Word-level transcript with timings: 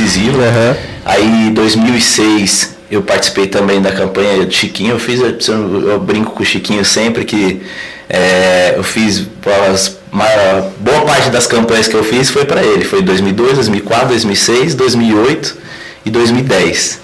decisivo. 0.00 0.38
Uhum. 0.38 0.76
Aí 1.04 1.48
em 1.48 1.52
2006 1.52 2.76
eu 2.90 3.02
participei 3.02 3.46
também 3.46 3.80
da 3.80 3.92
campanha 3.92 4.44
de 4.46 4.54
Chiquinho. 4.54 4.92
Eu 4.92 4.98
fiz, 4.98 5.20
eu, 5.20 5.88
eu 5.88 6.00
brinco 6.00 6.32
com 6.32 6.42
o 6.42 6.46
Chiquinho 6.46 6.84
sempre 6.84 7.24
que 7.24 7.62
é, 8.08 8.74
eu 8.76 8.82
fiz 8.82 9.26
as, 9.70 9.98
uma, 10.10 10.26
boa 10.78 11.02
parte 11.02 11.30
das 11.30 11.46
campanhas 11.46 11.86
que 11.86 11.94
eu 11.94 12.02
fiz 12.02 12.30
foi 12.30 12.44
para 12.44 12.62
ele. 12.62 12.84
Foi 12.84 13.02
2002, 13.02 13.54
2004, 13.54 14.08
2006, 14.08 14.74
2008 14.74 15.56
e 16.06 16.10
2010. 16.10 17.00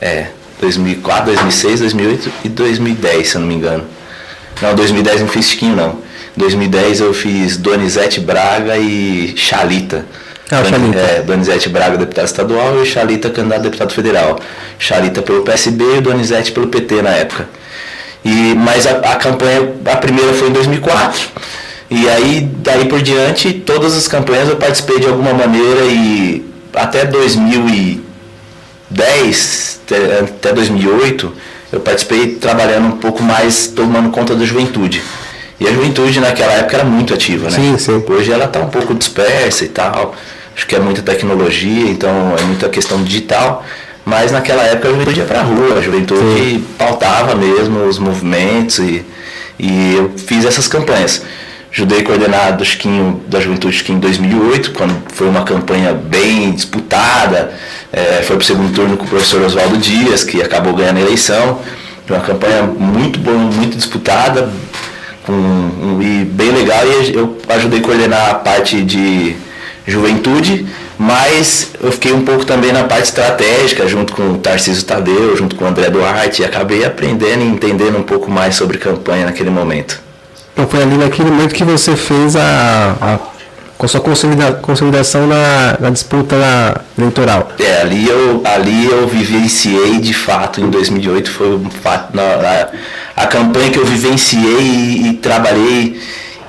É, 0.00 0.26
2004, 0.60 1.26
2006, 1.26 1.80
2008 1.80 2.32
e 2.44 2.48
2010, 2.48 3.28
se 3.28 3.34
eu 3.34 3.40
não 3.40 3.48
me 3.48 3.54
engano. 3.54 3.84
Não, 4.62 4.74
2010 4.74 5.20
não 5.22 5.28
fiz 5.28 5.48
Chiquinho 5.48 5.74
não. 5.74 6.08
2010 6.36 7.00
eu 7.00 7.12
fiz 7.12 7.56
Donizete 7.56 8.20
Braga 8.20 8.78
e 8.78 9.34
Chalita. 9.36 10.06
Ah. 10.50 10.62
É, 10.96 11.22
Donizete 11.22 11.68
Braga, 11.68 11.98
deputado 11.98 12.24
estadual, 12.24 12.82
e 12.82 12.86
Chalita, 12.86 13.28
candidato 13.28 13.60
a 13.60 13.62
deputado 13.62 13.92
federal. 13.92 14.40
Chalita 14.78 15.20
pelo 15.20 15.42
PSB 15.42 15.98
e 15.98 16.00
Donizete 16.00 16.52
pelo 16.52 16.68
PT 16.68 17.02
na 17.02 17.10
época. 17.10 17.46
E, 18.24 18.54
mas 18.54 18.86
a, 18.86 18.92
a 18.98 19.16
campanha, 19.16 19.74
a 19.84 19.96
primeira 19.96 20.32
foi 20.32 20.48
em 20.48 20.52
2004. 20.52 21.28
E 21.90 22.08
aí, 22.08 22.48
daí 22.58 22.86
por 22.86 23.02
diante, 23.02 23.52
todas 23.52 23.96
as 23.96 24.08
campanhas 24.08 24.48
eu 24.48 24.56
participei 24.56 25.00
de 25.00 25.06
alguma 25.06 25.32
maneira 25.32 25.84
e 25.84 26.44
até 26.74 27.04
2010, 27.04 29.80
até, 29.86 30.20
até 30.20 30.52
2008, 30.52 31.32
eu 31.72 31.80
participei 31.80 32.34
trabalhando 32.34 32.88
um 32.88 32.98
pouco 32.98 33.22
mais, 33.22 33.68
tomando 33.68 34.10
conta 34.10 34.34
da 34.34 34.44
juventude. 34.44 35.02
E 35.60 35.66
a 35.66 35.72
juventude 35.72 36.20
naquela 36.20 36.52
época 36.52 36.76
era 36.76 36.84
muito 36.84 37.12
ativa, 37.12 37.50
né? 37.50 37.56
Sim, 37.56 37.76
sim. 37.78 38.04
Hoje 38.08 38.30
ela 38.30 38.44
está 38.44 38.60
um 38.60 38.68
pouco 38.68 38.94
dispersa 38.94 39.64
e 39.64 39.68
tal. 39.68 40.14
Acho 40.58 40.66
que 40.66 40.74
é 40.74 40.80
muita 40.80 41.02
tecnologia, 41.02 41.88
então 41.88 42.34
é 42.36 42.42
muita 42.42 42.68
questão 42.68 43.00
digital. 43.04 43.64
Mas 44.04 44.32
naquela 44.32 44.64
época 44.64 44.88
a 44.88 44.90
juventude 44.90 45.20
ia 45.20 45.24
pra 45.24 45.42
rua, 45.42 45.78
a 45.78 45.80
juventude 45.80 46.20
Sim. 46.20 46.64
pautava 46.76 47.36
mesmo 47.36 47.84
os 47.84 48.00
movimentos 48.00 48.80
e, 48.80 49.04
e 49.56 49.94
eu 49.94 50.10
fiz 50.16 50.44
essas 50.44 50.66
campanhas. 50.66 51.22
Ajudei 51.72 52.02
coordenado 52.02 52.56
do 52.56 52.64
Chiquinho, 52.64 53.22
da 53.28 53.38
Juventude 53.38 53.76
Chiquinho 53.76 53.98
em 53.98 54.00
2008, 54.00 54.72
quando 54.72 55.00
foi 55.12 55.28
uma 55.28 55.44
campanha 55.44 55.94
bem 55.94 56.50
disputada. 56.50 57.54
É, 57.92 58.22
foi 58.24 58.34
para 58.34 58.42
o 58.42 58.46
segundo 58.46 58.74
turno 58.74 58.96
com 58.96 59.04
o 59.04 59.08
professor 59.08 59.40
Oswaldo 59.42 59.78
Dias, 59.78 60.24
que 60.24 60.42
acabou 60.42 60.74
ganhando 60.74 60.96
a 60.96 61.02
eleição. 61.02 61.60
Foi 62.04 62.16
uma 62.16 62.24
campanha 62.24 62.64
muito 62.64 63.20
boa, 63.20 63.38
muito 63.38 63.76
disputada 63.76 64.50
um, 65.28 66.02
e 66.02 66.24
bem 66.24 66.50
legal. 66.50 66.80
E 66.84 67.14
eu 67.14 67.38
ajudei 67.48 67.78
a 67.78 67.82
coordenar 67.82 68.30
a 68.30 68.34
parte 68.34 68.82
de 68.82 69.36
juventude, 69.88 70.66
mas 70.98 71.70
eu 71.82 71.90
fiquei 71.90 72.12
um 72.12 72.24
pouco 72.24 72.44
também 72.44 72.72
na 72.72 72.84
parte 72.84 73.04
estratégica, 73.04 73.88
junto 73.88 74.12
com 74.12 74.32
o 74.32 74.38
Tarcísio 74.38 74.84
Tadeu, 74.84 75.36
junto 75.36 75.56
com 75.56 75.64
o 75.64 75.68
André 75.68 75.88
Duarte, 75.88 76.42
e 76.42 76.44
acabei 76.44 76.84
aprendendo 76.84 77.42
e 77.42 77.46
entendendo 77.46 77.96
um 77.96 78.02
pouco 78.02 78.30
mais 78.30 78.54
sobre 78.54 78.78
campanha 78.78 79.24
naquele 79.24 79.50
momento. 79.50 80.00
Então 80.52 80.68
foi 80.68 80.82
ali 80.82 80.96
naquele 80.96 81.30
momento 81.30 81.54
que 81.54 81.64
você 81.64 81.96
fez 81.96 82.36
a, 82.36 82.96
a 83.00 83.18
com 83.78 83.86
sua 83.86 84.00
consolida, 84.00 84.54
consolidação 84.54 85.28
na, 85.28 85.76
na 85.78 85.90
disputa 85.90 86.36
na, 86.36 86.80
eleitoral. 86.98 87.52
É, 87.60 87.80
ali 87.80 88.08
eu, 88.08 88.42
ali 88.44 88.86
eu 88.86 89.06
vivenciei 89.06 90.00
de 90.00 90.12
fato 90.12 90.60
em 90.60 90.68
2008, 90.68 91.30
foi 91.30 91.54
um 91.54 91.70
fato, 91.70 92.14
na, 92.14 92.22
a, 92.22 93.22
a 93.22 93.26
campanha 93.28 93.70
que 93.70 93.78
eu 93.78 93.86
vivenciei 93.86 94.60
e, 94.60 95.08
e 95.08 95.12
trabalhei 95.14 96.00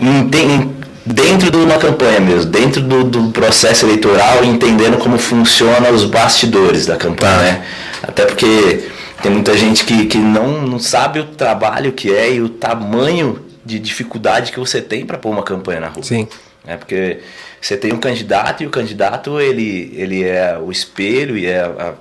em, 0.01 0.21
em, 0.21 0.75
dentro 1.13 1.49
de 1.49 1.57
uma 1.57 1.77
campanha 1.77 2.19
mesmo, 2.19 2.51
dentro 2.51 2.81
do, 2.81 3.03
do, 3.03 3.31
processo 3.31 3.85
eleitoral, 3.85 4.43
entendendo 4.43 4.97
como 4.97 5.17
funciona 5.17 5.89
os 5.89 6.05
bastidores 6.05 6.85
da 6.85 6.95
campanha, 6.95 7.37
né? 7.37 7.65
Até 8.03 8.25
porque 8.25 8.89
tem 9.21 9.31
muita 9.31 9.57
gente 9.57 9.83
que, 9.85 10.05
que 10.05 10.17
não, 10.19 10.61
não 10.61 10.79
sabe 10.79 11.19
o 11.19 11.25
trabalho 11.25 11.91
que 11.91 12.13
é 12.13 12.33
e 12.33 12.41
o 12.41 12.47
tamanho 12.47 13.43
de 13.65 13.79
dificuldade 13.79 14.51
que 14.51 14.59
você 14.59 14.81
tem 14.81 15.05
para 15.05 15.17
pôr 15.17 15.31
uma 15.31 15.43
campanha 15.43 15.79
na 15.79 15.87
rua. 15.87 16.03
Sim. 16.03 16.27
É 16.65 16.77
porque 16.77 17.19
você 17.59 17.75
tem 17.75 17.91
um 17.91 17.99
candidato 17.99 18.61
e 18.61 18.67
o 18.67 18.69
candidato 18.69 19.39
ele, 19.39 19.91
ele 19.95 20.23
é 20.23 20.57
o 20.57 20.71
espelho 20.71 21.35
e 21.37 21.47
é, 21.47 21.61
a- 21.61 21.93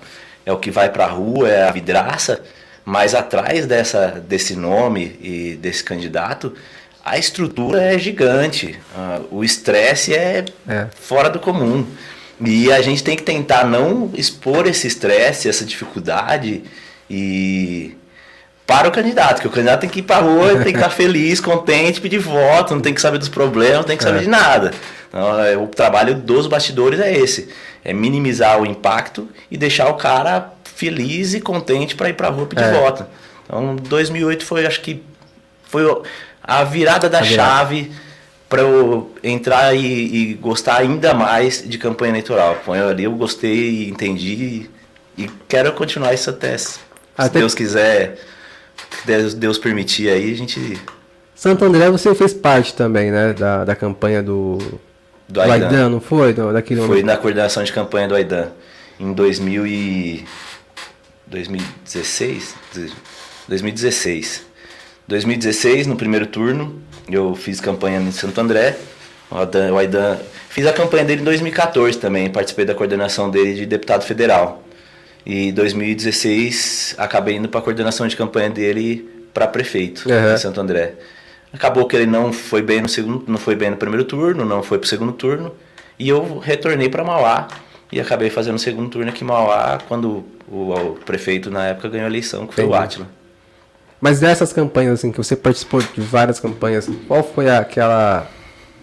é 0.44 0.52
o 0.52 0.58
que 0.58 0.70
vai 0.70 0.90
para 0.90 1.04
a 1.04 1.08
rua, 1.08 1.48
é 1.48 1.66
a 1.66 1.70
vidraça, 1.70 2.42
mas 2.84 3.14
atrás 3.14 3.66
dessa, 3.66 4.22
desse 4.26 4.54
nome 4.54 5.16
e 5.20 5.58
desse 5.60 5.82
candidato, 5.82 6.52
a 7.10 7.18
estrutura 7.18 7.80
é 7.82 7.98
gigante, 7.98 8.78
ah, 8.96 9.20
o 9.30 9.42
estresse 9.44 10.14
é, 10.14 10.44
É. 10.68 10.86
fora 11.00 11.28
do 11.30 11.38
comum. 11.38 11.86
E 12.40 12.70
a 12.72 12.80
gente 12.80 13.02
tem 13.02 13.16
que 13.16 13.22
tentar 13.22 13.64
não 13.64 14.10
expor 14.14 14.66
esse 14.66 14.86
estresse, 14.86 15.48
essa 15.48 15.64
dificuldade 15.64 16.62
e 17.10 17.96
para 18.66 18.86
o 18.86 18.92
candidato, 18.92 19.40
que 19.40 19.46
o 19.46 19.50
candidato 19.50 19.80
tem 19.80 19.90
que 19.90 20.00
ir 20.00 20.02
para 20.02 20.18
rua, 20.20 20.56
tem 20.62 20.72
que 20.72 20.78
estar 20.78 20.90
feliz, 20.90 21.40
contente, 21.40 22.00
pedir 22.00 22.18
voto, 22.18 22.74
não 22.74 22.82
tem 22.82 22.92
que 22.94 23.00
saber 23.00 23.18
dos 23.18 23.28
problemas, 23.28 23.78
não 23.78 23.84
tem 23.84 23.96
que 23.96 24.04
saber 24.04 24.18
É. 24.18 24.22
de 24.22 24.28
nada. 24.28 24.72
Então, 25.08 25.40
é, 25.42 25.56
o 25.56 25.66
trabalho 25.66 26.14
dos 26.14 26.46
bastidores 26.46 27.00
é 27.00 27.10
esse, 27.12 27.48
é 27.84 27.94
minimizar 27.94 28.60
o 28.60 28.66
impacto 28.66 29.26
e 29.50 29.56
deixar 29.56 29.88
o 29.88 29.94
cara 29.94 30.52
feliz 30.76 31.32
e 31.34 31.40
contente 31.40 31.96
para 31.96 32.10
ir 32.10 32.12
para 32.12 32.28
rua 32.28 32.46
pedir 32.46 32.64
É. 32.64 32.72
voto. 32.72 33.06
Então, 33.46 33.74
2008 33.76 34.44
foi, 34.44 34.66
acho 34.66 34.80
que 34.82 35.02
foi 35.64 35.82
a 36.48 36.64
virada 36.64 37.08
da 37.10 37.18
A 37.18 37.22
virada. 37.22 37.48
chave 37.50 37.92
para 38.48 38.62
eu 38.62 39.14
entrar 39.22 39.74
e, 39.74 40.30
e 40.30 40.34
gostar 40.34 40.78
ainda 40.78 41.12
mais 41.12 41.62
de 41.68 41.76
campanha 41.76 42.12
eleitoral. 42.12 42.56
Foi 42.64 42.78
ali 42.80 43.04
eu 43.04 43.12
gostei 43.12 43.52
e 43.84 43.90
entendi 43.90 44.70
e 45.18 45.28
quero 45.46 45.70
continuar 45.74 46.14
isso 46.14 46.30
até 46.30 46.56
se 46.56 46.78
Até- 47.16 47.40
Deus 47.40 47.54
quiser, 47.54 48.18
Deus, 49.04 49.34
Deus 49.34 49.58
permitir 49.58 50.08
aí, 50.08 50.32
a 50.32 50.36
gente 50.36 50.80
Santo 51.34 51.64
André 51.64 51.90
você 51.90 52.14
fez 52.14 52.32
parte 52.32 52.74
também, 52.74 53.10
né? 53.10 53.32
Da, 53.34 53.64
da 53.64 53.76
campanha 53.76 54.22
do, 54.22 54.58
do 55.28 55.40
Aidan. 55.40 55.52
Aidan, 55.66 55.88
não 55.90 56.00
foi? 56.00 56.32
Do, 56.32 56.52
daquele 56.52 56.80
Foi 56.86 57.02
na 57.02 57.16
coordenação 57.16 57.62
de 57.62 57.72
campanha 57.72 58.08
do 58.08 58.14
Aidan 58.14 58.48
em 58.98 59.12
2000 59.12 59.66
e 59.66 60.24
2016, 61.26 62.54
2016. 63.46 64.47
2016 65.08 65.86
no 65.86 65.96
primeiro 65.96 66.26
turno, 66.26 66.80
eu 67.10 67.34
fiz 67.34 67.60
campanha 67.60 67.98
em 67.98 68.12
Santo 68.12 68.38
André. 68.40 68.76
O 69.30 69.36
Aidan, 69.38 69.72
o 69.72 69.78
Aidan- 69.78 70.18
fiz 70.50 70.66
a 70.66 70.72
campanha 70.72 71.04
dele 71.04 71.22
em 71.22 71.24
2014 71.24 71.98
também, 71.98 72.30
participei 72.30 72.64
da 72.64 72.74
coordenação 72.74 73.30
dele 73.30 73.54
de 73.54 73.66
deputado 73.66 74.04
federal. 74.04 74.62
E 75.24 75.48
em 75.48 75.52
2016 75.52 76.94
acabei 76.98 77.36
indo 77.36 77.48
para 77.48 77.60
a 77.60 77.62
coordenação 77.62 78.06
de 78.06 78.16
campanha 78.16 78.50
dele 78.50 79.08
para 79.34 79.46
prefeito 79.46 80.10
Aham. 80.10 80.34
em 80.34 80.38
Santo 80.38 80.60
André. 80.60 80.94
Acabou 81.52 81.86
que 81.86 81.96
ele 81.96 82.06
não 82.06 82.32
foi 82.32 82.60
bem 82.60 82.82
no 82.82 82.88
segundo, 82.88 83.24
não 83.26 83.38
foi 83.38 83.54
bem 83.56 83.70
no 83.70 83.76
primeiro 83.76 84.04
turno, 84.04 84.44
não 84.44 84.62
foi 84.62 84.78
para 84.78 84.84
o 84.84 84.88
segundo 84.88 85.12
turno, 85.12 85.54
e 85.98 86.08
eu 86.08 86.38
retornei 86.38 86.88
para 86.90 87.02
Mauá 87.02 87.48
e 87.90 87.98
acabei 88.00 88.28
fazendo 88.28 88.56
o 88.56 88.58
segundo 88.58 88.90
turno 88.90 89.08
aqui 89.10 89.24
em 89.24 89.26
Mauá 89.26 89.78
quando 89.88 90.24
o, 90.46 90.72
o 90.72 90.98
prefeito 91.06 91.50
na 91.50 91.66
época 91.66 91.88
ganhou 91.88 92.04
a 92.04 92.08
eleição, 92.10 92.46
que 92.46 92.54
foi 92.54 92.64
o 92.64 92.68
Entendi. 92.68 92.82
Átila. 92.84 93.17
Mas 94.00 94.20
dessas 94.20 94.52
campanhas, 94.52 94.94
assim, 95.00 95.10
que 95.10 95.18
você 95.18 95.34
participou 95.34 95.80
de 95.82 96.00
várias 96.00 96.38
campanhas, 96.38 96.88
qual 97.08 97.22
foi 97.22 97.50
aquela 97.50 98.26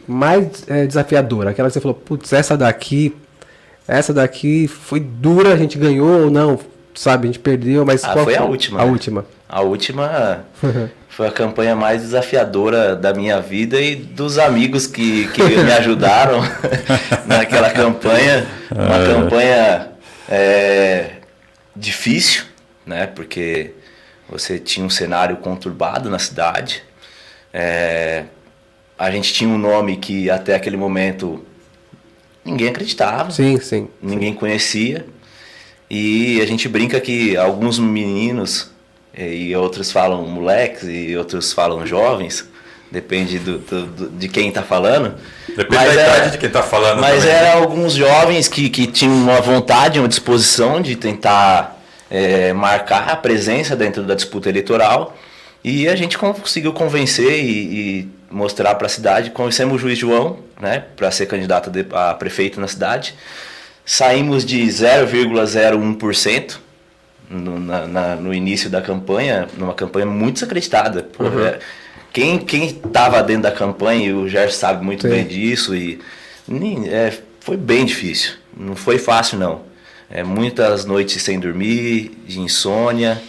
mais 0.07 0.63
eh, 0.67 0.85
desafiadora? 0.85 1.51
Aquela 1.51 1.69
que 1.69 1.73
você 1.73 1.81
falou, 1.81 1.95
putz, 1.95 2.33
essa 2.33 2.57
daqui, 2.57 3.15
essa 3.87 4.13
daqui 4.13 4.67
foi 4.67 4.99
dura, 4.99 5.53
a 5.53 5.57
gente 5.57 5.77
ganhou 5.77 6.23
ou 6.25 6.29
não, 6.29 6.59
sabe? 6.93 7.27
A 7.27 7.31
gente 7.31 7.39
perdeu, 7.39 7.85
mas 7.85 8.03
Ah, 8.03 8.09
qual 8.13 8.25
foi 8.25 8.35
a 8.35 8.43
última, 8.43 8.81
A 8.81 8.85
né? 8.85 8.91
última. 8.91 9.25
A 9.47 9.61
última 9.61 10.45
foi 11.07 11.27
a 11.27 11.31
campanha 11.31 11.75
mais 11.77 12.01
desafiadora 12.01 12.93
da 12.95 13.13
minha 13.13 13.39
vida 13.39 13.79
e 13.79 13.95
dos 13.95 14.37
amigos 14.37 14.85
que, 14.85 15.27
que 15.29 15.41
me 15.41 15.71
ajudaram 15.71 16.41
naquela 17.25 17.69
campanha. 17.69 18.45
Uma 18.69 18.97
É. 18.97 19.05
campanha 19.13 19.87
é, 20.27 21.05
difícil, 21.75 22.43
né? 22.85 23.07
Porque 23.07 23.71
você 24.29 24.57
tinha 24.59 24.85
um 24.85 24.89
cenário 24.89 25.37
conturbado 25.37 26.09
na 26.09 26.19
cidade. 26.19 26.83
É, 27.53 28.23
a 28.97 29.09
gente 29.11 29.33
tinha 29.33 29.49
um 29.49 29.57
nome 29.57 29.97
que 29.97 30.29
até 30.29 30.55
aquele 30.55 30.77
momento 30.77 31.45
ninguém 32.43 32.69
acreditava 32.69 33.31
Sim, 33.31 33.59
sim. 33.59 33.87
ninguém 34.01 34.33
conhecia. 34.33 35.05
E 35.89 36.41
a 36.41 36.45
gente 36.47 36.67
brinca 36.67 36.99
que 36.99 37.37
alguns 37.37 37.77
meninos, 37.77 38.71
eh, 39.13 39.33
e 39.35 39.55
outros 39.55 39.91
falam 39.91 40.25
moleques, 40.27 40.83
e 40.83 41.15
outros 41.15 41.53
falam 41.53 41.85
jovens, 41.85 42.43
depende 42.91 43.37
do, 43.37 43.59
do- 43.59 43.85
do- 43.85 44.09
de 44.09 44.27
quem 44.27 44.49
está 44.49 44.63
falando. 44.63 45.13
Depende 45.47 45.75
Mas 45.75 45.95
da 45.95 46.01
era- 46.01 46.17
idade 46.17 46.31
de 46.31 46.37
quem 46.39 46.49
tá 46.49 46.63
falando 46.63 46.99
Mas 47.01 47.19
também. 47.23 47.35
eram 47.35 47.61
alguns 47.63 47.93
jovens 47.93 48.47
que, 48.47 48.69
que 48.69 48.87
tinham 48.87 49.13
uma 49.15 49.39
vontade, 49.41 49.99
uma 49.99 50.07
disposição 50.07 50.81
de 50.81 50.95
tentar 50.95 51.74
eh, 52.11 52.53
marcar 52.53 53.09
a 53.09 53.15
presença 53.15 53.75
dentro 53.75 54.03
da 54.03 54.15
disputa 54.15 54.49
eleitoral. 54.49 55.17
E 55.63 55.87
a 55.87 55.95
gente 55.95 56.17
conseguiu 56.17 56.73
convencer 56.73 57.43
e, 57.43 57.49
e 58.01 58.09
mostrar 58.29 58.75
para 58.75 58.85
a 58.85 58.89
cidade. 58.89 59.31
Convencemos 59.31 59.75
o 59.75 59.79
juiz 59.79 59.97
João, 59.97 60.37
né, 60.61 60.83
para 60.95 61.09
ser 61.09 61.25
candidato 61.25 61.69
de- 61.71 61.85
a 61.91 62.13
prefeito 62.13 62.59
na 62.61 62.67
cidade. 62.67 63.15
saímos 63.83 64.43
de 64.45 64.63
0,01% 65.43 66.59
no, 67.29 67.59
na, 67.59 67.87
na, 67.87 68.15
no 68.15 68.33
início 68.33 68.69
da 68.69 68.81
campanha, 68.81 69.47
numa 69.57 69.73
campanha 69.73 70.05
muito 70.05 70.35
desacreditada. 70.35 71.03
Pô, 71.03 71.23
Uhum. 71.23 71.45
é, 71.45 71.59
quem 72.13 72.37
quem 72.39 72.65
estava 72.67 73.21
dentro 73.23 73.43
da 73.43 73.51
campanha, 73.51 74.07
e 74.07 74.13
o 74.13 74.27
Gerson 74.29 74.57
sabe 74.57 74.83
muito 74.85 75.01
Sim. 75.03 75.09
bem 75.09 75.25
disso, 75.25 75.75
e 75.75 75.99
é, 76.89 77.11
foi 77.41 77.57
bem 77.57 77.85
difícil. 77.85 78.33
Não 78.55 78.75
foi 78.75 78.97
fácil, 78.97 79.37
não. 79.37 79.61
É, 80.09 80.23
muitas 80.23 80.85
noites 80.85 81.21
sem 81.21 81.39
dormir, 81.39 82.11
de 82.27 82.39
insônia, 82.39 83.21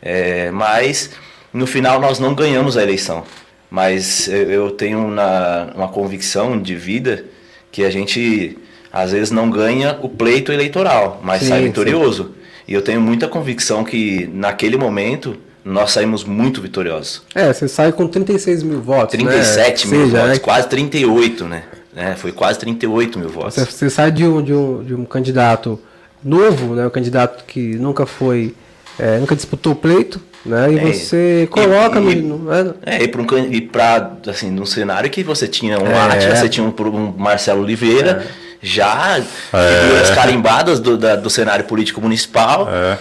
é, 0.00 0.50
mas 0.50 1.10
no 1.52 1.66
final 1.66 2.00
nós 2.00 2.18
não 2.18 2.34
ganhamos 2.34 2.76
a 2.76 2.82
eleição. 2.82 3.24
Mas 3.70 4.28
eu, 4.28 4.70
tenho 4.70 5.08
na, 5.08 5.72
uma 5.74 5.88
convicção 5.88 6.60
de 6.60 6.74
vida 6.74 7.24
que 7.70 7.84
a 7.84 7.90
gente 7.90 8.58
às 8.92 9.12
vezes 9.12 9.30
não 9.30 9.48
ganha 9.48 9.98
o 10.02 10.08
pleito 10.08 10.52
eleitoral, 10.52 11.20
mas 11.24 11.40
Sim, 11.40 11.48
sai 11.48 11.60
sim. 11.60 11.66
vitorioso. 11.68 12.34
E 12.68 12.74
eu 12.74 12.82
tenho 12.82 13.00
muita 13.00 13.26
convicção 13.26 13.82
que 13.82 14.28
naquele 14.32 14.76
momento 14.76 15.36
nós 15.64 15.92
saímos 15.92 16.24
muito 16.24 16.60
vitoriosos. 16.60 17.22
É, 17.34 17.52
você 17.52 17.66
sai 17.68 17.92
com 17.92 18.06
36 18.06 18.62
mil 18.62 18.80
votos. 18.82 19.12
37 19.12 19.88
né? 19.88 19.96
mil 19.96 20.06
Seja, 20.06 20.16
votos, 20.18 20.32
né? 20.32 20.38
quase 20.38 20.68
38, 20.68 21.44
né? 21.44 21.62
É, 21.96 22.14
foi 22.14 22.32
quase 22.32 22.58
38 22.58 23.18
mil 23.18 23.28
votos. 23.28 23.54
Você, 23.54 23.64
você 23.64 23.90
sai 23.90 24.10
de 24.10 24.26
um, 24.26 24.42
de, 24.42 24.52
um, 24.52 24.84
de 24.84 24.94
um 24.94 25.04
candidato 25.04 25.78
novo, 26.24 26.74
né? 26.74 26.86
Um 26.86 26.90
candidato 26.90 27.44
que 27.44 27.74
nunca 27.76 28.06
foi. 28.06 28.54
é, 28.98 29.16
nunca 29.18 29.34
disputou 29.34 29.72
o 29.72 29.76
pleito, 29.76 30.20
né? 30.44 30.70
E 30.72 30.78
É, 30.78 30.92
você 30.92 31.42
e- 31.44 31.46
coloca 31.46 31.98
e- 31.98 32.16
no. 32.16 32.38
né? 32.38 32.74
É, 32.84 33.02
e 33.02 33.08
para 33.08 33.22
um, 33.22 33.26
e 33.50 33.60
pra, 33.60 34.12
assim, 34.28 34.50
num 34.50 34.66
cenário 34.66 35.08
que 35.10 35.22
você 35.24 35.48
tinha 35.48 35.78
um 35.78 35.86
É. 35.86 35.98
Átila, 35.98 36.36
você 36.36 36.48
tinha 36.48 36.64
um, 36.66 36.74
um 36.94 37.14
Marcelo 37.16 37.62
Oliveira, 37.62 38.26
já 38.60 39.20
figuras 39.50 40.10
carimbadas 40.10 40.78
do, 40.78 40.96
da- 40.98 41.16
do 41.16 41.30
cenário 41.30 41.64
político 41.64 42.00
municipal. 42.00 42.68
É. 42.70 42.98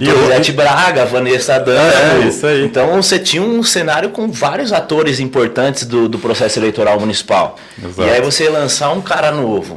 E 0.00 0.04
Donizete 0.04 0.52
Braga, 0.52 1.04
Vanessa 1.06 1.54
Adamo. 1.56 2.22
É, 2.24 2.28
isso 2.28 2.46
aí. 2.46 2.64
Então 2.64 3.00
você 3.02 3.18
tinha 3.18 3.42
um 3.42 3.62
cenário 3.64 4.10
com 4.10 4.30
vários 4.30 4.72
atores 4.72 5.18
importantes 5.18 5.84
do, 5.86 6.08
do 6.08 6.18
processo 6.18 6.58
eleitoral 6.58 7.00
municipal. 7.00 7.56
Exato. 7.82 8.08
E 8.08 8.10
aí 8.12 8.20
você 8.20 8.48
lançar 8.48 8.90
um 8.92 9.00
cara 9.00 9.32
novo, 9.32 9.76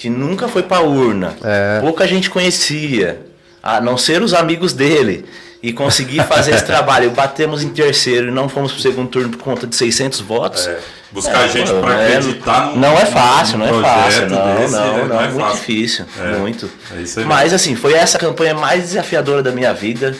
que 0.00 0.08
nunca 0.08 0.48
foi 0.48 0.62
pra 0.62 0.80
urna, 0.80 1.34
É. 1.44 1.78
pouca 1.82 2.06
gente 2.08 2.30
conhecia, 2.30 3.20
a 3.62 3.82
não 3.82 3.98
ser 3.98 4.22
os 4.22 4.32
amigos 4.32 4.72
dele, 4.72 5.26
e 5.62 5.74
conseguir 5.74 6.24
fazer 6.26 6.54
esse 6.54 6.64
trabalho. 6.74 7.10
Batemos 7.10 7.62
em 7.62 7.68
terceiro 7.68 8.28
e 8.28 8.30
não 8.30 8.48
fomos 8.48 8.72
pro 8.72 8.80
segundo 8.80 9.10
turno 9.10 9.28
por 9.28 9.40
conta 9.44 9.66
de 9.66 9.76
600 9.76 10.20
votos. 10.20 10.66
É, 10.66 10.78
buscar 11.12 11.44
É, 11.44 11.48
gente 11.50 11.70
pô, 11.70 11.80
para 11.82 12.00
é, 12.00 12.16
acreditar 12.16 12.66
num- 12.68 12.76
Não 12.76 12.92
é 12.96 13.04
fácil, 13.04 13.58
não 13.58 13.66
é 13.66 13.82
fácil. 13.82 14.26
Não, 14.30 14.54
desse, 14.56 14.72
não, 14.72 14.96
né? 14.96 15.04
não, 15.04 15.20
é 15.20 15.24
muito 15.28 15.40
fácil. 15.44 15.58
difícil. 15.58 16.04
É, 16.18 16.38
Muito. 16.38 16.70
é 16.96 17.02
isso 17.02 17.20
aí 17.20 17.26
Mas 17.26 17.52
assim, 17.52 17.76
foi 17.76 17.92
essa 17.92 18.18
campanha 18.18 18.54
mais 18.54 18.84
desafiadora 18.84 19.42
da 19.42 19.52
minha 19.52 19.74
vida. 19.74 20.16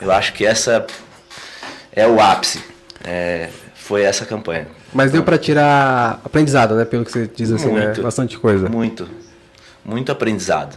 Eu 0.00 0.10
acho 0.10 0.32
que 0.32 0.46
essa 0.46 0.86
é 1.94 2.06
o 2.06 2.18
ápice. 2.18 2.60
É, 3.04 3.50
foi 3.88 4.02
essa 4.02 4.26
campanha. 4.26 4.68
Mas 4.92 5.10
deu 5.10 5.22
pra 5.22 5.38
tirar 5.38 6.20
aprendizado, 6.22 6.74
né? 6.74 6.84
Pelo 6.84 7.06
que 7.06 7.10
você 7.10 7.26
diz 7.34 7.50
assim, 7.50 7.72
né? 7.72 7.86
Muito. 7.86 8.02
Bastante 8.02 8.38
coisa. 8.38 8.68
Muito. 8.68 9.08
Muito 9.82 10.12
aprendizado. 10.12 10.76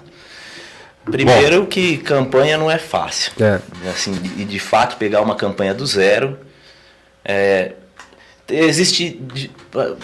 Primeiro 1.04 1.66
que 1.68 1.98
campanha 1.98 2.58
não 2.58 2.72
é 2.72 2.78
fácil. 2.78 3.34
É. 3.38 3.60
Assim, 3.90 4.14
e 4.38 4.46
de 4.46 4.60
fato 4.60 4.96
pegar 4.96 5.20
uma 5.22 5.36
campanha 5.36 5.74
do 5.74 5.86
zero. 5.86 6.38
É, 7.26 7.74
existe 8.48 9.10
di- 9.34 9.52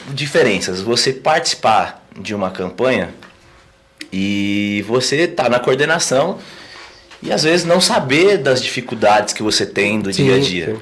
diferenças. 0.09 0.81
Você 0.81 1.13
participar 1.13 2.05
de 2.19 2.35
uma 2.35 2.51
campanha 2.51 3.11
e 4.11 4.83
você 4.85 5.27
tá 5.27 5.47
na 5.47 5.59
coordenação 5.59 6.39
e 7.23 7.31
às 7.31 7.43
vezes 7.43 7.65
não 7.65 7.79
saber 7.79 8.37
das 8.37 8.61
dificuldades 8.61 9.33
que 9.33 9.41
você 9.41 9.65
tem 9.65 10.01
do 10.01 10.11
Sim, 10.13 10.25
dia 10.25 10.35
a 10.35 10.39
dia. 10.39 10.65
sim. 10.75 10.81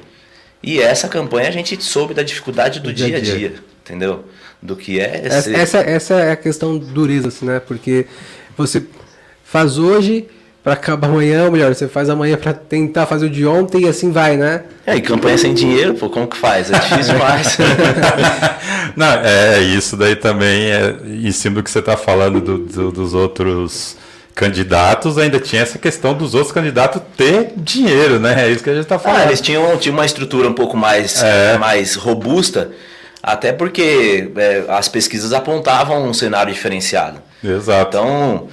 E 0.66 0.80
essa 0.80 1.06
campanha 1.08 1.48
a 1.48 1.52
gente 1.52 1.82
soube 1.82 2.12
da 2.12 2.22
dificuldade 2.24 2.80
do 2.80 2.88
Do 2.88 2.92
dia 2.92 3.06
dia 3.06 3.16
a 3.16 3.20
dia. 3.20 3.38
dia, 3.38 3.54
entendeu? 3.84 4.24
Do 4.60 4.74
que 4.74 4.98
é 4.98 5.22
Essa, 5.24 5.42
ser- 5.42 5.54
essa, 5.54 5.78
essa 5.78 6.14
é 6.14 6.32
a 6.32 6.36
questão 6.36 6.76
dureza, 6.76 7.28
assim, 7.28 7.46
né? 7.46 7.60
Porque 7.60 8.06
você 8.58 8.82
faz 9.44 9.78
hoje 9.78 10.26
pra 10.64 10.72
acabar 10.72 11.06
amanhã, 11.06 11.44
ou 11.44 11.52
melhor, 11.52 11.72
você 11.72 11.86
faz 11.86 12.10
amanhã 12.10 12.36
pra 12.36 12.52
tentar 12.52 13.06
fazer 13.06 13.26
o 13.26 13.30
de 13.30 13.46
ontem 13.46 13.82
e 13.84 13.88
assim 13.88 14.10
vai, 14.10 14.36
né? 14.36 14.64
É, 14.84 14.96
e 14.96 15.00
campanha 15.00 15.38
sem 15.38 15.54
dinheiro, 15.54 15.94
pô, 15.94 16.10
como 16.10 16.26
que 16.26 16.36
faz? 16.36 16.68
É 16.72 16.78
difícil 16.80 17.14
demais. 17.14 17.56
Não, 18.96 19.06
é 19.22 19.60
isso 19.62 19.96
daí 19.96 20.16
também 20.16 20.70
é 20.72 20.96
em 21.06 21.30
cima 21.30 21.56
do 21.56 21.62
que 21.62 21.70
você 21.70 21.78
está 21.78 21.96
falando 21.96 22.40
do- 22.40 22.58
do- 22.58 22.90
dos 22.90 23.14
outros 23.14 23.96
candidatos, 24.36 25.16
ainda 25.16 25.40
tinha 25.40 25.62
essa 25.62 25.78
questão 25.78 26.12
dos 26.12 26.34
outros 26.34 26.52
candidatos 26.52 27.00
ter 27.16 27.54
dinheiro, 27.56 28.20
né? 28.20 28.46
É 28.46 28.50
isso 28.50 28.62
que 28.62 28.68
a 28.68 28.74
gente 28.74 28.82
está 28.82 28.96
ah, 28.96 28.98
falando. 28.98 29.22
eles 29.22 29.40
tinham, 29.40 29.76
tinham 29.78 29.94
uma 29.96 30.04
estrutura 30.04 30.46
um 30.46 30.52
pouco 30.52 30.76
mais, 30.76 31.22
É. 31.22 31.56
mais 31.56 31.94
robusta, 31.94 32.70
até 33.22 33.50
porque 33.50 34.30
é, 34.36 34.64
as 34.68 34.88
pesquisas 34.88 35.32
apontavam 35.32 36.06
um 36.06 36.12
cenário 36.12 36.52
diferenciado. 36.52 37.18
Exato. 37.42 37.88
Então, 37.96 38.48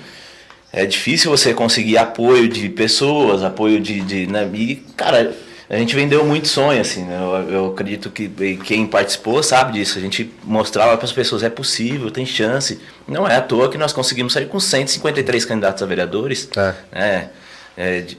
é 0.71 0.85
difícil 0.85 1.29
você 1.29 1.53
conseguir 1.53 1.97
apoio 1.97 2.47
de 2.47 2.69
pessoas, 2.69 3.43
apoio 3.43 3.81
de. 3.81 3.99
de 3.99 4.25
né? 4.25 4.49
E, 4.53 4.77
cara, 4.95 5.33
a 5.69 5.77
gente 5.77 5.95
vendeu 5.95 6.25
muito 6.25 6.47
sonho, 6.47 6.79
assim, 6.81 7.03
né? 7.03 7.17
Eu, 7.17 7.49
eu 7.51 7.67
acredito 7.67 8.09
que 8.09 8.27
quem 8.65 8.85
participou 8.85 9.41
sabe 9.41 9.73
disso. 9.73 9.97
A 9.97 10.01
gente 10.01 10.31
mostrava 10.43 10.95
para 10.97 11.05
as 11.05 11.11
pessoas: 11.11 11.41
é 11.43 11.49
possível, 11.49 12.11
tem 12.11 12.25
chance. 12.25 12.79
Não 13.07 13.27
é 13.27 13.37
à 13.37 13.41
toa 13.41 13.69
que 13.69 13.77
nós 13.77 13.93
conseguimos 13.93 14.33
sair 14.33 14.45
com 14.47 14.59
153 14.59 15.45
candidatos 15.45 15.81
a 15.81 15.85
vereadores. 15.85 16.47
É. 16.55 16.73
né? 16.91 17.29
É, 17.75 18.01
de- 18.01 18.17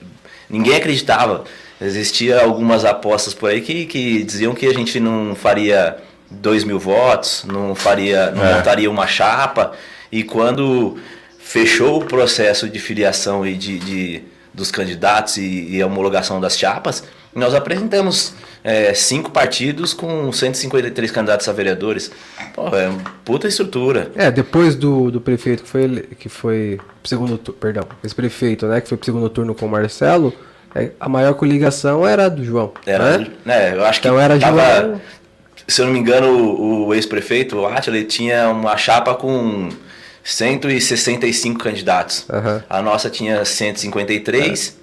ninguém 0.49 0.75
acreditava. 0.76 1.44
Existia 1.81 2.41
algumas 2.41 2.85
apostas 2.85 3.35
por 3.35 3.50
aí 3.50 3.61
que, 3.61 3.85
que 3.87 4.23
diziam 4.25 4.55
que 4.55 4.67
a 4.67 4.73
gente 4.73 4.99
não 4.99 5.35
faria 5.35 5.97
2 6.31 6.64
mil 6.64 6.79
votos, 6.79 7.44
não 7.47 7.75
faria, 7.75 8.31
não 8.31 8.44
É. 8.44 8.55
montaria 8.56 8.90
uma 8.90 9.06
chapa. 9.06 9.73
E 10.11 10.23
quando 10.23 10.97
fechou 11.38 12.00
o 12.00 12.05
processo 12.05 12.69
de 12.69 12.79
filiação 12.79 13.47
e 13.47 13.55
de, 13.55 13.79
de- 13.79 14.23
dos 14.52 14.70
candidatos 14.70 15.37
e, 15.37 15.67
e 15.70 15.82
a 15.82 15.87
homologação 15.87 16.40
das 16.40 16.56
chapas, 16.56 17.05
nós 17.34 17.54
apresentamos 17.54 18.34
é, 18.62 18.94
cinco 18.94 19.31
partidos 19.31 19.92
com 19.92 20.31
153 20.32 21.10
candidatos 21.10 21.48
a 21.48 21.52
vereadores. 21.52 22.10
Pô, 22.54 22.69
é 22.76 22.88
uma 22.88 23.00
puta 23.25 23.46
estrutura. 23.48 24.10
É, 24.14 24.31
depois 24.31 24.75
do, 24.76 25.10
do 25.10 25.20
prefeito 25.20 25.62
que 25.62 25.69
foi, 25.69 26.08
que 26.19 26.28
foi 26.28 26.81
segundo 27.04 27.36
turno, 27.36 27.60
perdão, 27.60 27.84
esse 28.02 28.14
prefeito, 28.14 28.66
né, 28.66 28.81
que 28.81 28.88
foi 28.88 28.96
pro 28.96 29.04
segundo 29.04 29.28
turno 29.28 29.54
com 29.54 29.66
o 29.66 29.69
Marcelo, 29.69 30.32
é, 30.75 30.90
a 30.99 31.09
maior 31.09 31.35
coligação 31.35 32.06
era 32.06 32.26
a 32.26 32.28
do 32.28 32.44
João. 32.44 32.73
Era, 32.87 33.18
né? 33.18 33.26
né? 33.44 33.75
Eu 33.75 33.85
acho 33.85 34.00
que 34.00 34.09
Então 34.09 34.18
era 34.18 34.38
tava, 34.38 34.61
João- 34.80 35.00
se 35.68 35.80
eu 35.80 35.87
não 35.87 35.92
me 35.92 35.99
engano, 35.99 36.28
o, 36.28 36.87
o 36.87 36.94
ex-prefeito, 36.94 37.56
o 37.56 37.66
Atila, 37.66 37.97
ele 37.97 38.06
tinha 38.06 38.49
uma 38.50 38.76
chapa 38.76 39.14
com 39.14 39.68
165 40.23 41.59
candidatos. 41.62 42.26
Aham. 42.30 42.62
A 42.68 42.82
nossa 42.82 43.09
tinha 43.11 43.44
153, 43.44 44.76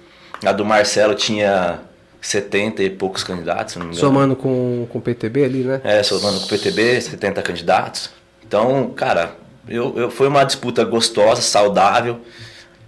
a 0.44 0.52
do 0.52 0.64
Marcelo 0.64 1.14
tinha 1.14 1.80
70 2.22 2.84
e 2.84 2.88
poucos 2.88 3.24
candidatos, 3.24 3.72
se 3.72 3.78
não 3.80 3.86
me 3.86 3.92
engano. 3.92 4.08
Somando 4.08 4.36
com, 4.36 4.86
com 4.88 4.98
o 4.98 5.02
PTB 5.02 5.44
ali, 5.44 5.64
né? 5.64 5.80
É, 5.82 6.02
somando 6.04 6.38
com 6.38 6.46
o 6.46 6.48
PTB, 6.48 7.00
70 7.00 7.42
candidatos. 7.42 8.10
Então, 8.46 8.90
cara, 8.90 9.36
eu, 9.68 9.92
eu, 9.96 10.10
foi 10.10 10.28
uma 10.28 10.44
disputa 10.44 10.84
gostosa, 10.84 11.42
saudável, 11.42 12.20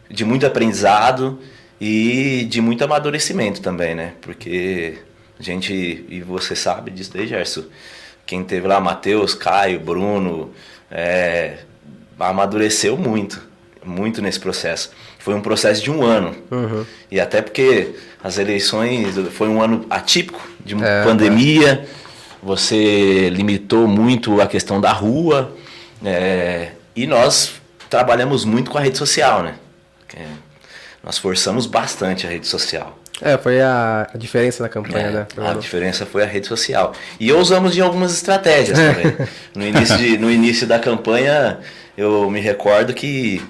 de 0.09 0.25
muito 0.25 0.47
aprendizado 0.47 1.41
e 1.81 2.47
de 2.49 2.61
muito 2.61 2.85
amadurecimento 2.85 3.61
também, 3.61 3.95
né? 3.95 4.13
Porque 4.21 4.99
a 5.39 5.43
gente, 5.43 6.07
e 6.09 6.21
você 6.21 6.55
sabe 6.55 6.93
disso 6.93 7.11
daí, 7.13 7.27
Gerson, 7.27 7.65
quem 8.25 8.45
teve 8.45 8.69
lá, 8.69 8.81
Matheus, 8.81 9.35
Caio, 9.35 9.81
Bruno, 9.81 10.53
é, 10.89 11.59
amadureceu 12.19 12.97
muito, 12.97 13.43
muito 13.85 14.23
nesse 14.23 14.39
processo. 14.39 14.93
Foi 15.25 15.33
um 15.35 15.41
processo 15.41 15.83
de 15.83 15.91
um 15.91 16.03
ano. 16.05 16.35
Uhum. 16.51 16.85
E 17.11 17.19
até 17.19 17.41
porque 17.41 17.95
as 18.23 18.37
eleições 18.37 19.15
foi 19.33 19.49
um 19.49 19.63
ano 19.63 19.87
atípico, 19.89 20.39
de 20.63 20.75
É, 20.85 21.03
pandemia, 21.03 21.87
você 22.43 23.31
limitou 23.31 23.89
muito 23.89 24.41
a 24.43 24.47
questão 24.47 24.79
da 24.81 24.93
rua, 24.93 25.51
é, 26.05 26.73
e 26.95 27.07
nós 27.07 27.53
trabalhamos 27.89 28.45
muito 28.45 28.71
com 28.71 28.77
a 28.77 28.83
rede 28.83 28.99
social, 28.99 29.43
né? 29.43 29.55
Que 30.07 30.19
nós 31.03 31.17
forçamos 31.17 31.65
bastante 31.67 32.27
a 32.27 32.31
rede 32.31 32.47
social. 32.47 32.99
É, 33.23 33.39
foi 33.39 33.63
a, 33.63 34.07
a 34.13 34.19
diferença 34.19 34.63
da 34.63 34.69
campanha, 34.69 35.07
É, 35.37 35.41
né? 35.41 35.49
a 35.51 35.55
diferença 35.55 36.05
foi 36.05 36.23
a 36.23 36.27
rede 36.27 36.47
social. 36.47 36.93
E 37.19 37.33
usamos 37.33 37.73
de 37.73 37.81
algumas 37.81 38.13
estratégias 38.13 38.79
também. 38.79 39.17
No 39.55 39.65
início, 39.67 39.97
de- 39.97 40.19
no 40.19 40.31
início 40.31 40.67
da 40.67 40.79
campanha, 40.79 41.61
eu 41.97 42.29
me 42.31 42.41
recordo 42.41 42.93
que 42.93 43.41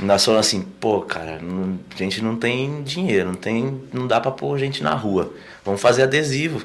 nós 0.00 0.24
falamos 0.24 0.46
assim, 0.46 0.62
pô, 0.80 1.00
cara, 1.02 1.38
não- 1.40 1.78
a 1.94 1.98
gente 1.98 2.22
não 2.22 2.36
tem 2.36 2.82
dinheiro, 2.82 3.28
não, 3.28 3.34
tem, 3.34 3.80
não 3.92 4.06
dá 4.06 4.20
pra 4.20 4.30
pôr 4.30 4.58
gente 4.58 4.82
na 4.82 4.94
rua. 4.94 5.32
Vamos 5.64 5.80
fazer 5.80 6.02
adesivo. 6.04 6.64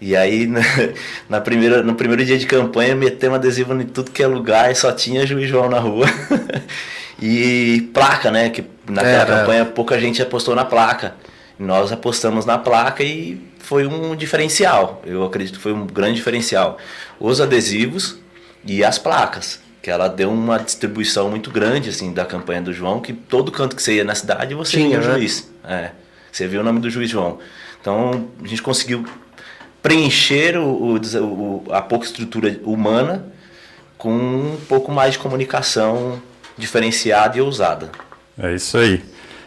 E 0.00 0.16
aí, 0.16 0.46
na, 0.48 0.60
na 1.28 1.40
primeira, 1.40 1.82
no 1.82 1.94
primeiro 1.94 2.24
dia 2.24 2.36
de 2.38 2.46
campanha, 2.46 2.94
metemos 2.94 3.36
adesivo 3.38 3.72
em 3.80 3.86
tudo 3.86 4.10
que 4.10 4.22
é 4.22 4.26
lugar 4.26 4.70
e 4.70 4.74
só 4.74 4.90
tinha 4.92 5.24
Juiz 5.26 5.48
João 5.48 5.68
na 5.68 5.78
rua. 5.78 6.06
e 7.20 7.88
placa, 7.94 8.30
né? 8.30 8.50
Que 8.50 8.64
naquela 8.88 9.18
É, 9.18 9.22
é. 9.22 9.26
campanha 9.26 9.64
pouca 9.64 9.98
gente 10.00 10.20
apostou 10.20 10.54
na 10.54 10.64
placa. 10.64 11.14
Nós 11.58 11.92
apostamos 11.92 12.44
na 12.44 12.58
placa 12.58 13.04
e 13.04 13.40
foi 13.60 13.86
um 13.86 14.16
diferencial. 14.16 15.00
Eu 15.06 15.24
acredito 15.24 15.56
que 15.56 15.62
foi 15.62 15.72
um 15.72 15.86
grande 15.86 16.16
diferencial. 16.16 16.78
Os 17.20 17.40
adesivos 17.40 18.16
e 18.64 18.82
as 18.82 18.98
placas, 18.98 19.60
que 19.82 19.90
ela 19.90 20.08
deu 20.08 20.30
uma 20.30 20.58
distribuição 20.58 21.28
muito 21.28 21.50
grande 21.50 21.90
assim 21.90 22.12
da 22.12 22.24
campanha 22.24 22.62
do 22.62 22.72
João, 22.72 23.00
que 23.00 23.12
todo 23.12 23.50
canto 23.50 23.74
que 23.76 23.82
você 23.82 23.94
ia 23.96 24.04
na 24.04 24.14
cidade 24.14 24.54
você 24.54 24.76
Tinha, 24.78 24.98
via 25.00 25.08
o 25.08 25.12
né? 25.12 25.18
juiz. 25.18 25.50
É, 25.64 25.90
você 26.30 26.46
viu 26.46 26.60
o 26.60 26.64
nome 26.64 26.78
do 26.80 26.88
juiz 26.88 27.10
João. 27.10 27.38
Então 27.80 28.28
a 28.42 28.46
gente 28.46 28.62
conseguiu 28.62 29.04
preencher 29.82 30.56
o, 30.56 30.96
o- 30.96 31.64
a 31.70 31.82
pouca 31.82 32.06
estrutura 32.06 32.58
humana 32.64 33.26
com 33.98 34.12
um 34.12 34.56
pouco 34.68 34.92
mais 34.92 35.14
de 35.14 35.18
comunicação 35.18 36.20
diferenciada 36.56 37.36
e 37.38 37.40
ousada. 37.40 37.90
É 38.38 38.54
isso 38.54 38.78
aí. 38.78 39.02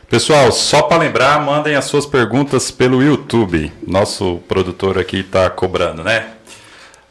Pessoal, 0.10 0.52
só 0.52 0.84
para 0.84 0.98
lembrar, 0.98 1.42
mandem 1.42 1.76
as 1.76 1.86
suas 1.86 2.06
perguntas 2.06 2.70
pelo 2.72 3.02
YouTube. 3.02 3.72
Nosso 3.86 4.38
produtor 4.48 4.98
aqui 5.00 5.22
está 5.22 5.50
cobrando, 5.50 6.04
né? 6.04 6.28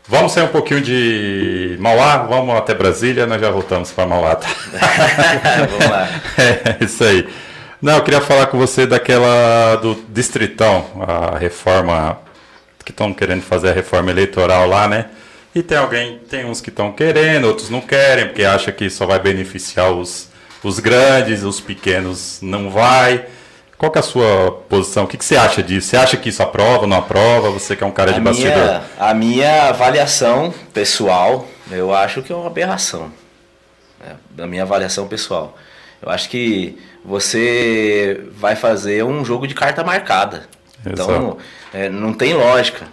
Vamos 0.06 0.32
sair 0.32 0.44
um 0.44 0.48
pouquinho 0.48 0.82
de 0.82 1.76
Mauá, 1.80 2.18
vamos 2.18 2.54
até 2.54 2.74
Brasília, 2.74 3.26
nós 3.26 3.40
já 3.40 3.50
voltamos 3.50 3.90
para 3.90 4.06
Mauá. 4.06 4.36
tá? 4.36 4.48
Vamos 5.70 5.86
lá. 5.86 6.08
É, 6.36 6.84
isso 6.84 7.02
aí. 7.02 7.26
Não, 7.80 7.96
eu 7.96 8.02
queria 8.02 8.20
falar 8.20 8.46
com 8.46 8.58
você 8.58 8.86
daquela 8.86 9.76
do 9.76 9.94
Distritão, 10.10 10.86
a 11.08 11.38
reforma 11.38 12.18
que 12.84 12.90
estão 12.90 13.14
querendo 13.14 13.42
fazer 13.42 13.70
a 13.70 13.72
reforma 13.72 14.10
eleitoral 14.10 14.68
lá, 14.68 14.86
né? 14.86 15.06
E 15.54 15.62
tem 15.62 15.78
alguém, 15.78 16.18
tem 16.28 16.44
uns 16.44 16.60
que 16.60 16.68
estão 16.68 16.92
querendo, 16.92 17.46
outros 17.46 17.70
não 17.70 17.80
querem, 17.80 18.26
porque 18.26 18.44
acha 18.44 18.70
que 18.72 18.90
só 18.90 19.06
vai 19.06 19.18
beneficiar 19.18 19.90
os, 19.90 20.28
os 20.62 20.78
grandes, 20.80 21.42
os 21.44 21.60
pequenos 21.60 22.40
não 22.42 22.68
vai. 22.68 23.24
Qual 23.76 23.92
é 23.94 23.98
a 23.98 24.02
sua 24.02 24.62
posição? 24.68 25.04
O 25.04 25.06
que, 25.06 25.16
que 25.16 25.24
você 25.24 25.36
acha 25.36 25.62
disso? 25.62 25.88
Você 25.88 25.96
acha 25.96 26.16
que 26.16 26.28
isso 26.28 26.42
aprova, 26.42 26.86
não 26.86 26.96
aprova? 26.96 27.50
Você 27.50 27.74
que 27.76 27.82
é 27.82 27.86
um 27.86 27.90
cara 27.90 28.12
de 28.12 28.18
A 28.18 28.22
bastidor. 28.22 28.52
minha, 28.56 28.82
a 28.98 29.14
minha 29.14 29.62
avaliação 29.68 30.54
pessoal, 30.72 31.46
eu 31.70 31.94
acho 31.94 32.22
que 32.22 32.32
é 32.32 32.36
uma 32.36 32.46
aberração. 32.46 33.10
É, 34.06 34.42
a 34.42 34.46
minha 34.46 34.62
avaliação 34.62 35.06
pessoal. 35.08 35.56
Eu 36.00 36.10
acho 36.10 36.28
que 36.28 36.78
você 37.04 38.20
vai 38.36 38.54
fazer 38.56 39.02
um 39.04 39.24
jogo 39.24 39.46
de 39.46 39.54
carta 39.54 39.82
marcada. 39.82 40.46
Então, 40.86 41.08
Exato. 41.10 41.38
é, 41.72 41.88
não 41.88 42.12
tem 42.12 42.34
lógica. 42.34 42.86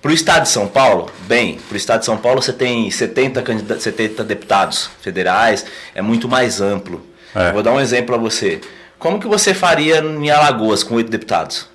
Para 0.00 0.10
o 0.10 0.14
estado 0.14 0.42
de 0.42 0.48
São 0.50 0.68
Paulo, 0.68 1.10
bem, 1.26 1.58
para 1.68 1.74
o 1.74 1.76
estado 1.76 2.00
de 2.00 2.06
São 2.06 2.16
Paulo 2.16 2.40
você 2.42 2.52
tem 2.52 2.88
70, 2.90 3.42
candida- 3.42 3.80
70 3.80 4.22
deputados 4.22 4.90
federais, 5.00 5.64
é 5.94 6.02
muito 6.02 6.28
mais 6.28 6.60
amplo. 6.60 7.04
É. 7.34 7.50
Vou 7.52 7.62
dar 7.62 7.72
um 7.72 7.80
exemplo 7.80 8.14
a 8.14 8.18
você. 8.18 8.60
Como 9.04 9.20
que 9.20 9.28
você 9.28 9.52
faria 9.52 9.98
em 9.98 10.30
Alagoas 10.30 10.82
com 10.82 10.94
oito 10.94 11.10
deputados? 11.10 11.68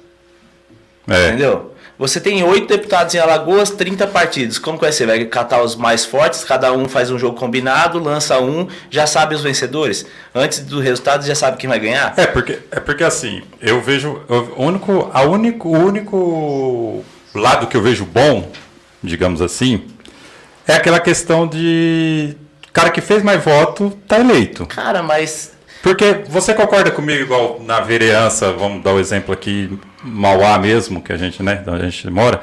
É, 1.07 1.27
Entendeu? 1.27 1.75
Você 1.95 2.19
tem 2.19 2.43
oito 2.43 2.65
deputados 2.67 3.13
em 3.13 3.19
Alagoas, 3.19 3.69
30 3.69 4.07
partidos. 4.07 4.57
Como 4.57 4.79
que 4.79 4.83
vai 4.83 4.91
ser? 4.91 5.05
Vai 5.05 5.23
catar 5.25 5.61
os 5.61 5.75
mais 5.75 6.03
fortes, 6.03 6.43
cada 6.43 6.73
um 6.73 6.89
faz 6.89 7.11
um 7.11 7.19
jogo 7.19 7.37
combinado, 7.37 7.99
lança 7.99 8.39
um, 8.39 8.67
já 8.89 9.05
sabe 9.05 9.35
os 9.35 9.43
vencedores. 9.43 10.07
Antes 10.33 10.61
do 10.61 10.79
resultado, 10.79 11.23
já 11.23 11.35
sabe 11.35 11.57
quem 11.57 11.69
vai 11.69 11.77
ganhar. 11.77 12.15
É 12.17 12.25
porque, 12.25 12.61
é 12.71 12.79
porque 12.79 13.03
assim, 13.03 13.43
eu 13.61 13.79
vejo. 13.79 14.23
o, 14.27 14.63
único, 14.63 15.11
a 15.13 15.21
único, 15.21 15.69
o 15.69 15.77
único 15.77 17.05
lado 17.35 17.67
que 17.67 17.77
eu 17.77 17.81
vejo 17.83 18.05
bom, 18.05 18.51
digamos 19.03 19.39
assim, 19.39 19.85
é 20.67 20.73
aquela 20.73 20.99
questão 20.99 21.45
de. 21.45 22.35
O 22.67 22.73
cara 22.73 22.89
que 22.89 23.01
fez 23.01 23.21
mais 23.21 23.43
voto 23.43 23.95
tá 24.07 24.19
eleito. 24.19 24.65
Cara, 24.65 25.03
mas 25.03 25.58
Porque 25.81 26.23
você 26.27 26.53
concorda 26.53 26.91
comigo, 26.91 27.23
igual 27.23 27.61
na 27.65 27.79
vereança, 27.79 28.51
vamos 28.51 28.83
dar 28.83 28.93
o 28.93 28.99
exemplo 28.99 29.33
aqui, 29.33 29.79
Mauá 30.03 30.59
mesmo, 30.59 31.01
que 31.01 31.13
a 31.13 31.17
gente, 31.17 31.41
né, 31.41 31.63
onde 31.67 31.81
a 31.81 31.89
gente 31.89 32.09
mora, 32.09 32.41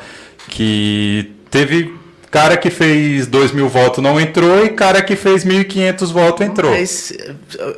que 0.49 1.35
teve 1.50 1.95
cara 2.31 2.57
que 2.57 2.71
fez 2.71 3.26
2 3.26 3.52
mil 3.52 3.69
votos 3.69 4.02
não 4.02 4.21
entrou 4.21 4.64
e 4.64 4.71
cara 4.71 5.00
que 5.02 5.16
fez 5.16 5.45
1.500 5.45 6.12
votos 6.12 6.47
entrou. 6.47 6.71
Mas 6.71 7.12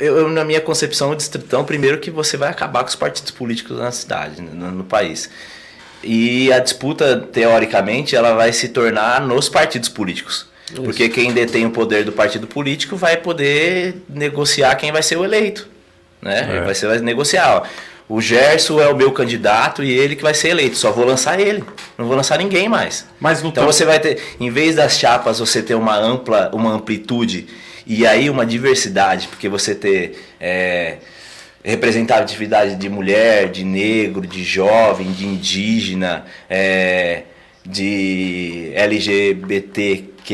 eu, 0.00 0.28
na 0.28 0.44
minha 0.44 0.60
concepção, 0.60 1.10
o 1.10 1.16
distritão, 1.16 1.64
primeiro 1.64 1.98
que 1.98 2.10
você 2.10 2.36
vai 2.36 2.48
acabar 2.48 2.82
com 2.82 2.88
os 2.88 2.96
partidos 2.96 3.30
políticos 3.30 3.78
na 3.78 3.92
cidade, 3.92 4.42
no, 4.42 4.70
no 4.72 4.84
país. 4.84 5.30
E 6.02 6.52
a 6.52 6.58
disputa, 6.58 7.18
teoricamente, 7.32 8.16
ela 8.16 8.34
vai 8.34 8.52
se 8.52 8.68
tornar 8.68 9.20
nos 9.20 9.48
partidos 9.48 9.88
políticos. 9.88 10.46
Porque 10.76 11.08
quem 11.08 11.32
detém 11.32 11.66
o 11.66 11.70
poder 11.70 12.04
do 12.04 12.12
partido 12.12 12.46
político 12.46 12.96
vai 12.96 13.16
poder 13.16 13.96
negociar 14.08 14.74
quem 14.76 14.92
vai 14.92 15.02
ser 15.02 15.16
o 15.16 15.24
eleito. 15.24 15.68
Né? 16.20 16.58
É. 16.58 16.60
Vai, 16.62 16.74
ser, 16.74 16.86
vai 16.86 16.98
negociar. 16.98 17.62
Ó, 17.62 17.66
o 18.08 18.20
Gerson 18.20 18.80
é 18.80 18.88
o 18.88 18.96
meu 18.96 19.12
candidato 19.12 19.84
e 19.84 19.90
ele 19.90 20.16
que 20.16 20.22
vai 20.22 20.34
ser 20.34 20.48
eleito. 20.48 20.76
Só 20.76 20.90
vou 20.90 21.04
lançar 21.04 21.38
ele. 21.38 21.62
Não 21.96 22.06
vou 22.06 22.16
lançar 22.16 22.38
ninguém 22.38 22.68
mais. 22.68 23.06
Mas 23.20 23.42
Então 23.62 23.66
você 23.66 23.84
vai 23.84 24.00
ter, 24.00 24.20
em 24.40 24.50
vez 24.50 24.76
das 24.76 24.98
chapas, 24.98 25.38
você 25.38 25.62
ter 25.62 25.74
uma 25.74 25.96
ampla, 25.96 26.50
uma 26.52 26.72
amplitude 26.72 27.46
e 27.86 28.06
aí 28.06 28.28
uma 28.28 28.44
diversidade, 28.44 29.28
porque 29.28 29.48
você 29.48 29.74
ter 29.74 30.22
é, 30.40 30.96
representatividade 31.64 32.76
de 32.76 32.88
mulher, 32.88 33.50
de 33.50 33.64
negro, 33.64 34.26
de 34.26 34.42
jovem, 34.42 35.12
de 35.12 35.26
indígena, 35.26 36.24
é, 36.48 37.24
de 37.64 38.72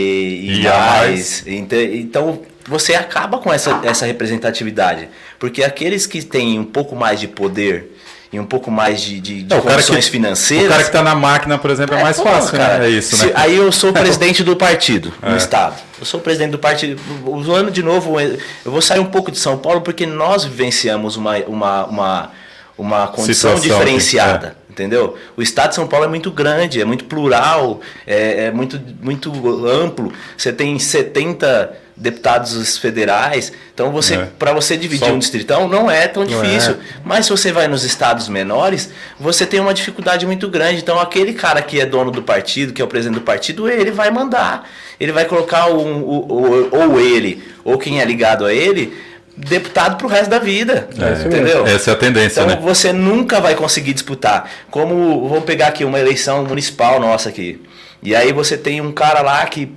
LGBTQI+. 0.00 0.60
E 0.62 0.68
a 0.68 0.78
mais. 0.78 1.42
Então, 1.46 1.78
então 1.82 2.38
você 2.66 2.94
acaba 2.94 3.38
com 3.38 3.52
essa, 3.52 3.80
essa 3.84 4.06
representatividade, 4.06 5.08
porque 5.38 5.62
aqueles 5.62 6.06
que 6.06 6.22
têm 6.22 6.58
um 6.58 6.64
pouco 6.64 6.96
mais 6.96 7.20
de 7.20 7.28
poder 7.28 7.90
e 8.32 8.40
um 8.40 8.44
pouco 8.46 8.68
mais 8.70 9.00
de, 9.00 9.20
de, 9.20 9.42
de 9.44 9.54
É, 9.54 9.60
condições 9.60 10.06
que- 10.06 10.10
financeiras... 10.10 10.66
O 10.66 10.70
cara 10.70 10.82
que 10.84 10.90
tá 10.90 11.02
na 11.02 11.14
máquina, 11.14 11.56
por 11.56 11.70
exemplo, 11.70 11.94
é, 11.94 12.02
mais 12.02 12.16
pô, 12.16 12.24
fácil, 12.24 12.58
cara. 12.58 12.78
né? 12.78 12.86
É 12.86 12.90
isso, 12.90 13.16
Se- 13.16 13.26
né? 13.26 13.32
Aí 13.36 13.54
eu 13.54 13.70
sou 13.70 13.90
o 13.90 13.92
presidente 13.94 14.42
do 14.42 14.56
partido 14.56 15.12
no 15.22 15.34
É. 15.34 15.36
estado. 15.36 15.76
Eu 16.00 16.04
sou 16.04 16.18
o 16.18 16.22
presidente 16.22 16.50
do 16.50 16.58
partido. 16.58 17.00
Usando 17.26 17.70
de 17.70 17.80
novo, 17.82 18.18
eu 18.20 18.38
vou 18.64 18.82
sair 18.82 18.98
um 18.98 19.04
pouco 19.06 19.30
de 19.30 19.38
São 19.38 19.56
Paulo 19.58 19.82
porque 19.82 20.04
nós 20.04 20.42
vivenciamos 20.44 21.16
uma, 21.16 21.36
uma, 21.46 21.84
uma, 21.86 22.30
uma 22.76 23.06
condição 23.06 23.56
Situação 23.56 23.78
diferenciada. 23.78 24.56
Entendeu? 24.74 25.16
O 25.36 25.40
estado 25.42 25.68
de 25.68 25.76
São 25.76 25.86
Paulo 25.86 26.04
é 26.04 26.08
muito 26.08 26.32
grande, 26.32 26.80
é 26.80 26.84
muito 26.84 27.04
plural, 27.04 27.80
é, 28.04 28.46
é 28.46 28.50
muito, 28.50 28.80
muito 29.00 29.30
amplo. 29.68 30.12
Você 30.36 30.52
tem 30.52 30.76
70 30.80 31.76
deputados 31.96 32.76
federais. 32.76 33.52
Então 33.72 33.92
você, 33.92 34.16
É. 34.16 34.28
para 34.36 34.52
você 34.52 34.76
dividir 34.76 35.06
Só- 35.06 35.12
um 35.14 35.18
distritão 35.20 35.68
não 35.68 35.88
é 35.88 36.08
tão 36.08 36.24
Não 36.24 36.42
difícil. 36.42 36.72
é. 36.72 36.76
Mas 37.04 37.26
se 37.26 37.30
você 37.30 37.52
vai 37.52 37.68
nos 37.68 37.84
estados 37.84 38.28
menores, 38.28 38.90
você 39.18 39.46
tem 39.46 39.60
uma 39.60 39.72
dificuldade 39.72 40.26
muito 40.26 40.48
grande. 40.48 40.80
Então, 40.80 40.98
aquele 40.98 41.34
cara 41.34 41.62
que 41.62 41.80
é 41.80 41.86
dono 41.86 42.10
do 42.10 42.20
partido, 42.20 42.72
que 42.72 42.82
é 42.82 42.84
o 42.84 42.88
presidente 42.88 43.20
do 43.20 43.24
partido, 43.24 43.68
ele 43.68 43.92
vai 43.92 44.10
mandar. 44.10 44.68
Ele 44.98 45.12
vai 45.12 45.24
colocar 45.24 45.68
um, 45.68 46.02
o- 46.02 46.26
o- 46.32 46.68
ou 46.76 47.00
ele, 47.00 47.44
ou 47.62 47.78
quem 47.78 48.00
é 48.00 48.04
ligado 48.04 48.44
a 48.44 48.52
ele, 48.52 48.92
deputado 49.36 49.96
pro 49.96 50.06
resto 50.06 50.30
da 50.30 50.38
vida. 50.38 50.88
É, 50.98 51.26
entendeu? 51.26 51.66
Essa 51.66 51.90
é 51.90 51.94
a 51.94 51.96
tendência, 51.96 52.40
Então 52.40 52.54
né? 52.54 52.60
você 52.62 52.92
nunca 52.92 53.40
vai 53.40 53.54
conseguir 53.54 53.92
disputar. 53.92 54.50
Como 54.70 55.28
vamos 55.28 55.44
pegar 55.44 55.68
aqui 55.68 55.84
uma 55.84 55.98
eleição 55.98 56.44
municipal 56.44 57.00
nossa 57.00 57.28
aqui. 57.28 57.60
E 58.02 58.14
aí 58.14 58.32
você 58.32 58.56
tem 58.56 58.80
um 58.80 58.92
cara 58.92 59.22
lá 59.22 59.44
que 59.46 59.72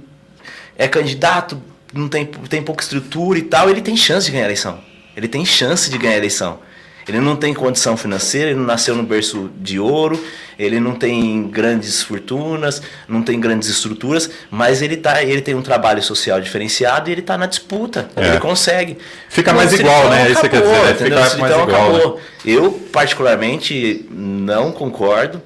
é 0.78 0.88
candidato, 0.88 1.62
não 1.94 2.08
tem, 2.08 2.26
tem 2.26 2.62
pouca 2.62 2.84
estrutura 2.84 3.40
e 3.40 3.44
tal, 3.44 3.70
ele 3.70 3.82
tem 3.82 3.96
chance 3.98 4.26
de 4.28 4.32
ganhar 4.32 4.44
a 4.44 4.48
eleição. 4.48 4.80
Ele 5.16 5.28
tem 5.28 5.44
chance 5.46 5.90
de 5.90 5.98
ganhar 5.98 6.14
a 6.14 6.18
eleição. 6.18 6.60
Ele 7.08 7.20
não 7.20 7.36
tem 7.36 7.54
condição 7.54 7.96
financeira, 7.96 8.50
ele 8.50 8.60
não 8.60 8.66
nasceu 8.66 8.96
no 8.96 9.04
berço 9.04 9.50
de 9.58 9.80
ouro, 9.80 10.22
ele 10.60 10.80
não 10.80 10.94
tem 10.94 11.48
grandes 11.48 12.02
fortunas, 12.04 12.82
não 13.08 13.22
tem 13.22 13.40
grandes 13.40 13.70
estruturas, 13.70 14.30
mas 14.52 14.82
ele, 14.82 14.98
tá, 14.98 15.24
ele 15.24 15.42
tem 15.42 15.56
um 15.56 15.62
trabalho 15.62 16.02
social 16.04 16.42
diferenciado 16.42 17.10
e 17.10 17.14
ele 17.14 17.22
está 17.22 17.38
na 17.38 17.46
disputa. 17.46 18.10
É. 18.16 18.28
Ele 18.28 18.40
consegue. 18.40 18.98
Fica 19.30 19.52
No 19.52 19.58
mais 19.58 19.72
igual, 19.72 20.10
Distritão 20.10 20.24
né? 20.24 20.32
Isso 20.32 20.42
que 20.42 20.50
quer 20.50 20.58
acabou, 20.58 20.74
dizer, 20.74 20.88
né? 20.88 20.94
Fica 20.96 21.20
mais 21.20 21.34
igual, 21.34 21.68
né? 21.68 21.74
acabou. 21.74 22.22
Eu, 22.44 22.72
particularmente, 22.92 24.06
não 24.12 24.72
concordo. 24.72 25.42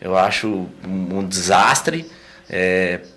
Eu 0.00 0.16
acho 0.16 0.48
um, 0.48 1.18
um 1.18 1.26
desastre 1.26 2.06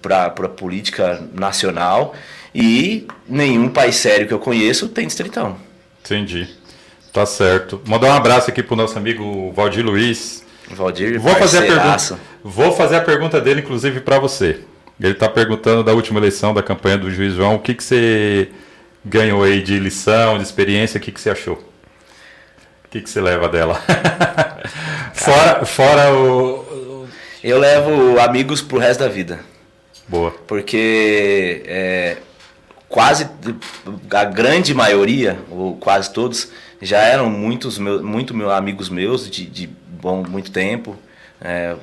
para 0.01 0.25
a 0.25 0.49
política 0.49 1.21
nacional 1.33 2.15
e 2.53 3.07
nenhum 3.27 3.69
país 3.69 3.95
sério 3.95 4.27
que 4.27 4.33
eu 4.33 4.39
conheço 4.39 4.87
tem 4.87 5.05
distritão. 5.05 5.57
Entendi. 6.03 6.47
Tá 7.11 7.25
certo. 7.25 7.81
Mandar 7.85 8.07
um 8.07 8.13
abraço 8.13 8.49
aqui 8.49 8.61
pro 8.61 8.75
nosso 8.75 8.97
amigo 8.97 9.51
Valdir 9.51 9.85
Luiz. 9.85 10.45
Valdir, 10.69 11.19
Vou 11.19 11.35
fazer 11.35 11.59
a 11.59 11.61
pergunta. 11.61 12.19
Vou 12.43 12.71
fazer 12.71 12.95
a 12.97 13.01
pergunta 13.01 13.41
dele, 13.41 13.61
inclusive, 13.61 13.99
para 14.01 14.19
você. 14.19 14.59
Ele 15.01 15.13
está 15.13 15.27
perguntando 15.29 15.83
da 15.83 15.93
última 15.93 16.19
eleição 16.19 16.53
da 16.53 16.61
campanha 16.61 16.97
do 16.97 17.09
juiz 17.09 17.33
João. 17.33 17.55
O 17.55 17.59
que, 17.59 17.73
que 17.73 17.83
você 17.83 18.49
ganhou 19.03 19.43
aí 19.43 19.61
de 19.61 19.79
lição, 19.79 20.37
de 20.37 20.43
experiência? 20.43 20.97
O 20.97 21.01
que, 21.01 21.11
que 21.11 21.19
você 21.19 21.29
achou? 21.29 21.55
O 21.55 22.89
que, 22.89 23.01
que 23.01 23.09
você 23.09 23.21
leva 23.21 23.47
dela? 23.47 23.81
fora, 25.13 25.65
fora 25.65 26.13
o. 26.13 27.07
Eu 27.41 27.57
levo 27.57 28.19
amigos 28.19 28.61
pro 28.61 28.77
resto 28.77 28.99
da 28.99 29.07
vida. 29.07 29.39
Boa. 30.07 30.31
Porque 30.45 31.63
é, 31.65 32.17
quase 32.89 33.29
a 34.09 34.23
grande 34.25 34.73
maioria, 34.73 35.39
ou 35.49 35.77
quase 35.77 36.11
todos, 36.11 36.51
já 36.81 36.99
eram 36.99 37.29
muitos 37.29 37.77
meus, 37.77 38.01
muito 38.01 38.33
meus 38.33 38.51
amigos 38.51 38.89
meus 38.89 39.29
de, 39.29 39.45
de 39.45 39.69
bom 40.01 40.23
muito 40.27 40.51
tempo. 40.51 40.97
É, 41.39 41.75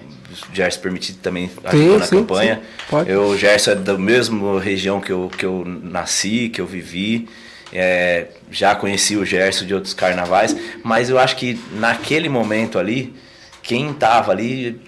Gerson 0.53 0.81
permitido 0.81 1.19
também 1.23 1.51
ajudou 1.65 1.99
na 1.99 2.05
sim, 2.05 2.17
campanha. 2.17 2.61
Sim, 2.91 2.97
eu, 3.07 3.29
o 3.29 3.39
Gerson 3.39 3.71
é 3.71 3.75
da 3.77 3.97
mesma 3.97 4.61
região 4.61 5.01
que 5.01 5.11
eu, 5.11 5.31
que 5.37 5.47
eu 5.47 5.65
nasci, 5.65 6.51
que 6.51 6.61
eu 6.61 6.67
vivi. 6.67 7.29
É, 7.73 8.29
já 8.51 8.75
conheci 8.75 9.17
o 9.17 9.25
Gerson 9.25 9.65
de 9.65 9.75
outros 9.75 9.95
carnavais, 9.95 10.55
mas 10.83 11.09
eu 11.09 11.19
acho 11.19 11.37
que 11.37 11.59
naquele 11.73 12.29
momento 12.29 12.79
ali, 12.79 13.15
quem 13.63 13.91
estava 13.91 14.31
ali, 14.31 14.81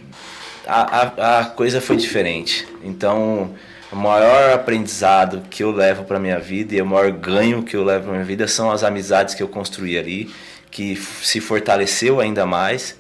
a, 0.67 0.81
a, 1.01 1.41
a 1.41 1.45
coisa 1.47 1.81
foi 1.81 1.97
diferente. 1.97 2.67
Então, 2.85 3.55
o 3.91 3.97
maior 3.97 4.53
aprendizado 4.53 5.43
que 5.49 5.63
eu 5.63 5.71
levo 5.71 6.05
para 6.05 6.19
minha 6.19 6.39
vida 6.39 6.75
e 6.75 6.83
o 6.83 6.87
maior 6.87 7.11
ganho 7.11 7.63
que 7.63 7.77
eu 7.77 7.85
levo 7.85 8.05
para 8.05 8.13
minha 8.13 8.25
vida 8.25 8.47
são 8.47 8.71
as 8.71 8.85
amizades 8.85 9.35
que 9.35 9.43
eu 9.43 9.49
construí 9.49 9.99
ali, 9.99 10.31
que 10.71 10.97
se 10.97 11.41
fortaleceu 11.41 12.21
ainda 12.21 12.45
mais 12.45 12.97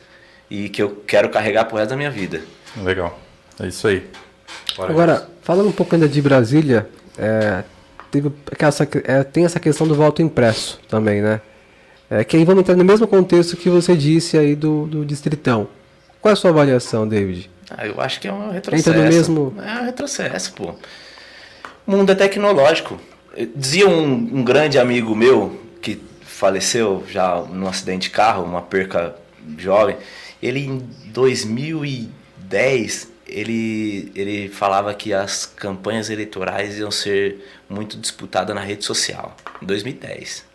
e 0.50 0.68
que 0.68 0.82
eu 0.82 1.02
quero 1.06 1.28
carregar 1.28 1.66
pro 1.66 1.76
resto 1.76 1.90
da 1.90 1.96
minha 1.96 2.10
vida. 2.10 2.40
Legal, 2.76 3.18
é 3.60 3.66
isso 3.66 3.86
aí. 3.86 4.06
Bora 4.76 4.90
Agora, 4.90 5.28
falando 5.42 5.68
um 5.68 5.72
pouco 5.72 5.94
ainda 5.94 6.08
de 6.08 6.22
Brasília, 6.22 6.88
é, 7.18 7.64
teve 8.10 8.32
essa, 8.58 8.88
é, 9.04 9.22
tem 9.24 9.44
essa 9.44 9.60
questão 9.60 9.86
do 9.86 9.94
voto 9.94 10.22
impresso 10.22 10.80
também, 10.88 11.20
né? 11.20 11.40
É, 12.10 12.24
que 12.24 12.38
aí 12.38 12.44
vamos 12.44 12.60
entrar 12.60 12.74
no 12.74 12.84
mesmo 12.84 13.06
contexto 13.06 13.56
que 13.56 13.68
você 13.68 13.94
disse 13.94 14.38
aí 14.38 14.56
do, 14.56 14.86
do 14.86 15.04
Distritão. 15.04 15.68
Qual 16.22 16.30
é 16.30 16.32
a 16.32 16.36
sua 16.36 16.50
avaliação, 16.50 17.06
David? 17.06 17.50
Ah, 17.70 17.86
eu 17.86 18.00
acho 18.00 18.20
que 18.20 18.28
é 18.28 18.32
um 18.32 18.50
retrocesso. 18.50 18.90
Entra 18.90 19.02
no 19.02 19.08
mesmo... 19.08 19.54
É 19.64 19.80
um 19.80 19.84
retrocesso, 19.84 20.52
pô. 20.52 20.74
O 21.86 21.90
mundo 21.90 22.12
é 22.12 22.14
tecnológico. 22.14 23.00
Dizia 23.54 23.88
um, 23.88 24.12
um 24.12 24.42
grande 24.42 24.78
amigo 24.78 25.14
meu 25.14 25.60
que 25.80 26.02
faleceu 26.22 27.04
já 27.08 27.40
num 27.42 27.68
acidente 27.68 28.08
de 28.08 28.14
carro, 28.14 28.44
uma 28.44 28.62
perca 28.62 29.14
jovem. 29.58 29.96
Ele 30.42 30.60
em 30.60 30.78
2010 31.06 33.08
ele, 33.28 34.10
ele 34.14 34.48
falava 34.48 34.92
que 34.94 35.12
as 35.12 35.44
campanhas 35.44 36.08
eleitorais 36.08 36.78
iam 36.78 36.90
ser 36.90 37.44
muito 37.68 37.98
disputadas 37.98 38.54
na 38.54 38.62
rede 38.62 38.84
social. 38.84 39.36
Em 39.62 39.66
2010. 39.66 40.47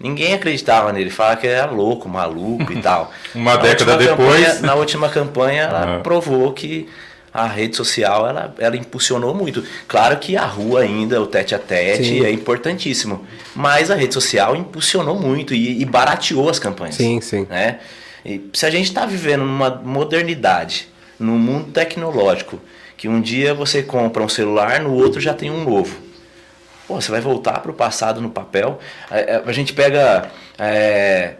Ninguém 0.00 0.32
acreditava 0.32 0.90
nele, 0.94 1.10
falava 1.10 1.36
que 1.36 1.46
ele 1.46 1.54
era 1.54 1.70
louco, 1.70 2.08
maluco 2.08 2.72
e 2.72 2.80
tal. 2.80 3.12
Uma 3.34 3.56
na 3.56 3.60
década 3.60 3.98
depois. 3.98 4.16
Campanha, 4.16 4.60
na 4.62 4.74
última 4.74 5.08
campanha, 5.10 5.62
ela 5.64 5.96
ah. 5.96 6.00
provou 6.00 6.50
que 6.54 6.88
a 7.32 7.46
rede 7.46 7.76
social 7.76 8.26
ela, 8.26 8.54
ela 8.58 8.76
impulsionou 8.76 9.34
muito. 9.34 9.62
Claro 9.86 10.16
que 10.16 10.38
a 10.38 10.46
rua 10.46 10.80
ainda, 10.80 11.20
o 11.20 11.26
tete 11.26 11.54
a 11.54 11.58
tete, 11.58 12.04
sim. 12.04 12.24
é 12.24 12.32
importantíssimo. 12.32 13.26
Mas 13.54 13.90
a 13.90 13.94
rede 13.94 14.14
social 14.14 14.56
impulsionou 14.56 15.20
muito 15.20 15.52
e, 15.52 15.82
e 15.82 15.84
barateou 15.84 16.48
as 16.48 16.58
campanhas. 16.58 16.94
Sim, 16.94 17.20
sim. 17.20 17.46
Né? 17.50 17.78
E 18.24 18.48
se 18.54 18.64
a 18.64 18.70
gente 18.70 18.86
está 18.86 19.04
vivendo 19.04 19.44
numa 19.44 19.68
modernidade, 19.70 20.88
num 21.18 21.38
mundo 21.38 21.72
tecnológico, 21.72 22.58
que 22.96 23.06
um 23.06 23.20
dia 23.20 23.52
você 23.52 23.82
compra 23.82 24.22
um 24.22 24.28
celular, 24.30 24.80
no 24.80 24.94
outro 24.94 25.20
já 25.20 25.34
tem 25.34 25.50
um 25.50 25.62
novo 25.62 26.09
Pô, 26.90 27.00
você 27.00 27.08
vai 27.08 27.20
voltar 27.20 27.60
para 27.60 27.70
o 27.70 27.74
passado 27.74 28.20
no 28.20 28.28
papel. 28.28 28.80
A, 29.08 29.16
é, 29.16 29.20
é, 29.20 29.42
a 29.46 29.52
gente 29.52 29.72
pega 29.72 30.28
é, 30.58 31.34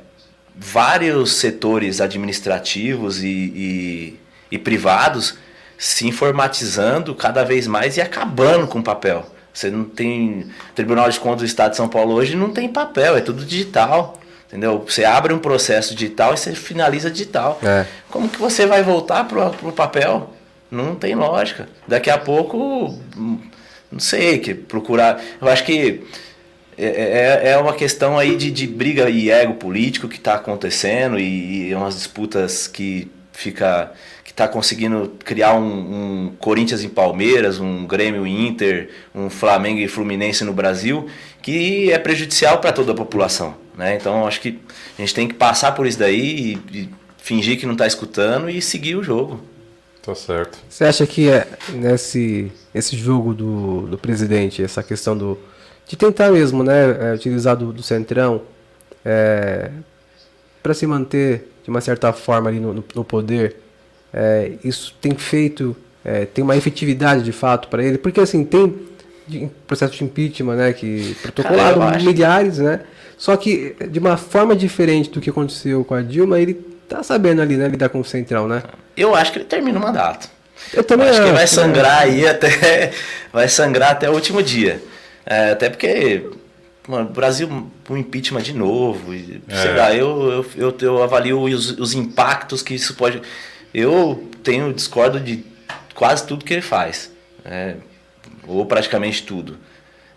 vários 0.55 1.33
setores 1.39 2.01
administrativos 2.01 3.21
e, 3.21 3.27
e, 3.27 4.21
e 4.53 4.59
privados 4.59 5.35
se 5.77 6.07
informatizando 6.07 7.17
cada 7.17 7.43
vez 7.43 7.67
mais 7.67 7.97
e 7.97 8.01
acabando 8.01 8.69
com 8.69 8.79
o 8.79 8.83
papel. 8.83 9.27
Você 9.53 9.73
não 9.73 9.83
tem. 9.83 10.47
Tribunal 10.73 11.11
de 11.11 11.19
Contas 11.19 11.41
do 11.41 11.47
Estado 11.47 11.73
de 11.73 11.79
São 11.79 11.89
Paulo 11.89 12.15
hoje 12.15 12.37
não 12.37 12.53
tem 12.53 12.69
papel, 12.69 13.17
é 13.17 13.21
tudo 13.21 13.45
digital. 13.45 14.21
Entendeu? 14.47 14.85
Você 14.87 15.05
abre 15.05 15.35
um 15.35 15.41
processo 15.41 15.97
digital 15.97 16.35
e 16.35 16.37
você 16.37 16.55
finaliza 16.55 17.11
digital. 17.11 17.59
É. 17.61 17.87
Como 18.09 18.29
que 18.29 18.39
você 18.39 18.67
vai 18.67 18.85
voltar 18.85 19.25
para 19.25 19.49
o 19.65 19.73
papel? 19.73 20.33
Não 20.71 20.95
tem 20.95 21.17
lógica. 21.17 21.69
Daqui 21.89 22.09
a 22.09 22.19
pouco 22.19 22.97
não 23.91 24.01
sei, 24.01 24.39
que 24.39 24.55
procurar. 24.55 25.23
Eu 25.41 25.49
acho 25.49 25.65
que 25.65 26.03
é, 26.79 26.87
é, 26.87 27.49
é, 27.49 27.53
é 27.53 27.59
uma 27.59 27.75
questão 27.75 28.19
aí 28.19 28.37
de, 28.37 28.51
de 28.51 28.67
briga 28.67 29.11
e 29.11 29.31
ego 29.31 29.55
político 29.55 30.09
que 30.09 30.17
está 30.17 30.35
acontecendo 30.35 31.19
e, 31.19 31.69
e 31.69 31.73
é 31.73 31.77
umas 31.77 31.95
disputas 31.95 32.67
que 32.67 33.11
fica 33.33 33.93
que 34.25 34.33
está 34.33 34.47
conseguindo 34.47 35.13
criar 35.25 35.55
um, 35.55 35.65
um, 35.65 36.33
Corinthians 36.39 36.85
em 36.85 36.89
Palmeiras, 36.89 37.59
um 37.59 37.85
Grêmio 37.85 38.25
Inter, 38.27 38.89
um 39.13 39.29
Flamengo 39.29 39.81
e 39.81 39.89
Fluminense 39.89 40.45
no 40.45 40.53
Brasil, 40.53 41.09
que 41.43 41.91
é 41.91 41.99
prejudicial 41.99 42.59
para 42.61 42.71
toda 42.71 42.93
a 42.93 42.95
população. 42.95 43.57
Né? 43.77 43.97
Então 43.97 44.27
acho 44.27 44.41
que 44.41 44.61
a 44.97 45.03
gente 45.03 45.15
tem 45.15 45.27
que 45.27 45.35
passar 45.35 45.73
por 45.73 45.87
isso 45.87 45.99
daí 45.99 46.61
e, 46.73 46.79
e 46.79 46.89
fingir 47.19 47.59
que 47.59 47.67
não 47.67 47.73
está 47.73 47.87
escutando 47.87 48.49
e 48.49 48.63
seguir 48.63 48.95
o 48.95 49.03
jogo. 49.03 49.41
Tá 50.03 50.15
certo. 50.15 50.59
Você 50.69 50.85
acha 50.85 51.07
que 51.07 51.29
é 51.29 51.47
nesse 51.75 52.51
esse 52.75 52.97
jogo 52.97 53.35
do, 53.35 53.87
do 53.87 53.99
presidente, 53.99 54.63
essa 54.63 54.83
questão 54.83 55.17
do 55.17 55.39
de 55.87 55.97
tentar 55.97 56.31
mesmo, 56.31 56.63
né, 56.63 57.11
é, 57.11 57.15
utilizar 57.15 57.57
do, 57.57 57.73
do 57.73 57.83
centrão 57.83 58.43
é, 59.05 59.71
para 60.63 60.73
se 60.73 60.87
manter 60.87 61.51
de 61.65 61.69
uma 61.69 61.81
certa 61.81 62.13
forma 62.13 62.49
ali 62.49 62.61
no, 62.61 62.73
no, 62.73 62.85
no 62.95 63.05
poder, 63.05 63.57
é, 64.15 64.53
isso 64.63 64.95
tem 65.01 65.17
feito, 65.17 65.77
é, 66.05 66.27
tem 66.27 66.45
uma 66.45 66.57
efetividade 66.57 67.25
de 67.25 67.33
fato 67.33 67.67
para 67.67 67.83
ele, 67.83 67.99
porque 67.99 68.21
assim 68.21 68.45
tem 68.45 68.73
processo 69.67 69.95
de 69.95 70.05
impeachment, 70.05 70.55
né, 70.55 70.73
que 70.73 71.17
protocolado 71.23 72.05
milhares, 72.05 72.59
né, 72.59 72.83
só 73.19 73.37
que 73.37 73.75
de 73.91 73.99
uma 73.99 74.17
forma 74.17 74.55
diferente 74.55 75.11
do 75.11 75.21
que 75.21 75.31
aconteceu 75.31 75.85
com 75.85 75.95
a 75.95 76.03
Dilma, 76.03 76.39
ele 76.39 76.65
tá 76.91 77.03
sabendo 77.03 77.41
ali, 77.41 77.57
né, 77.57 77.69
lidar 77.69 77.89
com 77.89 78.01
o 78.01 78.05
centrão, 78.05 78.49
né? 78.49 78.63
Eu 78.97 79.15
acho 79.15 79.33
que 79.33 79.39
ele 79.39 79.45
termina 79.47 79.79
o 79.79 79.83
mandato. 79.83 80.29
Eu 80.75 80.83
também 80.85 81.09
acho, 81.09 81.21
acho 81.21 81.29
que 81.29 81.37
vai 81.37 81.47
sangrar 81.47 82.03
aí 82.03 82.27
até 82.27 82.93
vai 83.33 83.49
sangrar 83.49 83.93
até 83.93 84.11
o 84.11 84.13
último 84.13 84.43
dia. 84.43 84.83
É, 85.25 85.53
até 85.53 85.71
porque 85.71 86.29
mano, 86.89 87.09
o 87.09 87.13
Brasil 87.13 87.49
um 87.89 87.97
impeachment 87.97 88.43
de 88.43 88.53
novo, 88.53 89.15
e, 89.15 89.41
é. 89.49 89.63
sei 89.63 89.75
lá, 89.75 89.95
eu, 89.95 90.31
eu, 90.33 90.47
eu, 90.57 90.77
eu 90.81 91.03
avalio 91.03 91.41
os, 91.41 91.79
os, 91.79 91.95
impactos 91.95 92.63
que 92.63 92.75
isso 92.75 92.95
pode. 92.95 93.23
Eu 93.73 94.29
tenho 94.43 94.73
discordo 94.73 95.21
de 95.21 95.45
quase 95.95 96.27
tudo 96.27 96.45
que 96.45 96.53
ele 96.53 96.63
faz, 96.63 97.13
é, 97.45 97.77
ou 98.47 98.67
praticamente 98.67 99.23
tudo. 99.23 99.57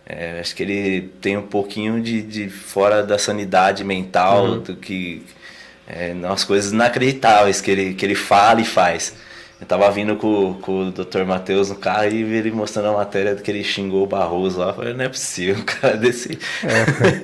É, 0.06 0.40
acho 0.40 0.56
que 0.56 0.64
ele 0.64 1.02
tem 1.22 1.38
um 1.38 1.48
pouquinho 1.48 2.02
de, 2.02 2.22
de 2.22 2.50
fora 2.50 3.04
da 3.04 3.18
sanidade 3.18 3.84
mental 3.84 4.46
uhum. 4.46 4.60
do 4.60 4.76
que 4.76 5.24
é, 5.88 6.13
umas 6.13 6.43
coisas 6.43 6.72
inacreditáveis 6.72 7.62
que 7.62 7.72
ele, 7.72 7.93
que 7.93 8.06
ele 8.06 8.15
fala 8.15 8.62
e 8.62 8.65
faz. 8.65 9.13
Eu 9.63 9.67
tava 9.67 9.89
vindo 9.91 10.17
com, 10.17 10.56
com 10.56 10.88
o 10.88 10.91
Dr. 10.91 11.24
Matheus 11.26 11.69
no 11.69 11.76
carro 11.76 12.10
e 12.10 12.22
ele 12.22 12.52
mostrando 12.52 12.89
a 12.89 12.93
matéria 12.93 13.34
que 13.36 13.50
ele 13.50 13.63
xingou 13.63 14.04
o 14.04 14.08
Barroso 14.08 14.60
lá. 14.60 14.67
Eu 14.67 14.74
falei, 14.74 14.93
não 14.93 15.06
é 15.06 15.08
possível, 15.10 15.56
um 15.60 15.63
cara 15.63 15.96
desse. 15.96 16.38
É. 16.63 17.22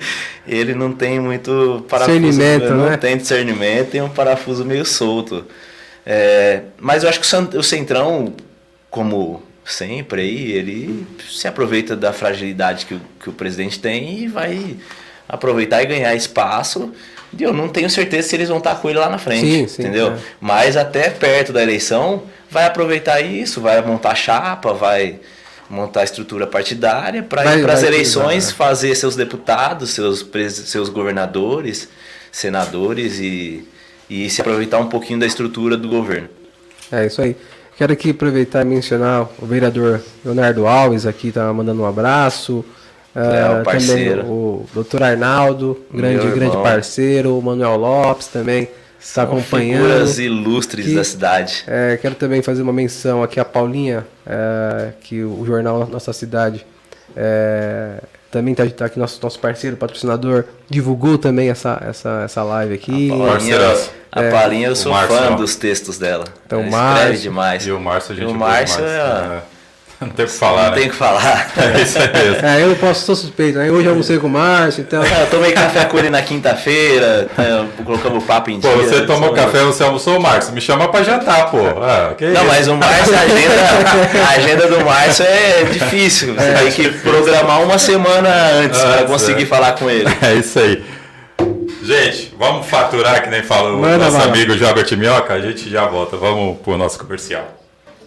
ele 0.47 0.73
não 0.73 0.93
tem 0.93 1.19
muito 1.19 1.85
parafuso. 1.89 2.17
Discernimento, 2.17 2.73
não 2.73 2.89
né? 2.89 2.97
tem 2.97 3.17
discernimento 3.17 3.91
tem 3.91 4.01
um 4.01 4.09
parafuso 4.09 4.63
meio 4.63 4.85
solto. 4.85 5.45
É, 6.05 6.61
mas 6.79 7.03
eu 7.03 7.09
acho 7.09 7.19
que 7.19 7.57
o 7.57 7.63
Centrão, 7.63 8.33
como 8.89 9.43
sempre 9.65 10.21
aí, 10.21 10.51
ele 10.53 11.05
se 11.29 11.47
aproveita 11.47 11.95
da 11.95 12.13
fragilidade 12.13 12.85
que 12.85 12.93
o, 12.93 13.01
que 13.21 13.29
o 13.29 13.33
presidente 13.33 13.79
tem 13.79 14.23
e 14.23 14.27
vai 14.27 14.77
aproveitar 15.27 15.83
e 15.83 15.85
ganhar 15.85 16.15
espaço 16.15 16.93
eu 17.37 17.53
não 17.53 17.67
tenho 17.67 17.89
certeza 17.89 18.29
se 18.29 18.35
eles 18.35 18.49
vão 18.49 18.57
estar 18.57 18.75
com 18.75 18.89
ele 18.89 18.99
lá 18.99 19.09
na 19.09 19.17
frente, 19.17 19.45
sim, 19.45 19.67
sim, 19.67 19.81
entendeu? 19.81 20.13
É. 20.13 20.17
Mas 20.39 20.77
até 20.77 21.09
perto 21.09 21.53
da 21.53 21.61
eleição, 21.61 22.23
vai 22.49 22.65
aproveitar 22.65 23.21
isso, 23.21 23.61
vai 23.61 23.81
montar 23.81 24.15
chapa, 24.15 24.73
vai 24.73 25.19
montar 25.69 26.03
estrutura 26.03 26.47
partidária 26.47 27.21
para 27.21 27.55
ir 27.55 27.61
para 27.61 27.73
as 27.73 27.83
eleições, 27.83 28.51
fazer 28.51 28.95
seus 28.95 29.15
deputados, 29.15 29.91
seus, 29.91 30.25
seus 30.65 30.89
governadores, 30.89 31.87
senadores 32.31 33.19
e, 33.19 33.67
e 34.09 34.29
se 34.29 34.41
aproveitar 34.41 34.79
um 34.79 34.89
pouquinho 34.89 35.19
da 35.19 35.27
estrutura 35.27 35.77
do 35.77 35.87
governo. 35.87 36.29
É 36.91 37.05
isso 37.05 37.21
aí. 37.21 37.35
Quero 37.77 37.93
aqui 37.93 38.09
aproveitar 38.09 38.63
e 38.63 38.65
mencionar 38.65 39.29
o 39.39 39.45
vereador 39.45 40.01
Leonardo 40.25 40.67
Alves 40.67 41.05
aqui, 41.05 41.31
tá 41.31 41.53
mandando 41.53 41.83
um 41.83 41.85
abraço. 41.85 42.65
É, 43.15 43.63
parceiro. 43.63 44.21
o 44.25 44.65
doutor 44.73 45.01
Arnaldo, 45.01 45.79
grande, 45.91 46.27
grande 46.31 46.55
parceiro, 46.57 47.37
o 47.37 47.41
Manuel 47.41 47.75
Lopes 47.75 48.27
também 48.27 48.69
está 48.99 49.23
acompanhando. 49.23 49.83
Figuras 49.83 50.19
ilustres 50.19 50.85
que, 50.85 50.95
da 50.95 51.03
cidade. 51.03 51.63
É, 51.67 51.97
quero 52.01 52.15
também 52.15 52.41
fazer 52.41 52.61
uma 52.61 52.73
menção 52.73 53.23
aqui 53.23 53.39
a 53.39 53.45
Paulinha, 53.45 54.05
é, 54.27 54.91
que 55.01 55.23
o 55.23 55.43
jornal 55.45 55.87
Nossa 55.87 56.13
Cidade 56.13 56.65
é, 57.15 58.01
também 58.29 58.51
está 58.51 58.67
tá 58.67 58.85
aqui, 58.85 58.99
nosso, 58.99 59.19
nosso 59.21 59.39
parceiro, 59.39 59.75
patrocinador, 59.75 60.45
divulgou 60.69 61.17
também 61.17 61.49
essa, 61.49 61.81
essa, 61.83 62.21
essa 62.25 62.43
live 62.43 62.73
aqui. 62.75 63.11
A 63.11 63.17
Paulinha, 63.17 63.57
a 64.11 64.23
é, 64.23 64.31
Paulinha 64.31 64.67
eu 64.67 64.75
sou 64.75 64.93
fã 64.93 65.35
dos 65.35 65.55
textos 65.55 65.97
dela. 65.97 66.25
Então, 66.45 66.61
Ela 66.61 66.69
Márcio, 66.69 67.21
demais. 67.21 67.65
E 67.65 67.71
o 67.71 67.79
Márcio, 67.79 68.13
a 68.13 68.15
gente 68.15 68.31
o 68.31 68.35
Márcio 68.35 68.83
é, 68.83 69.41
Não 70.01 70.07
tem 70.07 70.25
o 70.25 70.29
que 70.29 70.33
falar, 70.33 70.63
Não 70.63 70.69
né? 70.71 70.77
tem 70.77 70.87
o 70.87 70.91
que 70.91 70.95
falar. 70.95 71.51
É 71.57 71.81
isso 71.81 71.97
aí 71.99 72.09
mesmo. 72.13 72.47
É, 72.47 72.63
eu 72.63 72.67
não 72.69 72.75
posso, 72.75 73.05
sou 73.05 73.15
suspeito, 73.17 73.57
né? 73.57 73.69
Hoje 73.69 73.85
eu 73.85 73.91
almocei 73.91 74.17
com 74.17 74.27
o 74.27 74.29
Márcio, 74.29 74.81
então. 74.81 75.03
É, 75.03 75.23
eu 75.23 75.27
tomei 75.27 75.51
café 75.51 75.83
com 75.85 75.97
ele 75.99 76.09
na 76.09 76.21
quinta-feira, 76.21 77.27
né, 77.37 77.67
colocamos 77.83 78.23
o 78.23 78.25
papo 78.25 78.49
em 78.49 78.61
Pô, 78.61 78.69
dia. 78.69 78.87
você 78.87 79.01
tomou 79.05 79.29
Só- 79.29 79.35
café, 79.35 79.59
você 79.63 79.83
almoçou, 79.83 80.17
Marcos. 80.19 80.51
Me 80.51 80.61
chama 80.61 80.87
pra 80.87 81.03
jantar, 81.03 81.51
pô. 81.51 81.57
Ah, 81.83 82.13
que 82.17 82.25
Não, 82.27 82.41
isso? 82.43 82.45
mas 82.47 82.67
o 82.69 82.75
Márcio, 82.77 83.13
a 83.13 83.19
agenda, 83.19 84.25
a 84.25 84.29
agenda 84.37 84.67
do 84.67 84.85
Márcio 84.85 85.25
é 85.25 85.63
difícil. 85.63 86.33
Você 86.33 86.53
tem 86.53 86.71
que 86.71 86.89
programar 86.99 87.61
uma 87.61 87.77
semana 87.77 88.29
antes 88.63 88.79
para 88.79 88.89
Antes, 89.01 89.05
conseguir 89.11 89.43
é. 89.43 89.45
falar 89.47 89.73
com 89.73 89.89
ele. 89.89 90.07
É 90.21 90.33
isso 90.35 90.57
aí. 90.59 90.81
Gente, 91.83 92.33
vamos 92.37 92.67
faturar, 92.67 93.21
que 93.23 93.29
nem 93.29 93.41
falou 93.43 93.79
o 93.79 93.97
nosso 93.97 94.11
bala. 94.17 94.25
amigo 94.31 94.55
Jobert 94.57 94.89
Minhoca. 94.95 95.33
A 95.33 95.41
gente 95.41 95.69
já 95.69 95.85
volta. 95.85 96.15
Vamos 96.17 96.57
pro 96.59 96.77
nosso 96.77 96.97
comercial. 96.99 97.58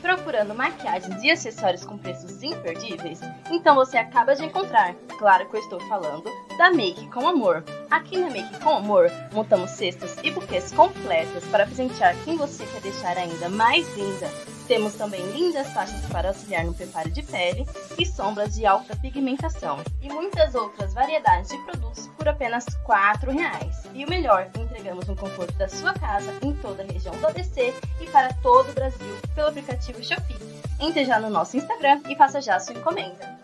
Procurando 0.03 0.53
maquiagens 0.53 1.23
e 1.23 1.31
acessórios 1.31 1.85
com 1.85 1.97
preços 1.97 2.43
imperdíveis? 2.43 3.21
Então 3.49 3.77
você 3.77 3.97
acaba 3.97 4.35
de 4.35 4.45
encontrar, 4.45 4.95
claro 5.17 5.49
que 5.49 5.57
eu 5.57 5.61
estou 5.61 5.79
falando, 5.89 6.29
da 6.59 6.73
Make 6.73 7.09
com 7.09 7.27
Amor. 7.29 7.63
Aqui 7.89 8.19
na 8.19 8.29
Make 8.29 8.59
com 8.59 8.71
Amor, 8.71 9.09
montamos 9.33 9.71
cestas 9.71 10.17
e 10.25 10.33
buquês 10.33 10.73
completas 10.73 11.45
para 11.45 11.67
presentear 11.67 12.17
quem 12.25 12.37
você 12.37 12.67
quer 12.67 12.81
deixar 12.81 13.17
ainda 13.17 13.49
mais 13.49 13.87
linda. 13.97 14.29
Temos 14.67 14.95
também 14.95 15.21
lindas 15.33 15.69
faixas 15.73 16.01
para 16.07 16.29
auxiliar 16.29 16.65
no 16.65 16.75
preparo 16.75 17.11
de 17.11 17.23
pele 17.23 17.67
e 17.99 18.07
sombras 18.07 18.55
de 18.55 18.65
alta 18.65 18.97
pigmentação. 18.97 19.79
E 20.01 20.09
muitas 20.09 20.55
outras 20.55 20.95
variedades 20.95 21.51
de 21.51 21.59
produtos 21.59 22.09
por 22.17 22.29
apenas 22.29 22.65
4 22.85 23.31
reais. 23.33 23.83
E 23.93 24.05
o 24.05 24.09
melhor, 24.09 24.49
entregamos 24.57 25.07
no 25.07 25.17
conforto 25.17 25.53
da 25.55 25.69
sua 25.69 25.93
casa 25.93 26.33
em 26.43 26.55
toda 26.55 26.83
a 26.83 26.87
região 26.87 27.15
do 27.17 27.27
ABC 27.27 27.75
e 28.01 28.07
para 28.07 28.33
todo 28.35 28.71
o 28.71 28.73
Brasil 28.73 29.17
pelo 29.35 29.49
aplicativo 29.49 29.92
Shopee. 30.01 30.37
Entre 30.81 31.05
já 31.05 31.19
no 31.19 31.29
nosso 31.29 31.57
Instagram 31.57 32.01
e 32.09 32.17
faça 32.17 32.41
já 32.41 32.59
sua 32.61 32.75
encomenda. 32.75 33.42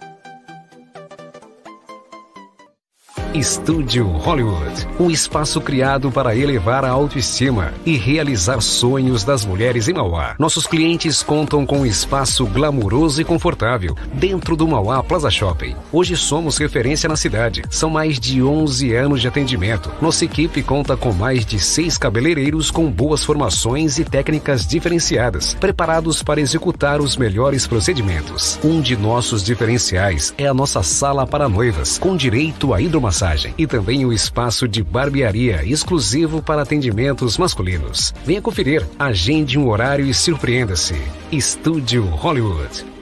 Estúdio 3.35 4.07
Hollywood, 4.07 4.89
um 4.99 5.11
espaço 5.11 5.61
criado 5.61 6.11
para 6.11 6.35
elevar 6.35 6.83
a 6.83 6.89
autoestima 6.89 7.75
e 7.85 7.95
realizar 7.95 8.61
sonhos 8.63 9.23
das 9.23 9.45
mulheres 9.45 9.87
em 9.87 9.93
Mauá. 9.93 10.35
Nossos 10.39 10.67
clientes 10.67 11.23
contam 11.23 11.67
com 11.67 11.81
um 11.81 11.87
espaço 11.87 12.47
glamuroso 12.47 13.21
e 13.21 13.25
confortável 13.25 13.95
dentro 14.15 14.57
do 14.57 14.67
Mauá 14.67 15.03
Plaza 15.03 15.31
Shopping. 15.31 15.77
Hoje 15.93 16.17
somos 16.17 16.57
referência 16.57 17.07
na 17.07 17.17
cidade. 17.17 17.63
São 17.69 17.91
mais 17.91 18.19
de 18.19 18.43
11 18.43 18.95
anos 18.95 19.21
de 19.21 19.29
atendimento. 19.29 19.93
Nossa 20.01 20.25
equipe 20.25 20.63
conta 20.63 20.97
com 20.97 21.13
mais 21.13 21.45
de 21.45 21.61
seis 21.61 21.99
cabeleireiros 21.99 22.71
com 22.71 22.91
boas 22.91 23.23
formações 23.23 23.99
e 23.99 24.05
técnicas 24.07 24.67
diferenciadas, 24.67 25.53
preparados 25.55 26.23
para 26.23 26.41
executar 26.41 26.99
os 26.99 27.17
melhores 27.17 27.67
procedimentos. 27.67 28.59
Um 28.65 28.81
de 28.81 28.97
nossos 28.97 29.45
diferenciais 29.45 30.33
é 30.39 30.47
a 30.47 30.55
nossa 30.55 30.83
sala 30.83 31.27
para 31.27 31.49
noivas, 31.49 31.99
com 31.99 32.17
direito 32.17 32.73
à 32.73 32.81
hidromassagem 32.81 33.19
e 33.57 33.67
também 33.67 34.05
o 34.05 34.13
espaço 34.13 34.67
de 34.67 34.83
barbearia 34.83 35.65
exclusivo 35.65 36.43
para 36.43 36.63
atendimentos 36.63 37.39
masculinos. 37.39 38.15
Venha 38.25 38.43
conferir, 38.43 38.87
agende 38.99 39.59
um 39.59 39.69
horário 39.69 40.07
e 40.07 40.15
surpreenda-se. 40.15 40.97
Estúdio 41.31 42.05
Hollywood. 42.05 42.98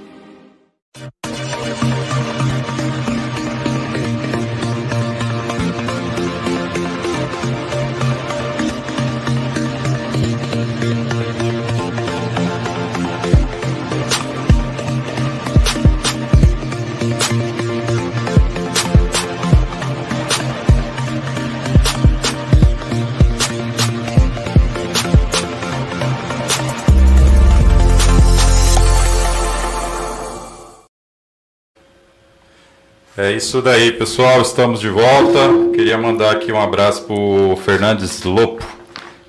É 33.18 33.32
isso 33.32 33.62
daí, 33.62 33.92
pessoal. 33.92 34.42
Estamos 34.42 34.78
de 34.78 34.90
volta. 34.90 35.38
Queria 35.74 35.96
mandar 35.96 36.32
aqui 36.32 36.52
um 36.52 36.60
abraço 36.60 37.04
pro 37.04 37.56
Fernandes 37.64 38.22
Lopo. 38.24 38.62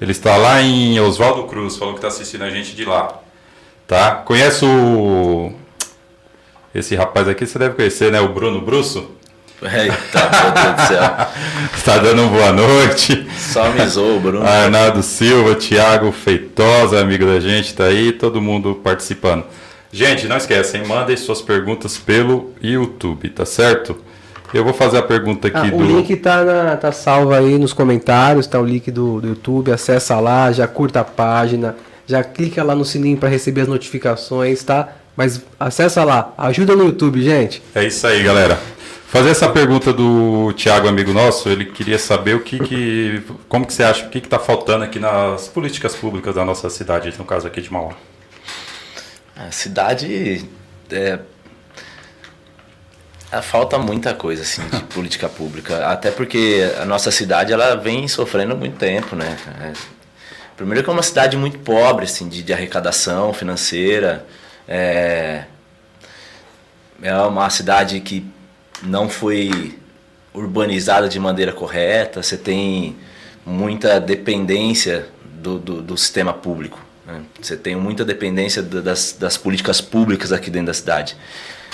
Ele 0.02 0.12
está 0.12 0.36
lá 0.36 0.62
em 0.62 1.00
Oswaldo 1.00 1.46
Cruz, 1.46 1.78
falou 1.78 1.94
que 1.94 2.00
está 2.00 2.10
assistindo 2.10 2.44
a 2.44 2.50
gente 2.50 2.76
de 2.76 2.84
lá. 2.84 3.18
Tá? 3.88 4.12
Conhece 4.12 4.66
o. 4.66 5.54
Esse 6.76 6.98
rapaz 6.98 7.30
aqui 7.30 7.46
você 7.46 7.58
deve 7.58 7.76
conhecer, 7.76 8.12
né? 8.12 8.20
O 8.20 8.28
Bruno 8.28 8.60
Brusso. 8.60 9.10
Eita, 9.62 10.30
meu 10.44 10.52
Deus 10.52 10.76
do 10.76 10.88
céu. 10.88 11.28
Está 11.74 11.98
dando 12.04 12.24
uma 12.24 12.30
boa 12.30 12.52
noite. 12.52 13.26
Zoou, 13.88 14.20
Bruno. 14.20 14.46
Arnaldo 14.46 15.02
Silva, 15.02 15.56
Thiago 15.56 16.12
Feitosa, 16.12 17.00
amigo 17.00 17.26
da 17.26 17.40
gente, 17.40 17.74
tá 17.74 17.86
aí, 17.86 18.12
todo 18.12 18.42
mundo 18.42 18.82
participando. 18.84 19.46
Gente, 19.92 20.28
não 20.28 20.38
esquecem, 20.38 20.86
mandem 20.86 21.16
suas 21.16 21.42
perguntas 21.42 21.98
pelo 21.98 22.52
YouTube, 22.62 23.30
tá 23.30 23.46
certo? 23.46 23.96
Eu 24.54 24.64
vou 24.64 24.74
fazer 24.74 24.98
a 24.98 25.02
pergunta 25.02 25.48
aqui 25.48 25.58
Ah, 25.58 25.76
o 25.76 25.78
do. 25.78 25.84
link 25.84 26.16
tá, 26.18 26.44
na, 26.44 26.78
tá 26.78 26.92
salvo 26.92 27.34
aí 27.34 27.58
nos 27.58 27.74
comentários, 27.74 28.48
tá 28.48 28.60
o 28.60 28.66
link 28.66 28.90
do, 28.92 29.20
do 29.20 29.28
YouTube, 29.30 29.72
acessa 29.72 30.20
lá, 30.20 30.52
já 30.52 30.68
curta 30.68 31.02
a 31.02 31.04
página, 31.04 31.76
já 32.06 32.24
clica 32.24 32.64
lá 32.64 32.74
no 32.76 32.86
sininho 32.86 33.18
para 33.18 33.28
receber 33.30 33.62
as 33.62 33.68
notificações, 33.68 34.64
tá? 34.64 34.90
Mas 35.16 35.42
acessa 35.60 36.04
lá, 36.04 36.34
ajuda 36.38 36.76
no 36.76 36.86
YouTube, 36.86 37.22
gente. 37.22 37.62
É 37.76 37.84
isso 37.86 38.06
aí, 38.08 38.24
galera. 38.24 38.58
Fazer 39.08 39.30
essa 39.30 39.50
pergunta 39.50 39.92
do 39.94 40.54
Thiago, 40.54 40.88
amigo 40.88 41.12
nosso, 41.14 41.50
ele 41.50 41.66
queria 41.66 41.98
saber 41.98 42.36
o 42.36 42.42
que, 42.42 42.60
que 42.60 43.24
como 43.50 43.66
que 43.66 43.74
você 43.74 43.84
acha, 43.84 44.06
o 44.06 44.10
que 44.10 44.18
está 44.20 44.38
faltando 44.38 44.84
aqui 44.84 45.00
nas 45.00 45.48
políticas 45.48 45.96
públicas 45.96 46.36
da 46.36 46.44
nossa 46.46 46.70
cidade, 46.70 47.14
no 47.18 47.26
caso 47.26 47.48
aqui 47.48 47.62
de 47.62 47.72
Mauá. 47.72 47.94
A 49.38 49.52
cidade 49.52 50.50
é, 50.92 51.20
falta 53.42 53.78
muita 53.78 54.14
coisa 54.14 54.42
assim 54.42 54.68
de 54.68 54.82
política 54.94 55.30
pública, 55.30 55.88
até 55.88 56.10
porque 56.10 56.74
a 56.82 56.86
nossa 56.86 57.12
cidade 57.12 57.54
ela 57.54 57.76
vem 57.76 58.08
sofrendo 58.08 58.56
muito 58.56 58.78
tempo, 58.78 59.16
né? 59.16 59.38
É, 59.62 59.74
primeiro 60.56 60.84
que 60.84 60.90
é 60.90 60.94
uma 60.94 61.04
cidade 61.04 61.38
muito 61.38 61.60
pobre 61.60 62.06
assim 62.06 62.28
de, 62.28 62.42
de 62.42 62.52
arrecadação 62.54 63.32
financeira, 63.34 64.26
é, 64.68 65.44
é 67.02 67.16
uma 67.16 67.50
cidade 67.50 68.00
que 68.00 68.26
não 68.82 69.08
foi 69.08 69.78
urbanizada 70.34 71.08
de 71.08 71.20
maneira 71.20 71.52
correta, 71.52 72.24
você 72.24 72.38
tem 72.38 72.96
muita 73.46 74.00
dependência 74.00 75.08
do, 75.24 75.60
do, 75.60 75.82
do 75.82 75.98
sistema 75.98 76.34
público. 76.34 76.87
Né? 77.08 77.22
Você 77.42 77.56
tem 77.56 77.76
muita 77.76 78.04
dependência 78.06 78.62
da- 78.62 78.82
das, 78.82 79.16
das 79.20 79.38
políticas 79.38 79.80
públicas 79.82 80.32
aqui 80.34 80.50
dentro 80.52 80.68
da 80.68 80.74
cidade. 80.74 81.16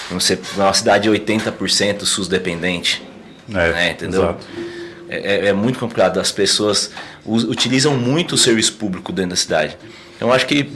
Então, 0.06 0.20
Você 0.20 0.34
é 0.58 0.62
uma 0.62 0.74
cidade 0.74 1.10
80% 1.10 2.06
SUS 2.06 2.28
dependente. 2.28 3.02
É, 3.50 3.54
né, 3.54 3.92
entendeu? 3.92 4.22
exato. 4.24 4.46
É, 5.10 5.18
é- 5.18 5.46
é 5.48 5.54
muito 5.54 5.78
complicado. 5.80 6.20
As 6.20 6.32
pessoas 6.32 6.92
us- 7.26 7.44
utilizam 7.44 7.96
muito 7.98 8.36
o 8.36 8.38
serviço 8.38 8.74
público 8.74 9.12
dentro 9.12 9.32
da 9.32 9.36
cidade. 9.36 9.78
Então, 10.16 10.30
eu 10.30 10.34
acho 10.34 10.46
que 10.48 10.72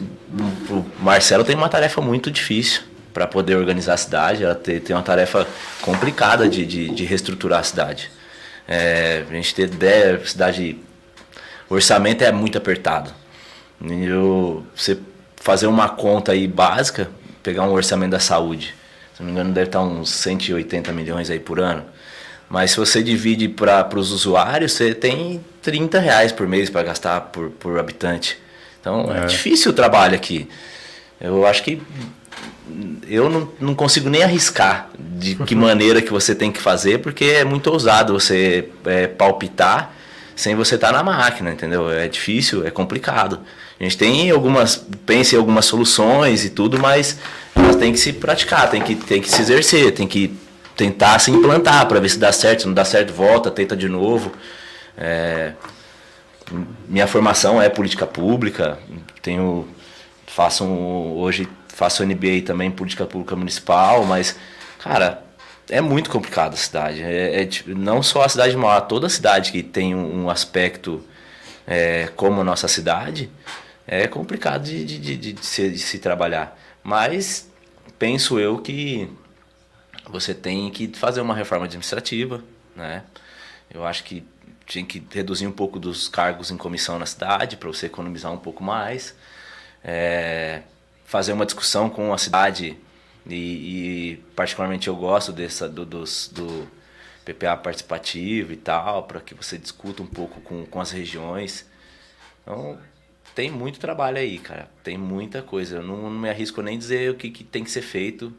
o 0.69 0.85
Marcelo 0.99 1.43
tem 1.43 1.55
uma 1.55 1.69
tarefa 1.69 2.01
muito 2.01 2.29
difícil 2.29 2.81
para 3.13 3.25
poder 3.25 3.55
organizar 3.55 3.93
a 3.93 3.97
cidade. 3.97 4.43
Ela 4.43 4.53
tem, 4.55 4.79
tem 4.79 4.95
uma 4.95 5.01
tarefa 5.03 5.47
complicada 5.81 6.47
de, 6.49 6.65
de, 6.65 6.89
de 6.89 7.05
reestruturar 7.05 7.59
a 7.61 7.63
cidade. 7.63 8.11
É, 8.67 9.23
a 9.29 9.33
gente 9.33 9.55
ter 9.55 9.63
ideia, 9.63 10.17
a 10.21 10.25
cidade, 10.27 10.77
o 11.69 11.73
orçamento 11.75 12.21
é 12.23 12.31
muito 12.31 12.57
apertado. 12.57 13.11
Eu, 13.81 14.65
você 14.75 14.97
fazer 15.35 15.67
uma 15.67 15.89
conta 15.89 16.31
aí 16.31 16.47
básica, 16.47 17.09
pegar 17.43 17.63
um 17.63 17.71
orçamento 17.71 18.11
da 18.11 18.19
saúde, 18.19 18.73
se 19.15 19.21
não 19.21 19.27
me 19.27 19.31
engano 19.31 19.53
deve 19.53 19.67
estar 19.67 19.81
uns 19.81 20.09
180 20.09 20.91
milhões 20.91 21.29
aí 21.29 21.39
por 21.39 21.59
ano. 21.59 21.83
Mas 22.49 22.71
se 22.71 22.77
você 22.77 23.03
divide 23.03 23.47
para 23.49 23.87
os 23.97 24.11
usuários, 24.11 24.73
você 24.73 24.93
tem 24.93 25.43
30 25.61 25.99
reais 25.99 26.31
por 26.31 26.47
mês 26.47 26.69
para 26.69 26.83
gastar 26.83 27.21
por, 27.21 27.49
por 27.51 27.77
habitante. 27.77 28.37
Então 28.79 29.13
é. 29.13 29.23
É. 29.23 29.25
difícil 29.25 29.71
o 29.71 29.73
trabalho 29.73 30.15
aqui. 30.15 30.47
Eu 31.19 31.45
acho 31.45 31.63
que 31.63 31.81
eu 33.07 33.29
não, 33.29 33.49
não 33.59 33.75
consigo 33.75 34.09
nem 34.09 34.23
arriscar 34.23 34.89
de 34.97 35.35
que 35.35 35.55
maneira 35.55 36.01
que 36.01 36.11
você 36.11 36.33
tem 36.33 36.51
que 36.51 36.61
fazer, 36.61 36.99
porque 36.99 37.25
é 37.25 37.43
muito 37.43 37.67
ousado 37.67 38.13
você 38.13 38.69
é, 38.85 39.07
palpitar 39.07 39.93
sem 40.35 40.55
você 40.55 40.75
estar 40.75 40.91
na 40.91 41.03
máquina, 41.03 41.51
entendeu? 41.51 41.89
É 41.89 42.07
difícil, 42.07 42.65
é 42.65 42.69
complicado. 42.69 43.39
A 43.79 43.83
gente 43.83 43.97
tem 43.97 44.31
algumas, 44.31 44.75
pensa 45.05 45.35
em 45.35 45.37
algumas 45.37 45.65
soluções 45.65 46.43
e 46.43 46.49
tudo, 46.49 46.79
mas 46.79 47.19
elas 47.55 47.75
que 47.75 47.97
se 47.97 48.13
praticar, 48.13 48.69
tem 48.69 48.81
que, 48.81 48.95
tem 48.95 49.21
que 49.21 49.29
se 49.29 49.41
exercer, 49.41 49.93
tem 49.93 50.07
que 50.07 50.35
tentar 50.75 51.19
se 51.19 51.31
implantar 51.31 51.87
para 51.87 51.99
ver 51.99 52.09
se 52.09 52.17
dá 52.17 52.31
certo, 52.31 52.61
se 52.61 52.67
não 52.67 52.73
dá 52.73 52.85
certo, 52.85 53.13
volta, 53.13 53.51
tenta 53.51 53.75
de 53.75 53.87
novo. 53.87 54.31
É, 54.97 55.53
minha 56.87 57.07
formação 57.07 57.61
é 57.61 57.69
política 57.69 58.05
pública, 58.07 58.79
tenho 59.21 59.67
faço 60.25 60.63
um, 60.63 61.17
hoje 61.17 61.47
faço 61.67 62.05
MBA 62.05 62.41
também 62.45 62.71
política 62.71 63.05
pública 63.05 63.35
municipal, 63.35 64.05
mas 64.05 64.35
cara, 64.79 65.23
é 65.69 65.81
muito 65.81 66.09
complicado 66.09 66.53
a 66.53 66.57
cidade. 66.57 67.03
É, 67.03 67.43
é 67.43 67.49
não 67.67 68.01
só 68.01 68.23
a 68.23 68.29
cidade 68.29 68.51
de 68.51 68.57
Mauá, 68.57 68.81
toda 68.81 69.09
cidade 69.09 69.51
que 69.51 69.61
tem 69.61 69.93
um, 69.93 70.23
um 70.23 70.29
aspecto 70.29 71.03
é, 71.67 72.09
como 72.15 72.41
a 72.41 72.43
nossa 72.43 72.67
cidade, 72.67 73.29
é 73.87 74.07
complicado 74.07 74.63
de, 74.63 74.83
de, 74.83 74.99
de, 74.99 75.33
de, 75.33 75.45
se, 75.45 75.71
de 75.71 75.79
se 75.79 75.99
trabalhar. 75.99 76.59
Mas 76.83 77.49
penso 77.97 78.39
eu 78.39 78.59
que 78.59 79.09
você 80.09 80.33
tem 80.33 80.69
que 80.69 80.87
fazer 80.89 81.21
uma 81.21 81.33
reforma 81.33 81.65
administrativa, 81.65 82.43
né? 82.75 83.03
Eu 83.73 83.85
acho 83.85 84.03
que 84.03 84.23
tinha 84.65 84.85
que 84.85 85.05
reduzir 85.11 85.47
um 85.47 85.51
pouco 85.51 85.79
dos 85.79 86.09
cargos 86.09 86.51
em 86.51 86.57
comissão 86.57 86.99
na 86.99 87.05
cidade 87.05 87.55
para 87.57 87.67
você 87.69 87.85
economizar 87.85 88.31
um 88.31 88.37
pouco 88.37 88.63
mais. 88.63 89.15
É, 89.83 90.63
fazer 91.05 91.31
uma 91.31 91.45
discussão 91.45 91.89
com 91.89 92.13
a 92.13 92.17
cidade 92.17 92.77
e, 93.25 93.35
e 93.35 94.17
particularmente 94.35 94.87
eu 94.89 94.95
gosto 94.95 95.31
dessa 95.31 95.69
do, 95.69 95.85
dos, 95.85 96.29
do 96.33 96.67
PPA 97.25 97.55
participativo 97.57 98.51
e 98.53 98.57
tal, 98.57 99.03
para 99.03 99.21
que 99.21 99.33
você 99.33 99.57
discuta 99.57 100.01
um 100.03 100.07
pouco 100.07 100.41
com, 100.41 100.65
com 100.65 100.81
as 100.81 100.91
regiões. 100.91 101.65
Então, 102.41 102.77
tem 103.37 103.51
muito 103.51 103.79
trabalho 103.79 104.17
aí, 104.17 104.39
cara. 104.39 104.67
Tem 104.83 104.97
muita 104.97 105.43
coisa. 105.43 105.75
Eu 105.75 105.83
não, 105.83 106.09
não 106.09 106.09
me 106.09 106.27
arrisco 106.27 106.59
nem 106.63 106.75
dizer 106.75 107.11
o 107.11 107.13
que, 107.13 107.29
que 107.29 107.43
tem 107.43 107.63
que 107.63 107.69
ser 107.69 107.83
feito, 107.83 108.33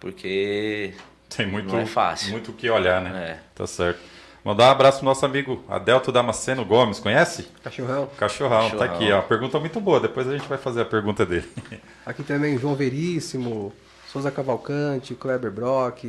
porque 0.00 0.92
tem 1.28 1.46
muito, 1.46 1.72
não 1.72 1.78
é 1.78 1.86
fácil. 1.86 2.32
Muito 2.32 2.50
o 2.50 2.54
que 2.54 2.68
olhar, 2.68 3.00
né? 3.00 3.30
É. 3.30 3.38
Tá 3.54 3.68
certo. 3.68 4.00
Mandar 4.44 4.66
um 4.66 4.70
abraço 4.72 4.98
pro 4.98 5.04
nosso 5.06 5.24
amigo 5.24 5.64
Adelto 5.68 6.10
Damasceno 6.10 6.64
Gomes, 6.64 6.98
conhece? 6.98 7.46
Cachorrão. 7.62 8.10
Cachorrão, 8.18 8.70
tá 8.70 8.78
Cachorrão. 8.78 8.94
aqui, 8.96 9.12
ó. 9.12 9.22
Pergunta 9.22 9.60
muito 9.60 9.80
boa, 9.80 10.00
depois 10.00 10.26
a 10.28 10.36
gente 10.36 10.48
vai 10.48 10.58
fazer 10.58 10.80
a 10.80 10.84
pergunta 10.84 11.24
dele. 11.24 11.48
Aqui 12.04 12.24
também 12.24 12.58
João 12.58 12.74
Veríssimo, 12.74 13.72
Souza 14.08 14.32
Cavalcante, 14.32 15.14
Kleber 15.14 15.52
Brock, 15.52 16.04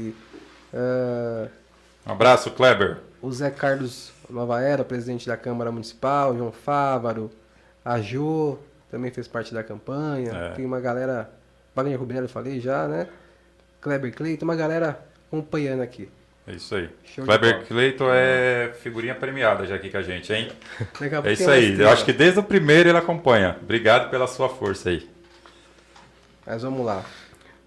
eh, 0.73 1.47
Um 2.07 2.11
abraço, 2.13 2.49
Kleber. 2.49 2.97
o 3.21 3.31
Zé 3.31 3.51
Carlos 3.51 4.11
Nova 4.27 4.59
Era, 4.59 4.83
presidente 4.83 5.27
da 5.27 5.37
Câmara 5.37 5.71
Municipal, 5.71 6.35
João 6.35 6.51
Fávaro, 6.51 7.31
a 7.87 8.01
Jo 8.01 8.59
também 8.91 9.11
fez 9.11 9.29
parte 9.29 9.53
da 9.53 9.63
campanha. 9.63 10.31
É. 10.31 10.49
Tem 10.51 10.65
uma 10.65 10.81
galera, 10.81 11.29
Wagner 11.73 11.97
Rubinelli 11.97 12.25
eu 12.25 12.29
falei 12.29 12.59
já, 12.59 12.85
né? 12.85 13.07
Kleber 13.79 14.13
Clay, 14.13 14.35
tem 14.35 14.45
uma 14.45 14.57
galera 14.57 14.99
acompanhando 15.27 15.81
aqui. 15.81 16.09
É 16.45 16.53
isso 16.53 16.75
aí. 16.75 16.89
Show 17.05 17.23
Kleber. 17.23 17.65
Cleiton 17.65 18.09
é 18.11 18.73
figurinha 18.81 19.15
premiada 19.15 19.65
já 19.65 19.75
aqui 19.75 19.89
com 19.89 19.97
a 19.97 20.01
gente, 20.01 20.31
hein? 20.33 20.49
É 21.23 21.31
isso 21.31 21.49
aí. 21.49 21.79
Eu 21.79 21.89
acho 21.89 22.03
que 22.03 22.11
desde 22.11 22.39
o 22.39 22.43
primeiro 22.43 22.89
ele 22.89 22.97
acompanha. 22.97 23.57
Obrigado 23.61 24.09
pela 24.09 24.27
sua 24.27 24.49
força 24.49 24.89
aí. 24.89 25.09
Mas 26.45 26.61
vamos 26.61 26.85
lá. 26.85 27.05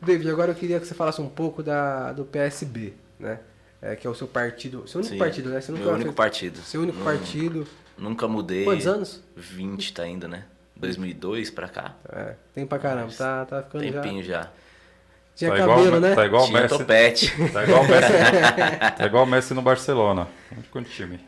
David, 0.02 0.30
agora 0.30 0.52
eu 0.52 0.54
queria 0.54 0.80
que 0.80 0.86
você 0.86 0.94
falasse 0.94 1.20
um 1.20 1.28
pouco 1.28 1.62
da, 1.62 2.12
do 2.12 2.24
PSB, 2.24 2.94
né? 3.18 3.40
É, 3.82 3.96
que 3.96 4.06
é 4.06 4.10
o 4.10 4.14
seu 4.14 4.26
partido. 4.26 4.86
Seu 4.86 5.00
único 5.00 5.14
Sim, 5.14 5.18
partido, 5.18 5.50
né? 5.50 5.60
Você 5.60 5.72
nunca 5.72 5.84
meu 5.84 5.94
único 5.94 6.12
partido. 6.12 6.58
Seu 6.58 6.82
único 6.82 7.02
partido. 7.04 7.66
Nunca 8.00 8.26
mudei. 8.26 8.64
Quantos 8.64 8.86
anos? 8.86 9.22
20 9.36 9.92
tá 9.92 10.02
ainda, 10.02 10.26
né? 10.26 10.44
2002 10.76 11.50
pra 11.50 11.68
cá. 11.68 11.94
É, 12.10 12.34
tem 12.54 12.66
pra 12.66 12.78
caramba. 12.78 13.12
Tá, 13.12 13.44
tá 13.44 13.62
ficando 13.62 13.84
já. 13.84 14.00
Tempinho 14.00 14.24
já. 14.24 14.48
Tinha 15.36 15.50
Tá 15.50 15.56
cabelo, 15.58 15.86
igual, 15.86 16.00
né? 16.00 16.14
Tá 16.14 16.26
igual 16.26 16.42
o 16.42 16.46
Tinha 16.46 16.62
Messi. 16.62 16.78
topete. 16.78 17.50
Tá 17.52 17.64
igual 17.64 17.82
o 17.82 17.88
Messi. 17.88 18.12
tá 18.96 19.06
igual 19.06 19.24
o 19.24 19.26
Messi 19.26 19.54
no 19.54 19.62
Barcelona. 19.62 20.26
Com 20.70 20.78
o 20.78 20.82
time. 20.82 21.20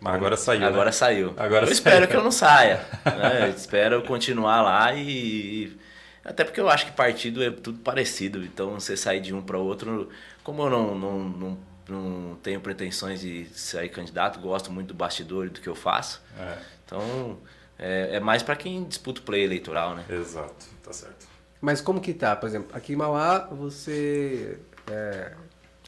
Mas 0.00 0.14
agora 0.14 0.36
saiu. 0.36 0.66
Agora 0.66 0.84
né? 0.86 0.92
saiu. 0.92 1.34
Agora 1.36 1.62
eu 1.62 1.66
saiu. 1.66 1.72
espero 1.72 2.08
que 2.08 2.16
eu 2.16 2.24
não 2.24 2.30
saia. 2.32 2.80
né? 3.04 3.48
Eu 3.48 3.50
espero 3.50 4.02
continuar 4.02 4.62
lá 4.62 4.94
e. 4.94 5.76
Até 6.24 6.42
porque 6.42 6.60
eu 6.60 6.70
acho 6.70 6.86
que 6.86 6.92
partido 6.92 7.42
é 7.44 7.50
tudo 7.50 7.78
parecido. 7.80 8.42
Então 8.42 8.70
você 8.80 8.96
sair 8.96 9.20
de 9.20 9.34
um 9.34 9.42
para 9.42 9.58
outro. 9.58 10.08
Como 10.42 10.62
eu 10.62 10.70
não, 10.70 10.94
não, 10.94 11.18
não, 11.20 11.58
não 11.88 12.36
tenho 12.42 12.60
pretensões 12.60 13.20
de 13.20 13.46
sair 13.54 13.88
candidato, 13.88 14.38
gosto 14.40 14.70
muito 14.72 14.88
do 14.88 14.94
bastidor 14.94 15.46
e 15.46 15.50
do 15.50 15.60
que 15.60 15.68
eu 15.68 15.74
faço. 15.74 16.22
É, 16.38 16.58
Então 16.86 17.38
é, 17.78 18.16
é 18.16 18.20
mais 18.20 18.42
para 18.42 18.56
quem 18.56 18.84
disputa 18.84 19.20
o 19.20 19.24
play 19.24 19.44
eleitoral, 19.44 19.94
né? 19.94 20.04
exato. 20.08 20.66
Tá 20.82 20.92
certo. 20.92 21.26
Mas 21.60 21.80
como 21.80 22.00
que 22.00 22.12
tá? 22.14 22.36
Por 22.36 22.46
exemplo, 22.46 22.68
aqui 22.76 22.92
em 22.92 22.96
Mauá, 22.96 23.48
você. 23.50 24.58
É, 24.90 25.32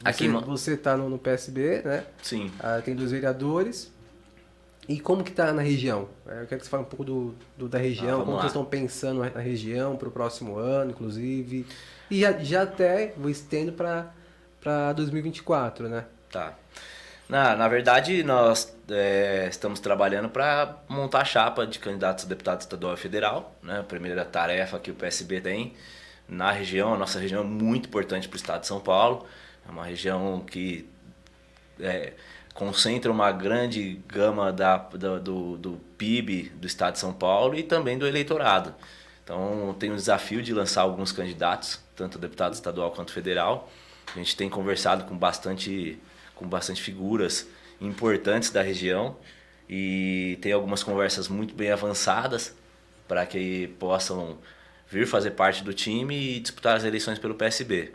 Aqui 0.03 0.19
você, 0.19 0.25
em 0.25 0.29
Ma- 0.29 0.39
você 0.41 0.77
tá 0.77 0.95
no, 0.97 1.09
no 1.09 1.17
PSB, 1.19 1.81
né? 1.83 2.05
Sim. 2.21 2.51
Ah, 2.59 2.81
tem 2.83 2.95
dois 2.95 3.11
vereadores. 3.11 3.91
E 4.87 4.99
como 4.99 5.23
que 5.23 5.31
tá 5.31 5.51
na 5.51 5.61
região? 5.61 6.07
É, 6.25 6.41
eu 6.43 6.47
quero 6.47 6.59
que 6.61 6.65
você 6.65 6.69
fale 6.69 6.83
um 6.83 6.85
pouco 6.87 7.03
do, 7.03 7.35
do- 7.57 7.67
da 7.67 7.77
região, 7.77 8.21
Ah, 8.21 8.23
como 8.23 8.35
lá. 8.35 8.41
vocês 8.41 8.51
estão 8.51 8.63
pensando 8.65 9.19
na 9.19 9.39
região 9.41 9.95
para 9.97 10.07
o 10.07 10.11
próximo 10.11 10.57
ano, 10.57 10.91
inclusive. 10.91 11.65
E 12.09 12.21
já, 12.21 12.31
já 12.39 12.61
até 12.63 13.13
vou 13.17 13.29
estendo 13.29 13.71
para 13.73 14.11
2024, 14.95 15.87
né? 15.89 16.05
Tá. 16.31 16.53
Na, 17.29 17.55
na 17.55 17.67
verdade, 17.67 18.23
nós 18.23 18.73
é, 18.89 19.47
estamos 19.49 19.79
trabalhando 19.79 20.29
para 20.29 20.77
montar 20.87 21.21
a 21.21 21.25
chapa 21.25 21.67
de 21.67 21.77
candidatos 21.79 22.25
a 22.25 22.27
deputado 22.27 22.61
estadual 22.61 22.93
e 22.93 22.97
federal. 22.97 23.55
Né? 23.61 23.79
A 23.79 23.83
primeira 23.83 24.23
tarefa 24.23 24.79
que 24.79 24.91
o 24.91 24.95
PSB 24.95 25.41
tem 25.41 25.73
na 26.27 26.51
região. 26.51 26.93
A 26.93 26.97
nossa 26.97 27.19
região 27.19 27.41
é 27.41 27.45
muito 27.45 27.87
importante 27.87 28.27
para 28.29 28.35
o 28.35 28.39
estado 28.39 28.61
de 28.61 28.67
São 28.67 28.79
Paulo. 28.79 29.25
É 29.67 29.71
uma 29.71 29.83
região 29.85 30.39
que 30.39 30.87
é, 31.79 32.13
concentra 32.53 33.11
uma 33.11 33.31
grande 33.31 34.01
gama 34.07 34.51
da, 34.53 34.77
da- 34.77 35.17
do, 35.19 35.57
do 35.57 35.71
PIB 35.97 36.49
do 36.55 36.65
estado 36.65 36.93
de 36.93 36.99
São 36.99 37.13
Paulo 37.13 37.55
e 37.55 37.63
também 37.63 37.97
do 37.97 38.07
eleitorado. 38.07 38.73
Então, 39.23 39.75
tem 39.77 39.91
o 39.91 39.95
desafio 39.95 40.41
de 40.41 40.53
lançar 40.53 40.83
alguns 40.83 41.11
candidatos, 41.11 41.81
tanto 41.93 42.17
deputado 42.17 42.53
estadual 42.53 42.91
quanto 42.91 43.11
federal. 43.11 43.69
A 44.13 44.17
gente 44.17 44.35
tem 44.35 44.49
conversado 44.49 45.05
com 45.05 45.17
bastante, 45.17 45.99
com 46.35 46.47
bastante 46.47 46.81
figuras 46.81 47.47
importantes 47.79 48.49
da 48.49 48.61
região 48.61 49.15
e 49.69 50.37
tem 50.41 50.51
algumas 50.51 50.83
conversas 50.83 51.27
muito 51.27 51.53
bem 51.53 51.71
avançadas 51.71 52.55
para 53.07 53.25
que 53.25 53.67
possam 53.79 54.37
vir 54.89 55.05
fazer 55.05 55.31
parte 55.31 55.63
do 55.63 55.73
time 55.73 56.37
e 56.37 56.39
disputar 56.39 56.77
as 56.77 56.83
eleições 56.83 57.19
pelo 57.19 57.35
PSB. 57.35 57.91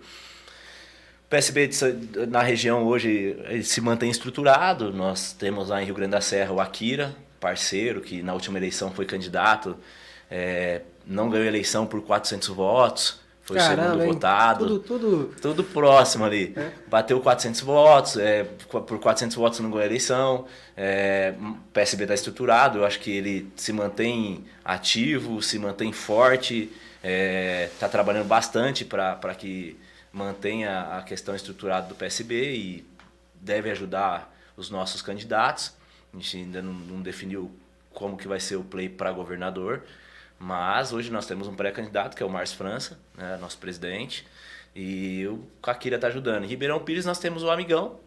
O 1.27 1.29
PSB 1.29 1.71
na 2.29 2.43
região 2.43 2.85
hoje 2.85 3.37
se 3.65 3.81
mantém 3.81 4.11
estruturado. 4.11 4.93
Nós 4.93 5.33
temos 5.33 5.71
lá 5.71 5.83
em 5.83 5.87
Rio 5.87 5.95
Grande 5.95 6.13
da 6.13 6.21
Serra 6.21 6.53
o 6.53 6.61
Akira, 6.61 7.17
parceiro, 7.41 8.03
que 8.03 8.23
na 8.23 8.35
última 8.35 8.59
eleição 8.59 8.93
foi 8.93 9.07
candidato, 9.07 9.77
é, 10.31 10.83
não 11.07 11.31
ganhou 11.31 11.47
eleição 11.47 11.87
por 11.87 12.03
400 12.03 12.49
votos, 12.49 13.22
foi 13.43 13.59
o 13.59 13.61
segundo 13.61 14.03
hein? 14.03 14.09
votado. 14.09 14.67
Tudo, 14.67 14.79
tudo. 14.81 15.35
Tudo 15.41 15.65
próximo 15.65 16.25
ali. 16.25 16.55
É. 16.57 16.71
Bateu 16.87 17.21
400 17.21 17.61
votos, 17.61 18.17
é, 18.17 18.45
por 18.45 18.99
400 18.99 19.37
votos 19.37 19.61
não 19.61 19.69
ganhou 19.69 19.83
a 19.83 19.87
eleição. 19.87 20.47
É, 20.77 21.35
o 21.39 21.55
PSB 21.73 22.05
está 22.05 22.15
estruturado, 22.15 22.79
eu 22.79 22.85
acho 22.85 23.01
que 23.01 23.11
ele 23.11 23.53
se 23.57 23.73
mantém 23.73 24.45
ativo, 24.65 25.43
se 25.43 25.59
mantém 25.59 25.93
forte, 25.93 26.71
está 27.73 27.89
trabalhando 27.89 28.27
bastante 28.27 28.85
para 28.85 29.35
que 29.37 29.77
mantenha 30.13 30.97
a 30.97 31.03
questão 31.03 31.35
estruturada 31.35 31.89
do 31.89 31.95
PSB 31.95 32.55
e 32.55 32.87
deve 33.35 33.71
ajudar 33.71 34.33
os 34.57 34.71
nossos 34.71 35.03
candidatos. 35.03 35.73
A 36.13 36.17
gente 36.17 36.37
ainda 36.37 36.63
não, 36.63 36.75
não 36.75 37.03
definiu 37.03 37.51
como 37.93 38.17
que 38.17 38.29
vai 38.29 38.39
ser 38.39 38.57
o 38.57 38.63
play 38.63 38.89
para 38.89 39.11
governador, 39.11 39.83
mas 40.43 40.93
hoje 40.93 41.09
nós 41.09 41.25
temos 41.25 41.47
um 41.47 41.55
pré-candidato 41.55 42.17
que 42.17 42.23
é 42.23 42.27
o 42.27 42.29
Márcio 42.29 42.59
França, 42.59 42.99
né, 43.17 43.37
nosso 43.41 43.57
presidente, 43.59 44.27
e 44.75 45.25
o 45.29 45.47
Kakira 45.63 45.95
está 45.95 46.09
ajudando. 46.09 46.43
Em 46.43 46.49
Ribeirão 46.49 46.81
Pires 46.81 47.07
nós 47.07 47.21
temos 47.21 47.45
o 47.45 47.51
Amigão, 47.51 48.01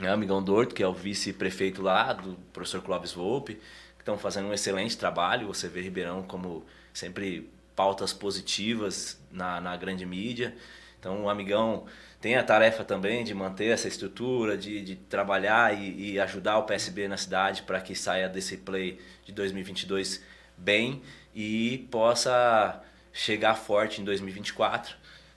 né, 0.00 0.08
o 0.08 0.14
Amigão 0.14 0.42
Dorto, 0.42 0.74
que 0.74 0.82
é 0.82 0.88
o 0.88 0.94
vice-prefeito 0.94 1.82
lá, 1.82 2.14
do 2.14 2.36
professor 2.54 2.80
Clóvis 2.80 3.12
Volpe, 3.12 3.56
que 3.96 4.00
estão 4.00 4.16
fazendo 4.16 4.48
um 4.48 4.54
excelente 4.54 4.96
trabalho. 4.96 5.46
Você 5.48 5.68
vê 5.68 5.82
Ribeirão 5.82 6.22
como 6.22 6.64
sempre 6.90 7.50
pautas 7.76 8.14
positivas 8.14 9.20
na, 9.30 9.60
na 9.60 9.76
grande 9.76 10.06
mídia. 10.06 10.56
Então 10.98 11.24
o 11.24 11.28
Amigão 11.28 11.84
tem 12.18 12.36
a 12.36 12.42
tarefa 12.42 12.82
também 12.82 13.22
de 13.24 13.34
manter 13.34 13.66
essa 13.66 13.88
estrutura, 13.88 14.56
de, 14.56 14.80
de 14.80 14.96
trabalhar 14.96 15.78
e, 15.78 16.12
e 16.12 16.18
ajudar 16.18 16.56
o 16.56 16.62
PSB 16.62 17.08
na 17.08 17.18
cidade 17.18 17.60
para 17.60 17.78
que 17.78 17.94
saia 17.94 18.26
desse 18.26 18.56
play 18.56 18.98
de 19.26 19.32
2022 19.32 20.24
bem 20.56 21.02
e 21.34 21.86
possa 21.90 22.82
chegar 23.12 23.54
forte 23.54 24.00
em 24.00 24.04
2024 24.04 24.94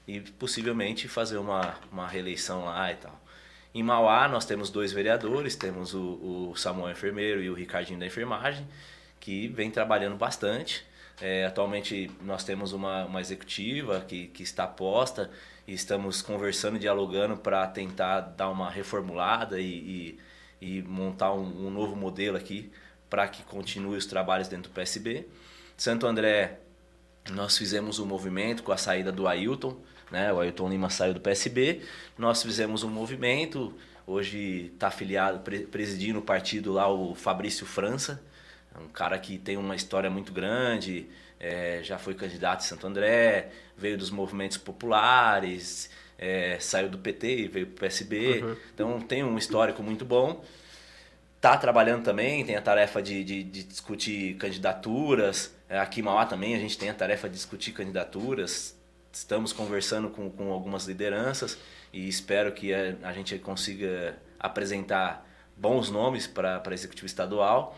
e 0.08 0.19
possivelmente 0.19 1.08
fazer 1.08 1.38
uma, 1.38 1.75
uma 1.91 2.08
reeleição 2.08 2.65
lá 2.65 2.91
e 2.91 2.95
tal. 2.95 3.21
Em 3.73 3.82
Mauá 3.82 4.27
nós 4.27 4.45
temos 4.45 4.69
dois 4.69 4.91
vereadores, 4.91 5.56
temos 5.56 5.93
o, 5.93 6.49
o 6.51 6.56
Samuel 6.56 6.91
Enfermeiro 6.91 7.41
e 7.41 7.49
o 7.49 7.54
Ricardinho 7.54 7.99
da 7.99 8.06
Enfermagem, 8.06 8.67
que 9.19 9.47
vem 9.47 9.71
trabalhando 9.71 10.17
bastante. 10.17 10.86
É, 11.21 11.45
atualmente 11.45 12.12
nós 12.21 12.43
temos 12.43 12.73
uma, 12.73 13.06
uma 13.06 13.21
executiva 13.21 14.01
que, 14.01 14.27
que 14.27 14.43
está 14.43 14.67
posta 14.67 15.30
e 15.67 15.73
estamos 15.73 16.21
conversando 16.21 16.75
e 16.75 16.80
dialogando 16.80 17.38
para 17.38 17.65
tentar 17.67 18.21
dar 18.21 18.49
uma 18.49 18.69
reformulada 18.69 19.60
e, 19.60 20.17
e, 20.62 20.80
e 20.80 20.82
montar 20.82 21.32
um, 21.34 21.67
um 21.67 21.69
novo 21.69 21.95
modelo 21.95 22.36
aqui 22.36 22.71
para 23.10 23.27
que 23.27 23.43
continue 23.43 23.97
os 23.97 24.06
trabalhos 24.06 24.47
dentro 24.47 24.71
do 24.71 24.73
PSB. 24.73 25.27
Santo 25.81 26.05
André 26.05 26.59
nós 27.31 27.57
fizemos 27.57 27.97
um 27.97 28.05
movimento 28.05 28.61
com 28.61 28.71
a 28.71 28.77
saída 28.77 29.11
do 29.11 29.27
Ailton, 29.27 29.75
né? 30.11 30.31
O 30.31 30.39
Ailton 30.39 30.69
Lima 30.69 30.91
saiu 30.91 31.11
do 31.11 31.19
PSB, 31.19 31.81
nós 32.15 32.43
fizemos 32.43 32.83
um 32.83 32.87
movimento, 32.87 33.73
hoje 34.05 34.69
está 34.75 34.89
afiliado, 34.89 35.41
presidindo 35.71 36.19
o 36.19 36.21
partido 36.21 36.71
lá 36.71 36.87
o 36.87 37.15
Fabrício 37.15 37.65
França, 37.65 38.23
um 38.79 38.89
cara 38.89 39.17
que 39.17 39.39
tem 39.39 39.57
uma 39.57 39.75
história 39.75 40.07
muito 40.07 40.31
grande, 40.31 41.07
é, 41.39 41.79
já 41.81 41.97
foi 41.97 42.13
candidato 42.13 42.63
em 42.63 42.67
Santo 42.67 42.85
André, 42.85 43.49
veio 43.75 43.97
dos 43.97 44.11
movimentos 44.11 44.57
populares, 44.57 45.89
é, 46.15 46.59
saiu 46.59 46.89
do 46.89 46.99
PT 46.99 47.37
e 47.37 47.47
veio 47.47 47.65
para 47.65 47.73
o 47.73 47.79
PSB, 47.79 48.43
uhum. 48.43 48.55
então 48.71 49.01
tem 49.01 49.23
um 49.23 49.35
histórico 49.35 49.81
muito 49.81 50.05
bom. 50.05 50.45
Está 51.41 51.58
trabalhando 51.58 52.04
também, 52.04 52.45
tem 52.45 52.56
a 52.56 52.62
tarefa 52.62 53.01
de, 53.01 53.23
de, 53.23 53.41
de 53.41 53.63
discutir 53.63 54.36
candidaturas. 54.36 55.51
É, 55.67 55.80
aqui 55.80 55.99
em 55.99 56.04
Mauá 56.04 56.23
também 56.23 56.54
a 56.54 56.60
gente 56.60 56.77
tem 56.77 56.88
a 56.88 56.93
tarefa 56.93 57.27
de 57.27 57.34
discutir 57.34 57.71
candidaturas. 57.71 58.80
Estamos 59.12 59.51
conversando 59.51 60.12
com, 60.12 60.30
com 60.30 60.51
algumas 60.51 60.86
lideranças 60.86 61.58
e 61.91 62.08
espero 62.08 62.51
que 62.51 62.71
a, 62.71 62.95
a 63.01 63.12
gente 63.12 63.39
consiga 63.39 64.19
apresentar 64.39 65.27
bons 65.58 65.89
nomes 65.89 66.27
para 66.27 66.62
executivo 66.69 67.08
estadual. 67.08 67.75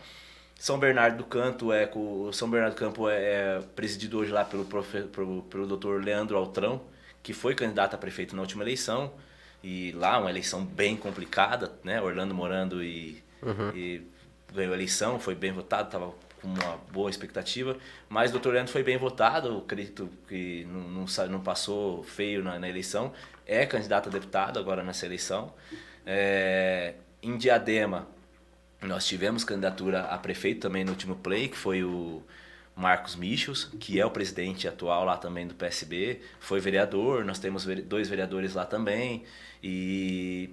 São 0.56 0.78
Bernardo 0.78 1.16
do 1.16 1.24
Canto 1.24 1.72
é 1.72 1.90
São 2.34 2.50
Bernardo 2.50 2.74
do 2.74 2.78
Campo 2.78 3.08
é, 3.08 3.16
é 3.16 3.60
presidido 3.74 4.18
hoje 4.18 4.30
lá 4.30 4.44
pelo 4.44 4.66
profe, 4.66 5.04
pelo, 5.04 5.42
pelo 5.44 5.74
Dr. 5.74 6.04
Leandro 6.04 6.36
Altrão, 6.36 6.82
que 7.22 7.32
foi 7.32 7.54
candidato 7.54 7.94
a 7.94 7.96
prefeito 7.96 8.36
na 8.36 8.42
última 8.42 8.62
eleição 8.62 9.14
e 9.62 9.90
lá 9.92 10.18
uma 10.18 10.28
eleição 10.28 10.62
bem 10.62 10.98
complicada, 10.98 11.72
né? 11.82 12.02
Orlando 12.02 12.34
Morando 12.34 12.84
e, 12.84 13.23
uhum. 13.44 13.70
e 13.74 14.06
ganhou 14.52 14.72
a 14.72 14.76
eleição, 14.76 15.18
foi 15.18 15.34
bem 15.34 15.52
votado, 15.52 15.86
estava 15.86 16.12
com 16.40 16.48
uma 16.48 16.76
boa 16.92 17.08
expectativa, 17.08 17.76
mas 18.08 18.34
o 18.34 18.38
Dr. 18.38 18.50
Leandro 18.50 18.72
foi 18.72 18.82
bem 18.82 18.96
votado, 18.98 19.58
acredito 19.58 20.10
que 20.28 20.66
não, 20.70 20.80
não, 20.80 21.06
não 21.30 21.40
passou 21.40 22.02
feio 22.02 22.42
na, 22.42 22.58
na, 22.58 22.68
eleição, 22.68 23.12
é 23.46 23.64
candidato 23.64 24.08
a 24.08 24.12
deputado 24.12 24.58
agora 24.58 24.82
nessa 24.82 25.06
eleição. 25.06 25.52
É, 26.06 26.94
em 27.22 27.36
Diadema, 27.38 28.06
nós 28.82 29.06
tivemos 29.06 29.42
candidatura 29.42 30.02
a 30.02 30.18
prefeito 30.18 30.60
também 30.60 30.84
no 30.84 30.90
último 30.90 31.16
play, 31.16 31.48
que 31.48 31.56
foi 31.56 31.82
o 31.82 32.22
Marcos 32.76 33.16
Michels, 33.16 33.64
que 33.80 33.98
é 33.98 34.04
o 34.04 34.10
presidente 34.10 34.68
atual 34.68 35.04
lá 35.04 35.16
também 35.16 35.46
do 35.46 35.54
PSB, 35.54 36.20
foi 36.40 36.60
vereador, 36.60 37.24
nós 37.24 37.38
temos 37.38 37.64
dois 37.64 38.08
vereadores 38.08 38.54
lá 38.54 38.66
também, 38.66 39.24
e 39.62 40.50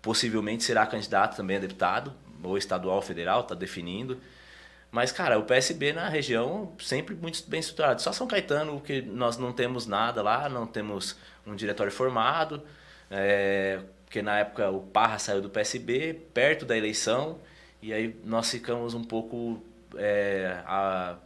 possivelmente 0.00 0.62
será 0.62 0.86
candidato 0.86 1.36
também 1.36 1.56
a 1.56 1.60
deputado, 1.60 2.14
ou 2.48 2.58
estadual 2.58 2.96
ou 2.96 3.02
federal, 3.02 3.40
está 3.40 3.54
definindo. 3.54 4.18
Mas, 4.90 5.10
cara, 5.10 5.38
o 5.38 5.42
PSB 5.42 5.92
na 5.92 6.08
região 6.08 6.72
sempre 6.78 7.14
muito 7.14 7.42
bem 7.48 7.58
estruturado. 7.58 8.00
Só 8.00 8.12
São 8.12 8.26
Caetano 8.26 8.80
que 8.80 9.02
nós 9.02 9.36
não 9.36 9.52
temos 9.52 9.86
nada 9.86 10.22
lá, 10.22 10.48
não 10.48 10.66
temos 10.66 11.16
um 11.44 11.56
diretório 11.56 11.90
formado, 11.90 12.62
é, 13.10 13.80
porque 14.04 14.22
na 14.22 14.38
época 14.38 14.70
o 14.70 14.80
Parra 14.80 15.18
saiu 15.18 15.42
do 15.42 15.50
PSB, 15.50 16.14
perto 16.32 16.64
da 16.64 16.76
eleição, 16.76 17.40
e 17.82 17.92
aí 17.92 18.16
nós 18.24 18.48
ficamos 18.50 18.94
um 18.94 19.02
pouco 19.02 19.60
é, 19.96 20.62
a, 20.64 21.16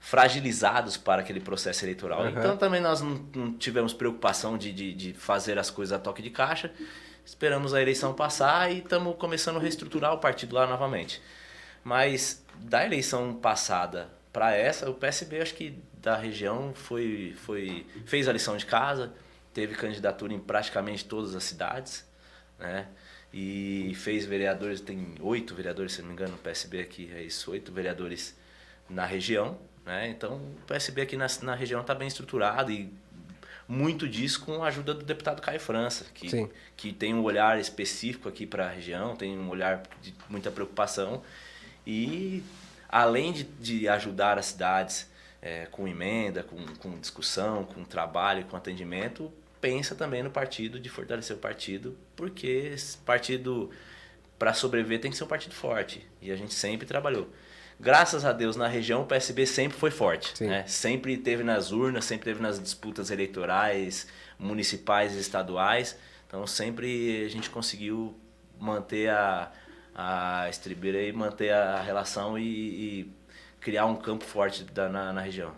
fragilizados 0.00 0.96
para 0.96 1.20
aquele 1.20 1.40
processo 1.40 1.84
eleitoral. 1.84 2.22
Uhum. 2.22 2.30
Então 2.30 2.56
também 2.56 2.80
nós 2.80 3.00
não, 3.00 3.20
não 3.34 3.52
tivemos 3.52 3.92
preocupação 3.92 4.58
de, 4.58 4.72
de, 4.72 4.92
de, 4.94 5.12
fazer 5.12 5.58
as 5.58 5.70
coisas 5.70 5.92
a 5.92 5.98
toque 5.98 6.22
de 6.22 6.30
caixa. 6.30 6.72
Esperamos 7.30 7.72
a 7.72 7.80
eleição 7.80 8.12
passar 8.12 8.72
e 8.72 8.78
estamos 8.78 9.14
começando 9.16 9.56
a 9.56 9.60
reestruturar 9.60 10.12
o 10.12 10.18
partido 10.18 10.56
lá 10.56 10.66
novamente. 10.66 11.22
Mas 11.84 12.44
da 12.56 12.84
eleição 12.84 13.32
passada 13.34 14.08
para 14.32 14.52
essa, 14.56 14.90
o 14.90 14.94
PSB 14.94 15.40
acho 15.40 15.54
que 15.54 15.78
da 15.94 16.16
região 16.16 16.74
foi, 16.74 17.36
foi 17.44 17.86
fez 18.04 18.26
a 18.26 18.32
lição 18.32 18.56
de 18.56 18.66
casa, 18.66 19.14
teve 19.54 19.76
candidatura 19.76 20.34
em 20.34 20.40
praticamente 20.40 21.04
todas 21.04 21.36
as 21.36 21.44
cidades, 21.44 22.04
né? 22.58 22.88
e 23.32 23.92
fez 23.94 24.26
vereadores, 24.26 24.80
tem 24.80 25.14
oito 25.20 25.54
vereadores, 25.54 25.92
se 25.92 26.02
não 26.02 26.08
me 26.08 26.14
engano, 26.14 26.32
no 26.32 26.38
PSB 26.38 26.80
aqui, 26.80 27.12
é 27.14 27.22
isso, 27.22 27.52
oito 27.52 27.70
vereadores 27.70 28.36
na 28.88 29.06
região, 29.06 29.56
né? 29.86 30.08
Então 30.08 30.34
o 30.34 30.66
PSB 30.66 31.02
aqui 31.02 31.16
na, 31.16 31.28
na 31.42 31.54
região 31.54 31.80
está 31.80 31.94
bem 31.94 32.08
estruturado 32.08 32.72
e 32.72 32.92
muito 33.70 34.08
disso 34.08 34.44
com 34.44 34.64
a 34.64 34.66
ajuda 34.66 34.92
do 34.92 35.04
deputado 35.04 35.40
Caio 35.40 35.60
França, 35.60 36.04
que, 36.12 36.50
que 36.76 36.92
tem 36.92 37.14
um 37.14 37.22
olhar 37.22 37.56
específico 37.60 38.28
aqui 38.28 38.44
para 38.44 38.66
a 38.66 38.68
região, 38.68 39.14
tem 39.14 39.38
um 39.38 39.48
olhar 39.48 39.84
de 40.02 40.12
muita 40.28 40.50
preocupação 40.50 41.22
e 41.86 42.42
além 42.88 43.32
de, 43.32 43.44
de 43.44 43.88
ajudar 43.88 44.40
as 44.40 44.46
cidades 44.46 45.08
é, 45.40 45.66
com 45.66 45.86
emenda, 45.86 46.42
com, 46.42 46.56
com 46.80 46.98
discussão, 46.98 47.62
com 47.62 47.84
trabalho, 47.84 48.44
com 48.46 48.56
atendimento, 48.56 49.32
pensa 49.60 49.94
também 49.94 50.24
no 50.24 50.30
partido, 50.32 50.80
de 50.80 50.88
fortalecer 50.88 51.36
o 51.36 51.38
partido, 51.38 51.96
porque 52.16 52.48
esse 52.74 52.98
partido, 52.98 53.70
para 54.36 54.52
sobreviver, 54.52 55.00
tem 55.00 55.12
que 55.12 55.16
ser 55.16 55.22
um 55.22 55.28
partido 55.28 55.54
forte. 55.54 56.04
E 56.20 56.32
a 56.32 56.36
gente 56.36 56.54
sempre 56.54 56.88
trabalhou. 56.88 57.28
Graças 57.80 58.26
a 58.26 58.32
Deus, 58.32 58.56
na 58.56 58.68
região, 58.68 59.02
o 59.02 59.06
PSB 59.06 59.46
sempre 59.46 59.78
foi 59.78 59.90
forte. 59.90 60.44
Né? 60.44 60.66
Sempre 60.66 61.16
teve 61.16 61.42
nas 61.42 61.72
urnas, 61.72 62.04
sempre 62.04 62.26
teve 62.26 62.42
nas 62.42 62.60
disputas 62.60 63.10
eleitorais, 63.10 64.06
municipais 64.38 65.14
e 65.14 65.18
estaduais. 65.18 65.96
Então, 66.26 66.46
sempre 66.46 67.24
a 67.24 67.28
gente 67.30 67.48
conseguiu 67.48 68.14
manter 68.58 69.08
a, 69.08 69.50
a 69.94 70.46
estribeira 70.50 71.00
e 71.00 71.10
manter 71.10 71.54
a 71.54 71.80
relação 71.80 72.38
e, 72.38 72.44
e 72.44 73.12
criar 73.60 73.86
um 73.86 73.96
campo 73.96 74.24
forte 74.24 74.62
da, 74.64 74.90
na, 74.90 75.10
na 75.14 75.22
região. 75.22 75.52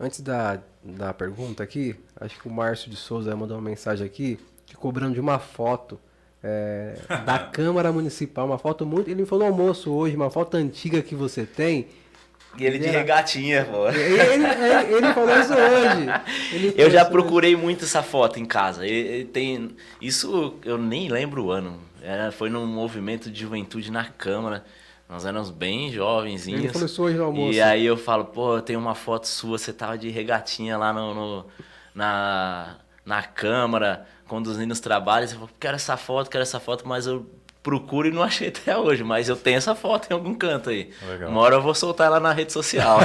Antes 0.00 0.20
da, 0.20 0.60
da 0.82 1.14
pergunta 1.14 1.62
aqui, 1.62 1.94
acho 2.20 2.36
que 2.40 2.48
o 2.48 2.50
Márcio 2.50 2.90
de 2.90 2.96
Souza 2.96 3.34
mandou 3.36 3.56
uma 3.56 3.70
mensagem 3.70 4.04
aqui, 4.04 4.40
te 4.66 4.76
cobrando 4.76 5.14
de 5.14 5.20
uma 5.20 5.38
foto 5.38 6.00
é, 6.42 6.94
da 7.24 7.38
Câmara 7.38 7.92
Municipal, 7.92 8.46
uma 8.46 8.58
foto 8.58 8.86
muito. 8.86 9.10
Ele 9.10 9.26
falou 9.26 9.46
no 9.46 9.52
almoço 9.52 9.92
hoje, 9.92 10.14
uma 10.16 10.30
foto 10.30 10.56
antiga 10.56 11.02
que 11.02 11.14
você 11.14 11.44
tem. 11.44 11.86
E 12.56 12.64
ele 12.64 12.78
de 12.78 12.88
era... 12.88 12.98
regatinha, 12.98 13.64
pô. 13.64 13.88
Ele, 13.88 14.20
ele, 14.20 14.94
ele, 14.96 15.14
falou 15.14 15.38
isso 15.38 15.52
hoje. 15.52 16.74
Eu 16.76 16.90
já 16.90 17.04
procurei 17.04 17.54
hoje. 17.54 17.62
muito 17.62 17.84
essa 17.84 18.02
foto 18.02 18.38
em 18.40 18.44
casa. 18.44 18.86
Ele, 18.86 19.24
tem 19.26 19.76
isso 20.00 20.54
eu 20.64 20.78
nem 20.78 21.08
lembro 21.08 21.46
o 21.46 21.50
ano. 21.50 21.78
Era, 22.02 22.32
foi 22.32 22.48
num 22.48 22.66
movimento 22.66 23.30
de 23.30 23.40
juventude 23.40 23.90
na 23.92 24.04
Câmara. 24.04 24.64
Nós 25.08 25.24
éramos 25.24 25.50
bem 25.50 25.90
jovenzinhos. 25.90 26.60
Ele 26.60 26.72
falou 26.72 26.86
isso 26.86 27.02
hoje 27.02 27.16
no 27.16 27.24
almoço. 27.24 27.52
E 27.52 27.60
aí 27.60 27.84
eu 27.86 27.96
falo, 27.96 28.26
pô, 28.26 28.56
eu 28.56 28.62
tenho 28.62 28.78
uma 28.78 28.94
foto 28.94 29.26
sua, 29.26 29.56
você 29.56 29.72
tava 29.72 29.96
de 29.96 30.10
regatinha 30.10 30.76
lá 30.76 30.92
no, 30.92 31.14
no 31.14 31.46
na, 31.94 32.76
na 33.04 33.22
Câmara, 33.22 34.06
conduzindo 34.28 34.70
os 34.70 34.80
trabalhos. 34.80 35.32
Eu 35.32 35.38
falo, 35.38 35.50
quero 35.58 35.74
essa 35.74 35.96
foto, 35.96 36.30
quero 36.30 36.42
essa 36.42 36.60
foto, 36.60 36.86
mas 36.86 37.06
eu 37.06 37.26
procuro 37.68 38.08
e 38.08 38.10
não 38.10 38.22
achei 38.22 38.48
até 38.48 38.76
hoje, 38.76 39.04
mas 39.04 39.28
eu 39.28 39.36
tenho 39.36 39.58
essa 39.58 39.74
foto 39.74 40.10
em 40.10 40.14
algum 40.14 40.34
canto 40.34 40.70
aí. 40.70 40.90
Legal. 41.06 41.30
Uma 41.30 41.40
hora 41.40 41.56
eu 41.56 41.62
vou 41.62 41.74
soltar 41.74 42.06
ela 42.06 42.20
na 42.20 42.32
rede 42.32 42.52
social. 42.52 43.00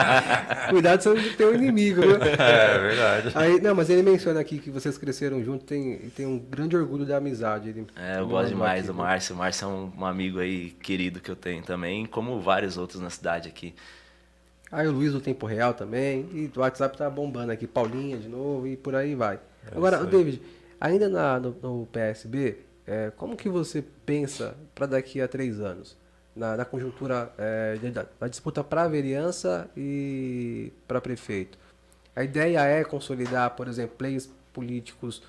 Cuidado 0.70 1.04
não 1.14 1.34
ter 1.34 1.44
um 1.44 1.54
inimigo, 1.54 2.00
viu? 2.00 2.16
É, 2.42 2.76
é, 2.76 2.78
verdade. 2.78 3.32
Aí, 3.34 3.60
não, 3.60 3.74
mas 3.74 3.90
ele 3.90 4.02
menciona 4.02 4.40
aqui 4.40 4.58
que 4.58 4.70
vocês 4.70 4.96
cresceram 4.96 5.44
juntos 5.44 5.66
tem, 5.66 5.98
tem 6.16 6.26
um 6.26 6.38
grande 6.38 6.76
orgulho 6.76 7.04
da 7.04 7.18
amizade. 7.18 7.68
Ele, 7.68 7.86
é, 7.96 8.18
eu 8.18 8.26
gosto 8.26 8.48
demais 8.48 8.78
aqui, 8.78 8.86
do 8.86 8.94
Márcio. 8.94 9.34
O 9.34 9.38
Márcio 9.38 9.64
é 9.64 9.68
um, 9.68 9.92
um, 9.98 10.06
amigo 10.06 10.38
aí 10.38 10.70
querido 10.70 11.20
que 11.20 11.30
eu 11.30 11.36
tenho 11.36 11.62
também, 11.62 12.06
como 12.06 12.40
vários 12.40 12.78
outros 12.78 13.00
na 13.00 13.10
cidade 13.10 13.48
aqui. 13.48 13.74
Aí 14.70 14.88
o 14.88 14.92
Luiz 14.92 15.12
do 15.12 15.20
Tempo 15.20 15.44
Real 15.44 15.74
também, 15.74 16.26
e 16.32 16.50
o 16.56 16.60
WhatsApp 16.60 16.96
tá 16.96 17.10
bombando 17.10 17.52
aqui, 17.52 17.66
Paulinha 17.66 18.16
de 18.16 18.28
novo, 18.28 18.66
e 18.66 18.76
por 18.76 18.94
aí 18.94 19.14
vai. 19.14 19.38
É 19.70 19.76
Agora, 19.76 20.02
o 20.02 20.06
David, 20.06 20.42
ainda 20.80 21.08
na, 21.08 21.38
no, 21.38 21.50
no 21.62 21.86
PSB, 21.86 22.58
é, 22.86 23.12
como 23.16 23.36
que 23.36 23.48
você 23.48 23.82
pensa 24.04 24.56
para 24.74 24.86
daqui 24.86 25.20
a 25.20 25.28
três 25.28 25.60
anos? 25.60 25.96
Na, 26.34 26.56
na 26.56 26.64
conjuntura 26.64 27.30
é, 27.36 27.76
da, 27.76 28.06
da, 28.18 28.26
disputa 28.26 28.64
para 28.64 28.88
vereança 28.88 29.68
e 29.76 30.72
para 30.88 30.98
prefeito. 30.98 31.58
A 32.16 32.24
ideia 32.24 32.60
é 32.60 32.82
consolidar, 32.84 33.50
por 33.50 33.68
exemplo, 33.68 33.96
players 33.96 34.30
políticos 34.52 35.22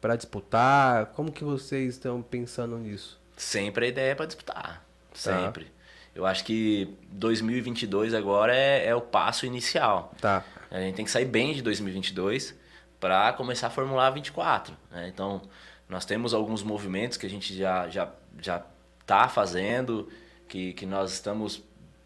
para 0.00 0.16
disputar. 0.16 1.06
Como 1.06 1.30
que 1.30 1.44
vocês 1.44 1.94
estão 1.94 2.20
pensando 2.20 2.76
nisso? 2.76 3.20
Sempre 3.36 3.86
a 3.86 3.88
ideia 3.88 4.10
é 4.10 4.14
para 4.16 4.26
disputar. 4.26 4.84
Sempre. 5.14 5.66
Tá. 5.66 5.70
Eu 6.14 6.26
acho 6.26 6.44
que 6.44 6.96
2022 7.12 8.12
agora 8.12 8.54
é, 8.54 8.86
é, 8.86 8.94
o 8.94 9.00
passo 9.00 9.46
inicial. 9.46 10.12
Tá. 10.20 10.44
A 10.70 10.80
gente 10.80 10.96
tem 10.96 11.04
que 11.04 11.10
sair 11.10 11.24
bem 11.24 11.54
de 11.54 11.62
2022 11.62 12.54
para 13.00 13.32
começar 13.32 13.68
a 13.68 13.70
formular 13.70 14.10
24. 14.10 14.76
Né? 14.90 15.08
Então, 15.08 15.42
nós 15.88 16.04
temos 16.04 16.34
alguns 16.34 16.62
movimentos 16.62 17.16
que 17.16 17.26
a 17.26 17.30
gente 17.30 17.56
já 17.56 17.88
já 17.88 18.12
já 18.40 18.64
está 19.00 19.26
fazendo, 19.28 20.08
que, 20.46 20.74
que 20.74 20.84
nós 20.84 21.12
estamos 21.12 21.62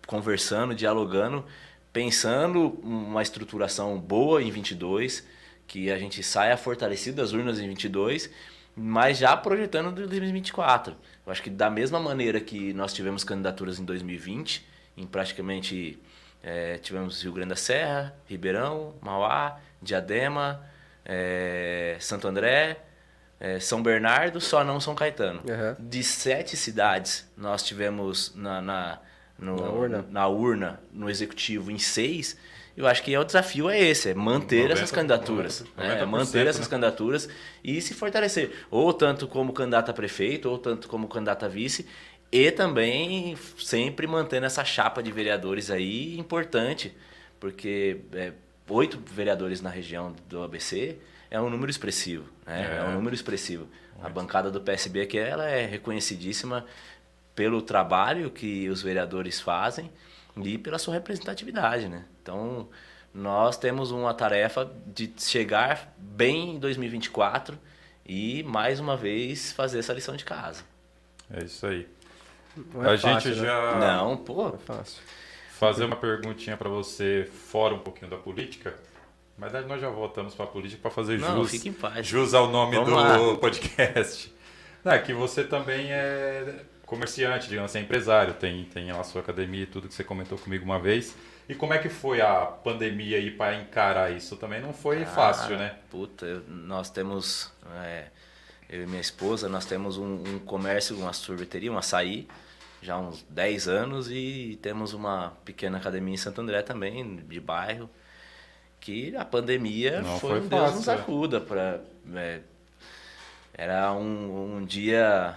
conversando, 0.07 0.75
dialogando, 0.75 1.45
pensando 1.93 2.79
uma 2.83 3.23
estruturação 3.23 3.99
boa 3.99 4.41
em 4.41 4.51
22, 4.51 5.27
que 5.67 5.91
a 5.91 5.99
gente 5.99 6.23
saia 6.23 6.57
fortalecido 6.57 7.17
das 7.17 7.33
urnas 7.33 7.59
em 7.59 7.67
22, 7.69 8.31
mas 8.77 9.19
já 9.19 9.37
projetando 9.37 9.93
2024. 9.95 10.97
Eu 11.27 11.33
acho 11.33 11.43
que 11.43 11.51
da 11.51 11.69
mesma 11.69 11.99
maneira 11.99 12.41
que 12.41 12.73
nós 12.73 12.93
tivemos 12.93 13.25
candidaturas 13.25 13.79
em 13.79 13.85
2020, 13.85 14.65
em 14.97 15.07
praticamente 15.07 15.99
É, 16.45 16.77
tivemos 16.79 17.23
Rio 17.23 17.33
Grande 17.33 17.51
da 17.51 17.57
Serra, 17.57 18.17
Ribeirão, 18.27 18.95
Mauá, 19.01 19.61
Diadema, 19.81 20.61
é, 21.05 21.97
Santo 22.01 22.29
André, 22.29 22.79
é, 23.41 23.59
São 23.59 23.83
Bernardo, 23.83 24.41
só 24.41 24.63
não 24.65 24.81
São 24.81 24.95
Caetano. 24.95 25.41
Uhum. 25.41 25.75
De 25.89 26.03
sete 26.03 26.57
cidades, 26.57 27.29
nós 27.37 27.63
tivemos 27.63 28.33
na, 28.35 28.61
na, 28.61 28.99
no- 29.39 29.57
Na 29.57 29.69
urna. 29.71 30.07
na 30.11 30.29
urna, 30.29 30.81
no 30.93 31.11
executivo, 31.11 31.71
em 31.71 31.79
seis. 31.79 32.37
Eu 32.77 32.87
acho 32.87 33.03
que 33.03 33.13
é 33.13 33.19
o 33.21 33.25
desafio 33.25 33.69
é 33.69 33.79
esse, 33.79 34.11
é 34.11 34.15
manter 34.15 34.63
90, 34.63 34.73
essas 34.73 34.91
candidaturas. 34.91 35.63
90%, 35.63 35.67
né? 35.77 36.01
É 36.01 36.07
manter 36.07 36.47
essas 36.47 36.67
né? 36.67 36.71
candidaturas 36.71 37.29
e 37.63 37.81
se 37.83 37.93
fortalecer. 37.93 38.51
Ou 38.71 38.95
tanto 38.95 39.29
como 39.29 39.53
candidato 39.53 39.91
a 39.91 39.93
prefeito, 39.95 40.49
ou 40.49 40.57
tanto 40.57 40.89
como 40.89 41.07
candidato 41.07 41.45
a 41.45 41.49
vice. 41.49 41.87
E 42.31 42.51
também 42.51 43.37
sempre 43.59 44.07
mantendo 44.07 44.47
essa 44.47 44.65
chapa 44.65 45.03
de 45.03 45.13
vereadores 45.13 45.71
aí 45.71 46.19
importante. 46.19 46.97
Porque 47.39 48.01
é, 48.15 48.33
oito 48.69 48.99
vereadores 49.07 49.61
na 49.61 49.71
região 49.71 50.15
do 50.29 50.43
ABC 50.43 50.99
é 51.31 51.41
um 51.41 51.49
número 51.51 51.71
expressivo. 51.71 52.25
Né? 52.47 52.63
É, 52.63 52.77
É. 52.79 52.85
um 52.85 52.93
número 52.95 53.15
expressivo. 53.15 53.69
A 54.03 54.09
bancada 54.09 54.51
do 54.51 54.61
PSB 54.61 55.03
aqui 55.03 55.19
ela 55.19 55.49
é 55.49 55.65
reconhecidíssima 55.65 56.65
pelo 57.35 57.63
trabalho 57.63 58.31
que 58.31 58.69
os 58.69 58.83
vereadores 58.83 59.41
fazem 59.41 59.91
e 60.43 60.59
pela 60.59 60.79
sua 60.79 60.95
representatividade, 60.95 61.89
né? 61.89 62.05
Então, 62.23 62.69
nós 63.15 63.57
temos 63.57 63.91
uma 63.91 64.13
tarefa 64.13 64.71
de 64.87 65.13
chegar 65.19 65.95
bem 65.97 66.57
em 66.57 66.59
2024 66.59 67.59
e 68.05 68.43
mais 68.43 68.81
uma 68.81 68.97
vez 68.97 69.53
fazer 69.53 69.79
essa 69.79 69.93
lição 69.93 70.17
de 70.17 70.25
casa. 70.25 70.65
É 71.31 71.45
isso 71.45 71.67
aí. 71.67 71.87
Não 72.75 72.85
é 72.85 72.95
a 72.95 72.99
fácil, 72.99 73.33
gente 73.33 73.41
né? 73.41 73.47
já 73.47 73.77
Não, 73.79 74.17
pô, 74.17 74.49
Não 74.49 74.55
é 74.55 74.59
fácil. 74.59 75.03
Fazer 75.63 75.85
uma 75.85 75.95
perguntinha 75.95 76.57
para 76.57 76.69
você 76.69 77.31
fora 77.49 77.73
um 77.73 77.79
pouquinho 77.79 78.11
da 78.11 78.17
política. 78.17 78.75
Mas 79.39 79.53
nós 79.69 79.81
já 79.81 79.89
voltamos 79.89 80.35
para 80.35 80.45
a 80.45 80.49
política 80.49 80.83
para 80.83 80.91
fazer 80.91 81.21
Não, 81.21 81.45
jus, 81.45 81.63
jus 82.03 82.35
ao 82.35 82.49
nome 82.51 82.75
Vamos 82.75 82.91
do 82.91 82.97
lá. 82.97 83.37
podcast. 83.37 84.35
Não, 84.85 84.91
é 84.91 84.99
que 84.99 85.13
você 85.15 85.45
também 85.45 85.93
é 85.93 86.65
comerciante, 86.85 87.49
digamos 87.49 87.71
assim, 87.71 87.79
é 87.79 87.83
empresário, 87.83 88.35
tem, 88.35 88.65
tem 88.65 88.91
a 88.91 89.05
sua 89.05 89.21
academia 89.21 89.63
e 89.63 89.67
tudo 89.67 89.87
que 89.87 89.95
você 89.95 90.03
comentou 90.03 90.37
comigo 90.37 90.65
uma 90.65 90.81
vez. 90.81 91.15
E 91.49 91.55
como 91.55 91.73
é 91.73 91.79
que 91.79 91.89
foi 91.89 92.21
a 92.21 92.45
pandemia 92.45 93.17
aí 93.19 93.31
para 93.31 93.55
encarar 93.55 94.11
isso? 94.11 94.37
Também 94.37 94.61
não 94.61 94.73
foi 94.73 95.05
fácil, 95.05 95.55
Ah, 95.55 95.59
né? 95.59 95.75
Puta, 95.89 96.27
eu- 96.27 96.43
nós 96.49 96.91
temos, 96.91 97.53
é, 97.85 98.07
eu 98.69 98.83
e 98.83 98.87
minha 98.87 99.01
esposa, 99.01 99.49
nós 99.49 99.65
temos 99.65 99.97
um, 99.97 100.25
um 100.27 100.39
comércio, 100.41 100.97
uma 100.99 101.13
sorveteria, 101.13 101.71
um 101.73 101.79
açaí, 101.79 102.27
já 102.83 102.95
há 102.95 102.99
uns 103.01 103.23
10 103.31 103.69
anos 103.69 104.11
e 104.11 104.59
temos 104.61 104.93
uma 104.93 105.33
pequena 105.45 105.79
academia 105.79 106.15
em 106.15 106.19
Santo 106.19 106.41
André 106.43 106.63
também, 106.63 107.17
de 107.29 107.41
bairro, 107.41 107.89
que 108.81 109.15
a 109.17 109.25
pandemia 109.25 110.03
Não 110.03 110.19
foi, 110.19 110.31
foi 110.31 110.41
um 110.41 110.49
Deus 110.49 110.75
nos 110.75 110.89
acuda. 110.89 111.41
Pra, 111.41 111.81
é, 112.17 112.41
era 113.55 113.93
um, 113.93 114.57
um 114.57 114.65
dia 114.65 115.35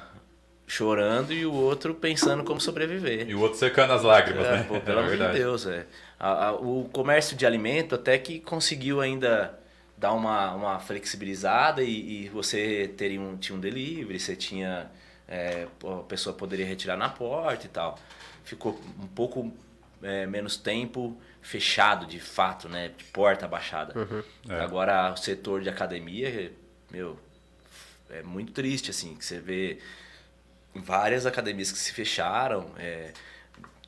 chorando 0.67 1.31
e 1.31 1.45
o 1.45 1.53
outro 1.53 1.93
pensando 1.93 2.43
como 2.43 2.59
sobreviver. 2.59 3.29
E 3.29 3.35
o 3.35 3.39
outro 3.41 3.57
secando 3.59 3.93
as 3.93 4.01
lágrimas, 4.01 4.45
É, 4.45 4.51
né? 4.57 4.63
pô, 4.67 4.79
pelo 4.81 4.99
É 5.01 5.03
amor 5.03 5.17
de. 5.17 5.33
Deus, 5.37 5.65
é. 5.67 5.85
A- 6.19 6.47
a- 6.47 6.53
o 6.53 6.89
comércio 6.91 7.35
de 7.37 7.45
alimento 7.45 7.93
até 7.95 8.17
que 8.17 8.39
conseguiu 8.39 9.01
ainda 9.01 9.57
dar 9.97 10.13
uma, 10.13 10.53
uma 10.55 10.79
flexibilizada 10.79 11.83
e, 11.83 12.25
e 12.25 12.29
você 12.29 12.91
teria 12.97 13.21
um, 13.21 13.37
tinha 13.37 13.55
um 13.55 13.59
delivery, 13.61 14.19
você 14.19 14.35
tinha. 14.35 14.89
É, 15.27 15.67
a 15.83 16.03
pessoa 16.03 16.35
poderia 16.35 16.65
retirar 16.65 16.97
na 16.97 17.09
porta 17.09 17.65
e 17.65 17.69
tal. 17.69 17.97
Ficou 18.43 18.79
um 18.99 19.07
pouco 19.07 19.51
é, 20.01 20.25
menos 20.25 20.57
tempo 20.57 21.17
fechado 21.41 22.05
de 22.05 22.19
fato, 22.19 22.69
né? 22.69 22.89
De 22.95 23.03
porta 23.05 23.47
baixada. 23.47 23.93
É. 24.49 24.59
Agora 24.59 25.11
o 25.11 25.17
setor 25.17 25.61
de 25.61 25.69
academia, 25.69 26.51
meu, 26.91 27.19
é 28.09 28.21
muito 28.21 28.51
triste, 28.51 28.91
assim, 28.91 29.15
que 29.15 29.25
você 29.25 29.39
vê 29.39 29.79
várias 30.75 31.25
academias 31.25 31.71
que 31.71 31.77
se 31.77 31.91
fecharam. 31.91 32.71
é, 32.77 33.11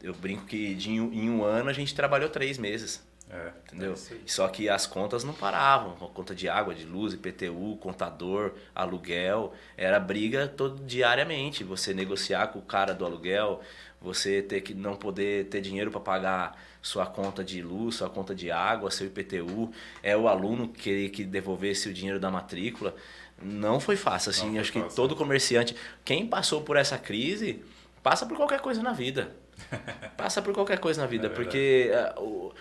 eu 0.01 0.13
brinco 0.13 0.45
que 0.45 0.75
de, 0.75 0.91
em 0.91 1.29
um 1.29 1.43
ano 1.43 1.69
a 1.69 1.73
gente 1.73 1.93
trabalhou 1.95 2.29
três 2.29 2.57
meses. 2.57 3.05
É, 3.29 3.51
Entendeu? 3.67 3.93
é. 3.93 4.15
Só 4.25 4.47
que 4.47 4.69
as 4.69 4.85
contas 4.85 5.23
não 5.23 5.33
paravam. 5.33 5.93
A 5.93 6.07
conta 6.13 6.33
de 6.33 6.47
água, 6.47 6.73
de 6.73 6.85
luz, 6.85 7.13
IPTU, 7.13 7.77
contador, 7.81 8.53
aluguel. 8.73 9.53
Era 9.75 9.99
briga 9.99 10.47
todo 10.47 10.81
diariamente. 10.83 11.63
Você 11.63 11.93
negociar 11.93 12.47
com 12.47 12.59
o 12.59 12.61
cara 12.61 12.93
do 12.93 13.05
aluguel, 13.05 13.61
você 14.01 14.41
ter 14.41 14.61
que 14.61 14.73
não 14.73 14.95
poder 14.95 15.47
ter 15.47 15.59
dinheiro 15.59 15.91
para 15.91 15.99
pagar 15.99 16.61
sua 16.81 17.05
conta 17.05 17.43
de 17.43 17.61
luz, 17.61 17.95
sua 17.95 18.09
conta 18.09 18.33
de 18.33 18.49
água, 18.49 18.89
seu 18.89 19.07
IPTU. 19.07 19.71
É 20.01 20.15
o 20.15 20.27
aluno 20.29 20.69
querer 20.69 21.09
que 21.09 21.25
devolvesse 21.25 21.89
o 21.89 21.93
dinheiro 21.93 22.19
da 22.19 22.31
matrícula. 22.31 22.95
Não 23.41 23.79
foi 23.79 23.97
fácil, 23.97 24.29
assim. 24.29 24.51
Foi 24.51 24.59
acho 24.59 24.71
que 24.71 24.79
fácil. 24.79 24.95
todo 24.95 25.15
comerciante, 25.15 25.75
quem 26.05 26.25
passou 26.25 26.61
por 26.61 26.77
essa 26.77 26.97
crise, 26.97 27.63
passa 28.01 28.25
por 28.25 28.37
qualquer 28.37 28.61
coisa 28.61 28.81
na 28.81 28.93
vida. 28.93 29.35
Passa 30.15 30.39
por 30.39 30.53
qualquer 30.53 30.77
coisa 30.77 31.01
na 31.01 31.07
vida, 31.07 31.25
É 31.27 31.29
porque 31.31 31.89
o, 32.17 32.53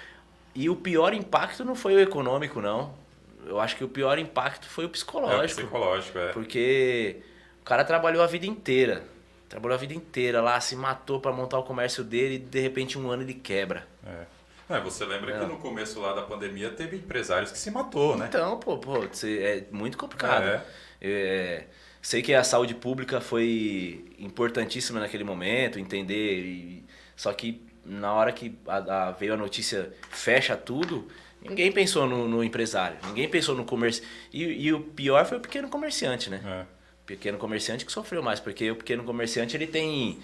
e 0.57 0.68
o 0.70 0.76
pior 0.76 1.12
impacto 1.14 1.64
não 1.64 1.74
foi 1.74 1.94
o 1.94 2.00
econômico, 2.00 2.61
não. 2.61 2.94
Eu 3.46 3.61
acho 3.61 3.76
que 3.76 3.84
o 3.84 3.88
pior 3.88 4.18
impacto 4.18 4.66
foi 4.68 4.84
o 4.84 4.88
É, 4.88 4.90
psicológico. 4.90 5.61
psicológico, 5.61 6.18
é. 6.18 6.32
Porque 6.32 7.16
o 7.61 7.64
cara 7.64 7.84
trabalhou 7.84 8.22
a 8.22 8.26
vida 8.26 8.46
inteira. 8.46 9.04
Trabalhou 9.48 9.74
a 9.76 9.78
vida 9.78 9.94
inteira 9.94 10.40
lá, 10.42 10.61
se 10.61 10.74
matou 10.74 11.20
para 11.20 11.32
montar 11.32 11.59
o 11.59 11.62
comércio 11.62 12.02
dele 12.02 12.34
e 12.34 12.38
de 12.38 12.59
repente 12.61 12.98
um 12.98 13.09
ano 13.11 13.22
ele 13.22 13.34
quebra. 13.34 13.86
É. 14.04 14.24
É, 14.68 14.80
você 14.80 15.04
lembra 15.04 15.32
É. 15.36 15.38
que 15.38 15.46
no 15.46 15.59
começo 15.59 16.00
lá 16.00 16.12
da 16.12 16.22
pandemia 16.22 16.70
teve 16.70 16.96
empresários 16.96 17.52
que 17.52 17.59
se 17.59 17.70
matou, 17.70 18.16
né? 18.16 18.26
Então, 18.28 18.59
pô, 18.59 18.76
pô, 18.78 18.96
é 19.24 19.64
muito 19.70 19.96
complicado. 19.96 20.42
É. 20.44 20.62
É, 21.00 21.64
sei 22.02 22.20
que 22.20 22.34
a 22.34 22.42
saúde 22.42 22.74
pública 22.74 23.20
foi 23.20 24.04
importantíssima 24.18 24.98
naquele 24.98 25.22
momento, 25.22 25.78
entender. 25.78 26.40
e- 26.44 26.84
só 27.14 27.32
que 27.32 27.62
na 27.87 28.12
hora 28.12 28.32
que 28.32 28.57
a- 28.66 29.09
a- 29.09 29.11
veio 29.12 29.34
a 29.34 29.37
notícia 29.37 29.93
fecha 30.11 30.57
tudo, 30.57 31.07
ninguém 31.43 31.70
pensou 31.72 32.07
no, 32.07 32.26
no 32.28 32.43
empresário, 32.45 32.97
ninguém 33.07 33.28
pensou 33.28 33.55
no 33.55 33.64
comércio. 33.64 34.03
E, 34.32 34.43
e 34.66 34.72
o 34.72 34.80
pior 34.80 35.24
foi 35.26 35.39
o 35.39 35.41
pequeno 35.41 35.68
comerciante, 35.68 36.28
né? 36.30 36.41
É. 36.45 36.76
pequeno 37.07 37.39
comerciante 37.39 37.87
que 37.87 37.93
sofreu 37.93 38.20
mais, 38.22 38.41
porque 38.41 38.68
o 38.70 38.76
pequeno 38.76 39.05
comerciante 39.05 39.57
ele 39.57 39.66
tem 39.68 40.18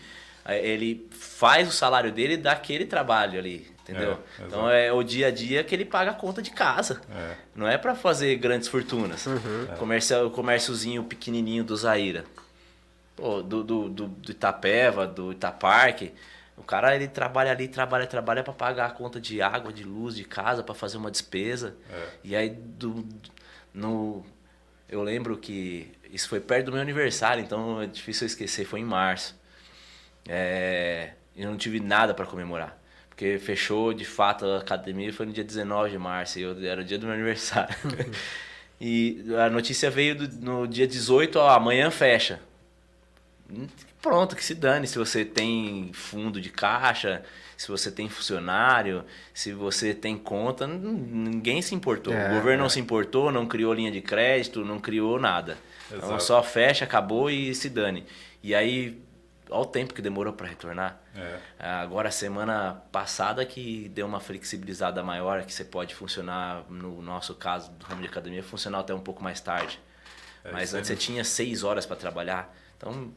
eh, 0.45 0.67
ele 0.67 1.09
faz 1.13 1.69
o 1.69 1.73
salário 1.73 2.11
dele 2.11 2.37
daquele 2.37 2.85
trabalho 2.87 3.39
ali, 3.39 3.71
entendeu? 3.83 4.19
É, 4.41 4.45
então 4.45 4.69
é 4.69 4.93
o 4.93 5.01
dia 5.05 5.29
a 5.29 5.31
dia 5.31 5.63
que 5.63 5.73
ele 5.73 5.85
paga 5.85 6.11
a 6.11 6.15
conta 6.15 6.43
de 6.43 6.51
casa. 6.51 7.01
É. 7.15 7.37
Não 7.55 7.69
é 7.69 7.79
para 7.79 7.95
fazer 7.95 8.35
grandes 8.35 8.67
fortunas. 8.67 9.25
Comercial, 9.79 10.27
o 10.27 10.31
comérciozinho 10.33 11.05
pequenininho 11.05 11.63
do 11.63 11.77
Zaira. 11.77 12.25
Pô, 13.15 13.43
do, 13.43 13.63
do, 13.63 13.89
do, 13.89 14.07
do 14.09 14.31
Itapeva, 14.33 15.07
do 15.07 15.31
Itaparque. 15.31 16.11
O 16.63 16.65
cara 16.65 16.95
ele 16.95 17.09
trabalha 17.09 17.51
ali, 17.51 17.67
trabalha, 17.67 18.07
trabalha 18.07 18.43
para 18.45 18.53
pagar 18.53 18.87
a 18.87 18.91
conta 18.91 19.21
de 19.21 19.43
água, 19.43 19.73
de 19.73 19.83
luz, 19.83 20.15
de 20.15 20.23
casa, 20.25 20.63
para 20.63 20.75
fazer 20.75 20.97
uma 20.97 21.11
despesa. 21.11 21.75
É. 21.91 22.09
E 22.23 22.37
aí 22.37 22.51
do, 22.51 23.05
no 23.75 24.25
eu 24.89 25.03
lembro 25.03 25.37
que 25.37 25.91
isso 26.11 26.29
foi 26.29 26.39
perto 26.39 26.67
do 26.67 26.73
meu 26.73 26.81
aniversário, 26.81 27.43
então 27.43 27.83
é 27.83 27.87
difícil 27.87 28.25
eu 28.25 28.29
esquecer, 28.29 28.65
foi 28.65 28.79
em 28.81 28.85
março. 28.85 29.35
É, 30.29 31.13
eu 31.37 31.51
não 31.51 31.57
tive 31.57 31.81
nada 31.81 32.15
para 32.15 32.27
comemorar. 32.27 32.79
Porque 33.09 33.39
fechou 33.39 33.93
de 33.93 34.05
fato 34.05 34.45
a 34.47 34.59
academia 34.59 35.13
foi 35.13 35.27
no 35.27 35.33
dia 35.33 35.43
19 35.45 35.91
de 35.91 35.99
março, 35.99 36.39
e 36.39 36.43
eu, 36.43 36.65
era 36.65 36.81
o 36.81 36.85
dia 36.85 36.99
do 36.99 37.07
meu 37.07 37.15
aniversário. 37.15 37.75
e 38.81 39.25
a 39.45 39.51
notícia 39.51 39.91
veio 39.91 40.15
do- 40.15 40.29
no 40.45 40.67
dia 40.69 40.87
18, 40.87 41.39
ó, 41.41 41.49
amanhã 41.51 41.91
fecha. 41.91 42.39
Pronto, 44.03 44.35
que 44.35 44.45
se 44.45 44.55
dane 44.55 44.89
se 44.89 44.99
você 44.99 45.25
tem 45.25 45.93
fundo 45.95 46.41
de 46.41 46.51
caixa, 46.51 47.23
se 47.57 47.69
você 47.69 47.89
tem 47.89 48.09
funcionário, 48.09 49.05
se 49.33 49.53
você 49.53 49.95
tem 49.95 50.19
conta, 50.19 50.67
ninguém 50.67 51.63
se 51.63 51.73
importou. 51.73 52.13
É, 52.13 52.27
o 52.29 52.35
governo 52.35 52.59
não 52.59 52.67
é. 52.67 52.71
se 52.71 52.81
importou, 52.81 53.31
não 53.31 53.47
criou 53.47 53.73
linha 53.73 53.93
de 53.93 54.01
crédito, 54.01 54.65
não 54.65 54.81
criou 54.81 55.21
nada. 55.21 55.57
Então 55.87 56.09
Exato. 56.09 56.23
só 56.25 56.43
fecha, 56.43 56.85
acabou 56.85 57.31
e 57.31 57.55
se 57.55 57.71
dane. 57.71 58.05
E 58.43 58.57
aí, 58.57 59.01
olha 59.49 59.61
o 59.61 59.67
tempo 59.67 59.95
que 59.95 60.03
demorou 60.03 60.33
para 60.33 60.49
retornar. 60.49 61.01
É. 61.15 61.39
Agora, 61.61 62.11
semana 62.11 62.83
passada 62.91 63.47
que 63.47 63.89
deu 63.95 64.07
uma 64.07 64.19
flexibilizada 64.19 65.01
maior, 65.05 65.45
que 65.45 65.55
você 65.55 65.65
pode 65.65 65.95
funcionar, 65.95 66.65
no 66.69 67.01
nosso 67.01 67.37
caso 67.37 67.71
do 67.71 67.87
ramo 67.87 68.03
de 68.03 68.09
academia, 68.09 68.43
funcionar 68.43 68.81
até 68.81 68.93
um 68.93 69.01
pouco 69.01 69.23
mais 69.23 69.41
tarde. 69.41 69.79
É 70.45 70.51
Mas 70.51 70.75
antes 70.75 70.89
você 70.89 70.97
tinha 70.97 71.23
seis 71.23 71.63
horas 71.63 71.87
para 71.87 71.95
trabalhar. 71.95 72.53
Então, 72.77 73.13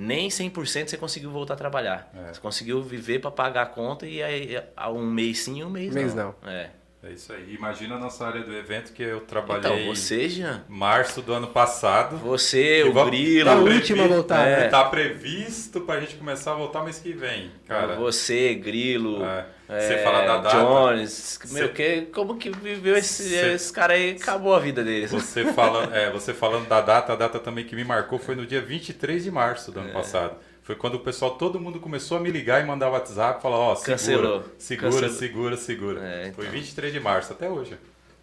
nem 0.00 0.28
100% 0.28 0.88
você 0.88 0.96
conseguiu 0.96 1.30
voltar 1.30 1.54
a 1.54 1.56
trabalhar. 1.56 2.10
É. 2.14 2.32
Você 2.32 2.40
conseguiu 2.40 2.82
viver 2.82 3.18
para 3.18 3.30
pagar 3.30 3.62
a 3.62 3.66
conta 3.66 4.06
e 4.06 4.22
aí 4.22 4.56
um 4.88 5.04
mês 5.04 5.40
sim, 5.40 5.62
um 5.62 5.68
mês, 5.68 5.94
Mês 5.94 6.14
não. 6.14 6.34
É. 6.42 6.70
É 7.02 7.12
isso 7.12 7.32
aí. 7.32 7.54
Imagina 7.54 7.94
a 7.94 7.98
nossa 7.98 8.26
área 8.26 8.42
do 8.42 8.54
evento 8.54 8.92
que 8.92 9.02
eu 9.02 9.20
trabalhei 9.22 9.72
Então, 9.84 9.94
você, 9.94 10.28
Jean, 10.28 10.62
em 10.68 10.72
março 10.72 11.22
do 11.22 11.32
ano 11.32 11.46
passado. 11.46 12.18
você, 12.18 12.82
o 12.82 12.92
Grilo, 13.06 13.46
Tá 13.46 13.54
Tá 13.56 13.60
última 13.62 13.80
previsto- 13.80 14.02
a 14.02 14.06
voltar, 14.16 14.46
é? 14.46 14.68
Tá 14.68 14.84
previsto 14.84 15.80
pra 15.80 15.98
gente 15.98 16.16
começar 16.16 16.52
a 16.52 16.54
voltar 16.56 16.84
mês 16.84 16.98
que 16.98 17.12
vem, 17.14 17.50
cara. 17.66 17.96
você, 17.96 18.54
Grilo, 18.54 19.24
É. 19.24 19.46
é, 19.70 19.80
Você 19.80 19.98
fala 20.04 20.26
da 20.26 20.36
data. 20.42 20.58
Jones, 20.58 21.38
meu, 21.52 21.68
Cê- 21.68 21.72
que, 21.72 22.02
como 22.12 22.36
que 22.36 22.50
viveu 22.50 22.94
esse, 22.94 23.30
Cê- 23.30 23.54
esse 23.54 23.72
cara 23.72 23.94
aí, 23.94 24.10
acabou 24.20 24.54
a 24.54 24.58
vida 24.60 24.84
deles. 24.84 25.10
Você 25.10 25.46
falando, 25.54 25.94
é, 25.94 26.10
você 26.10 26.34
falando 26.34 26.68
da 26.68 26.82
data, 26.82 27.14
a 27.14 27.16
data 27.16 27.38
também 27.38 27.64
que 27.64 27.74
me 27.74 27.82
marcou 27.84 28.18
foi 28.18 28.34
no 28.34 28.44
dia 28.44 28.60
23 28.60 29.24
de 29.24 29.30
março 29.30 29.72
do 29.72 29.80
ano 29.80 29.88
É. 29.88 29.92
passado. 29.92 30.36
Foi 30.70 30.76
quando 30.76 30.94
o 30.94 31.00
pessoal, 31.00 31.32
todo 31.32 31.58
mundo 31.58 31.80
começou 31.80 32.16
a 32.16 32.20
me 32.20 32.30
ligar 32.30 32.62
e 32.62 32.64
mandar 32.64 32.88
WhatsApp, 32.90 33.42
falar, 33.42 33.56
ó, 33.58 33.74
segura, 33.74 33.96
Cancelou. 33.98 34.44
segura, 34.56 34.90
Cancelou. 34.92 35.10
segura, 35.16 35.56
segura. 35.56 36.00
É, 36.08 36.20
então. 36.28 36.34
Foi 36.34 36.46
23 36.46 36.92
de 36.92 37.00
março, 37.00 37.32
até 37.32 37.48
hoje. 37.48 37.76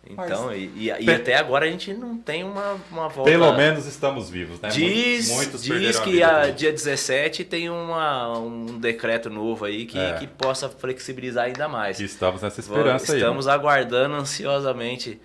Então, 0.09 0.53
e, 0.55 0.71
e- 0.77 0.89
e 0.89 1.05
Pe- 1.05 1.11
até 1.11 1.35
agora 1.35 1.65
a 1.65 1.69
gente 1.69 1.93
não 1.93 2.17
tem 2.17 2.45
uma, 2.45 2.77
uma 2.89 3.09
volta. 3.09 3.29
Pelo 3.29 3.51
menos 3.57 3.85
estamos 3.85 4.29
vivos, 4.29 4.61
né? 4.61 4.69
Diz, 4.69 5.29
Muitos 5.29 5.61
diz 5.61 5.97
a 5.97 6.01
que 6.01 6.23
a, 6.23 6.29
também. 6.43 6.55
dia 6.55 6.71
17 6.71 7.43
tem 7.43 7.69
uma, 7.69 8.39
um 8.39 8.79
decreto 8.79 9.29
novo 9.29 9.65
aí 9.65 9.85
que, 9.85 9.99
É. 9.99 10.13
que 10.13 10.25
possa 10.25 10.69
flexibilizar 10.69 11.47
ainda 11.47 11.67
mais. 11.67 11.97
Que 11.97 12.05
estamos 12.05 12.41
nessa 12.43 12.61
esperança 12.61 13.11
aí. 13.11 13.19
né? 13.19 13.25
Estamos 13.25 13.45
aguardando 13.49 14.15
ansiosamente. 14.15 15.19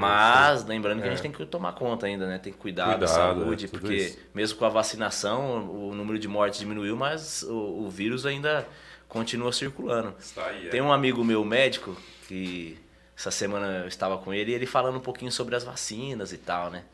Mas 0.00 0.64
lembrando 0.64 0.98
que 1.00 1.04
a 1.04 1.06
É. 1.08 1.10
gente 1.14 1.22
tem 1.22 1.32
que 1.32 1.44
tomar 1.46 1.72
conta 1.72 2.06
ainda, 2.06 2.26
né? 2.26 2.38
Tem 2.38 2.52
que 2.52 2.58
cuidar 2.58 2.86
da 2.96 3.06
Cuidado, 3.06 3.08
saúde, 3.08 3.64
é, 3.66 3.68
porque 3.68 3.94
isso. 3.94 4.18
mesmo 4.34 4.58
com 4.58 4.64
a 4.64 4.68
vacinação, 4.68 5.68
o 5.70 5.94
número 5.94 6.18
de 6.18 6.28
mortes 6.28 6.58
diminuiu, 6.60 6.96
mas 6.96 7.42
o, 7.42 7.84
o 7.84 7.90
vírus 7.90 8.26
ainda 8.26 8.66
continua 9.08 9.52
circulando. 9.52 10.14
Aí, 10.36 10.66
é. 10.66 10.70
Tem 10.70 10.80
um 10.80 10.92
amigo 10.92 11.24
meu 11.24 11.44
médico 11.44 11.96
que 12.28 12.78
essa 13.16 13.30
semana 13.30 13.78
eu 13.82 13.88
estava 13.88 14.18
com 14.18 14.34
ele 14.34 14.50
e 14.52 14.54
ele 14.54 14.66
falando 14.66 14.96
um 14.96 15.00
pouquinho 15.00 15.32
sobre 15.32 15.54
as 15.56 15.64
vacinas 15.64 16.32
e 16.32 16.38
tal, 16.38 16.70
né? 16.70 16.84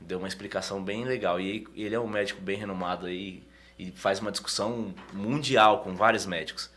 Deu 0.00 0.18
uma 0.18 0.28
explicação 0.28 0.82
bem 0.82 1.04
legal. 1.04 1.40
E 1.40 1.66
ele 1.74 1.94
é 1.94 2.00
um 2.00 2.06
médico 2.08 2.40
bem 2.40 2.56
renomado 2.56 3.06
aí 3.06 3.42
e 3.78 3.90
faz 3.92 4.20
uma 4.20 4.30
discussão 4.30 4.94
mundial 5.12 5.80
com 5.80 5.94
vários 5.94 6.24
médicos. 6.24 6.70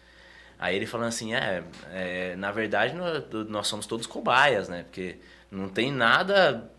Aí 0.57 0.75
ele 0.75 0.85
falando 0.85 1.07
assim, 1.07 1.33
é, 1.33 1.63
é, 1.91 2.35
na 2.35 2.51
verdade 2.51 2.93
nós, 2.93 3.23
nós 3.47 3.67
somos 3.67 3.85
todos 3.85 4.05
cobaias, 4.05 4.67
né? 4.67 4.83
Porque 4.83 5.15
não 5.51 5.69
tem 5.69 5.91
nada, 5.91 6.69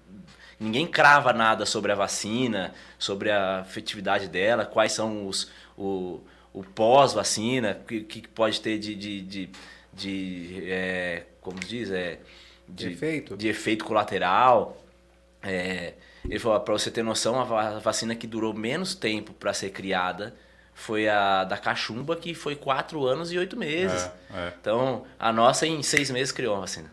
ninguém 0.58 0.86
crava 0.86 1.32
nada 1.32 1.66
sobre 1.66 1.92
a 1.92 1.94
vacina, 1.94 2.72
sobre 2.98 3.30
a 3.30 3.64
efetividade 3.66 4.28
dela, 4.28 4.64
quais 4.64 4.92
são 4.92 5.26
os 5.26 5.50
o, 5.76 6.20
o 6.52 6.62
pós-vacina, 6.62 7.78
o 7.82 7.84
que, 7.86 8.02
que 8.02 8.28
pode 8.28 8.60
ter 8.60 8.78
de, 8.78 8.94
de, 8.94 9.20
de, 9.22 9.50
de, 9.92 10.62
é, 10.66 11.24
como 11.40 11.58
diz, 11.60 11.90
é, 11.90 12.18
De 12.68 12.88
efeito? 12.92 13.36
de 13.36 13.48
efeito 13.48 13.84
colateral. 13.84 14.76
É, 15.42 15.94
ele 16.24 16.38
falou, 16.38 16.60
para 16.60 16.74
você 16.74 16.90
ter 16.90 17.02
noção, 17.02 17.40
a 17.40 17.44
va- 17.44 17.68
a 17.76 17.78
vacina 17.78 18.14
que 18.14 18.26
durou 18.26 18.52
menos 18.52 18.94
tempo 18.94 19.32
para 19.32 19.54
ser 19.54 19.70
criada 19.70 20.34
foi 20.74 21.08
a 21.08 21.44
da 21.44 21.56
cachumba, 21.58 22.16
que 22.16 22.34
foi 22.34 22.54
quatro 22.56 23.06
anos 23.06 23.32
e 23.32 23.38
oito 23.38 23.56
meses. 23.56 24.10
É, 24.34 24.48
é. 24.48 24.52
Então, 24.60 25.06
a 25.18 25.32
nossa 25.32 25.66
em 25.66 25.82
seis 25.82 26.10
meses 26.10 26.32
criou 26.32 26.54
uma 26.54 26.60
vacina. 26.62 26.92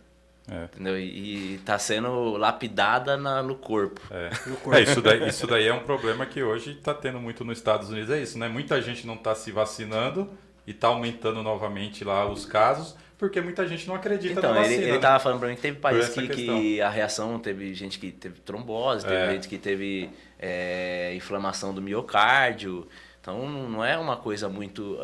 É. 0.50 0.64
Entendeu? 0.66 0.98
E, 0.98 1.56
e 1.56 1.58
tá 1.60 1.78
sendo 1.78 2.38
lapidada 2.38 3.18
na- 3.18 3.44
no 3.44 3.56
corpo. 3.56 4.00
É. 4.10 4.30
No 4.46 4.56
corpo. 4.58 4.76
É, 4.80 4.84
isso, 4.84 5.02
daí, 5.02 5.28
isso 5.28 5.46
daí 5.48 5.68
é 5.68 5.74
um 5.74 5.84
problema 5.84 6.26
que 6.26 6.42
hoje 6.42 6.72
está 6.72 6.94
tendo 6.94 7.20
muito 7.20 7.44
nos 7.44 7.58
Estados 7.58 7.90
Unidos, 7.90 8.10
é 8.10 8.22
isso, 8.22 8.38
né? 8.40 8.48
Muita 8.48 8.82
gente 8.82 9.06
não 9.06 9.16
está 9.16 9.36
se 9.36 9.52
vacinando 9.52 10.30
e 10.66 10.72
está 10.72 10.88
aumentando 10.88 11.44
novamente 11.44 12.04
lá 12.06 12.26
os 12.30 12.46
casos, 12.46 12.96
porque 13.18 13.42
muita 13.42 13.68
gente 13.68 13.88
não 13.88 13.96
acredita 13.96 14.40
Então, 14.40 14.52
na 14.54 14.60
ele, 14.60 14.68
vacina. 14.70 14.84
ele 14.84 14.92
né? 14.94 15.00
tava 15.00 15.20
falando 15.20 15.40
pra 15.40 15.50
mim 15.50 15.56
que 15.56 15.62
teve 15.62 15.80
país 15.80 16.06
essa 16.06 16.22
que, 16.22 16.28
que 16.30 16.82
a 16.82 16.90
reação 16.90 17.38
teve 17.40 17.74
gente 17.74 18.00
que 18.00 18.12
teve 18.12 18.40
trombose, 18.40 19.06
teve 19.06 19.18
É. 19.18 19.32
gente 19.34 19.50
que 19.50 19.58
teve 19.58 20.10
é, 20.40 21.14
inflamação 21.16 21.74
do 21.74 21.82
miocárdio. 21.82 22.88
Então 23.20 23.50
não 23.50 23.84
é 23.84 23.98
uma 23.98 24.16
coisa 24.16 24.48
muito. 24.48 24.98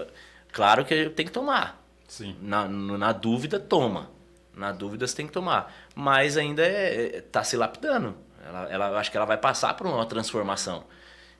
Claro 0.54 0.86
que 0.86 1.10
tem 1.10 1.26
que 1.26 1.32
tomar. 1.32 1.84
Sim. 2.08 2.36
Na, 2.41 2.68
na 2.68 3.12
dúvida, 3.12 3.60
toma. 3.60 4.10
Na 4.56 4.72
dúvida 4.72 5.08
você 5.08 5.16
tem 5.16 5.28
que 5.28 5.34
tomar. 5.34 5.74
Mas 5.95 6.38
ainda 6.38 6.64
é, 6.64 7.18
é- 7.18 7.22
tá 7.22 7.43
se 7.43 7.58
lapidando. 7.58 8.16
Ela, 8.45 8.68
ela, 8.70 8.88
eu 8.89 8.97
acho 8.97 9.10
que 9.10 9.18
ela 9.18 9.26
vai 9.26 9.38
passar 9.38 9.74
por 9.76 9.88
uma 9.88 10.06
transformação. 10.06 10.84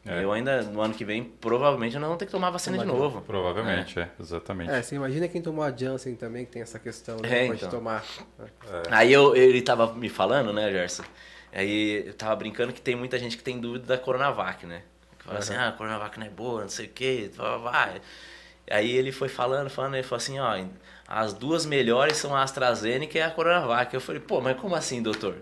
É. 0.05 0.22
Eu 0.22 0.34
ainda, 0.34 0.64
no 0.64 0.82
ano 0.82 0.93
que 0.93 1.05
vem, 1.05 1.24
provavelmente 1.24 1.93
nós 1.93 2.03
vamos 2.03 2.18
ter 2.18 2.26
que 2.26 2.32
tomar 2.32 2.49
vacina 2.49 2.78
de 2.78 2.84
Tomar 2.84 2.93
de 2.95 3.01
novo. 3.01 3.22
Provavelmente, 3.22 3.99
é, 3.99 4.09
exatamente. 4.20 4.70
É, 4.70 4.82
você 4.82 4.95
imagina 4.95 5.28
quem 5.30 5.41
tomou 5.41 5.64
a 5.64 5.72
Janssen 5.72 6.16
também, 6.16 6.45
que 6.45 6.51
tem 6.51 6.61
essa 6.61 6.78
questão, 6.78 7.18
né? 7.18 7.45
É, 7.45 7.47
Pode 7.47 7.59
então. 7.59 7.70
tomar. 7.70 8.03
Aí 8.91 9.14
eu, 9.14 9.34
ele 9.34 9.61
tava 9.61 9.93
me 9.93 10.09
falando, 10.09 10.51
né, 10.51 10.70
Gerson? 10.72 11.03
Aí 11.53 12.07
eu 12.07 12.14
tava 12.16 12.36
brincando 12.36 12.74
que 12.74 12.82
tem 12.82 12.95
muita 12.95 13.18
gente 13.18 13.38
que 13.38 13.43
tem 13.43 13.59
dúvida 13.59 13.86
da 13.86 13.97
Coronavac, 13.97 14.66
né? 14.66 14.82
Que 15.18 15.26
fala 15.26 15.39
assim, 15.39 15.55
ah, 15.55 15.70
a 15.70 15.72
Coronavac 15.72 16.20
não 16.20 16.26
é 16.28 16.30
boa, 16.30 16.61
não 16.61 16.70
sei 16.70 16.88
o 16.88 16.89
quê, 16.89 17.32
vai. 17.61 18.01
Aí 18.70 18.91
ele 18.91 19.11
foi 19.11 19.30
falando, 19.30 19.70
falando, 19.70 19.93
ele 19.93 20.03
falou 20.03 20.18
assim, 20.18 20.38
ó, 20.39 20.57
as 21.08 21.34
duas 21.34 21.66
melhores 21.66 22.18
são 22.18 22.36
a 22.36 22.43
AstraZeneca 22.43 23.18
e 23.18 23.22
a 23.22 23.30
Coronavac. 23.30 23.93
Eu 23.93 24.01
falei, 24.01 24.22
pô, 24.22 24.41
mas 24.41 24.60
como 24.60 24.76
assim, 24.76 25.01
doutor? 25.01 25.36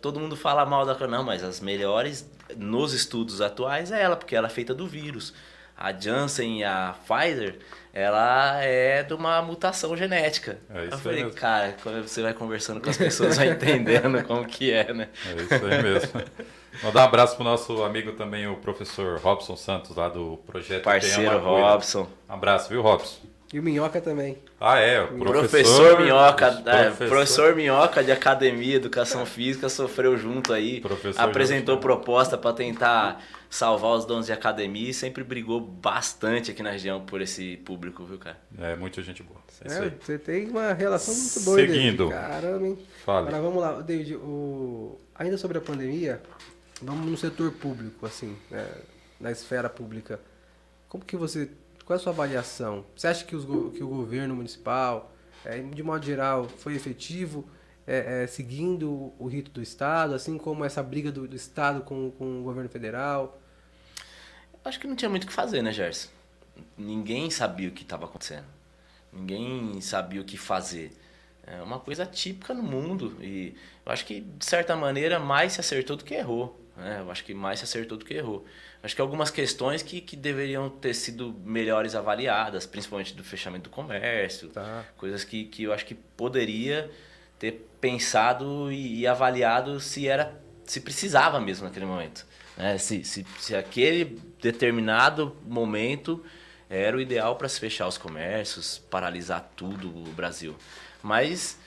Todo 0.00 0.18
mundo 0.18 0.36
fala 0.36 0.64
mal 0.64 0.86
da 0.86 0.94
Coronavac. 0.94 1.18
Não, 1.18 1.24
mas 1.24 1.42
as 1.42 1.60
melhores 1.60 2.28
nos 2.56 2.92
estudos 2.92 3.40
atuais 3.40 3.92
é 3.92 4.02
ela, 4.02 4.16
porque 4.16 4.34
ela 4.34 4.46
é 4.46 4.50
feita 4.50 4.74
do 4.74 4.86
vírus. 4.86 5.34
A 5.78 5.92
Janssen 5.92 6.60
e 6.60 6.64
a 6.64 6.94
Pfizer, 7.06 7.58
ela 7.92 8.62
é 8.62 9.02
de 9.02 9.12
uma 9.12 9.42
mutação 9.42 9.94
genética. 9.94 10.58
É 10.70 10.84
isso 10.84 10.94
eu 10.94 10.98
falei, 10.98 11.30
cara, 11.32 11.76
quando 11.82 12.02
você 12.02 12.22
vai 12.22 12.32
conversando 12.32 12.80
com 12.80 12.88
as 12.88 12.96
pessoas, 12.96 13.36
vai 13.36 13.50
entendendo 13.50 14.24
como 14.24 14.46
que 14.46 14.72
é, 14.72 14.90
né? 14.94 15.10
É 15.26 15.42
isso 15.42 15.66
aí 15.66 15.82
mesmo. 15.82 16.22
Mandar 16.82 17.02
um 17.02 17.04
abraço 17.04 17.36
pro 17.36 17.44
nosso 17.44 17.82
amigo 17.82 18.12
também, 18.12 18.46
o 18.46 18.56
professor 18.56 19.18
Robson 19.18 19.54
Santos, 19.54 19.94
lá 19.94 20.08
do 20.08 20.38
projeto 20.46 20.84
Parceiro. 20.84 21.38
Robson. 21.40 22.08
Um 22.26 22.32
abraço, 22.32 22.70
viu, 22.70 22.80
Robson? 22.80 23.20
E 23.56 23.58
o 23.58 23.62
Minhoca 23.62 24.02
também. 24.02 24.36
Ah, 24.60 24.78
é, 24.78 25.00
o 25.02 25.16
Professor, 25.16 25.48
professor, 25.48 26.00
Minhoca, 26.02 26.46
é, 26.46 26.50
professor- 26.50 27.08
professor 27.08 27.56
Minhoca 27.56 28.04
de 28.04 28.12
Academia 28.12 28.76
Educação 28.76 29.24
Física 29.24 29.70
sofreu 29.70 30.14
junto 30.18 30.52
aí, 30.52 30.82
Professor 30.82 31.18
apresentou 31.22 31.76
Jorge. 31.76 31.80
proposta 31.86 32.36
para 32.36 32.52
tentar 32.52 33.24
salvar 33.48 33.92
os 33.92 34.04
donos 34.04 34.26
de 34.26 34.32
academia 34.32 34.90
e 34.90 34.92
sempre 34.92 35.24
brigou 35.24 35.58
bastante 35.58 36.50
aqui 36.50 36.62
na 36.62 36.70
região 36.70 37.00
por 37.06 37.22
esse 37.22 37.56
público, 37.64 38.04
viu, 38.04 38.18
cara? 38.18 38.36
É, 38.58 38.76
muita 38.76 39.00
gente 39.00 39.22
boa. 39.22 39.40
É 39.64 39.86
É, 39.86 39.92
você 40.02 40.18
tem 40.18 40.50
uma 40.50 40.74
relação 40.74 41.14
muito 41.14 41.40
boa, 41.40 41.56
Seguindo. 41.58 42.08
David? 42.10 42.28
Caramba, 42.28 42.66
hein? 42.66 42.78
Fale. 43.06 43.28
Agora 43.28 43.42
vamos 43.42 43.62
lá, 43.62 43.80
David, 43.80 44.16
o... 44.16 45.00
ainda 45.14 45.38
sobre 45.38 45.56
a 45.56 45.62
pandemia, 45.62 46.20
vamos 46.82 47.10
no 47.10 47.16
setor 47.16 47.50
público, 47.52 48.04
assim, 48.04 48.36
né, 48.50 48.66
na 49.18 49.30
esfera 49.32 49.70
pública. 49.70 50.20
Como 50.90 51.02
que 51.02 51.16
você, 51.16 51.48
qual 51.86 51.96
é 51.96 52.00
a 52.00 52.02
sua 52.02 52.12
avaliação? 52.12 52.84
Você 52.96 53.06
acha 53.06 53.24
que, 53.24 53.36
os 53.36 53.44
que 53.72 53.82
o 53.82 53.88
governo 53.88 54.34
municipal, 54.34 55.12
é, 55.44 55.60
de 55.60 55.82
modo 55.84 56.04
geral, 56.04 56.48
foi 56.48 56.74
efetivo, 56.74 57.48
é, 57.86 58.24
é, 58.24 58.26
seguindo 58.26 59.12
o 59.16 59.28
rito 59.28 59.52
do 59.52 59.62
Estado, 59.62 60.12
assim 60.12 60.36
como 60.36 60.64
essa 60.64 60.82
briga 60.82 61.12
do, 61.12 61.28
do 61.28 61.36
Estado 61.36 61.82
com, 61.82 62.10
com 62.10 62.40
o 62.40 62.42
governo 62.42 62.68
federal? 62.68 63.40
Acho 64.64 64.80
que 64.80 64.88
não 64.88 64.96
tinha 64.96 65.08
muito 65.08 65.24
o 65.24 65.26
que 65.28 65.32
fazer, 65.32 65.62
né, 65.62 65.72
Gerson? 65.72 66.08
Ninguém 66.76 67.30
sabia 67.30 67.68
o 67.68 67.72
que 67.72 67.84
estava 67.84 68.04
acontecendo. 68.06 68.46
Ninguém 69.12 69.80
sabia 69.80 70.20
o 70.20 70.24
que 70.24 70.36
fazer. 70.36 70.92
É 71.46 71.62
uma 71.62 71.78
coisa 71.78 72.04
típica 72.04 72.52
no 72.52 72.64
mundo. 72.64 73.16
E 73.20 73.54
eu 73.84 73.92
acho 73.92 74.04
que, 74.04 74.22
de 74.22 74.44
certa 74.44 74.74
maneira, 74.74 75.20
mais 75.20 75.52
se 75.52 75.60
acertou 75.60 75.96
do 75.96 76.04
que 76.04 76.14
errou. 76.14 76.60
né? 76.76 76.98
Eu 76.98 77.12
acho 77.12 77.24
que 77.24 77.32
mais 77.32 77.60
se 77.60 77.64
acertou 77.64 77.96
do 77.96 78.04
que 78.04 78.14
errou. 78.14 78.44
Acho 78.82 78.94
que 78.94 79.00
algumas 79.00 79.30
questões 79.30 79.82
que, 79.82 80.00
que 80.00 80.14
deveriam 80.16 80.68
ter 80.70 80.94
sido 80.94 81.34
melhores 81.44 81.94
avaliadas, 81.94 82.66
principalmente 82.66 83.14
do 83.14 83.24
fechamento 83.24 83.64
do 83.64 83.70
comércio, 83.70 84.48
Tá. 84.48 84.84
coisas 84.96 85.24
que, 85.24 85.44
que 85.46 85.64
eu 85.64 85.72
acho 85.72 85.84
que 85.84 85.94
poderia 85.94 86.90
ter 87.38 87.68
pensado 87.80 88.70
e, 88.72 89.00
e 89.00 89.06
avaliado 89.06 89.80
se 89.80 90.06
era 90.08 90.40
se 90.64 90.80
precisava 90.80 91.38
mesmo 91.40 91.64
naquele 91.66 91.86
momento 91.86 92.26
né? 92.56 92.76
se, 92.78 93.04
se, 93.04 93.24
se 93.38 93.54
aquele 93.54 94.20
determinado 94.42 95.36
momento 95.44 96.24
era 96.68 96.96
o 96.96 97.00
ideal 97.00 97.36
para 97.36 97.48
se 97.48 97.60
fechar 97.60 97.86
os 97.86 97.96
comércios 97.98 98.78
paralisar 98.90 99.48
tudo 99.54 99.88
o 99.88 100.12
Brasil 100.12 100.56
mas 101.02 101.58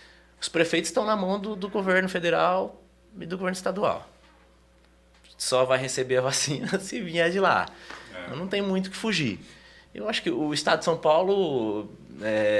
os 0.41 0.49
prefeitos 0.49 0.89
estão 0.89 1.05
na 1.05 1.16
mão 1.16 1.39
do, 1.39 1.55
do 1.55 1.70
governo 1.70 2.10
federal 2.10 2.82
e 3.18 3.26
do 3.26 3.38
governo 3.38 3.55
estadual 3.55 4.10
só 5.39 5.65
vai 5.65 5.79
receber 5.79 6.17
a 6.17 6.21
vacina 6.21 6.77
se 6.79 7.01
vier 7.01 7.31
de 7.31 7.39
lá 7.39 7.65
não 8.37 8.47
tem 8.47 8.61
muito 8.61 8.87
o 8.87 8.91
que 8.91 8.97
fugir 8.97 9.39
eu 9.93 10.07
acho 10.07 10.21
que 10.21 10.29
o 10.29 10.53
estado 10.53 10.79
de 10.79 10.85
São 10.85 10.97
Paulo 10.97 11.89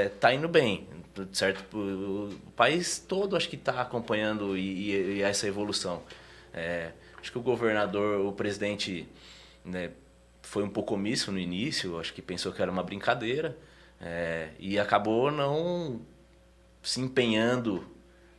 está 0.06 0.34
indo 0.34 0.48
bem, 0.48 0.88
certo? 1.32 1.76
O, 1.76 2.30
país 2.56 2.98
todo 2.98 3.36
acho 3.36 3.48
que 3.48 3.56
está 3.56 3.80
acompanhando 3.80 4.56
e, 4.56 4.90
e- 4.90 5.16
e 5.18 5.22
essa 5.22 5.46
evolução. 5.46 6.02
É, 6.52 6.90
acho 7.20 7.30
que 7.30 7.38
o 7.38 7.40
governador, 7.40 8.26
o 8.26 8.32
presidente, 8.32 9.08
né, 9.64 9.90
foi 10.42 10.62
um 10.62 10.68
pouco 10.68 10.94
omisso 10.94 11.30
no 11.30 11.38
início, 11.38 11.98
acho 12.00 12.12
que 12.12 12.20
pensou 12.20 12.52
que 12.52 12.60
era 12.60 12.70
uma 12.70 12.82
brincadeira 12.82 13.56
é, 14.00 14.48
e 14.58 14.78
acabou 14.78 15.30
não 15.30 16.00
se 16.82 17.00
empenhando 17.00 17.86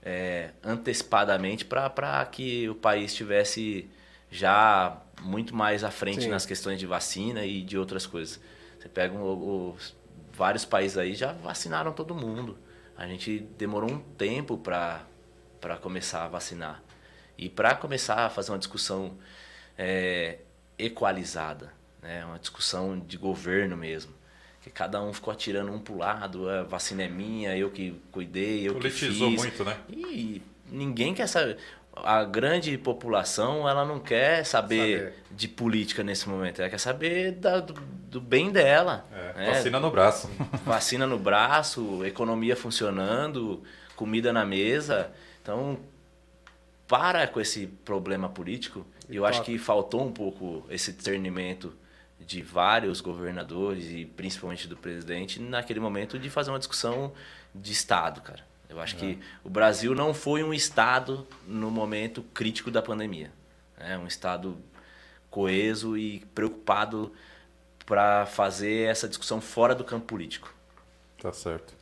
é, 0.03 0.51
antecipadamente 0.63 1.63
para 1.65 2.25
que 2.25 2.67
o 2.69 2.75
país 2.75 3.13
tivesse 3.13 3.89
já 4.31 4.99
muito 5.21 5.53
mais 5.55 5.83
à 5.83 5.91
frente 5.91 6.23
Sim. 6.23 6.29
nas 6.29 6.45
questões 6.45 6.79
de 6.79 6.87
vacina 6.87 7.45
e 7.45 7.61
de 7.61 7.77
outras 7.77 8.07
coisas. 8.07 8.39
Você 8.79 8.89
pega 8.89 9.13
o- 9.15 9.73
os, 9.75 9.95
vários 10.33 10.65
países 10.65 10.97
aí 10.97 11.13
já 11.13 11.33
vacinaram 11.33 11.91
todo 11.93 12.15
mundo. 12.15 12.57
A 12.97 13.05
gente 13.07 13.39
demorou 13.57 13.91
um 13.91 13.99
tempo 13.99 14.57
para 14.57 15.05
começar 15.81 16.23
a 16.23 16.27
vacinar. 16.27 16.81
E 17.37 17.49
para 17.49 17.75
começar 17.75 18.25
a 18.25 18.29
fazer 18.29 18.51
uma 18.51 18.57
discussão 18.57 19.17
é, 19.77 20.39
equalizada, 20.77 21.73
né? 22.01 22.23
uma 22.25 22.37
discussão 22.39 22.99
de 22.99 23.17
governo 23.17 23.75
mesmo. 23.77 24.13
Que 24.61 24.69
cada 24.69 25.01
um 25.01 25.11
ficou 25.11 25.33
atirando 25.33 25.71
um 25.71 25.79
pro 25.79 25.97
lado, 25.97 26.47
a 26.47 26.61
vacina 26.63 27.01
é 27.03 27.07
minha, 27.07 27.57
eu 27.57 27.71
que 27.71 27.99
cuidei, 28.11 28.67
eu 28.67 28.73
que 28.75 28.81
Politizou 28.81 29.31
fiz. 29.31 29.41
muito, 29.41 29.63
né? 29.65 29.79
E 29.89 30.39
ninguém 30.69 31.15
quer 31.15 31.25
saber. 31.27 31.57
A 31.93 32.23
grande 32.23 32.77
população, 32.77 33.67
ela 33.67 33.83
não 33.85 33.99
quer 33.99 34.45
saber, 34.45 34.97
Saber. 34.99 35.13
de 35.31 35.47
política 35.47 36.03
nesse 36.03 36.27
momento. 36.29 36.61
Ela 36.61 36.69
quer 36.69 36.79
saber 36.79 37.33
da- 37.33 37.59
do, 37.59 37.73
do 37.73 38.21
bem 38.21 38.49
dela. 38.49 39.05
É, 39.11 39.33
né? 39.33 39.45
Vacina 39.51 39.79
no 39.79 39.91
braço. 39.91 40.29
Vacina 40.65 41.05
no 41.05 41.19
braço, 41.19 42.03
economia 42.05 42.55
funcionando, 42.55 43.61
comida 43.95 44.31
na 44.31 44.45
mesa. 44.45 45.11
Então, 45.41 45.77
para 46.87 47.27
com 47.27 47.39
esse 47.41 47.67
problema 47.67 48.29
político. 48.29 48.85
E 49.09 49.15
eu 49.17 49.25
acho 49.25 49.39
toca. 49.39 49.51
que 49.51 49.57
faltou 49.57 50.01
um 50.05 50.11
pouco 50.11 50.65
esse 50.69 50.93
discernimento 50.93 51.73
de 52.19 52.41
vários 52.41 53.01
governadores 53.01 53.89
e 53.91 54.05
principalmente 54.05 54.67
do 54.67 54.77
presidente 54.77 55.39
naquele 55.41 55.79
momento 55.79 56.17
de 56.17 56.29
fazer 56.29 56.51
uma 56.51 56.59
discussão 56.59 57.11
de 57.53 57.71
Estado, 57.73 58.21
cara. 58.21 58.49
Eu 58.71 58.79
acho 58.79 58.95
que 58.95 59.19
o 59.43 59.49
Brasil 59.49 59.93
não 59.93 60.13
foi 60.13 60.41
um 60.43 60.53
Estado 60.53 61.27
no 61.45 61.69
momento 61.69 62.23
crítico 62.33 62.71
da 62.71 62.81
pandemia. 62.81 63.29
É 63.77 63.97
um 63.97 64.07
Estado 64.07 64.57
coeso 65.29 65.97
e 65.97 66.21
preocupado 66.33 67.11
para 67.85 68.25
fazer 68.25 68.89
essa 68.89 69.09
discussão 69.09 69.41
fora 69.41 69.75
do 69.75 69.83
campo 69.83 70.05
político. 70.05 70.53
Tá 71.21 71.33
certo. 71.33 71.73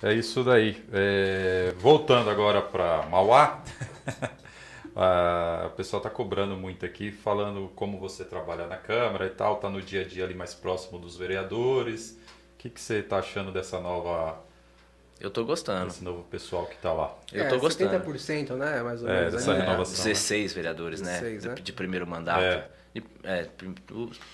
É 0.00 0.14
isso 0.14 0.44
daí. 0.44 0.80
É, 0.92 1.74
voltando 1.78 2.30
agora 2.30 2.62
para 2.62 3.02
Mauá, 3.06 3.64
o 5.66 5.70
pessoal 5.70 5.98
está 5.98 6.08
cobrando 6.08 6.56
muito 6.56 6.86
aqui, 6.86 7.10
falando 7.10 7.72
como 7.74 7.98
você 7.98 8.24
trabalha 8.24 8.68
na 8.68 8.76
Câmara 8.76 9.26
e 9.26 9.30
tal, 9.30 9.56
tá 9.56 9.68
no 9.68 9.82
dia 9.82 10.02
a 10.02 10.04
dia 10.04 10.24
ali 10.24 10.34
mais 10.34 10.54
próximo 10.54 10.96
dos 10.96 11.16
vereadores. 11.16 12.16
O 12.54 12.58
que, 12.58 12.70
que 12.70 12.80
você 12.80 13.00
está 13.00 13.18
achando 13.18 13.50
dessa 13.50 13.80
nova, 13.80 14.38
Eu 15.20 15.30
tô 15.30 15.44
gostando. 15.44 15.86
desse 15.86 16.02
novo 16.02 16.22
pessoal 16.24 16.66
que 16.66 16.74
está 16.76 16.92
lá? 16.92 17.14
Eu 17.32 17.44
é, 17.44 17.48
tô 17.48 17.58
gostando. 17.58 17.90
70%, 18.04 18.56
né? 18.56 18.82
Mais 18.82 19.02
ou 19.02 19.08
É, 19.08 19.18
menos. 19.18 19.34
dessa 19.34 19.50
ali. 19.52 19.60
renovação. 19.60 20.04
16 20.04 20.52
vereadores, 20.54 21.00
16, 21.02 21.42
né? 21.44 21.48
né? 21.50 21.54
De, 21.56 21.62
de 21.62 21.72
primeiro 21.72 22.06
mandato. 22.06 22.40
É. 22.42 22.68
De- 22.94 23.04
é, 23.24 23.46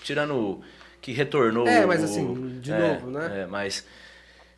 tirando 0.01 0.33
o 0.35 0.63
que 1.01 1.11
retornou. 1.11 1.67
É, 1.67 1.85
mas 1.85 2.03
assim, 2.03 2.59
de 2.59 2.71
é, 2.71 2.79
novo, 2.79 3.11
né? 3.11 3.41
é, 3.41 3.45
mas 3.45 3.85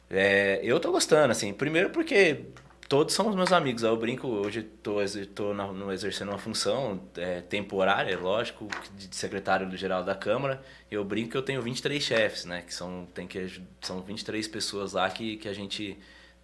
é, 0.10 0.60
eu 0.64 0.80
tô 0.80 0.92
gostando, 0.92 1.32
assim. 1.32 1.52
Primeiro 1.54 1.90
porque 1.90 2.46
todos 2.88 3.14
são 3.14 3.28
os 3.28 3.36
meus 3.36 3.52
amigos. 3.52 3.84
Eu 3.84 3.98
brinco, 3.98 4.28
hoje 4.28 4.62
tô, 4.64 5.02
exer- 5.02 5.28
tô 5.28 5.54
na- 5.54 5.68
no- 5.72 5.92
exercendo 5.92 6.30
uma 6.30 6.38
função 6.38 7.02
é, 7.18 7.42
temporária, 7.42 8.18
lógico, 8.20 8.68
de 8.96 9.16
secretário 9.16 9.76
geral 9.78 10.04
da 10.04 10.16
Câmara. 10.16 10.62
Eu 10.90 11.04
brinco 11.04 11.32
que 11.32 11.38
eu 11.38 11.42
tenho 11.44 11.62
23 11.62 12.02
chefes, 12.02 12.46
né? 12.46 12.62
Que 12.66 12.74
são, 12.74 13.08
tem 13.14 13.28
que, 13.28 13.62
são 13.82 14.02
23 14.02 14.48
pessoas 14.48 14.94
lá 14.94 15.10
que, 15.10 15.38
que 15.38 15.48
a 15.50 15.54
gente 15.54 15.98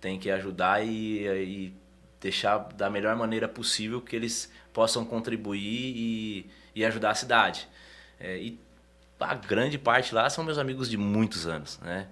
tem 0.06 0.20
que 0.20 0.30
ajudar 0.30 0.86
e, 0.86 1.26
e 1.26 1.74
deixar 2.22 2.60
da 2.60 2.92
melhor 2.92 3.16
maneira 3.16 3.48
possível 3.48 4.00
que 4.00 4.16
eles 4.16 4.52
possam 4.72 5.04
contribuir 5.04 5.98
e, 5.98 6.50
e 6.76 6.86
ajudar 6.86 7.10
a 7.10 7.16
cidade. 7.16 7.68
É, 8.20 8.38
e 8.38 8.60
a 9.20 9.34
grande 9.34 9.80
parte 9.80 10.14
lá 10.14 10.30
são 10.30 10.44
meus 10.44 10.60
amigos 10.60 10.88
de 10.92 10.96
muitos 10.96 11.48
anos, 11.48 11.80
né? 11.80 12.08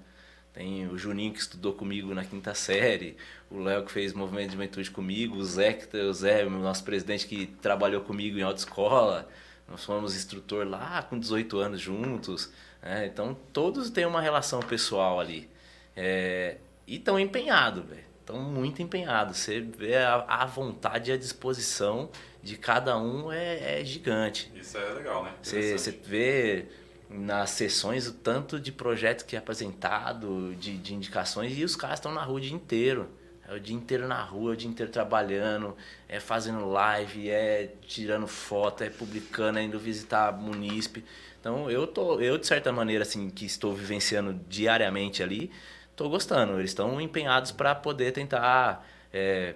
Tem 0.53 0.87
o 0.87 0.97
Juninho 0.97 1.33
que 1.33 1.39
estudou 1.39 1.73
comigo 1.73 2.15
na 2.15 2.25
quinta 2.25 2.55
série, 2.55 3.15
o 3.51 3.59
Léo 3.59 3.85
que 3.85 3.91
fez 3.91 4.11
movimento 4.11 4.47
de 4.47 4.53
juventude 4.53 4.89
comigo, 4.89 5.37
o 5.37 5.45
Zé, 5.45 5.73
que, 5.73 5.95
o 5.95 6.13
Zé, 6.15 6.45
nosso 6.45 6.83
presidente 6.83 7.27
que 7.27 7.45
trabalhou 7.45 8.01
comigo 8.01 8.39
em 8.39 8.41
autoescola. 8.41 9.29
Nós 9.69 9.85
fomos 9.85 10.15
instrutor 10.15 10.67
lá 10.67 11.03
com 11.03 11.19
18 11.19 11.59
anos 11.59 11.79
juntos. 11.79 12.51
né? 12.81 13.05
Então 13.05 13.37
todos 13.51 13.91
têm 13.91 14.07
uma 14.07 14.19
relação 14.19 14.61
pessoal 14.61 15.19
ali. 15.19 15.47
É, 15.95 16.57
e 16.87 16.95
estão 16.95 17.19
empenhados, 17.19 17.83
velho. 17.85 18.03
Estão 18.19 18.39
muito 18.39 18.81
empenhados. 18.81 19.37
Você 19.37 19.59
vê 19.59 19.97
a, 19.97 20.25
a 20.27 20.45
vontade 20.45 21.11
e 21.11 21.13
a 21.13 21.17
disposição 21.17 22.09
de 22.41 22.57
cada 22.57 22.97
um 22.97 23.31
é, 23.31 23.81
é 23.81 23.85
gigante. 23.85 24.51
Isso 24.55 24.77
é 24.77 24.93
legal, 24.93 25.23
né? 25.23 25.33
Você 25.41 25.77
você 25.77 25.91
vê 25.91 26.65
nas 27.09 27.51
sessões 27.51 28.07
o 28.07 28.13
tanto 28.13 28.59
de 28.59 28.71
projetos 28.71 29.23
que 29.23 29.35
é 29.35 29.39
apresentado, 29.39 30.55
de, 30.55 30.77
de 30.77 30.93
indicações, 30.93 31.57
e 31.57 31.63
os 31.63 31.75
caras 31.75 31.99
estão 31.99 32.13
na 32.13 32.23
rua 32.23 32.37
o 32.37 32.41
dia 32.41 32.55
inteiro. 32.55 33.09
É 33.47 33.53
o 33.53 33.59
dia 33.59 33.75
inteiro 33.75 34.07
na 34.07 34.23
rua, 34.23 34.53
o 34.53 34.55
dia 34.55 34.69
inteiro 34.69 34.89
trabalhando, 34.89 35.75
é 36.07 36.17
fazendo 36.19 36.65
live, 36.65 37.29
é 37.29 37.73
tirando 37.85 38.25
foto, 38.25 38.83
é 38.83 38.89
publicando, 38.89 39.59
é 39.59 39.63
indo 39.63 39.77
visitar 39.77 40.31
munícipe. 40.31 41.03
Então 41.39 41.69
eu 41.69 41.85
tô, 41.85 42.21
eu 42.21 42.37
de 42.37 42.47
certa 42.47 42.71
maneira 42.71 43.03
assim 43.03 43.29
que 43.29 43.45
estou 43.45 43.73
vivenciando 43.73 44.39
diariamente 44.47 45.21
ali, 45.21 45.51
tô 45.95 46.09
gostando. 46.09 46.59
Eles 46.59 46.71
estão 46.71 46.99
empenhados 46.99 47.51
para 47.51 47.73
poder 47.75 48.11
tentar 48.11 48.85
é, 49.11 49.55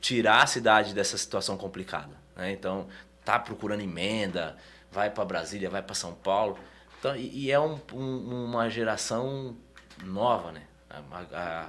tirar 0.00 0.42
a 0.42 0.46
cidade 0.46 0.94
dessa 0.94 1.16
situação 1.18 1.56
complicada. 1.56 2.16
Né? 2.36 2.52
Então, 2.52 2.88
tá 3.24 3.38
procurando 3.38 3.82
emenda, 3.82 4.56
vai 4.90 5.10
para 5.10 5.24
Brasília, 5.24 5.70
vai 5.70 5.82
para 5.82 5.94
São 5.94 6.14
Paulo. 6.14 6.58
Então, 6.98 7.16
e, 7.16 7.46
e 7.46 7.50
é 7.50 7.58
um- 7.60 7.78
um- 7.92 8.44
uma 8.46 8.68
geração 8.68 9.56
nova, 10.04 10.52
né? 10.52 10.62
A, 10.90 11.24
a 11.34 11.68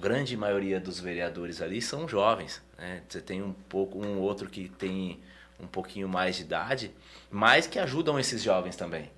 grande 0.00 0.36
maioria 0.36 0.80
dos 0.80 0.98
vereadores 0.98 1.60
ali 1.62 1.80
são 1.80 2.08
jovens. 2.08 2.62
Né? 2.78 3.02
Você 3.08 3.20
tem 3.20 3.42
um 3.42 3.52
pouco 3.52 3.98
um 4.04 4.18
outro 4.18 4.48
que 4.48 4.68
tem 4.68 5.20
um 5.60 5.66
pouquinho 5.66 6.08
mais 6.08 6.36
de 6.36 6.42
idade, 6.42 6.92
mas 7.30 7.66
que 7.66 7.78
ajudam 7.78 8.18
esses 8.18 8.42
jovens 8.42 8.76
também. 8.76 9.10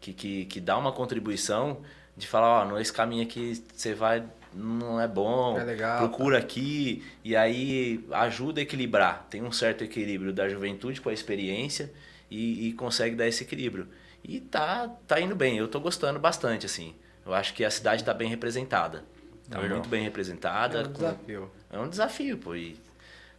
Que, 0.00 0.12
que, 0.12 0.44
que 0.46 0.60
dá 0.60 0.78
uma 0.78 0.92
contribuição 0.92 1.82
de 2.16 2.26
falar, 2.26 2.62
ó, 2.62 2.64
não, 2.66 2.78
esse 2.80 2.92
caminho 2.92 3.22
aqui 3.22 3.62
você 3.74 3.94
vai 3.94 4.22
não 4.52 5.00
é 5.00 5.06
bom, 5.06 5.56
É 5.58 5.62
legal, 5.62 5.98
procura 6.08 6.38
aqui 6.38 7.04
e 7.24 7.36
aí 7.36 8.04
ajuda 8.10 8.60
a 8.60 8.62
equilibrar. 8.62 9.26
Tem 9.30 9.42
um 9.42 9.52
certo 9.52 9.84
equilíbrio 9.84 10.32
da 10.32 10.48
juventude 10.48 11.00
com 11.00 11.08
a 11.08 11.12
experiência 11.12 11.92
e, 12.28 12.68
e 12.68 12.72
consegue 12.72 13.14
dar 13.14 13.28
esse 13.28 13.44
equilíbrio. 13.44 13.86
E 14.24 14.40
tá, 14.40 14.88
tá 15.06 15.20
indo 15.20 15.36
bem, 15.36 15.56
eu 15.56 15.68
tô 15.68 15.78
gostando 15.80 16.18
bastante, 16.18 16.66
assim. 16.66 16.94
Eu 17.24 17.32
acho 17.32 17.54
que 17.54 17.64
a 17.64 17.70
cidade 17.70 18.02
tá 18.02 18.12
bem 18.12 18.28
representada. 18.28 19.04
Tá 19.48 19.58
Legal. 19.60 19.76
muito 19.78 19.88
bem 19.88 20.00
É 20.00 20.04
representada. 20.04 20.80
um 20.80 20.84
com- 20.86 20.92
desafio. 20.94 21.50
é 21.70 21.78
um 21.78 21.88
desafio, 21.88 22.36
pô. 22.38 22.54
E 22.56 22.76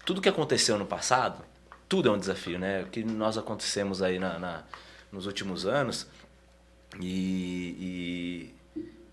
tudo 0.05 0.21
que 0.21 0.29
aconteceu 0.29 0.77
no 0.77 0.85
passado, 0.85 1.43
tudo 1.89 2.07
é 2.07 2.11
um 2.13 2.17
desafio, 2.17 2.57
né? 2.57 2.83
O 2.83 2.87
que 2.87 3.03
nós 3.03 3.37
acontecemos 3.37 4.01
aí 4.01 4.17
na, 4.17 4.39
na- 4.39 4.63
nos 5.11 5.25
últimos 5.25 5.65
anos. 5.65 6.07
E, 6.99 7.75
e, 7.79 8.55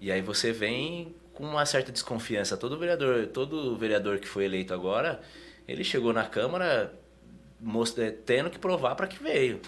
e 0.01 0.11
aí 0.13 0.21
você 0.21 0.53
vem 0.53 1.15
com 1.35 1.45
uma 1.45 1.65
certa 1.67 1.93
desconfiança. 1.93 2.57
Todo 2.57 2.79
vereador, 2.79 3.27
todo 3.29 3.77
vereador 3.77 4.19
que 4.19 4.29
foi 4.29 4.45
eleito 4.45 4.75
agora, 4.75 5.21
ele 5.67 5.85
chegou 5.85 6.13
na 6.13 6.25
Câmara 6.27 6.93
mostra- 7.61 8.11
tendo 8.25 8.51
que 8.51 8.59
provar 8.59 8.95
para 8.95 9.07
que 9.07 9.23
veio. 9.23 9.61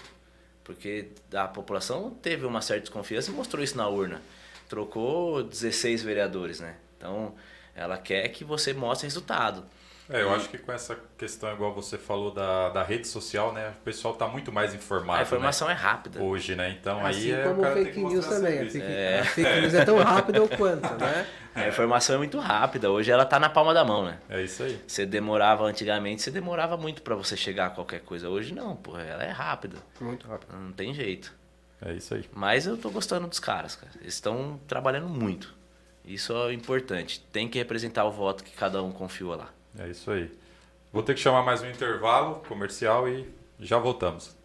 Porque 0.63 1.09
a 1.33 1.47
população 1.47 2.11
teve 2.21 2.45
uma 2.45 2.61
certa 2.61 2.81
desconfiança 2.81 3.31
e 3.31 3.33
mostrou 3.33 3.63
isso 3.63 3.75
na 3.77 3.87
urna. 3.87 4.21
Trocou 4.69 5.43
16 5.43 6.03
vereadores, 6.03 6.59
né? 6.59 6.77
Então, 6.97 7.35
ela 7.75 7.97
quer 7.97 8.27
que 8.29 8.43
você 8.43 8.73
mostre 8.73 9.07
resultado. 9.07 9.65
É, 10.11 10.21
eu 10.21 10.33
acho 10.33 10.49
que 10.49 10.57
com 10.57 10.71
essa 10.71 10.97
questão, 11.17 11.51
igual 11.53 11.73
você 11.73 11.97
falou, 11.97 12.31
da, 12.31 12.69
da 12.69 12.83
rede 12.83 13.07
social, 13.07 13.53
né? 13.53 13.73
O 13.81 13.83
pessoal 13.83 14.13
tá 14.13 14.27
muito 14.27 14.51
mais 14.51 14.73
informado. 14.73 15.19
A 15.19 15.21
informação 15.23 15.69
é 15.69 15.73
né? 15.73 15.79
rápida. 15.79 16.21
Hoje, 16.21 16.55
né? 16.55 16.75
Então 16.79 17.05
Assim 17.05 17.31
aí 17.31 17.31
é, 17.31 17.43
como 17.43 17.59
o 17.59 17.61
cara 17.61 17.75
tem 17.75 17.85
fake 17.85 17.97
que 17.99 18.05
news 18.05 18.27
também. 18.27 18.69
Fake, 18.69 18.85
É. 18.85 19.19
a 19.19 19.25
fake 19.25 19.61
news 19.61 19.73
é 19.73 19.85
tão 19.85 19.97
rápida 19.97 20.43
o 20.43 20.49
quanto, 20.49 20.93
né? 20.95 21.27
A 21.53 21.67
informação 21.67 22.15
é 22.15 22.17
muito 22.17 22.39
rápida. 22.39 22.89
Hoje 22.89 23.11
ela 23.11 23.25
tá 23.25 23.37
na 23.37 23.49
palma 23.49 23.73
da 23.73 23.83
mão, 23.83 24.05
né? 24.05 24.19
É 24.29 24.41
isso 24.41 24.63
aí. 24.63 24.81
Você 24.87 25.05
demorava 25.05 25.65
antigamente, 25.65 26.21
você 26.21 26.31
demorava 26.31 26.77
muito 26.77 27.01
para 27.01 27.13
você 27.13 27.35
chegar 27.35 27.65
a 27.65 27.69
qualquer 27.69 27.99
coisa. 27.99 28.29
Hoje 28.29 28.53
não, 28.53 28.73
pô, 28.77 28.97
ela 28.97 29.21
é 29.21 29.31
rápida. 29.31 29.75
Muito 29.99 30.25
rápido. 30.27 30.53
Não 30.57 30.71
tem 30.71 30.93
jeito. 30.93 31.33
É 31.81 31.91
isso 31.93 32.13
aí. 32.13 32.23
Mas 32.33 32.67
eu 32.67 32.77
tô 32.77 32.89
gostando 32.89 33.27
dos 33.27 33.39
caras, 33.39 33.75
cara. 33.75 33.91
Eles 33.99 34.13
estão 34.13 34.61
trabalhando 34.65 35.09
muito. 35.09 35.53
Isso 36.05 36.33
é 36.33 36.53
importante. 36.53 37.19
Tem 37.33 37.49
que 37.49 37.57
representar 37.57 38.05
o 38.05 38.11
voto 38.11 38.43
que 38.43 38.51
cada 38.51 38.81
um 38.81 38.91
confiou 38.91 39.35
lá. 39.35 39.49
É 39.77 39.87
isso 39.87 40.11
aí. 40.11 40.29
Vou 40.91 41.03
ter 41.03 41.13
que 41.13 41.21
chamar 41.21 41.43
mais 41.43 41.61
um 41.61 41.69
intervalo 41.69 42.41
comercial 42.47 43.07
e 43.07 43.29
já 43.59 43.77
voltamos. 43.77 44.35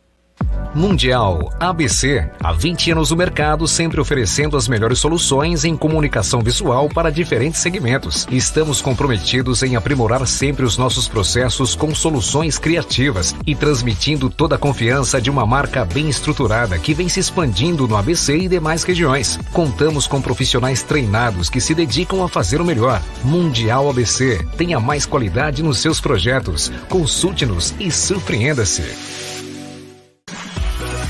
Mundial 0.76 1.50
ABC. 1.58 2.28
Há 2.38 2.52
20 2.52 2.90
anos 2.90 3.10
no 3.10 3.16
mercado, 3.16 3.66
sempre 3.66 3.98
oferecendo 3.98 4.58
as 4.58 4.68
melhores 4.68 4.98
soluções 4.98 5.64
em 5.64 5.74
comunicação 5.74 6.40
visual 6.42 6.90
para 6.90 7.10
diferentes 7.10 7.60
segmentos. 7.60 8.26
Estamos 8.30 8.82
comprometidos 8.82 9.62
em 9.62 9.74
aprimorar 9.74 10.26
sempre 10.26 10.66
os 10.66 10.76
nossos 10.76 11.08
processos 11.08 11.74
com 11.74 11.94
soluções 11.94 12.58
criativas 12.58 13.34
e 13.46 13.54
transmitindo 13.54 14.28
toda 14.28 14.56
a 14.56 14.58
confiança 14.58 15.18
de 15.18 15.30
uma 15.30 15.46
marca 15.46 15.82
bem 15.82 16.10
estruturada 16.10 16.78
que 16.78 16.92
vem 16.92 17.08
se 17.08 17.20
expandindo 17.20 17.88
no 17.88 17.96
ABC 17.96 18.36
e 18.36 18.48
demais 18.48 18.84
regiões. 18.84 19.38
Contamos 19.52 20.06
com 20.06 20.20
profissionais 20.20 20.82
treinados 20.82 21.48
que 21.48 21.60
se 21.60 21.74
dedicam 21.74 22.22
a 22.22 22.28
fazer 22.28 22.60
o 22.60 22.64
melhor. 22.66 23.00
Mundial 23.24 23.88
ABC. 23.88 24.46
Tenha 24.58 24.78
mais 24.78 25.06
qualidade 25.06 25.62
nos 25.62 25.78
seus 25.78 26.02
projetos. 26.02 26.70
Consulte-nos 26.88 27.74
e 27.80 27.90
surpreenda-se. 27.90 29.25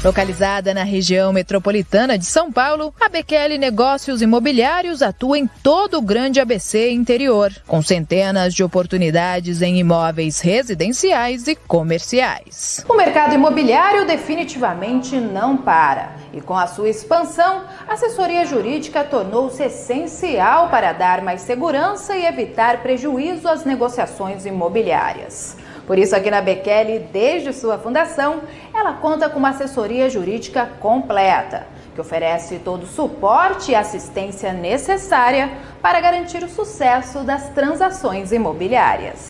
Localizada 0.06 0.72
na 0.72 0.84
região 0.84 1.32
metropolitana 1.32 2.16
de 2.16 2.26
São 2.26 2.52
Paulo, 2.52 2.94
a 3.00 3.08
BQL 3.08 3.58
Negócios 3.58 4.22
Imobiliários 4.22 5.02
atua 5.02 5.36
em 5.36 5.48
todo 5.48 5.98
o 5.98 6.00
grande 6.00 6.38
ABC 6.38 6.92
interior, 6.92 7.52
com 7.66 7.82
centenas 7.82 8.54
de 8.54 8.62
oportunidades 8.62 9.62
em 9.62 9.80
imóveis 9.80 10.38
residenciais 10.38 11.48
e 11.48 11.56
comerciais. 11.56 12.86
O 12.88 12.94
mercado 12.94 13.34
imobiliário 13.34 14.06
definitivamente 14.06 15.16
não 15.16 15.56
para. 15.56 16.14
E 16.32 16.40
com 16.40 16.56
a 16.56 16.68
sua 16.68 16.88
expansão, 16.88 17.64
a 17.88 17.94
assessoria 17.94 18.46
jurídica 18.46 19.02
tornou-se 19.02 19.60
essencial 19.60 20.68
para 20.68 20.92
dar 20.92 21.20
mais 21.20 21.40
segurança 21.40 22.16
e 22.16 22.24
evitar 22.24 22.80
prejuízo 22.80 23.48
às 23.48 23.64
negociações 23.64 24.46
imobiliárias. 24.46 25.56
Por 25.86 25.98
isso, 25.98 26.16
aqui 26.16 26.32
na 26.32 26.42
Bekele, 26.42 26.98
desde 26.98 27.52
sua 27.52 27.78
fundação, 27.78 28.42
ela 28.74 28.94
conta 28.94 29.30
com 29.30 29.38
uma 29.38 29.50
assessoria 29.50 30.10
jurídica 30.10 30.66
completa, 30.80 31.64
que 31.94 32.00
oferece 32.00 32.58
todo 32.58 32.82
o 32.82 32.86
suporte 32.88 33.70
e 33.70 33.74
assistência 33.76 34.52
necessária 34.52 35.48
para 35.80 36.00
garantir 36.00 36.42
o 36.42 36.48
sucesso 36.48 37.22
das 37.22 37.50
transações 37.50 38.32
imobiliárias. 38.32 39.26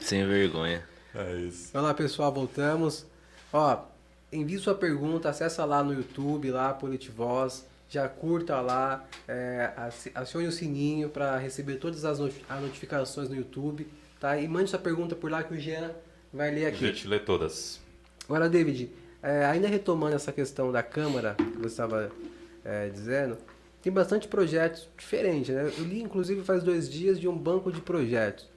Sem 0.00 0.26
vergonha. 0.26 0.82
É 1.14 1.34
isso. 1.34 1.76
Olá, 1.76 1.92
pessoal, 1.92 2.32
voltamos. 2.32 3.04
Ó, 3.52 3.76
envie 4.32 4.58
sua 4.58 4.74
pergunta, 4.74 5.28
acessa 5.28 5.66
lá 5.66 5.82
no 5.82 5.92
YouTube, 5.92 6.50
lá 6.50 6.72
Politivoz, 6.72 7.66
já 7.90 8.08
curta 8.08 8.58
lá, 8.62 9.04
é, 9.28 9.70
acione 10.14 10.46
o 10.46 10.52
sininho 10.52 11.10
para 11.10 11.36
receber 11.36 11.76
todas 11.76 12.06
as 12.06 12.18
notificações 12.18 13.28
no 13.28 13.36
YouTube 13.36 13.86
Tá? 14.22 14.38
E 14.38 14.46
mande 14.46 14.70
sua 14.70 14.78
pergunta 14.78 15.16
por 15.16 15.28
lá 15.28 15.42
que 15.42 15.52
o 15.52 15.58
Jean 15.58 15.90
vai 16.32 16.48
ler 16.52 16.66
aqui. 16.66 16.86
Gente 16.86 17.08
lê 17.08 17.18
todas. 17.18 17.80
Agora, 18.24 18.48
David, 18.48 18.88
é, 19.20 19.44
ainda 19.46 19.66
retomando 19.66 20.14
essa 20.14 20.30
questão 20.30 20.70
da 20.70 20.80
Câmara 20.80 21.34
que 21.34 21.58
você 21.58 21.66
estava 21.66 22.08
é, 22.64 22.88
dizendo, 22.88 23.36
tem 23.82 23.92
bastante 23.92 24.28
projetos 24.28 24.88
diferentes. 24.96 25.52
Né? 25.52 25.72
Eu 25.76 25.84
li, 25.84 26.00
inclusive, 26.00 26.44
faz 26.44 26.62
dois 26.62 26.88
dias 26.88 27.18
de 27.18 27.26
um 27.26 27.36
banco 27.36 27.72
de 27.72 27.80
projetos. 27.80 28.48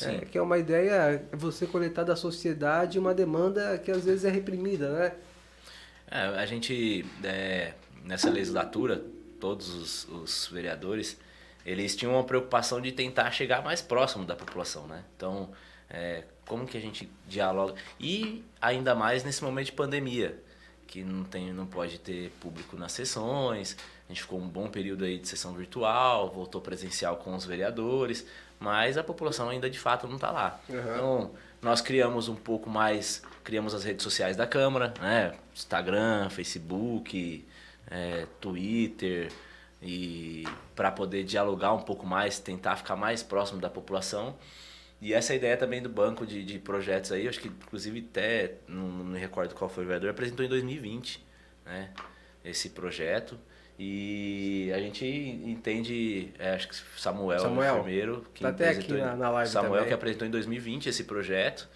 É, 0.00 0.18
que 0.18 0.38
é 0.38 0.40
uma 0.40 0.56
ideia 0.56 0.92
é 0.92 1.36
você 1.36 1.66
coletar 1.66 2.04
da 2.04 2.14
sociedade 2.14 3.00
uma 3.00 3.12
demanda 3.12 3.76
que 3.76 3.90
às 3.90 4.04
vezes 4.04 4.24
é 4.24 4.30
reprimida, 4.30 4.88
né? 4.92 5.12
É, 6.08 6.20
a 6.20 6.46
gente, 6.46 7.04
é, 7.24 7.72
nessa 8.04 8.30
legislatura, 8.30 9.02
todos 9.40 9.68
os, 9.74 10.08
os 10.08 10.48
vereadores 10.52 11.18
eles 11.68 11.94
tinham 11.94 12.14
uma 12.14 12.24
preocupação 12.24 12.80
de 12.80 12.90
tentar 12.92 13.30
chegar 13.30 13.62
mais 13.62 13.82
próximo 13.82 14.24
da 14.24 14.34
população, 14.34 14.86
né? 14.86 15.04
Então, 15.14 15.50
é, 15.90 16.24
como 16.46 16.66
que 16.66 16.78
a 16.78 16.80
gente 16.80 17.10
dialoga? 17.26 17.74
E 18.00 18.42
ainda 18.60 18.94
mais 18.94 19.22
nesse 19.22 19.44
momento 19.44 19.66
de 19.66 19.72
pandemia, 19.72 20.42
que 20.86 21.04
não, 21.04 21.24
tem, 21.24 21.52
não 21.52 21.66
pode 21.66 21.98
ter 21.98 22.30
público 22.40 22.74
nas 22.76 22.92
sessões, 22.92 23.76
a 24.08 24.12
gente 24.12 24.22
ficou 24.22 24.40
um 24.40 24.48
bom 24.48 24.70
período 24.70 25.04
aí 25.04 25.18
de 25.18 25.28
sessão 25.28 25.52
virtual, 25.52 26.30
voltou 26.30 26.62
presencial 26.62 27.18
com 27.18 27.34
os 27.34 27.44
vereadores, 27.44 28.26
mas 28.58 28.96
a 28.96 29.04
população 29.04 29.50
ainda 29.50 29.68
de 29.68 29.78
fato 29.78 30.08
não 30.08 30.14
está 30.14 30.30
lá. 30.30 30.58
Uhum. 30.70 30.78
Então, 30.78 31.30
nós 31.60 31.82
criamos 31.82 32.28
um 32.28 32.34
pouco 32.34 32.70
mais, 32.70 33.22
criamos 33.44 33.74
as 33.74 33.84
redes 33.84 34.02
sociais 34.02 34.38
da 34.38 34.46
Câmara, 34.46 34.94
né? 35.02 35.34
Instagram, 35.54 36.30
Facebook, 36.30 37.46
é, 37.90 38.26
Twitter, 38.40 39.30
e 39.82 40.44
para 40.74 40.90
poder 40.90 41.24
dialogar 41.24 41.72
um 41.72 41.82
pouco 41.82 42.06
mais, 42.06 42.38
tentar 42.38 42.76
ficar 42.76 42.96
mais 42.96 43.22
próximo 43.22 43.60
da 43.60 43.70
população. 43.70 44.36
E 45.00 45.14
essa 45.14 45.32
é 45.32 45.36
ideia 45.36 45.56
também 45.56 45.80
do 45.80 45.88
banco 45.88 46.26
de, 46.26 46.44
de 46.44 46.58
projetos 46.58 47.12
aí, 47.12 47.28
acho 47.28 47.40
que 47.40 47.48
inclusive 47.48 48.04
até, 48.10 48.54
não, 48.66 48.88
não 48.88 49.04
me 49.04 49.18
recordo 49.18 49.54
qual 49.54 49.70
foi 49.70 49.84
o 49.84 49.86
vereador, 49.86 50.10
apresentou 50.10 50.44
em 50.44 50.48
2020 50.48 51.24
né, 51.64 51.90
esse 52.44 52.70
projeto. 52.70 53.38
E 53.78 54.72
a 54.74 54.80
gente 54.80 55.06
entende, 55.06 56.32
é, 56.36 56.50
acho 56.50 56.68
que 56.68 56.74
Samuel, 57.00 57.38
Samuel 57.38 57.74
enfermeiro, 57.74 58.26
que 58.34 58.42
tá 58.42 58.48
até 58.48 58.70
aqui 58.70 58.92
na, 58.92 59.14
na 59.14 59.30
live 59.30 59.52
Samuel 59.52 59.72
também. 59.74 59.86
que 59.86 59.94
apresentou 59.94 60.26
em 60.26 60.30
2020 60.32 60.88
esse 60.88 61.04
projeto. 61.04 61.68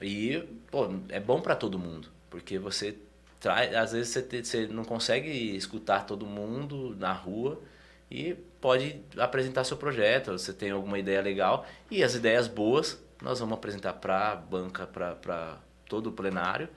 E, 0.00 0.44
pô, 0.70 0.88
é 1.08 1.18
bom 1.18 1.40
para 1.40 1.56
todo 1.56 1.76
mundo, 1.76 2.08
porque 2.30 2.56
você 2.56 2.96
às 3.46 3.92
vezes 3.92 4.08
você, 4.08 4.22
te, 4.22 4.44
você 4.44 4.66
não 4.66 4.84
consegue 4.84 5.30
escutar 5.56 6.04
todo 6.04 6.26
mundo 6.26 6.96
na 6.98 7.12
rua 7.12 7.60
e 8.10 8.34
pode 8.60 9.00
apresentar 9.16 9.64
seu 9.64 9.76
projeto, 9.76 10.32
você 10.32 10.52
tem 10.52 10.70
alguma 10.70 10.98
ideia 10.98 11.20
legal 11.20 11.66
e 11.90 12.02
as 12.02 12.14
ideias 12.14 12.48
boas 12.48 13.00
nós 13.22 13.38
vamos 13.38 13.54
apresentar 13.54 13.94
para 13.94 14.32
a 14.32 14.36
banca, 14.36 14.86
para 14.86 15.58
todo 15.88 16.08
o 16.08 16.12
plenário 16.12 16.68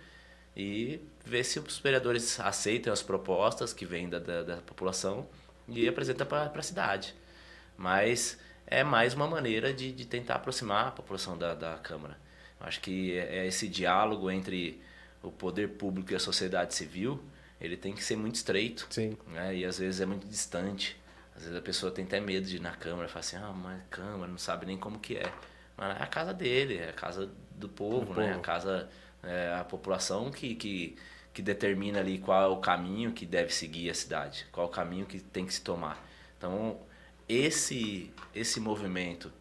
e 0.55 0.99
ver 1.25 1.43
se 1.43 1.59
os 1.59 1.79
vereadores 1.79 2.39
aceitam 2.39 2.91
as 2.91 3.01
propostas 3.01 3.73
que 3.73 3.85
vêm 3.85 4.09
da, 4.09 4.19
da, 4.19 4.43
da 4.43 4.57
população 4.57 5.27
e 5.67 5.87
apresenta 5.87 6.25
para 6.25 6.51
a 6.53 6.63
cidade. 6.63 7.15
Mas 7.77 8.37
é 8.67 8.83
mais 8.83 9.13
uma 9.13 9.27
maneira 9.27 9.73
de, 9.73 9.91
de 9.91 10.05
tentar 10.05 10.35
aproximar 10.35 10.87
a 10.87 10.91
população 10.91 11.37
da, 11.37 11.53
da 11.53 11.77
Câmara. 11.77 12.17
Acho 12.59 12.81
que 12.81 13.17
é, 13.17 13.39
é 13.39 13.47
esse 13.47 13.67
diálogo 13.67 14.29
entre 14.29 14.81
o 15.21 15.31
poder 15.31 15.69
público 15.69 16.11
e 16.11 16.15
a 16.15 16.19
sociedade 16.19 16.73
civil, 16.73 17.21
ele 17.59 17.77
tem 17.77 17.93
que 17.93 18.03
ser 18.03 18.15
muito 18.15 18.35
estreito. 18.35 18.87
Sim. 18.89 19.17
Né? 19.27 19.57
E 19.57 19.65
às 19.65 19.77
vezes 19.77 20.01
é 20.01 20.05
muito 20.05 20.27
distante. 20.27 20.99
Às 21.35 21.43
vezes 21.43 21.57
a 21.57 21.61
pessoa 21.61 21.91
tem 21.91 22.05
até 22.05 22.19
medo 22.19 22.45
de 22.45 22.57
ir 22.57 22.59
na 22.59 22.71
Câmara, 22.71 23.07
fala 23.07 23.19
assim, 23.19 23.37
ah, 23.37 23.53
mas 23.53 23.81
Câmara, 23.89 24.29
não 24.29 24.37
sabe 24.37 24.65
nem 24.65 24.77
como 24.77 24.99
que 24.99 25.17
é. 25.17 25.31
Mas 25.77 25.99
é 25.99 26.03
a 26.03 26.07
casa 26.07 26.33
dele, 26.33 26.77
é 26.77 26.89
a 26.89 26.93
casa 26.93 27.29
do 27.55 27.69
povo, 27.69 28.13
do 28.13 28.19
né? 28.19 28.27
Povo. 28.27 28.39
A 28.39 28.41
casa, 28.41 28.89
é 29.23 29.53
a 29.53 29.63
população 29.63 30.31
que, 30.31 30.55
que, 30.55 30.97
que 31.33 31.41
determina 31.41 31.99
ali 31.99 32.17
qual 32.17 32.43
é 32.43 32.47
o 32.47 32.57
caminho 32.57 33.11
que 33.11 33.25
deve 33.25 33.53
seguir 33.53 33.89
a 33.89 33.93
cidade, 33.93 34.47
qual 34.51 34.67
é 34.67 34.69
o 34.69 34.71
caminho 34.71 35.05
que 35.05 35.19
tem 35.19 35.45
que 35.45 35.53
se 35.53 35.61
tomar. 35.61 36.03
Então, 36.37 36.79
esse, 37.29 38.11
esse 38.35 38.59
movimento 38.59 39.31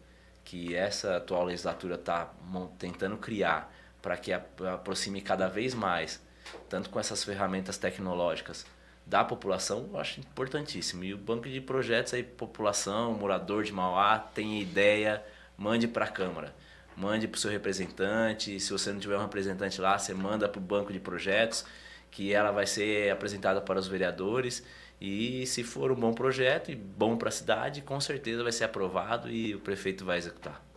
que 0.45 0.75
essa 0.75 1.17
atual 1.17 1.45
legislatura 1.45 1.95
está 1.95 2.33
tentando 2.77 3.17
criar 3.17 3.73
para 4.01 4.17
que 4.17 4.31
aproxime 4.33 5.21
cada 5.21 5.47
vez 5.47 5.73
mais, 5.73 6.21
tanto 6.69 6.89
com 6.89 6.99
essas 6.99 7.23
ferramentas 7.23 7.77
tecnológicas 7.77 8.65
da 9.05 9.23
população, 9.23 9.89
eu 9.91 9.99
acho 9.99 10.19
importantíssimo. 10.19 11.03
E 11.03 11.13
o 11.13 11.17
banco 11.17 11.49
de 11.49 11.59
projetos 11.59 12.13
aí, 12.13 12.23
população, 12.23 13.13
morador 13.13 13.63
de 13.63 13.71
Mauá, 13.71 14.17
tem 14.17 14.61
ideia, 14.61 15.23
mande 15.57 15.87
para 15.87 16.05
a 16.05 16.07
Câmara. 16.07 16.55
Mande 16.95 17.27
para 17.27 17.37
o 17.37 17.39
seu 17.39 17.51
representante. 17.51 18.59
Se 18.59 18.71
você 18.71 18.91
não 18.91 18.99
tiver 18.99 19.17
um 19.17 19.21
representante 19.21 19.81
lá, 19.81 19.97
você 19.97 20.13
manda 20.13 20.47
para 20.47 20.59
o 20.59 20.61
banco 20.61 20.93
de 20.93 20.99
projetos, 20.99 21.65
que 22.09 22.33
ela 22.33 22.51
vai 22.51 22.67
ser 22.67 23.11
apresentada 23.11 23.61
para 23.61 23.79
os 23.79 23.87
vereadores. 23.87 24.63
E 24.99 25.45
se 25.47 25.63
for 25.63 25.91
um 25.91 25.95
bom 25.95 26.13
projeto 26.13 26.69
e 26.69 26.75
bom 26.75 27.17
para 27.17 27.29
a 27.29 27.31
cidade, 27.31 27.81
com 27.81 27.99
certeza 27.99 28.43
vai 28.43 28.51
ser 28.51 28.65
aprovado 28.65 29.29
e 29.29 29.55
o 29.55 29.59
prefeito 29.59 30.05
vai 30.05 30.17
executar. 30.17 30.70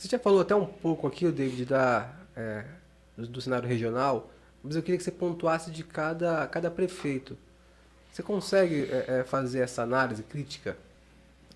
Você 0.00 0.08
já 0.08 0.18
falou 0.18 0.40
até 0.40 0.54
um 0.54 0.64
pouco 0.64 1.06
aqui, 1.06 1.30
David, 1.30 1.66
da, 1.66 2.10
é, 2.34 2.64
do, 3.18 3.26
do, 3.26 3.40
cenário 3.42 3.68
regional, 3.68 4.30
mas 4.62 4.74
eu 4.74 4.82
queria 4.82 4.96
que 4.96 5.04
você 5.04 5.10
pontuasse 5.10 5.70
de 5.70 5.84
cada, 5.84 6.46
cada 6.46 6.70
prefeito. 6.70 7.36
Você 8.10 8.22
consegue 8.22 8.88
é, 8.90 9.18
é 9.18 9.24
fazer 9.24 9.60
essa 9.60 9.82
análise 9.82 10.22
crítica? 10.22 10.74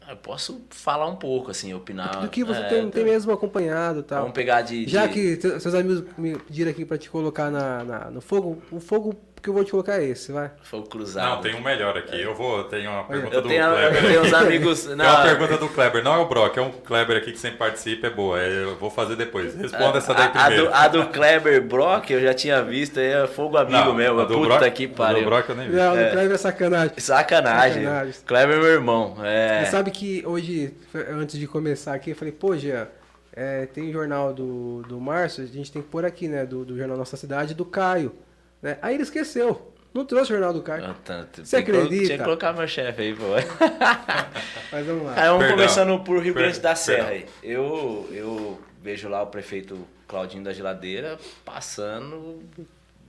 Eu 0.07 0.19
posso 0.19 0.61
falar 0.69 1.07
um 1.07 1.17
pouco, 1.17 1.51
assim, 1.51 1.73
opinar. 1.73 2.21
Do 2.21 2.29
que 2.29 2.45
você 2.45 2.61
é, 2.61 2.69
tem, 2.69 2.91
tem, 2.91 3.05
mesmo 3.05 3.33
acompanhado 3.33 4.03
tal. 4.03 4.21
Vamos 4.21 4.35
pegar 4.35 4.61
de. 4.61 4.87
Já 4.87 5.07
de... 5.07 5.15
que 5.15 5.41
seus 5.59 5.75
amigos 5.75 6.05
me 6.19 6.39
pediram 6.39 6.71
aqui 6.71 6.85
para 6.85 6.99
te 6.99 7.09
colocar 7.09 7.51
na, 7.51 7.83
na, 7.83 8.11
no 8.11 8.21
fogo, 8.21 8.63
o 8.71 8.79
fogo 8.79 9.17
que 9.45 9.51
eu 9.51 9.55
vou 9.55 9.63
te 9.63 9.71
colocar 9.71 10.01
é 10.01 10.05
esse, 10.07 10.33
vai. 10.33 10.51
Fogo 10.63 10.89
cruzado. 10.89 11.37
Não, 11.37 11.43
tem 11.43 11.55
um 11.55 11.61
melhor 11.61 11.97
aqui. 11.99 12.19
Eu 12.19 12.35
vou, 12.35 12.65
tenho 12.65 12.91
uma 12.91 13.05
pergunta 13.05 13.37
eu 13.37 13.43
do 13.43 13.49
tenho, 13.49 13.63
Kleber. 13.63 13.95
Eu 13.95 14.09
tenho 14.09 14.23
uns 14.23 14.33
amigos. 14.33 14.87
Não, 14.87 14.97
tem 14.97 15.07
uma 15.07 15.23
pergunta 15.23 15.59
do 15.59 15.69
Kleber. 15.69 16.03
Não 16.03 16.15
é 16.15 16.17
o 16.17 16.27
Brock, 16.27 16.57
é 16.57 16.63
um 16.63 16.71
Kleber 16.71 17.19
aqui 17.19 17.31
que 17.31 17.39
sempre 17.39 17.59
participa, 17.59 18.07
é 18.07 18.11
boa. 18.11 18.39
Eu 18.39 18.75
vou 18.77 18.89
fazer 18.91 19.17
depois. 19.17 19.55
Responda 19.55 19.97
a, 19.97 19.99
essa 19.99 20.15
daí 20.15 20.31
primeiro. 20.31 20.69
A 20.73 20.89
do, 20.89 21.01
a 21.01 21.05
do, 21.05 21.13
Kleber 21.13 21.63
Brock 21.63 22.11
eu 22.11 22.23
já 22.23 22.33
tinha 22.33 22.63
visto, 22.63 22.99
é 22.99 23.27
fogo 23.27 23.59
amigo 23.59 23.77
não, 23.77 23.95
mesmo. 23.95 24.21
A 24.21 24.25
do 24.25 24.35
Puta 24.35 24.59
Brock, 24.59 24.73
que 24.73 24.89
pariu. 24.89 25.21
do 25.21 25.27
Brock 25.27 25.49
eu 25.51 25.55
nem 25.57 25.69
vi. 25.69 25.77
Não, 25.77 25.95
é. 25.95 26.11
Kleber 26.11 26.35
é 26.35 26.39
sacanagem. 26.39 26.95
Sacanagem. 26.97 27.85
sacanagem. 27.85 28.15
Kleber 28.27 28.57
é 28.57 28.61
meu 28.61 28.71
irmão. 28.71 29.17
É... 29.23 29.65
Você 29.65 29.71
sabe 29.71 29.91
que 29.91 30.25
hoje, 30.27 30.75
antes 31.11 31.39
de 31.39 31.47
começar 31.47 31.93
aqui, 31.93 32.11
eu 32.11 32.17
falei, 32.17 32.33
pô, 32.33 32.57
Jean, 32.57 32.89
é, 33.31 33.67
tem 33.67 33.91
o 33.91 33.93
jornal 33.93 34.33
do, 34.33 34.83
do 34.89 34.99
Márcio, 34.99 35.45
a 35.45 35.47
gente 35.47 35.71
tem 35.71 35.83
que 35.83 35.89
pôr 35.89 36.07
aqui, 36.07 36.29
né? 36.29 36.47
Do, 36.47 36.65
do 36.65 36.79
jornal 36.79 36.97
Nossa 36.97 37.19
Cidade, 37.19 37.53
do 37.53 37.67
Caio. 37.67 38.24
Né? 38.65 38.79
Aí 38.81 38.95
ele 38.95 39.03
esqueceu. 39.03 39.71
Não 39.93 40.07
trouxe 40.07 40.33
o 40.33 40.35
jornal 40.37 40.55
do 40.55 40.63
Caio. 40.63 40.87
Ah, 40.87 40.95
tá, 41.05 41.25
tem 41.25 41.45
Você 41.45 41.57
acredita? 41.59 42.07
Tinha 42.07 42.19
que 42.19 42.25
colocar 42.25 42.53
meu 42.55 42.67
chefe 42.67 43.03
aí, 43.03 43.15
pô. 43.15 43.25
Mas 44.73 44.87
vamos 44.87 45.05
lá. 45.05 45.13
Aí 45.15 45.27
vamos 45.29 45.39
Perdão. 45.41 45.57
começando 45.57 46.01
por 46.01 46.21
Rio 46.21 46.33
Grande 46.35 46.59
da 46.59 46.75
Serra. 46.75 47.11
aí. 47.11 47.27
Eu, 47.43 48.09
eu 48.11 48.61
vejo 48.83 49.07
lá 49.09 49.23
o 49.23 49.27
prefeito 49.27 49.87
Claudinho 50.09 50.43
da 50.43 50.53
Geladeira 50.53 51.19
passando 51.45 52.43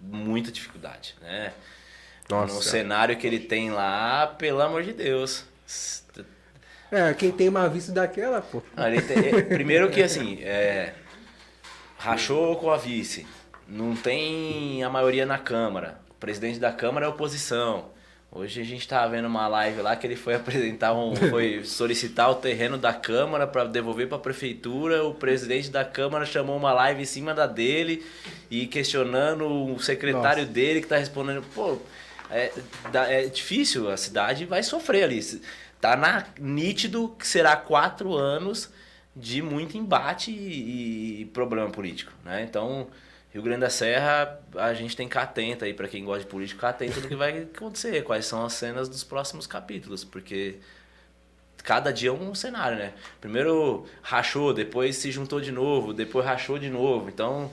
muita 0.02 0.52
dificuldade, 0.52 1.16
né? 1.22 1.54
Nossa. 2.30 2.54
No 2.54 2.62
cenário 2.62 3.16
que 3.18 3.26
ele 3.26 3.40
tem 3.40 3.72
lá, 3.72 4.28
pelo 4.28 4.62
amor 4.62 4.84
de 4.84 4.92
Deus. 4.92 5.46
É, 6.92 7.14
quem 7.14 7.32
tem 7.32 7.48
uma 7.50 7.68
vista 7.70 7.92
daquela, 7.94 8.42
pô. 8.42 8.62
Ele 8.78 9.02
tem- 9.02 9.42
primeiro 9.48 9.90
que 9.90 10.04
assim, 10.04 10.40
é, 10.44 10.94
rachou 11.98 12.58
com 12.58 12.70
a 12.70 12.78
vice, 12.78 13.26
não 13.68 13.96
tem 13.96 14.84
a 14.84 14.90
maioria 14.90 15.26
na 15.26 15.38
Câmara. 15.38 16.00
O 16.10 16.14
presidente 16.14 16.60
da 16.60 16.72
Câmara 16.72 17.06
é 17.06 17.10
oposição. 17.10 17.86
Hoje 18.32 18.60
a 18.60 18.66
gente 18.66 18.86
tava 18.86 19.12
vendo 19.12 19.30
uma 19.30 19.48
live 19.48 19.82
lá 19.82 19.96
que 19.96 20.06
ele 20.06 20.16
foi 20.16 20.36
apresentar 20.36 20.94
um. 20.94 21.16
foi 21.16 21.64
solicitar 21.64 22.30
o 22.30 22.36
terreno 22.36 22.78
da 22.78 22.94
Câmara 22.94 23.48
para 23.48 23.64
devolver 23.66 24.08
para 24.08 24.18
a 24.18 24.20
prefeitura. 24.22 25.06
O 25.06 25.14
presidente 25.14 25.70
da 25.70 25.86
Câmara 25.86 26.26
chamou 26.26 26.58
uma 26.58 26.74
live 26.74 27.02
em 27.02 27.06
cima 27.06 27.34
da 27.34 27.48
dele 27.48 28.06
e 28.52 28.68
questionando 28.68 29.48
o 29.48 29.80
secretário 29.80 30.44
Nossa. 30.44 30.54
dele 30.54 30.82
que 30.82 30.88
tá 30.88 30.98
respondendo. 30.98 31.44
Pô, 31.54 31.80
é, 32.30 32.52
é 32.94 33.26
difícil, 33.28 33.90
a 33.90 33.98
cidade 33.98 34.46
vai 34.46 34.64
sofrer 34.64 35.04
ali. 35.04 35.42
Tá 35.80 35.96
na, 35.96 36.26
nítido 36.40 37.16
que 37.18 37.28
será 37.28 37.56
quatro 37.56 38.14
anos 38.16 38.70
de 39.16 39.42
muito 39.42 39.78
embate 39.78 40.32
e, 40.32 41.22
e 41.22 41.26
problema 41.26 41.70
político, 41.70 42.12
né? 42.24 42.44
Então, 42.44 42.88
Rio 43.36 43.44
Grande 43.44 43.60
da 43.60 43.70
Serra, 43.70 44.40
a 44.56 44.74
gente 44.74 44.96
tem 44.96 45.10
que 45.10 45.14
ficar 45.14 45.24
atento 45.24 45.66
aí, 45.66 45.74
para 45.74 45.90
quem 45.90 46.06
gosta 46.06 46.24
de 46.24 46.26
político, 46.26 46.60
ficar 46.60 46.70
atento 46.70 47.02
do 47.02 47.08
que 47.10 47.18
vai 47.18 47.40
acontecer, 47.40 48.02
quais 48.06 48.26
são 48.26 48.46
as 48.46 48.54
cenas 48.54 48.88
dos 48.88 49.04
próximos 49.04 49.46
capítulos, 49.46 50.06
porque 50.06 50.60
cada 51.58 51.92
dia 51.92 52.12
é 52.12 52.14
um 52.14 52.34
cenário, 52.34 52.78
né? 52.78 52.94
Primeiro 53.20 53.86
rachou, 54.02 54.54
depois 54.54 54.96
se 54.96 55.12
juntou 55.12 55.42
de 55.42 55.52
novo, 55.52 55.94
depois 55.94 56.26
rachou 56.26 56.58
de 56.58 56.70
novo. 56.70 57.10
Então, 57.10 57.52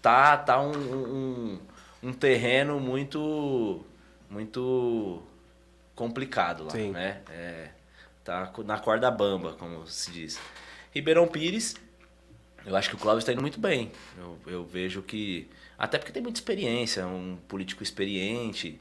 tá, 0.00 0.36
tá 0.36 0.62
um, 0.62 0.70
um, 0.78 1.60
um 2.04 2.12
terreno 2.12 2.78
muito, 2.78 3.84
muito 4.30 5.20
complicado 5.96 6.62
lá, 6.62 6.70
Sim. 6.70 6.92
né? 6.92 7.20
É, 7.28 7.70
tá 8.22 8.52
na 8.64 8.78
corda 8.78 9.10
bamba, 9.10 9.56
como 9.58 9.84
se 9.88 10.12
diz. 10.12 10.40
Ribeirão 10.92 11.26
Pires, 11.26 11.74
eu 12.70 12.76
acho 12.76 12.88
que 12.88 12.94
o 12.94 12.98
Clóvis 12.98 13.22
está 13.22 13.32
indo 13.32 13.42
muito 13.42 13.58
bem. 13.58 13.90
Eu, 14.16 14.38
eu 14.46 14.64
vejo 14.64 15.02
que. 15.02 15.48
Até 15.76 15.98
porque 15.98 16.12
tem 16.12 16.22
muita 16.22 16.38
experiência, 16.38 17.04
um 17.06 17.36
político 17.48 17.82
experiente, 17.82 18.78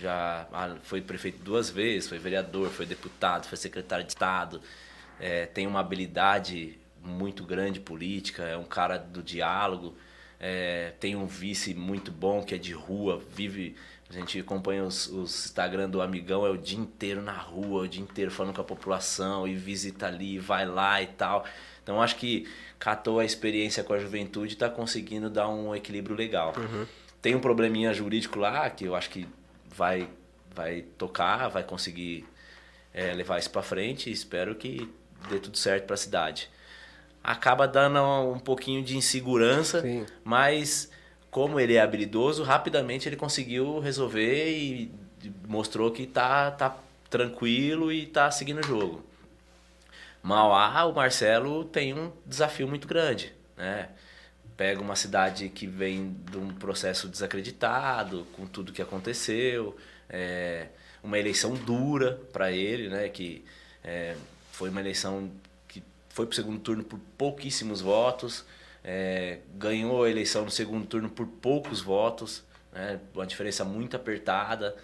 já 0.00 0.46
ah, 0.52 0.76
foi 0.82 1.00
prefeito 1.00 1.42
duas 1.42 1.68
vezes, 1.68 2.08
foi 2.08 2.18
vereador, 2.18 2.70
foi 2.70 2.86
deputado, 2.86 3.46
foi 3.46 3.58
secretário 3.58 4.04
de 4.04 4.12
Estado, 4.12 4.60
é, 5.18 5.46
tem 5.46 5.66
uma 5.66 5.80
habilidade 5.80 6.78
muito 7.02 7.44
grande 7.44 7.80
política, 7.80 8.44
é 8.44 8.56
um 8.56 8.64
cara 8.64 8.96
do 8.96 9.22
diálogo, 9.22 9.96
é, 10.38 10.92
tem 11.00 11.16
um 11.16 11.26
vice 11.26 11.74
muito 11.74 12.12
bom 12.12 12.42
que 12.44 12.54
é 12.54 12.58
de 12.58 12.72
rua, 12.72 13.20
vive. 13.34 13.74
A 14.12 14.18
gente 14.18 14.38
acompanha 14.40 14.84
os, 14.84 15.06
os 15.06 15.46
Instagram 15.46 15.88
do 15.88 16.02
amigão, 16.02 16.46
é 16.46 16.50
o 16.50 16.58
dia 16.58 16.78
inteiro 16.78 17.22
na 17.22 17.32
rua, 17.32 17.84
o 17.84 17.88
dia 17.88 18.02
inteiro 18.02 18.30
falando 18.30 18.54
com 18.54 18.60
a 18.60 18.64
população 18.64 19.48
e 19.48 19.54
visita 19.54 20.06
ali, 20.06 20.38
vai 20.38 20.66
lá 20.66 21.00
e 21.00 21.06
tal. 21.06 21.46
Então 21.82 22.00
acho 22.00 22.16
que 22.16 22.46
catou 22.78 23.20
a 23.20 23.24
experiência 23.24 23.82
com 23.82 23.94
a 23.94 23.98
juventude 23.98 24.52
e 24.52 24.54
está 24.54 24.68
conseguindo 24.68 25.30
dar 25.30 25.48
um 25.48 25.74
equilíbrio 25.74 26.14
legal. 26.14 26.52
Tem 27.22 27.34
um 27.34 27.40
probleminha 27.40 27.94
jurídico 27.94 28.38
lá 28.38 28.68
que 28.68 28.84
eu 28.84 28.94
acho 28.94 29.08
que 29.08 29.26
vai, 29.74 30.10
vai 30.54 30.82
tocar, 30.98 31.48
vai 31.48 31.64
conseguir 31.64 32.26
é, 32.92 33.14
levar 33.14 33.38
isso 33.38 33.50
para 33.50 33.62
frente 33.62 34.10
e 34.10 34.12
espero 34.12 34.54
que 34.54 34.92
dê 35.30 35.38
tudo 35.38 35.56
certo 35.56 35.86
para 35.86 35.94
a 35.94 35.98
cidade. 35.98 36.50
Acaba 37.24 37.66
dando 37.66 38.00
um 38.30 38.38
pouquinho 38.38 38.84
de 38.84 38.94
insegurança, 38.94 39.80
Sim. 39.80 40.04
mas 40.22 40.90
como 41.32 41.58
ele 41.58 41.76
é 41.76 41.80
habilidoso, 41.80 42.42
rapidamente 42.42 43.08
ele 43.08 43.16
conseguiu 43.16 43.80
resolver 43.80 44.50
e 44.50 44.92
mostrou 45.48 45.90
que 45.90 46.06
tá, 46.06 46.50
tá 46.50 46.76
tranquilo 47.08 47.90
e 47.90 48.04
tá 48.04 48.30
seguindo 48.30 48.60
o 48.60 48.62
jogo. 48.62 49.02
Mauá, 50.22 50.84
o 50.84 50.94
Marcelo 50.94 51.64
tem 51.64 51.94
um 51.94 52.12
desafio 52.26 52.68
muito 52.68 52.86
grande, 52.86 53.32
né? 53.56 53.88
Pega 54.58 54.82
uma 54.82 54.94
cidade 54.94 55.48
que 55.48 55.66
vem 55.66 56.14
de 56.30 56.36
um 56.36 56.48
processo 56.48 57.08
desacreditado, 57.08 58.26
com 58.36 58.46
tudo 58.46 58.70
que 58.70 58.82
aconteceu, 58.82 59.74
é, 60.10 60.66
uma 61.02 61.18
eleição 61.18 61.54
dura 61.54 62.20
para 62.30 62.52
ele, 62.52 62.90
né? 62.90 63.08
Que 63.08 63.42
é, 63.82 64.14
foi 64.52 64.68
uma 64.68 64.80
eleição 64.80 65.30
que 65.66 65.82
foi 66.10 66.26
para 66.26 66.32
o 66.34 66.36
segundo 66.36 66.60
turno 66.60 66.84
por 66.84 67.00
pouquíssimos 67.16 67.80
votos, 67.80 68.44
é, 68.84 69.38
ganhou 69.54 70.04
a 70.04 70.10
eleição 70.10 70.44
no 70.44 70.50
segundo 70.50 70.86
turno 70.86 71.08
por 71.10 71.26
poucos 71.26 71.80
votos, 71.80 72.42
né? 72.72 72.98
Uma 73.14 73.26
diferença 73.26 73.64
muito 73.64 73.96
apertada, 73.96 74.74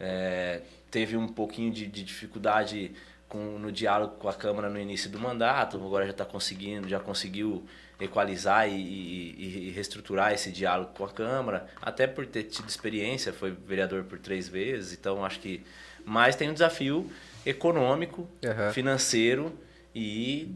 é, 0.00 0.62
teve 0.90 1.16
um 1.16 1.28
pouquinho 1.28 1.72
de, 1.72 1.86
de 1.86 2.02
dificuldade 2.02 2.92
com, 3.28 3.58
no 3.58 3.70
diálogo 3.72 4.16
com 4.16 4.28
a 4.28 4.34
Câmara 4.34 4.68
no 4.68 4.78
início 4.78 5.08
do 5.10 5.18
mandato, 5.18 5.76
agora 5.76 6.04
já 6.04 6.10
está 6.12 6.24
conseguindo, 6.24 6.88
já 6.88 7.00
conseguiu 7.00 7.64
equalizar 8.00 8.68
e, 8.68 8.72
e- 8.74 9.68
e 9.68 9.70
reestruturar 9.70 10.32
esse 10.32 10.50
diálogo 10.50 10.92
com 10.94 11.04
a 11.04 11.08
Câmara, 11.10 11.66
até 11.80 12.06
por 12.06 12.26
ter 12.26 12.44
tido 12.44 12.68
experiência, 12.68 13.32
foi 13.32 13.52
vereador 13.52 14.04
por 14.04 14.18
três 14.18 14.48
vezes, 14.48 14.92
então 14.92 15.24
acho 15.24 15.38
que. 15.40 15.64
Mas 16.04 16.36
tem 16.36 16.50
um 16.50 16.52
desafio 16.52 17.10
econômico, 17.46 18.28
Aham. 18.44 18.72
financeiro 18.72 19.56
e 19.94 20.54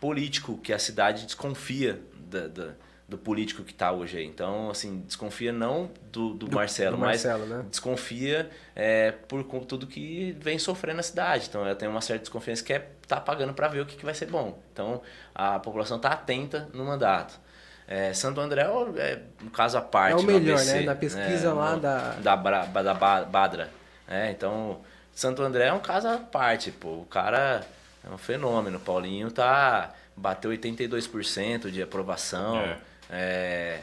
político, 0.00 0.56
que 0.58 0.72
a 0.72 0.78
cidade 0.78 1.24
desconfia 1.24 2.00
da- 2.14 2.46
da- 2.48 2.70
do 3.08 3.16
político 3.16 3.62
que 3.64 3.72
está 3.72 3.90
hoje 3.90 4.18
aí. 4.18 4.26
Então, 4.26 4.68
assim, 4.70 5.00
desconfia 5.06 5.50
não 5.50 5.90
do, 6.12 6.34
do, 6.34 6.54
Marcelo, 6.54 6.96
do 6.96 7.00
mas 7.00 7.24
Marcelo, 7.24 7.46
né? 7.46 7.64
desconfia 7.70 8.50
é, 8.76 9.12
por 9.12 9.42
tudo 9.64 9.86
que 9.86 10.36
vem 10.38 10.58
sofrendo 10.58 10.98
na 10.98 11.02
cidade. 11.02 11.46
Então, 11.48 11.64
ela 11.64 11.74
tem 11.74 11.88
uma 11.88 12.02
certa 12.02 12.20
desconfiança 12.24 12.62
que 12.62 12.72
é 12.74 12.86
tá 13.06 13.18
pagando 13.18 13.54
para 13.54 13.66
ver 13.68 13.80
o 13.80 13.86
que, 13.86 13.96
que 13.96 14.04
vai 14.04 14.12
ser 14.12 14.26
bom. 14.26 14.58
Então, 14.72 15.00
a 15.34 15.58
população 15.58 15.96
está 15.96 16.10
atenta 16.10 16.68
no 16.74 16.84
mandato. 16.84 17.40
É, 17.86 18.12
Santo 18.12 18.38
André 18.42 18.60
é 18.60 19.18
um 19.42 19.48
caso 19.48 19.78
à 19.78 19.80
parte. 19.80 20.12
É 20.12 20.16
o 20.16 20.22
melhor, 20.22 20.56
ABC, 20.58 20.74
né? 20.74 20.82
Na 20.82 20.94
pesquisa 20.94 21.54
lá 21.54 21.76
no- 21.76 21.80
da- 21.80 22.10
da, 22.16 22.36
Bra- 22.36 22.66
da 22.66 22.92
Ba- 22.92 23.24
Badra. 23.24 23.70
É, 24.06 24.30
então, 24.30 24.80
Santo 25.14 25.42
André 25.42 25.68
é 25.68 25.72
um 25.72 25.80
caso 25.80 26.06
à 26.08 26.18
parte, 26.18 26.70
pô. 26.70 26.88
O 27.00 27.06
cara 27.06 27.64
é 28.08 28.12
um 28.12 28.18
fenômeno. 28.18 28.78
O 28.78 28.80
Paulinho 28.80 29.30
tá 29.30 29.94
bateu 30.16 30.50
82% 30.50 31.70
de 31.70 31.82
aprovação. 31.82 32.56
É. 32.58 32.78
É, 33.10 33.80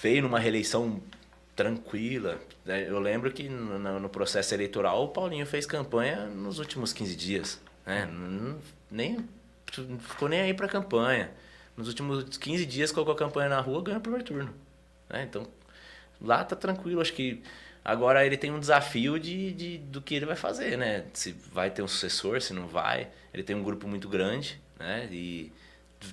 veio 0.00 0.22
numa 0.22 0.38
reeleição 0.38 1.00
tranquila. 1.56 2.38
É, 2.66 2.88
Eu 2.88 2.98
lembro 2.98 3.30
que 3.32 3.48
no, 3.48 3.98
no- 4.00 4.08
processo 4.08 4.54
eleitoral 4.54 5.04
o 5.04 5.08
Paulinho 5.08 5.46
fez 5.46 5.66
campanha 5.66 6.26
nos 6.26 6.58
últimos 6.58 6.92
15 6.92 7.16
dias. 7.16 7.60
Né? 7.84 8.06
Não- 8.06 8.58
Nem, 8.90 9.28
ficou 10.00 10.28
nem 10.28 10.40
aí 10.40 10.54
pra 10.54 10.68
campanha. 10.68 11.30
Nos 11.76 11.88
últimos 11.88 12.36
15 12.38 12.64
dias 12.66 12.90
colocou 12.90 13.14
a 13.14 13.16
campanha 13.18 13.48
na 13.48 13.60
rua, 13.60 13.82
ganhou 13.82 13.98
o 13.98 14.02
primeiro 14.02 14.24
turno. 14.24 14.54
né? 15.08 15.22
Então, 15.28 15.46
lá 16.20 16.42
tá 16.44 16.56
tranquilo. 16.56 17.00
Acho 17.00 17.12
que 17.12 17.42
agora 17.84 18.24
ele 18.24 18.36
tem 18.36 18.50
um 18.50 18.60
desafio 18.60 19.18
de, 19.18 19.52
de, 19.52 19.78
do 19.78 20.00
que 20.00 20.14
ele 20.14 20.26
vai 20.26 20.36
fazer, 20.36 20.76
né? 20.76 21.04
Se 21.12 21.32
vai 21.52 21.70
ter 21.70 21.82
um 21.82 21.88
sucessor, 21.88 22.40
se 22.40 22.52
não 22.52 22.66
vai. 22.66 23.08
Ele 23.32 23.42
tem 23.42 23.54
um 23.56 23.62
grupo 23.62 23.86
muito 23.88 24.08
grande, 24.08 24.60
né? 24.78 25.08
E 25.10 25.52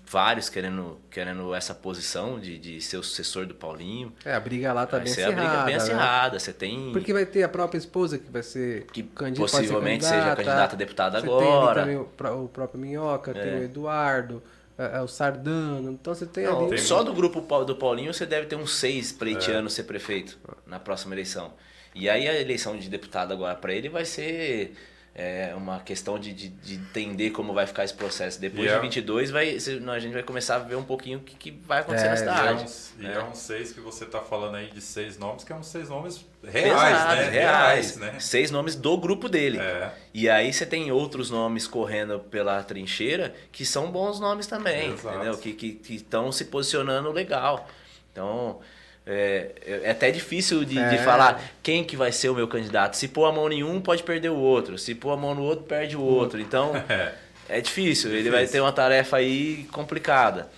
vários 0.08 0.50
querendo, 0.50 1.00
querendo 1.12 1.54
essa 1.54 1.74
posição 1.74 2.40
de, 2.40 2.58
de 2.58 2.82
ser 2.82 2.98
o 2.98 3.04
sucessor 3.04 3.46
do 3.46 3.54
Paulinho. 3.54 4.12
É, 4.24 4.34
a 4.34 4.40
briga 4.40 4.74
lá 4.74 4.86
tá 4.86 4.98
vai 4.98 5.06
bem 5.06 5.14
ser 5.14 5.24
a 5.24 5.28
acirrada. 5.28 5.48
briga 5.50 5.64
bem 5.66 5.76
né? 5.76 5.82
acirrada. 5.82 6.40
Você 6.40 6.54
tem. 6.54 6.92
Porque 6.92 7.14
vai 7.14 7.26
ter 7.26 7.44
a 7.44 7.50
própria 7.50 7.78
esposa 7.78 8.18
que 8.18 8.32
vai 8.32 8.44
ser 8.44 8.86
Que 8.92 9.04
pode 9.04 9.36
ser 9.36 9.42
possivelmente 9.42 10.06
seja 10.06 10.36
candidata 10.36 10.76
a 10.76 10.78
deputada 10.78 11.20
Você 11.20 11.26
agora. 11.26 11.86
Tem 11.86 11.96
também 11.96 12.38
o, 12.42 12.44
o 12.46 12.50
próprio 12.50 12.80
Minhoca, 12.80 13.34
tem 13.34 13.44
É. 13.44 13.56
o 13.56 13.64
Eduardo, 13.64 14.42
é, 14.78 14.98
é 14.98 15.02
o 15.02 15.08
Sardano. 15.08 15.92
Então 15.92 16.14
você 16.14 16.26
tem 16.26 16.46
Não, 16.46 16.68
ali. 16.68 16.78
só 16.78 17.04
do 17.04 17.14
grupo 17.14 17.42
do 17.64 17.76
Paulinho 17.76 18.14
você 18.14 18.26
deve 18.26 18.48
ter 18.48 18.56
uns 18.56 18.74
seis 18.76 19.12
pleiteando 19.12 19.70
ser 19.70 19.84
prefeito 19.84 20.38
na 20.66 20.80
próxima 20.80 21.16
eleição. 21.16 21.54
E 21.94 22.10
aí 22.10 22.28
a 22.28 22.40
eleição 22.40 22.78
de 22.78 22.90
deputado 22.90 23.32
agora 23.32 23.56
para 23.56 23.74
ele 23.74 23.88
vai 23.88 24.04
ser 24.04 24.76
é 25.18 25.54
uma 25.56 25.80
questão 25.80 26.20
de, 26.20 26.34
de, 26.34 26.50
de, 26.50 26.74
entender 26.76 27.30
como 27.30 27.54
vai 27.54 27.66
ficar 27.66 27.86
esse 27.86 27.94
processo. 27.94 28.38
Depois 28.40 28.66
E 28.66 28.70
de 28.70 28.74
é- 28.76 28.80
22, 28.82 29.32
vai, 29.32 29.58
se- 29.62 29.82
a 29.88 30.00
gente 30.00 30.12
vai 30.12 30.24
começar 30.24 30.56
a 30.56 30.60
ver 30.60 30.76
um 30.76 30.84
pouquinho 30.84 31.20
o 31.20 31.22
que, 31.22 31.36
que 31.38 31.52
vai 31.66 31.80
acontecer 31.80 32.08
É, 32.08 32.10
na 32.10 32.12
E 32.12 32.16
é, 32.16 32.18
cidade. 32.20 32.66
e 33.00 33.04
né? 33.04 33.28
é 33.32 33.34
seis 33.36 33.72
que 33.72 33.80
você 33.80 34.06
tá 34.06 34.20
falando 34.20 34.56
aí 34.56 34.70
de 34.70 34.82
seis 34.82 35.18
nomes, 35.18 35.46
que 35.46 35.54
é 35.54 35.56
uns 35.56 35.68
seis 35.68 35.88
nomes 35.88 36.26
reais, 36.44 36.74
Pesados, 36.74 37.16
né? 37.26 37.30
reais. 37.30 37.98
né? 37.98 38.20
Seis 38.20 38.52
nomes 38.52 38.76
do 38.76 38.98
grupo 38.98 39.30
dele. 39.30 39.58
É. 39.58 39.94
E 40.14 40.30
aí 40.30 40.52
você 40.52 40.66
tem 40.66 40.92
outros 40.92 41.30
nomes 41.32 41.66
correndo 41.66 42.20
pela 42.20 42.62
trincheira 42.62 43.34
que 43.54 43.66
são 43.66 43.90
bons 43.90 44.20
nomes 44.20 44.48
também, 44.48 44.92
Exato. 44.92 45.16
entendeu? 45.16 45.38
Que 45.38 45.80
estão 45.92 46.30
se 46.32 46.44
posicionando 46.46 47.10
legal. 47.14 47.68
Então, 48.12 48.60
é, 49.06 49.82
é 49.84 49.92
até 49.92 50.10
difícil 50.12 50.66
de, 50.66 50.74
de 50.76 50.80
É. 50.80 50.98
falar 51.04 51.42
quem 51.62 51.84
que 51.84 51.96
vai 51.96 52.12
ser 52.12 52.30
o 52.30 52.36
meu 52.36 52.48
candidato. 52.48 52.96
Se 52.98 53.08
pôr 53.08 53.26
a 53.26 53.32
mão 53.32 53.52
em 53.52 53.64
um, 53.64 53.80
pode 53.80 54.02
perder 54.04 54.30
o 54.30 54.38
outro. 54.38 54.78
Se 54.78 54.96
pôr 54.96 55.12
a 55.12 55.18
mão 55.18 55.36
no 55.36 55.44
outro, 55.44 55.66
perde 55.66 55.96
o 55.96 56.02
outro. 56.02 56.40
Então, 56.42 56.76
É. 56.90 57.14
é 57.50 57.62
difícil. 57.62 58.10
Ele 58.10 58.24
Difícil. 58.24 58.32
vai 58.40 58.48
ter 58.48 58.60
uma 58.62 58.72
tarefa 58.72 59.18
aí 59.18 59.68
complicada. 59.72 60.50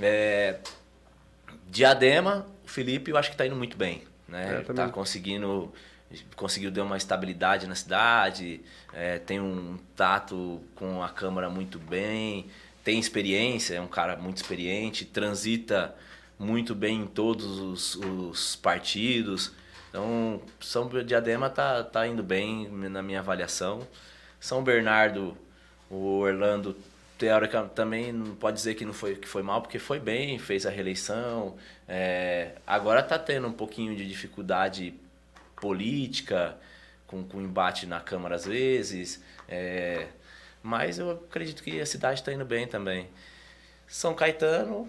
É, 0.00 0.56
Diadema, 1.68 2.46
o 2.64 2.68
Felipe, 2.68 3.10
eu 3.10 3.16
acho 3.16 3.30
que 3.30 3.36
tá 3.36 3.46
indo 3.46 3.56
muito 3.56 3.76
bem. 3.76 4.02
Né? 4.28 4.46
É, 4.50 4.54
Ele 4.56 4.64
também. 4.64 4.86
tá 4.86 4.90
conseguindo. 4.92 5.72
Conseguiu 6.34 6.72
dar 6.72 6.82
uma 6.82 6.96
estabilidade 6.96 7.68
na 7.68 7.74
cidade, 7.76 8.60
é, 8.92 9.18
tem 9.20 9.38
um 9.38 9.78
tato 9.94 10.60
com 10.74 11.00
a 11.04 11.08
Câmara 11.08 11.48
muito 11.48 11.78
bem, 11.78 12.46
tem 12.82 12.98
experiência, 12.98 13.76
é 13.76 13.80
um 13.80 13.86
cara 13.86 14.16
muito 14.16 14.38
experiente, 14.38 15.04
transita 15.04 15.94
muito 16.40 16.74
bem 16.74 17.02
em 17.02 17.06
todos 17.06 17.58
os, 17.58 17.94
os 17.96 18.56
partidos. 18.56 19.52
Então, 19.90 20.40
São 20.58 20.88
Diadema 21.04 21.50
tá, 21.50 21.84
tá 21.84 22.06
indo 22.06 22.22
bem 22.22 22.66
na 22.70 23.02
minha 23.02 23.18
avaliação. 23.20 23.86
São 24.40 24.64
Bernardo, 24.64 25.36
o 25.90 26.18
Orlando, 26.20 26.74
teoricamente, 27.18 27.74
também 27.74 28.10
não 28.10 28.34
pode 28.34 28.56
dizer 28.56 28.74
que 28.74 28.86
não 28.86 28.94
foi, 28.94 29.16
que 29.16 29.28
foi 29.28 29.42
mal, 29.42 29.60
porque 29.60 29.78
foi 29.78 30.00
bem, 30.00 30.38
fez 30.38 30.64
a 30.64 30.70
reeleição. 30.70 31.58
É, 31.86 32.52
agora 32.66 33.02
tá 33.02 33.18
tendo 33.18 33.46
um 33.46 33.52
pouquinho 33.52 33.94
de 33.94 34.08
dificuldade 34.08 34.94
política, 35.56 36.56
com, 37.06 37.22
com 37.22 37.38
embate 37.42 37.84
na 37.84 38.00
Câmara 38.00 38.36
às 38.36 38.46
vezes. 38.46 39.22
é, 39.46 40.06
mas 40.62 40.98
eu 40.98 41.10
acredito 41.10 41.62
que 41.62 41.80
a 41.80 41.86
cidade 41.86 42.20
está 42.20 42.32
indo 42.32 42.44
bem 42.46 42.66
também. 42.66 43.08
São 43.86 44.14
Caetano 44.14 44.88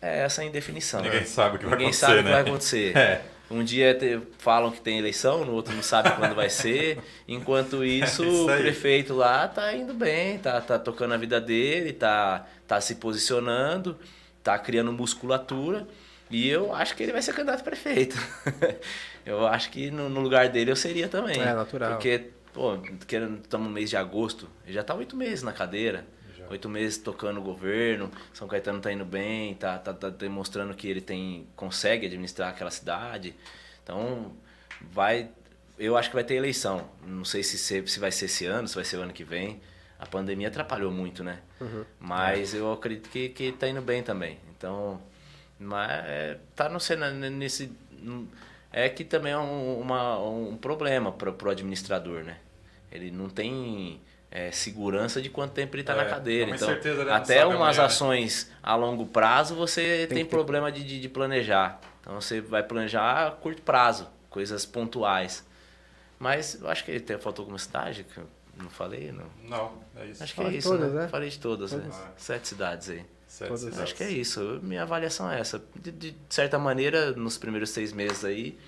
é 0.00 0.20
essa 0.20 0.44
indefinição. 0.44 1.00
Ninguém 1.02 1.20
né? 1.20 1.26
sabe 1.26 1.56
o 1.56 1.58
que 1.58 1.64
vai 1.64 1.72
Ninguém 1.74 1.86
acontecer, 1.88 2.06
sabe 2.06 2.18
o 2.18 2.22
que 2.22 2.24
né? 2.24 2.30
vai 2.32 2.40
acontecer. 2.42 2.96
É. 2.98 3.20
Um 3.50 3.64
dia 3.64 3.94
te- 3.94 4.20
falam 4.36 4.70
que 4.70 4.78
tem 4.78 4.98
eleição, 4.98 5.42
no 5.42 5.52
outro 5.54 5.74
não 5.74 5.82
sabe 5.82 6.10
quando 6.10 6.34
vai 6.34 6.50
ser. 6.50 6.98
Enquanto 7.26 7.82
isso, 7.84 8.22
Isso 8.22 8.42
o 8.44 8.46
prefeito 8.46 9.14
lá 9.14 9.48
tá 9.48 9.72
indo 9.74 9.94
bem, 9.94 10.38
tá, 10.38 10.60
tá 10.60 10.78
tocando 10.78 11.14
a 11.14 11.16
vida 11.16 11.40
dele, 11.40 11.94
tá, 11.94 12.46
tá 12.66 12.78
se 12.78 12.96
posicionando, 12.96 13.98
tá 14.42 14.58
criando 14.58 14.92
musculatura. 14.92 15.88
E 16.30 16.46
eu 16.46 16.74
acho 16.74 16.94
que 16.94 17.02
ele 17.02 17.12
vai 17.12 17.22
ser 17.22 17.32
candidato 17.32 17.60
a 17.60 17.64
prefeito. 17.64 18.18
eu 19.24 19.46
acho 19.46 19.70
que 19.70 19.90
no, 19.90 20.10
no 20.10 20.20
lugar 20.20 20.50
dele 20.50 20.70
eu 20.70 20.76
seria 20.76 21.08
também. 21.08 21.40
É, 21.40 21.54
natural. 21.54 21.92
Porque, 21.92 22.26
pô, 22.52 22.74
estamos 22.84 23.66
no 23.66 23.72
mês 23.72 23.88
de 23.88 23.96
agosto, 23.96 24.46
ele 24.66 24.74
já 24.74 24.82
tá 24.82 24.94
oito 24.94 25.16
meses 25.16 25.42
na 25.42 25.54
cadeira. 25.54 26.04
Oito 26.50 26.68
meses 26.68 26.98
tocando 26.98 27.40
o 27.40 27.42
governo, 27.42 28.10
São 28.32 28.48
Caetano 28.48 28.80
tá 28.80 28.90
indo 28.90 29.04
bem, 29.04 29.54
tá, 29.54 29.78
tá, 29.78 29.92
tá 29.92 30.08
demonstrando 30.08 30.74
que 30.74 30.88
ele 30.88 31.00
tem 31.00 31.46
consegue 31.54 32.06
administrar 32.06 32.48
aquela 32.48 32.70
cidade. 32.70 33.34
Então, 33.82 34.32
vai. 34.80 35.30
Eu 35.78 35.96
acho 35.96 36.08
que 36.08 36.14
vai 36.14 36.24
ter 36.24 36.34
eleição. 36.34 36.88
Não 37.06 37.24
sei 37.24 37.42
se, 37.42 37.58
se, 37.58 38.00
vai 38.00 38.10
ser 38.10 38.24
esse 38.24 38.46
ano, 38.46 38.66
se 38.66 38.74
vai 38.74 38.84
ser 38.84 38.96
o 38.96 39.02
ano 39.02 39.12
que 39.12 39.24
vem. 39.24 39.60
A 39.98 40.06
pandemia 40.06 40.48
atrapalhou 40.48 40.90
muito, 40.90 41.22
né? 41.22 41.40
Mas 42.00 42.54
eu 42.54 42.72
acredito 42.72 43.10
que, 43.10 43.28
que 43.28 43.52
tá 43.52 43.68
indo 43.68 43.82
bem 43.82 44.02
também. 44.02 44.38
Então, 44.56 45.00
mas 45.58 45.90
é, 45.90 46.38
tá 46.54 46.68
no 46.68 46.80
cenário 46.80 47.16
nesse. 47.16 47.72
É 48.72 48.88
que 48.88 49.04
também 49.04 49.32
é 49.32 49.38
um, 49.38 49.80
uma, 49.80 50.18
um 50.18 50.56
problema 50.56 51.12
para 51.12 51.30
o 51.30 51.50
administrador, 51.50 52.22
né? 52.22 52.38
Ele 52.90 53.10
não 53.10 53.28
tem 53.28 54.00
é, 54.30 54.50
segurança 54.52 55.20
de 55.22 55.30
quanto 55.30 55.52
tempo 55.52 55.74
ele 55.74 55.82
está 55.82 55.94
É, 55.94 55.96
na 55.96 56.04
cadeira. 56.04 56.50
Então, 56.50 56.68
incerteza, 56.68 57.04
né? 57.04 57.12
Até 57.12 57.40
sabe 57.40 57.46
umas 57.54 57.60
amanhã, 57.60 57.78
né? 57.80 57.84
ações 57.86 58.50
a 58.62 58.74
longo 58.76 59.06
prazo 59.06 59.54
você 59.54 60.06
tem, 60.08 60.24
ter- 60.24 60.30
problema 60.30 60.70
de, 60.70 60.84
de, 60.84 61.00
de 61.00 61.08
planejar. 61.08 61.80
Então 62.00 62.20
você 62.20 62.40
vai 62.40 62.62
planejar 62.62 63.26
a 63.26 63.30
curto 63.30 63.62
prazo, 63.62 64.08
coisas 64.30 64.64
pontuais. 64.66 65.46
Mas 66.18 66.60
eu 66.60 66.68
acho 66.68 66.84
que 66.84 66.96
até 66.96 67.16
faltou 67.18 67.42
alguma 67.44 67.58
cidade 67.58 68.04
que 68.04 68.18
eu 68.18 68.26
não 68.56 68.68
falei, 68.70 69.12
não. 69.12 69.26
Não, 69.48 69.72
é 69.96 70.06
isso. 70.06 70.22
Acho 70.22 70.32
que 70.34 70.40
Fala 70.42 70.52
é 70.52 70.56
isso, 70.56 70.68
todas, 70.70 70.92
né? 70.92 71.00
né? 71.02 71.08
Falei 71.08 71.28
de 71.30 71.38
todas, 71.38 71.72
né? 71.72 71.80
Todas. 71.82 71.96
Sete 72.16 72.48
cidades 72.48 72.88
aí. 72.90 73.04
Sete 73.28 73.48
Todas. 73.48 73.60
cidades. 73.60 73.80
Acho 73.80 73.94
que 73.94 74.02
é 74.02 74.10
isso. 74.10 74.58
Minha 74.62 74.82
avaliação 74.82 75.30
é 75.30 75.38
essa. 75.38 75.62
De, 75.76 75.92
de 75.92 76.16
certa 76.28 76.58
maneira, 76.58 77.12
nos 77.12 77.38
primeiros 77.38 77.70
seis 77.70 77.92
meses 77.92 78.24
aí, 78.24 78.58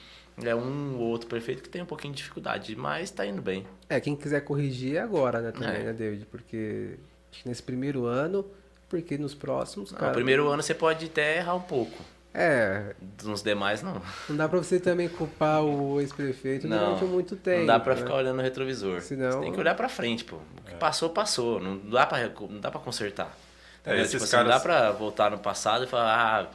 é 0.49 0.55
um 0.55 0.97
ou 0.99 1.09
outro 1.09 1.29
prefeito 1.29 1.63
que 1.63 1.69
tem 1.69 1.83
um 1.83 1.87
pouquinho 1.87 2.13
de 2.15 2.19
dificuldade, 2.19 2.75
mas 2.77 3.11
tá 3.11 3.27
indo 3.27 3.43
bem. 3.43 3.67
É, 3.89 4.01
quem 4.01 4.15
quiser 4.17 4.41
corrigir 4.41 4.97
é 4.97 5.01
agora, 5.01 5.41
né, 5.41 5.51
também, 5.53 5.69
É. 5.81 5.83
né, 5.85 5.93
David? 5.93 6.27
Porque 6.27 6.97
acho 7.33 7.43
que 7.43 7.49
nesse 7.49 7.63
primeiro 7.63 8.07
ano, 8.07 8.45
porque 8.89 9.17
nos 9.19 9.35
próximos, 9.35 9.93
No 9.93 9.99
cara... 9.99 10.13
primeiro 10.13 10.49
ano 10.49 10.63
você 10.63 10.75
pode 10.75 11.07
até 11.07 11.39
errar 11.39 11.55
um 11.55 11.61
pouco. 11.61 12.03
É, 12.33 12.95
Nos 13.25 13.43
demais, 13.43 13.83
não. 13.83 14.01
não 14.29 14.37
dá 14.37 14.49
pra 14.49 14.59
você 14.59 14.79
também 14.79 15.09
culpar 15.09 15.65
o 15.65 16.01
ex-prefeito 16.01 16.69
Não, 16.69 16.79
durante 16.95 17.05
muito 17.05 17.35
tempo. 17.35 17.59
não 17.61 17.67
dá 17.67 17.81
pra 17.81 17.95
né? 17.97 18.01
ficar 18.03 18.15
olhando 18.15 18.37
no 18.37 18.43
retrovisor. 18.43 19.01
Senão- 19.01 19.33
Você 19.33 19.41
tem 19.41 19.53
que 19.53 19.59
olhar 19.59 19.75
pra 19.75 19.89
frente, 19.89 20.25
pô. 20.25 20.37
O 20.37 20.65
que 20.65 20.75
passou, 20.77 21.11
passou. 21.11 21.59
Não 21.59 21.77
dá 21.77 22.07
pra, 22.07 22.29
não 22.29 22.61
dá 22.61 22.71
pra 22.71 22.81
consertar. 22.81 23.37
É, 23.85 23.97
esses 23.99 24.13
tipo 24.13 24.23
assim, 24.23 24.31
caras- 24.33 24.47
Não 24.47 24.55
dá 24.59 24.61
pra 24.61 24.93
voltar 24.93 25.31
no 25.33 25.39
passado 25.39 25.83
e 25.85 25.87
falar, 25.89 26.47
ah, 26.47 26.51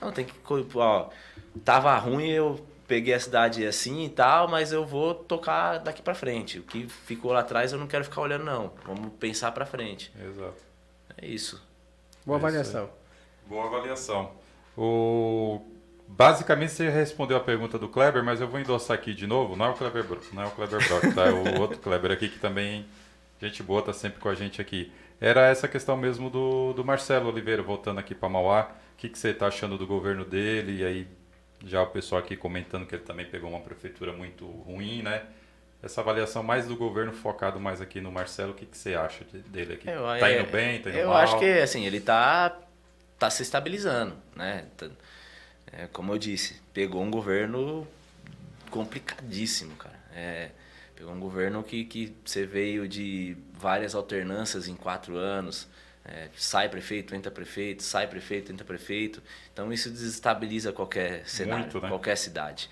não, 0.00 0.10
tem 0.10 0.24
que. 0.24 0.32
Ó, 0.76 1.10
tava 1.64 1.94
ruim, 1.98 2.28
eu 2.30 2.58
peguei 2.90 3.14
a 3.14 3.20
cidade 3.20 3.64
assim 3.64 4.04
e 4.04 4.10
tal, 4.10 4.48
mas 4.48 4.72
eu 4.72 4.84
vou 4.84 5.14
tocar 5.14 5.78
daqui 5.78 6.02
pra 6.02 6.14
frente. 6.14 6.58
O 6.58 6.64
que 6.64 6.88
ficou 6.88 7.32
lá 7.32 7.40
atrás 7.40 7.72
eu 7.72 7.78
não 7.78 7.86
quero 7.86 8.04
ficar 8.04 8.20
olhando, 8.22 8.44
não. 8.44 8.72
Vamos 8.84 9.12
pensar 9.20 9.52
pra 9.52 9.64
frente. 9.64 10.12
Exato. 10.20 10.62
É 11.16 11.26
isso. 11.26 11.62
Boa 12.24 12.38
É 12.38 12.44
isso 12.44 12.46
avaliação. 12.46 12.90
Boa 13.46 13.66
avaliação. 13.66 14.32
O... 14.76 15.60
Basicamente 16.08 16.72
você 16.72 16.88
respondeu 16.90 17.36
a 17.36 17.40
pergunta 17.40 17.78
do 17.78 17.88
Kleber, 17.88 18.24
mas 18.24 18.40
eu 18.40 18.48
vou 18.48 18.58
endossar 18.60 18.96
aqui 18.96 19.14
de 19.14 19.26
novo. 19.26 19.56
Não 19.56 19.66
é 19.66 19.70
o 19.70 19.74
Kleber, 19.74 20.04
Bro- 20.04 20.20
não 20.32 20.42
é 20.42 20.46
o 20.46 20.50
Kleber 20.50 20.86
Brock, 20.88 21.14
tá? 21.14 21.26
É 21.26 21.32
o 21.32 21.54
outro 21.60 21.78
Kleber 21.78 22.10
aqui 22.10 22.28
que 22.28 22.38
também, 22.38 22.86
gente 23.40 23.62
boa, 23.62 23.82
tá 23.82 23.92
sempre 23.92 24.20
com 24.20 24.28
a 24.28 24.34
gente 24.34 24.60
aqui. 24.60 24.92
Era 25.20 25.46
essa 25.48 25.68
questão 25.68 25.96
mesmo 25.96 26.30
do, 26.30 26.72
do 26.72 26.84
Marcelo 26.84 27.28
Oliveira, 27.30 27.62
voltando 27.62 28.00
aqui 28.00 28.14
para 28.14 28.28
Mauá. 28.28 28.70
O 28.94 28.96
que, 28.96 29.08
que 29.08 29.18
você 29.18 29.30
está 29.30 29.46
achando 29.46 29.78
do 29.78 29.86
governo 29.86 30.24
dele? 30.24 30.80
E 30.80 30.84
aí, 30.84 31.08
já 31.64 31.82
o 31.82 31.86
pessoal 31.88 32.20
aqui 32.20 32.36
comentando 32.36 32.86
que 32.86 32.94
ele 32.94 33.02
também 33.04 33.26
pegou 33.26 33.50
uma 33.50 33.60
prefeitura 33.60 34.12
muito 34.12 34.46
ruim, 34.46 35.02
né? 35.02 35.24
Essa 35.82 36.00
avaliação 36.02 36.42
mais 36.42 36.66
do 36.66 36.76
governo 36.76 37.12
focado 37.12 37.58
mais 37.58 37.80
aqui 37.80 38.00
no 38.00 38.12
Marcelo, 38.12 38.52
o 38.52 38.54
que, 38.54 38.66
que 38.66 38.76
você 38.76 38.94
acha 38.94 39.24
de- 39.24 39.38
dele 39.40 39.74
aqui? 39.74 39.88
Eu, 39.88 40.02
tá 40.18 40.30
é, 40.30 40.40
indo 40.40 40.50
bem, 40.50 40.80
tá 40.82 40.90
indo 40.90 40.98
Eu 40.98 41.08
mal? 41.08 41.16
acho 41.18 41.38
que, 41.38 41.46
assim, 41.60 41.86
ele 41.86 42.00
tá, 42.00 42.58
tá 43.18 43.30
se 43.30 43.42
estabilizando, 43.42 44.14
né? 44.36 44.66
Tá- 44.76 44.90
é, 45.72 45.86
como 45.88 46.12
eu 46.12 46.18
disse, 46.18 46.60
pegou 46.74 47.02
um 47.02 47.10
governo 47.10 47.86
complicadíssimo, 48.70 49.74
cara. 49.76 49.98
É, 50.14 50.50
pegou 50.94 51.12
um 51.14 51.20
governo 51.20 51.62
que, 51.62 51.84
que 51.84 52.14
você 52.24 52.44
veio 52.46 52.88
de 52.88 53.36
várias 53.54 53.94
alternâncias 53.94 54.68
em 54.68 54.74
quatro 54.74 55.16
anos. 55.16 55.68
É, 56.10 56.28
sai 56.36 56.68
prefeito, 56.68 57.14
entra 57.14 57.30
prefeito, 57.30 57.82
sai 57.82 58.06
prefeito, 58.06 58.52
entra 58.52 58.64
prefeito. 58.64 59.22
Então 59.52 59.72
isso 59.72 59.88
desestabiliza 59.90 60.72
qualquer 60.72 61.26
cenário, 61.28 61.64
Muito, 61.64 61.80
né? 61.80 61.88
qualquer 61.88 62.16
cidade. 62.16 62.68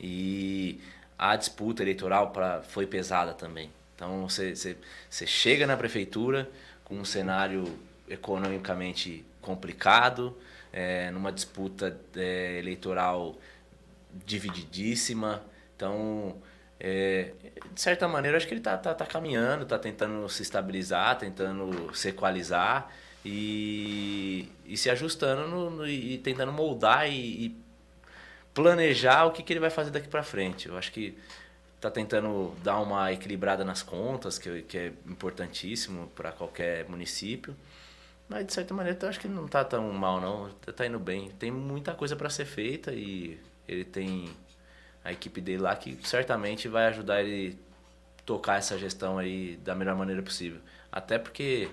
E 0.00 0.80
a 1.16 1.36
disputa 1.36 1.82
eleitoral 1.82 2.30
pra, 2.30 2.62
foi 2.62 2.86
pesada 2.86 3.32
também. 3.32 3.70
Então 3.94 4.28
você, 4.28 4.54
você, 4.54 4.76
você 5.08 5.26
chega 5.26 5.66
na 5.66 5.76
prefeitura 5.76 6.50
com 6.84 6.96
um 6.96 7.04
cenário 7.04 7.64
economicamente 8.08 9.24
complicado, 9.40 10.36
é, 10.72 11.10
numa 11.10 11.30
disputa 11.30 11.96
é, 12.16 12.58
eleitoral 12.58 13.36
divididíssima. 14.26 15.42
Então, 15.76 16.36
é, 16.84 17.32
de 17.72 17.80
certa 17.80 18.08
maneira, 18.08 18.36
acho 18.36 18.46
que 18.48 18.54
ele 18.54 18.60
está 18.60 18.76
tá, 18.76 18.92
tá 18.94 19.06
caminhando, 19.06 19.62
está 19.62 19.78
tentando 19.78 20.28
se 20.28 20.42
estabilizar, 20.42 21.16
tentando 21.18 21.94
se 21.94 22.08
equalizar 22.08 22.90
e, 23.24 24.48
e 24.66 24.76
se 24.76 24.90
ajustando 24.90 25.46
no- 25.48 25.70
no- 25.70 25.86
e 25.86 26.18
tentando 26.18 26.52
moldar 26.52 27.08
e, 27.08 27.46
e 27.46 27.56
planejar 28.54 29.24
o 29.26 29.30
que, 29.32 29.42
que 29.42 29.52
ele 29.52 29.60
vai 29.60 29.70
fazer 29.70 29.90
daqui 29.90 30.08
para 30.08 30.22
frente. 30.22 30.68
Eu 30.68 30.76
acho 30.76 30.92
que 30.92 31.16
está 31.76 31.90
tentando 31.90 32.54
dar 32.62 32.80
uma 32.80 33.12
equilibrada 33.12 33.64
nas 33.64 33.82
contas, 33.82 34.38
que, 34.38 34.62
que 34.62 34.78
é 34.78 34.92
importantíssimo 35.06 36.08
para 36.16 36.32
qualquer 36.32 36.88
município. 36.88 37.56
Mas, 38.28 38.46
de 38.46 38.52
certa 38.52 38.72
maneira, 38.74 38.98
eu 39.02 39.08
acho 39.08 39.20
que 39.20 39.28
não 39.28 39.46
está 39.46 39.64
tão 39.64 39.90
mal, 39.92 40.20
não. 40.20 40.50
Está 40.66 40.86
indo 40.86 40.98
bem. 40.98 41.30
Tem 41.38 41.50
muita 41.50 41.94
coisa 41.94 42.16
para 42.16 42.30
ser 42.30 42.44
feita 42.46 42.92
e 42.92 43.38
ele 43.68 43.84
tem 43.84 44.30
a 45.04 45.12
equipe 45.12 45.40
dele 45.40 45.62
lá 45.62 45.74
que 45.74 45.98
certamente 46.02 46.68
vai 46.68 46.86
ajudar 46.86 47.22
ele 47.22 47.58
tocar 48.24 48.58
essa 48.58 48.78
gestão 48.78 49.18
aí 49.18 49.56
da 49.56 49.74
melhor 49.74 49.96
maneira 49.96 50.22
possível. 50.22 50.60
Até 50.90 51.18
porque 51.18 51.68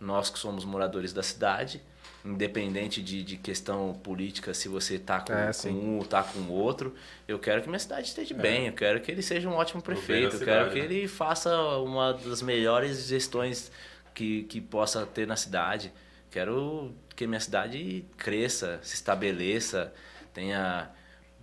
nós 0.00 0.28
que 0.28 0.38
somos 0.38 0.64
moradores 0.64 1.12
da 1.12 1.22
cidade, 1.22 1.80
independente 2.24 3.02
de, 3.02 3.22
de 3.22 3.36
questão 3.36 3.94
política, 4.02 4.52
se 4.54 4.68
você 4.68 4.98
tá 4.98 5.20
com, 5.20 5.32
É, 5.32 5.50
com 5.52 5.68
um 5.68 5.98
ou 5.98 6.04
tá 6.04 6.22
com 6.22 6.38
o 6.40 6.50
outro, 6.50 6.94
eu 7.28 7.38
quero 7.38 7.62
que 7.62 7.68
minha 7.68 7.78
cidade 7.78 8.08
esteja 8.08 8.34
bem, 8.34 8.66
eu 8.66 8.72
quero 8.72 9.00
que 9.00 9.10
ele 9.10 9.22
seja 9.22 9.48
um 9.48 9.54
ótimo 9.54 9.82
prefeito, 9.82 10.36
eu 10.36 10.40
quero 10.40 10.70
que 10.70 10.78
né? 10.78 10.84
ele 10.84 11.06
faça 11.06 11.56
uma 11.78 12.12
das 12.12 12.42
melhores 12.42 13.06
gestões 13.06 13.70
que, 14.14 14.44
que 14.44 14.60
possa 14.60 15.06
ter 15.06 15.26
na 15.26 15.36
cidade. 15.36 15.92
Quero 16.30 16.92
que 17.14 17.26
minha 17.26 17.40
cidade 17.40 18.04
cresça, 18.16 18.80
se 18.82 18.94
estabeleça, 18.94 19.92
tenha 20.32 20.90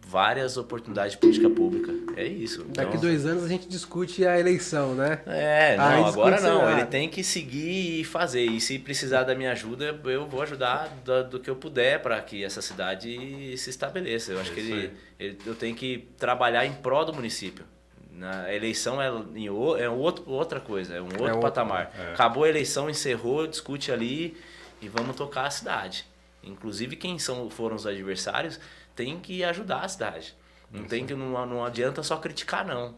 várias 0.05 0.57
oportunidades 0.57 1.13
de 1.13 1.17
política 1.19 1.49
pública. 1.49 1.93
É 2.17 2.25
isso. 2.25 2.63
Daqui 2.65 2.89
Então- 2.89 3.01
dois 3.01 3.25
anos 3.25 3.43
a 3.43 3.47
gente 3.47 3.67
discute 3.67 4.25
a 4.25 4.37
eleição, 4.39 4.93
né? 4.93 5.21
é, 5.25 5.77
não, 5.77 6.01
isso 6.09 6.19
agora 6.19 6.41
não. 6.41 6.61
nada. 6.65 6.71
Ele 6.81 6.85
tem 6.87 7.07
que 7.07 7.23
seguir 7.23 8.01
e 8.01 8.03
fazer. 8.03 8.43
E 8.45 8.59
se 8.59 8.77
precisar 8.79 9.23
da 9.23 9.33
minha 9.33 9.51
ajuda, 9.51 9.97
eu 10.05 10.25
vou 10.27 10.41
ajudar 10.41 10.89
do, 11.05 11.23
do 11.29 11.39
que 11.39 11.49
eu 11.49 11.55
puder 11.55 12.01
para 12.01 12.19
que 12.21 12.43
essa 12.43 12.61
cidade 12.61 13.55
se 13.57 13.69
estabeleça. 13.69 14.33
Eu 14.33 14.41
acho 14.41 14.51
É 14.51 14.53
que 14.53 14.59
ele, 14.59 14.91
ele- 15.19 15.37
eu 15.45 15.55
tenho 15.55 15.75
que 15.75 16.09
trabalhar 16.17 16.65
em 16.65 16.73
prol 16.73 17.05
do 17.05 17.13
município. 17.13 17.63
Na 18.11 18.53
eleição 18.53 19.01
é, 19.01 19.09
em 19.35 19.47
é 19.47 19.89
outro, 19.89 20.29
outra 20.29 20.59
coisa, 20.59 20.93
é 20.95 21.01
um 21.01 21.05
outro 21.05 21.23
outro, 21.23 21.39
patamar. 21.39 21.91
é. 21.97 22.11
Acabou 22.13 22.43
a 22.43 22.49
eleição, 22.49 22.89
encerrou, 22.89 23.47
discute 23.47 23.91
ali 23.91 24.37
e 24.81 24.87
vamos 24.89 25.15
tocar 25.15 25.45
a 25.45 25.49
cidade. 25.49 26.05
Inclusive 26.43 26.95
quem 26.95 27.17
são, 27.17 27.49
foram 27.49 27.75
os 27.75 27.87
adversários 27.87 28.59
tem 28.95 29.19
que 29.19 29.43
ajudar 29.43 29.81
a 29.81 29.87
cidade. 29.87 30.35
Não 30.71 30.85
tem 30.85 31.05
que 31.05 31.13
não, 31.13 31.45
não 31.45 31.65
adianta 31.65 32.01
só 32.01 32.17
criticar 32.17 32.65
não. 32.65 32.95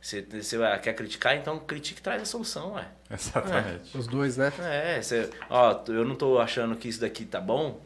Você, 0.00 0.22
você 0.22 0.56
quer 0.82 0.94
criticar, 0.94 1.36
então 1.36 1.58
critique 1.58 2.00
e 2.00 2.02
traz 2.02 2.22
a 2.22 2.24
solução, 2.24 2.74
ué. 2.74 2.86
Exatamente. 3.10 3.96
Os 3.96 4.06
dois, 4.06 4.36
né? 4.36 4.52
É, 4.60 5.02
você, 5.02 5.28
ó, 5.50 5.82
eu 5.88 6.04
não 6.04 6.14
tô 6.14 6.38
achando 6.38 6.76
que 6.76 6.86
isso 6.88 7.00
daqui 7.00 7.24
tá 7.24 7.40
bom, 7.40 7.80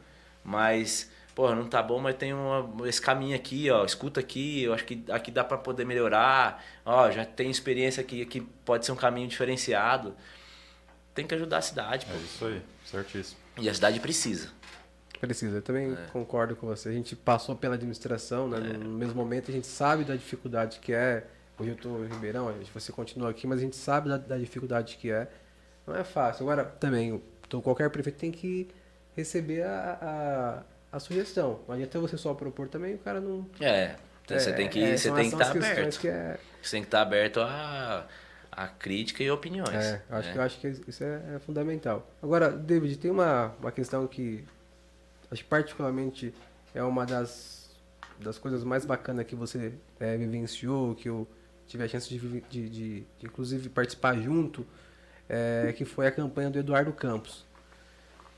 mas, 0.44 1.10
pô, 1.34 1.54
não 1.54 1.66
tá 1.66 1.82
bom, 1.82 1.98
mas 1.98 2.16
tem 2.16 2.34
uma, 2.34 2.86
esse 2.86 3.00
caminho 3.00 3.34
aqui, 3.34 3.70
ó, 3.70 3.86
escuta 3.86 4.20
aqui, 4.20 4.64
eu 4.64 4.74
acho 4.74 4.84
que 4.84 5.02
aqui 5.10 5.30
dá 5.30 5.42
pra 5.42 5.56
poder 5.56 5.86
melhorar, 5.86 6.62
ó, 6.84 7.10
já 7.10 7.24
tem 7.24 7.50
experiência 7.50 8.02
aqui, 8.02 8.20
aqui 8.20 8.42
pode 8.66 8.84
ser 8.84 8.92
um 8.92 8.96
caminho 8.96 9.28
diferenciado. 9.28 10.14
Tem 11.14 11.26
que 11.26 11.34
ajudar 11.34 11.58
a 11.58 11.62
cidade, 11.62 12.04
pô. 12.04 12.12
É 12.12 12.16
isso 12.18 12.44
aí, 12.44 12.62
certíssimo. 12.84 13.40
E 13.58 13.68
a 13.68 13.74
cidade 13.74 13.98
precisa. 13.98 14.50
Precisa, 15.20 15.58
eu 15.58 15.62
também 15.62 15.94
concordo 16.12 16.56
com 16.56 16.66
você. 16.66 16.88
A 16.88 16.92
gente 16.92 17.14
passou 17.14 17.54
pela 17.54 17.74
administração, 17.74 18.48
né? 18.48 18.58
No 18.58 18.88
mesmo 18.90 19.14
momento 19.14 19.50
a 19.50 19.54
gente 19.54 19.66
sabe 19.66 20.02
da 20.04 20.16
dificuldade 20.16 20.78
que 20.80 20.92
é. 20.92 21.24
Hoje 21.58 21.70
eu 21.70 21.74
estou 21.74 22.04
em 22.04 22.08
Ribeirão, 22.08 22.48
a 22.48 22.52
gente- 22.52 22.70
você 22.72 22.90
continua 22.90 23.28
aqui, 23.30 23.46
mas 23.46 23.58
a 23.58 23.62
gente 23.62 23.76
sabe 23.76 24.08
da, 24.08 24.16
da 24.16 24.38
dificuldade 24.38 24.96
que 24.96 25.10
é. 25.10 25.28
Não 25.86 25.94
é 25.94 26.02
fácil. 26.04 26.44
Agora, 26.44 26.64
também, 26.64 27.20
então, 27.46 27.60
qualquer 27.60 27.90
prefeito 27.90 28.16
tem 28.18 28.32
que 28.32 28.68
receber 29.14 29.62
a, 29.64 30.62
a, 30.90 30.96
a 30.96 31.00
sugestão. 31.00 31.60
Não 31.68 31.74
adianta 31.74 31.98
você 31.98 32.16
só 32.16 32.32
propor 32.32 32.68
também, 32.68 32.94
o 32.94 32.98
cara 32.98 33.20
não. 33.20 33.46
É, 33.60 33.96
então 34.24 34.38
você 34.38 34.50
É, 34.50 34.52
tem 34.54 34.68
que 34.70 34.82
é, 34.82 34.96
você 34.96 35.12
tem 35.12 35.28
que 35.28 35.34
estar 35.36 35.52
questões 35.52 35.98
aberto. 35.98 36.06
É, 36.06 36.38
Você 36.62 36.70
tem 36.70 36.80
que 36.82 36.86
estar 36.88 37.02
aberto 37.02 37.40
a, 37.40 38.06
a 38.50 38.68
crítica 38.68 39.22
e 39.22 39.30
opiniões. 39.30 39.68
É, 39.84 40.02
eu 40.08 40.16
acho, 40.16 40.26
né? 40.28 40.32
que, 40.32 40.38
eu 40.38 40.42
acho 40.42 40.60
que 40.60 40.68
isso 40.88 41.04
é, 41.04 41.22
é 41.34 41.38
fundamental. 41.40 42.06
Agora, 42.22 42.50
David, 42.50 42.96
tem 42.96 43.10
uma, 43.10 43.54
uma 43.60 43.70
questão 43.72 44.06
que 44.06 44.44
acho 45.30 45.42
que 45.42 45.48
particularmente 45.48 46.34
é 46.74 46.82
uma 46.82 47.06
das, 47.06 47.70
das 48.18 48.38
coisas 48.38 48.64
mais 48.64 48.84
bacanas 48.84 49.26
que 49.26 49.34
você 49.34 49.72
é, 49.98 50.16
vivenciou, 50.16 50.94
que 50.94 51.08
eu 51.08 51.26
tive 51.66 51.84
a 51.84 51.88
chance 51.88 52.08
de, 52.08 52.18
de, 52.18 52.40
de, 52.40 52.68
de, 52.68 53.06
inclusive 53.22 53.68
participar 53.68 54.16
junto, 54.20 54.66
é, 55.28 55.72
que 55.76 55.84
foi 55.84 56.06
a 56.06 56.10
campanha 56.10 56.50
do 56.50 56.58
Eduardo 56.58 56.92
Campos. 56.92 57.44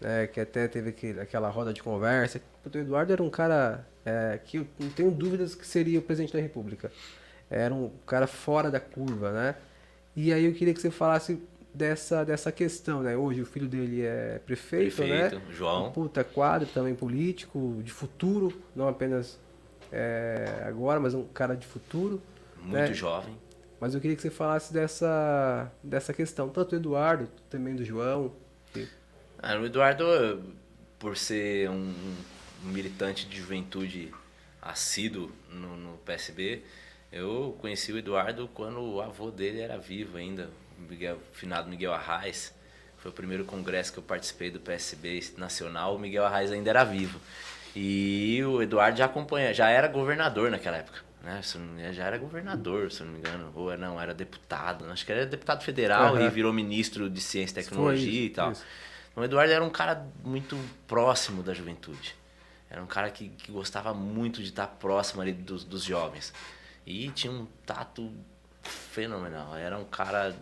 né, 0.03 0.26
que 0.26 0.40
até 0.40 0.68
teve 0.68 0.90
aquele, 0.90 1.20
aquela 1.20 1.49
roda 1.49 1.72
de 1.72 1.82
conversa. 1.82 2.40
O 2.64 2.76
Eduardo 2.76 3.12
era 3.12 3.22
um 3.22 3.30
cara 3.30 3.86
é, 4.05 4.38
que 4.45 4.59
eu 4.59 4.66
não 4.78 4.90
tenho 4.90 5.11
dúvidas 5.11 5.55
que 5.55 5.66
seria 5.66 5.99
o 5.99 6.03
presidente 6.03 6.32
da 6.32 6.40
República. 6.40 6.90
Era 7.49 7.72
um 7.72 7.90
cara 8.07 8.26
fora 8.26 8.70
da 8.70 8.80
curva, 8.80 9.30
né? 9.32 9.55
E 10.16 10.32
aí 10.32 10.45
eu 10.45 10.53
queria 10.55 10.74
que 10.74 10.80
você 10.80 10.90
falasse 10.90 11.40
dessa, 11.75 12.25
dessa 12.25 12.53
questão, 12.53 13.03
né? 13.03 13.16
Hoje 13.16 13.41
o 13.43 13.47
filho 13.47 13.68
dele 13.68 14.03
é 14.03 14.41
prefeito, 14.45 14.97
Prefeito, 14.97 15.37
né? 15.37 15.43
João. 15.51 15.89
Um 15.89 15.93
puta 15.93 16.23
quadro 16.25 16.68
também 16.68 16.95
político, 16.95 17.81
de 17.83 17.91
futuro, 17.93 18.53
não 18.75 18.89
apenas 18.89 19.39
é, 19.91 20.62
agora, 20.66 21.01
mas 21.01 21.14
um 21.14 21.25
cara 21.25 21.55
de 21.57 21.66
futuro. 21.66 22.20
Muito 22.57 22.75
né? 22.75 22.95
jovem. 22.95 23.37
Mas 23.81 23.95
eu 23.95 24.01
queria 24.01 24.14
que 24.14 24.23
você 24.23 24.31
falasse 24.31 24.73
dessa, 24.73 25.70
dessa 25.83 26.12
questão, 26.12 26.49
tanto 26.49 26.70
do 26.70 26.77
Eduardo, 26.77 27.29
também 27.51 27.75
do 27.75 27.85
João. 27.85 28.33
que- 28.73 28.87
Ah, 29.39 29.57
o 29.57 29.66
Eduardo, 29.66 30.05
por 30.99 31.16
ser 31.16 31.68
um, 31.68 31.93
um 32.64 32.68
militante 32.68 33.27
de 33.27 33.39
juventude 33.39 34.12
assíduo 34.61 35.33
no, 35.51 35.77
no 35.77 35.99
PSB, 35.99 36.62
eu 37.11 37.57
conheci 37.61 37.93
o 37.93 37.99
Eduardo 37.99 38.49
quando 38.55 38.81
o 38.81 39.01
avô 39.03 39.31
dele 39.33 39.61
era 39.61 39.77
vivo 39.77 40.16
ainda, 40.16 40.49
Miguel, 40.89 41.18
finado 41.33 41.68
Miguel 41.68 41.93
Arraes. 41.93 42.55
Foi 42.99 43.11
o 43.11 43.14
primeiro 43.14 43.45
congresso 43.45 43.93
que 43.93 43.99
eu 43.99 44.03
participei 44.03 44.51
do 44.51 44.61
PSB 44.61 45.33
nacional, 45.37 45.97
o 45.97 45.99
Miguel 45.99 46.24
Arraes 46.24 46.53
ainda 46.53 46.70
era 46.70 46.85
vivo. 46.85 47.20
E 47.74 48.43
o 48.45 48.62
Eduardo 48.62 48.99
já 48.99 49.07
acompanha, 49.07 49.53
já 49.53 49.68
era 49.68 49.89
governador 49.89 50.51
naquela 50.51 50.76
época. 50.76 51.01
Né? 51.22 51.41
Já 51.93 52.05
era 52.05 52.18
governador, 52.18 52.91
se 52.91 53.01
eu 53.01 53.07
não 53.07 53.14
me 53.14 53.20
engano. 53.20 53.53
Ou 53.55 53.76
não, 53.78 54.01
era 54.01 54.12
deputado. 54.12 54.85
Acho 54.91 55.07
que 55.07 55.12
era 55.12 55.24
deputado 55.24 55.62
federal 55.62 56.16
Aham. 56.16 56.26
e 56.26 56.30
virou 56.30 56.53
ministro 56.53 57.09
de 57.09 57.20
Ciência 57.20 57.61
e 57.61 57.64
Tecnologia 57.64 58.20
e 58.20 58.26
isso, 58.26 58.35
tal. 58.35 58.53
isso. 58.53 58.64
O 59.14 59.22
Eduardo 59.22 59.53
era 59.53 59.62
um 59.62 59.70
cara 59.70 60.07
muito 60.24 60.59
próximo 60.87 61.43
da 61.43 61.55
juventude. 61.55 62.14
Era 62.68 62.83
um 62.83 62.87
cara 62.87 63.11
que, 63.11 63.28
que 63.28 63.53
gostava 63.53 63.93
muito 63.95 64.43
de 64.43 64.49
estar 64.49 64.66
próximo 64.66 65.22
ali 65.22 65.33
dos, 65.33 65.64
dos 65.64 65.85
jovens. 65.85 66.33
E 66.87 67.11
tinha 67.11 67.33
um 67.33 67.47
tato 67.64 68.11
fenomenal. 68.62 69.55
Era 69.55 69.78
um 69.78 69.85
cara 69.85 70.35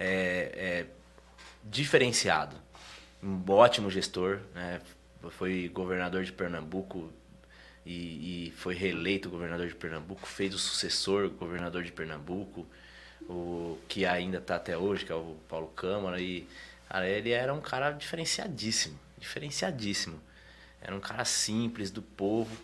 é, 0.00 0.50
é, 0.54 0.86
diferenciado. 1.62 2.56
Um 3.22 3.44
ótimo 3.50 3.90
gestor. 3.90 4.40
Né? 4.54 4.80
Foi 5.28 5.68
governador 5.68 6.24
de 6.24 6.32
Pernambuco 6.32 7.12
e, 7.84 8.48
e 8.48 8.50
foi 8.52 8.74
reeleito 8.74 9.28
governador 9.28 9.68
de 9.68 9.74
Pernambuco. 9.74 10.26
Fez 10.26 10.54
o 10.54 10.58
sucessor 10.58 11.28
governador 11.28 11.84
de 11.84 11.92
Pernambuco, 11.92 12.66
o 13.28 13.78
que 13.86 14.06
ainda 14.06 14.38
está 14.38 14.56
até 14.56 14.76
hoje, 14.76 15.04
que 15.04 15.12
é 15.12 15.14
o 15.14 15.36
Paulo 15.46 15.68
Câmara. 15.68 16.18
E 16.18 16.48
cara, 16.88 17.06
ele 17.06 17.30
era 17.30 17.52
um 17.52 17.60
cara 17.60 17.92
diferenciadíssimo. 17.92 18.98
Diferenciadíssimo. 19.18 20.18
Era 20.80 20.96
um 20.96 21.00
cara 21.00 21.26
simples, 21.26 21.90
do 21.90 22.00
povo. 22.00 22.56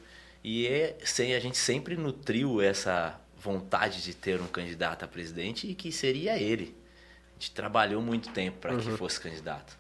E 0.43 0.66
é, 0.66 0.97
sem, 1.05 1.34
a 1.34 1.41
gente 1.41 1.59
sempre 1.59 1.97
nutriu 1.97 2.62
essa 2.62 3.20
vontade 3.37 4.03
de 4.03 4.14
ter 4.14 4.41
um 4.41 4.47
candidato 4.47 5.05
a 5.05 5.09
presidente 5.09 5.70
e 5.70 5.74
que 5.74 5.93
seria 5.93 6.39
ele. 6.39 6.74
Gente 7.39 7.51
trabalhou 7.53 8.01
muito 8.01 8.30
tempo 8.30 8.59
para 8.59 8.76
que 8.76 8.91
fosse 8.97 9.20
candidato. 9.20 9.76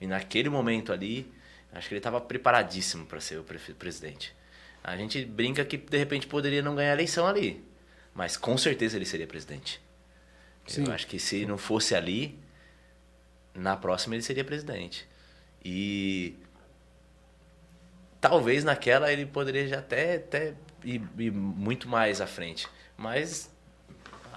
E 0.00 0.06
naquele 0.06 0.48
momento 0.48 0.92
ali, 0.92 1.30
acho 1.72 1.88
que 1.88 1.94
ele 1.94 1.98
estava 1.98 2.20
preparadíssimo 2.20 3.04
para 3.04 3.20
ser 3.20 3.38
o 3.38 3.44
presidente. 3.44 4.34
A 4.82 4.96
gente 4.96 5.24
brinca 5.24 5.64
que 5.64 5.76
de 5.76 5.98
repente 5.98 6.26
poderia 6.26 6.62
não 6.62 6.74
ganhar 6.74 6.90
a 6.90 6.94
eleição 6.94 7.26
ali, 7.26 7.62
mas 8.14 8.36
com 8.36 8.56
certeza 8.56 8.96
ele 8.96 9.04
seria 9.04 9.26
presidente. 9.26 9.80
Sim. 10.66 10.86
Eu 10.86 10.92
acho 10.92 11.06
que 11.06 11.18
se 11.18 11.44
não 11.44 11.58
fosse 11.58 11.94
ali, 11.94 12.38
na 13.54 13.76
próxima 13.76 14.14
ele 14.14 14.22
seria 14.22 14.44
presidente. 14.44 15.06
E 15.62 16.36
talvez 18.20 18.64
naquela 18.64 19.12
ele 19.12 19.26
poderia 19.26 19.66
já 19.66 19.80
até, 19.80 20.16
até 20.16 20.54
ir, 20.84 21.02
ir 21.18 21.32
muito 21.32 21.88
mais 21.88 22.20
à 22.20 22.26
frente. 22.26 22.68
Mas 22.96 23.50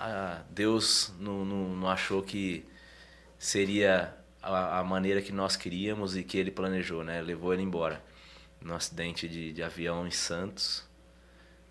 ah, 0.06 0.41
Deus 0.49 1.14
não, 1.18 1.45
não, 1.45 1.70
não 1.70 1.89
achou 1.89 2.22
que 2.22 2.66
seria 3.40 4.14
a, 4.41 4.80
a 4.80 4.84
maneira 4.84 5.22
que 5.22 5.32
nós 5.32 5.56
queríamos 5.56 6.18
e 6.18 6.23
que 6.23 6.38
ele 6.38 6.52
planejou, 6.52 7.06
né? 7.06 7.22
Levou 7.22 7.53
ele 7.53 7.64
embora 7.64 8.03
no 8.60 8.73
acidente 8.76 9.30
de, 9.30 9.53
de 9.53 9.64
avião 9.64 10.06
em 10.06 10.11
Santos, 10.11 10.84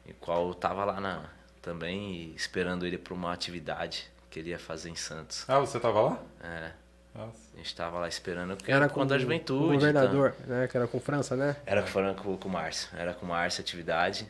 e 0.07 0.15
qual 0.15 0.49
eu 0.49 0.55
tava 0.55 0.85
lá 0.85 0.99
na, 0.99 1.25
também 1.61 2.33
esperando 2.35 2.87
ele 2.87 2.97
para 2.97 3.13
uma 3.13 3.33
atividade 3.33 4.11
que 4.31 4.39
ele 4.39 4.49
ia 4.51 4.59
fazer 4.59 4.89
em 4.89 4.97
Santos. 4.97 5.45
Ah, 5.47 5.59
você 5.61 5.79
tava 5.79 6.01
lá? 6.01 6.23
É, 6.43 6.73
Nossa. 7.15 7.39
a 7.55 7.57
gente 7.59 7.77
tava 7.77 7.99
lá 7.99 8.09
esperando 8.09 8.57
porque 8.57 8.71
Era 8.71 8.85
era 8.87 8.93
quando 8.93 9.13
a 9.13 9.17
o 9.17 9.19
juventude. 9.19 9.75
governador, 9.75 10.35
né? 10.47 10.67
Que 10.69 10.77
era 10.77 10.89
com 10.89 10.99
França, 10.99 11.37
né? 11.37 11.57
então. 11.63 11.73
Era 11.73 11.83
com, 11.83 12.15
com, 12.15 12.37
com 12.39 12.49
o 12.49 12.53
Márcio, 12.53 12.89
era 12.97 13.13
com 13.13 13.27
o 13.27 13.29
Márcio 13.29 13.61
a 13.61 13.63
atividade. 13.63 14.27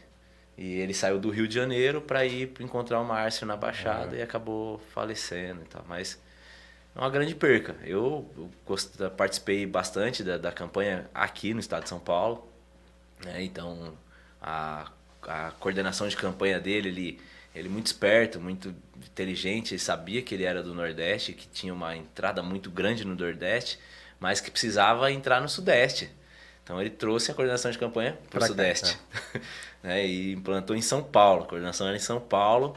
E 0.56 0.74
ele 0.74 0.92
saiu 0.92 1.18
do 1.18 1.30
Rio 1.30 1.48
de 1.48 1.54
Janeiro 1.54 2.00
para 2.00 2.24
ir 2.26 2.52
encontrar 2.60 3.00
o 3.00 3.04
Márcio 3.04 3.46
na 3.46 3.56
Baixada 3.56 4.16
e 4.16 4.22
acabou 4.22 4.78
falecendo 4.92 5.62
e 5.62 5.64
tal. 5.64 5.84
Mas 5.88 6.20
é 6.94 6.98
uma 6.98 7.08
grande 7.08 7.34
perca. 7.34 7.74
Eu, 7.84 8.30
participei 9.16 9.66
bastante 9.66 10.22
da, 10.22 10.36
da 10.36 10.52
campanha 10.52 11.08
aqui 11.14 11.54
no 11.54 11.60
estado 11.60 11.84
de 11.84 11.88
São 11.88 11.98
Paulo. 11.98 12.46
né? 13.24 13.42
Então, 13.42 13.94
a, 14.40 14.90
a 15.22 15.52
coordenação 15.52 16.06
de 16.06 16.16
campanha 16.16 16.60
dele, 16.60 16.88
ele, 16.88 17.20
Ele 17.54 17.68
muito 17.68 17.86
esperto, 17.86 18.38
muito 18.38 18.74
inteligente, 18.98 19.72
ele 19.72 19.80
sabia 19.80 20.20
que 20.20 20.34
ele 20.34 20.44
era 20.44 20.62
do 20.62 20.74
Nordeste, 20.74 21.32
que 21.32 21.48
tinha 21.48 21.72
uma 21.72 21.96
entrada 21.96 22.42
muito 22.42 22.70
grande 22.70 23.06
no 23.06 23.14
Nordeste, 23.14 23.78
mas 24.20 24.40
que 24.40 24.50
precisava 24.50 25.10
entrar 25.10 25.40
no 25.40 25.48
Sudeste. 25.48 26.10
Então 26.62 26.80
ele 26.80 26.90
trouxe 26.90 27.30
a 27.30 27.34
coordenação 27.34 27.70
de 27.70 27.78
campanha 27.78 28.16
para 28.30 28.44
o 28.44 28.46
Sudeste. 28.46 28.98
né, 29.82 30.06
e 30.06 30.32
implantou 30.32 30.76
em 30.76 30.82
São 30.82 31.02
Paulo. 31.02 31.44
A 31.44 31.46
coordenação 31.46 31.86
era 31.86 31.96
em 31.96 32.00
São 32.00 32.20
Paulo. 32.20 32.76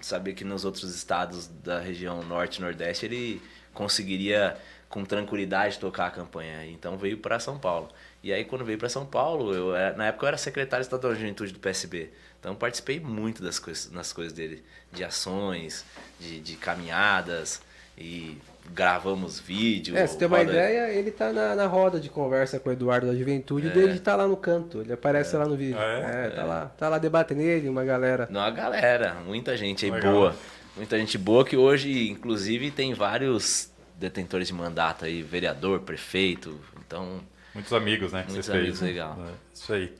Sabia 0.00 0.34
que 0.34 0.44
nos 0.44 0.64
outros 0.64 0.94
estados 0.94 1.46
da 1.46 1.80
região 1.80 2.22
Norte 2.22 2.58
e 2.58 2.60
Nordeste 2.60 3.06
ele 3.06 3.42
conseguiria 3.72 4.56
com 4.88 5.04
tranquilidade 5.04 5.78
tocar 5.78 6.06
a 6.06 6.10
campanha. 6.10 6.66
Então 6.66 6.96
veio 6.96 7.18
para 7.18 7.38
São 7.40 7.58
Paulo. 7.58 7.88
E 8.22 8.32
aí 8.32 8.44
quando 8.44 8.64
veio 8.64 8.78
para 8.78 8.88
São 8.88 9.06
Paulo, 9.06 9.54
eu 9.54 9.96
na 9.96 10.06
época 10.06 10.24
eu 10.24 10.28
era 10.28 10.38
secretário 10.38 10.82
estadual 10.82 11.14
de 11.14 11.20
juventude 11.20 11.52
do 11.52 11.58
PSB. 11.58 12.10
Então 12.38 12.54
participei 12.54 13.00
muito 13.00 13.42
das 13.42 13.58
coisas, 13.58 13.90
nas 13.90 14.12
coisas 14.12 14.32
dele, 14.32 14.62
de 14.92 15.02
ações, 15.04 15.84
de, 16.20 16.40
de 16.40 16.56
caminhadas 16.56 17.62
e 17.96 18.38
gravamos 18.72 19.40
vídeo. 19.40 19.96
É, 19.96 20.06
se 20.06 20.16
tem 20.18 20.28
uma 20.28 20.38
roda... 20.38 20.50
ideia, 20.50 20.90
ele 20.90 21.10
tá 21.10 21.32
na, 21.32 21.54
na 21.54 21.66
roda 21.66 21.98
de 21.98 22.08
conversa 22.08 22.58
com 22.58 22.68
o 22.68 22.72
Eduardo 22.72 23.06
da 23.06 23.14
Juventude, 23.14 23.68
é. 23.68 23.70
dele 23.70 23.98
tá 23.98 24.16
lá 24.16 24.26
no 24.26 24.36
canto, 24.36 24.80
ele 24.80 24.92
aparece 24.92 25.34
é. 25.34 25.38
lá 25.38 25.46
no 25.46 25.56
vídeo. 25.56 25.78
Ah, 25.78 25.84
é? 25.84 26.26
é? 26.26 26.30
tá 26.30 26.44
lá, 26.44 26.66
tá 26.76 26.88
lá 26.88 26.98
debatendo 26.98 27.40
ele, 27.42 27.68
uma 27.68 27.84
galera. 27.84 28.28
Não, 28.30 28.40
a 28.40 28.50
galera, 28.50 29.14
muita 29.26 29.56
gente 29.56 29.84
aí 29.84 29.90
Legal. 29.90 30.12
boa. 30.12 30.36
Muita 30.76 30.98
gente 30.98 31.16
boa 31.16 31.44
que 31.44 31.56
hoje, 31.56 32.10
inclusive, 32.10 32.70
tem 32.70 32.92
vários 32.92 33.70
detentores 33.98 34.48
de 34.48 34.54
mandato 34.54 35.06
aí, 35.06 35.22
vereador, 35.22 35.80
prefeito, 35.80 36.60
então... 36.86 37.20
Muitos 37.54 37.72
amigos, 37.72 38.12
né? 38.12 38.26
Muitos 38.28 38.50
amigos, 38.50 38.80
fez. 38.80 38.90
legal. 38.90 39.18
É, 39.18 39.32
isso 39.54 39.72
aí. 39.72 39.94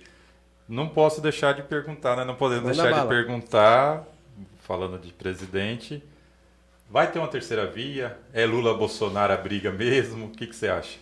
Não 0.69 0.89
posso 0.89 1.21
deixar 1.23 1.55
de 1.55 1.63
perguntar, 1.63 2.17
né? 2.17 2.25
Não 2.25 2.35
podemos 2.35 2.77
deixar 2.77 2.93
de 2.93 3.09
perguntar, 3.09 4.05
falando 4.61 4.99
de 4.99 5.13
presidente, 5.13 6.03
vai 6.91 7.11
ter 7.11 7.19
uma 7.19 7.29
terceira 7.29 7.67
via? 7.67 8.19
É 8.33 8.45
Lula-Bolsonaro 8.47 9.33
a 9.33 9.37
briga 9.37 9.71
mesmo? 9.71 10.27
O 10.27 10.31
que, 10.31 10.47
que 10.47 10.57
você 10.57 10.69
acha? 10.69 10.99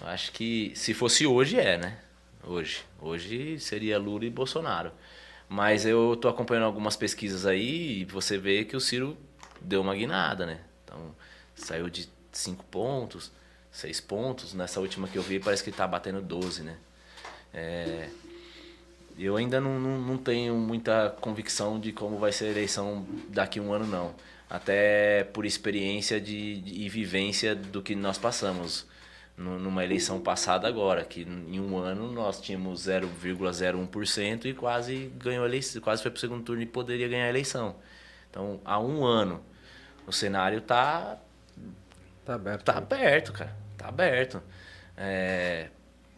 Eu 0.00 0.08
acho 0.08 0.32
que 0.32 0.72
se 0.74 0.94
fosse 0.94 1.26
hoje 1.26 1.58
é, 1.58 1.76
né? 1.76 1.98
Hoje. 2.44 2.84
Hoje 3.00 3.58
seria 3.60 3.98
Lula 3.98 4.24
e 4.24 4.30
Bolsonaro. 4.30 4.92
Mas 5.48 5.84
eu 5.84 6.16
tô 6.16 6.28
acompanhando 6.28 6.64
algumas 6.64 6.96
pesquisas 6.96 7.44
aí 7.44 8.00
e 8.00 8.04
você 8.04 8.38
vê 8.38 8.64
que 8.64 8.76
o 8.76 8.80
Ciro 8.80 9.16
deu 9.60 9.82
uma 9.82 9.94
guinada, 9.94 10.46
né? 10.46 10.60
Então, 10.84 11.14
saiu 11.54 11.90
de 11.90 12.08
5 12.32 12.64
pontos, 12.64 13.30
6 13.70 14.00
pontos. 14.00 14.54
Nessa 14.54 14.80
última 14.80 15.06
que 15.06 15.16
eu 15.16 15.22
vi, 15.22 15.38
parece 15.38 15.62
que 15.62 15.70
está 15.70 15.86
batendo 15.86 16.22
12, 16.22 16.62
né? 16.62 16.76
É, 17.52 18.08
eu 19.18 19.36
ainda 19.36 19.60
não, 19.60 19.78
não, 19.78 20.00
não, 20.00 20.16
tenho 20.16 20.54
muita 20.54 21.10
convicção 21.20 21.78
de 21.78 21.92
como 21.92 22.18
vai 22.18 22.32
ser 22.32 22.46
a 22.46 22.50
eleição 22.50 23.06
daqui 23.28 23.58
a 23.58 23.62
um 23.62 23.72
ano, 23.72 23.86
não. 23.86 24.14
Até 24.52 25.24
por 25.24 25.46
experiência 25.46 26.20
de, 26.20 26.60
de, 26.60 26.82
e 26.82 26.88
vivência 26.88 27.54
do 27.54 27.80
que 27.80 27.94
nós 27.94 28.18
passamos 28.18 28.86
numa 29.34 29.82
eleição 29.82 30.20
passada 30.20 30.68
agora, 30.68 31.06
que 31.06 31.22
em 31.22 31.58
um 31.58 31.78
ano 31.78 32.12
nós 32.12 32.38
tínhamos 32.38 32.86
0,01% 32.86 34.44
e 34.44 34.52
quase 34.52 35.10
ganhou 35.16 35.44
a 35.44 35.48
eleição, 35.48 35.80
quase 35.80 36.02
foi 36.02 36.10
para 36.10 36.18
o 36.18 36.20
segundo 36.20 36.44
turno 36.44 36.62
e 36.62 36.66
poderia 36.66 37.08
ganhar 37.08 37.24
a 37.24 37.30
eleição. 37.30 37.76
Então, 38.30 38.60
há 38.62 38.78
um 38.78 39.06
ano, 39.06 39.42
o 40.06 40.12
cenário 40.12 40.58
está 40.58 41.18
Tá 42.24 42.34
aberto. 42.34 42.64
Tá 42.64 42.78
aberto, 42.78 43.32
cara. 43.32 43.56
Tá 43.76 43.88
aberto. 43.88 44.42
É, 44.96 45.68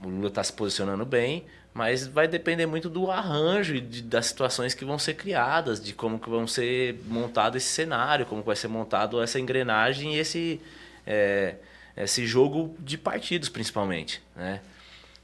o 0.03 0.09
Lula 0.09 0.31
tá 0.31 0.43
se 0.45 0.53
posicionando 0.53 1.05
bem, 1.07 1.47
mas 1.75 2.07
vai 2.07 2.29
depender 2.29 2.67
muito 2.67 2.89
do 2.89 3.11
arranjo 3.11 3.75
e 3.75 3.81
de, 3.81 4.01
das 4.01 4.27
situações 4.27 4.75
que 4.75 4.85
vão 4.85 4.97
ser 4.97 5.15
criadas, 5.15 5.83
de 5.83 5.93
como 5.93 6.21
que 6.21 6.31
vão 6.31 6.47
ser 6.47 7.01
montado 7.07 7.57
esse 7.57 7.67
cenário, 7.67 8.25
como 8.25 8.45
vai 8.45 8.55
ser 8.55 8.69
montado 8.69 9.21
essa 9.21 9.41
engrenagem 9.41 10.15
e 10.15 10.19
esse, 10.21 10.61
é, 11.05 11.57
esse 11.97 12.25
jogo 12.25 12.77
de 12.79 12.97
partidos, 12.97 13.49
principalmente. 13.49 14.23
Né? 14.37 14.61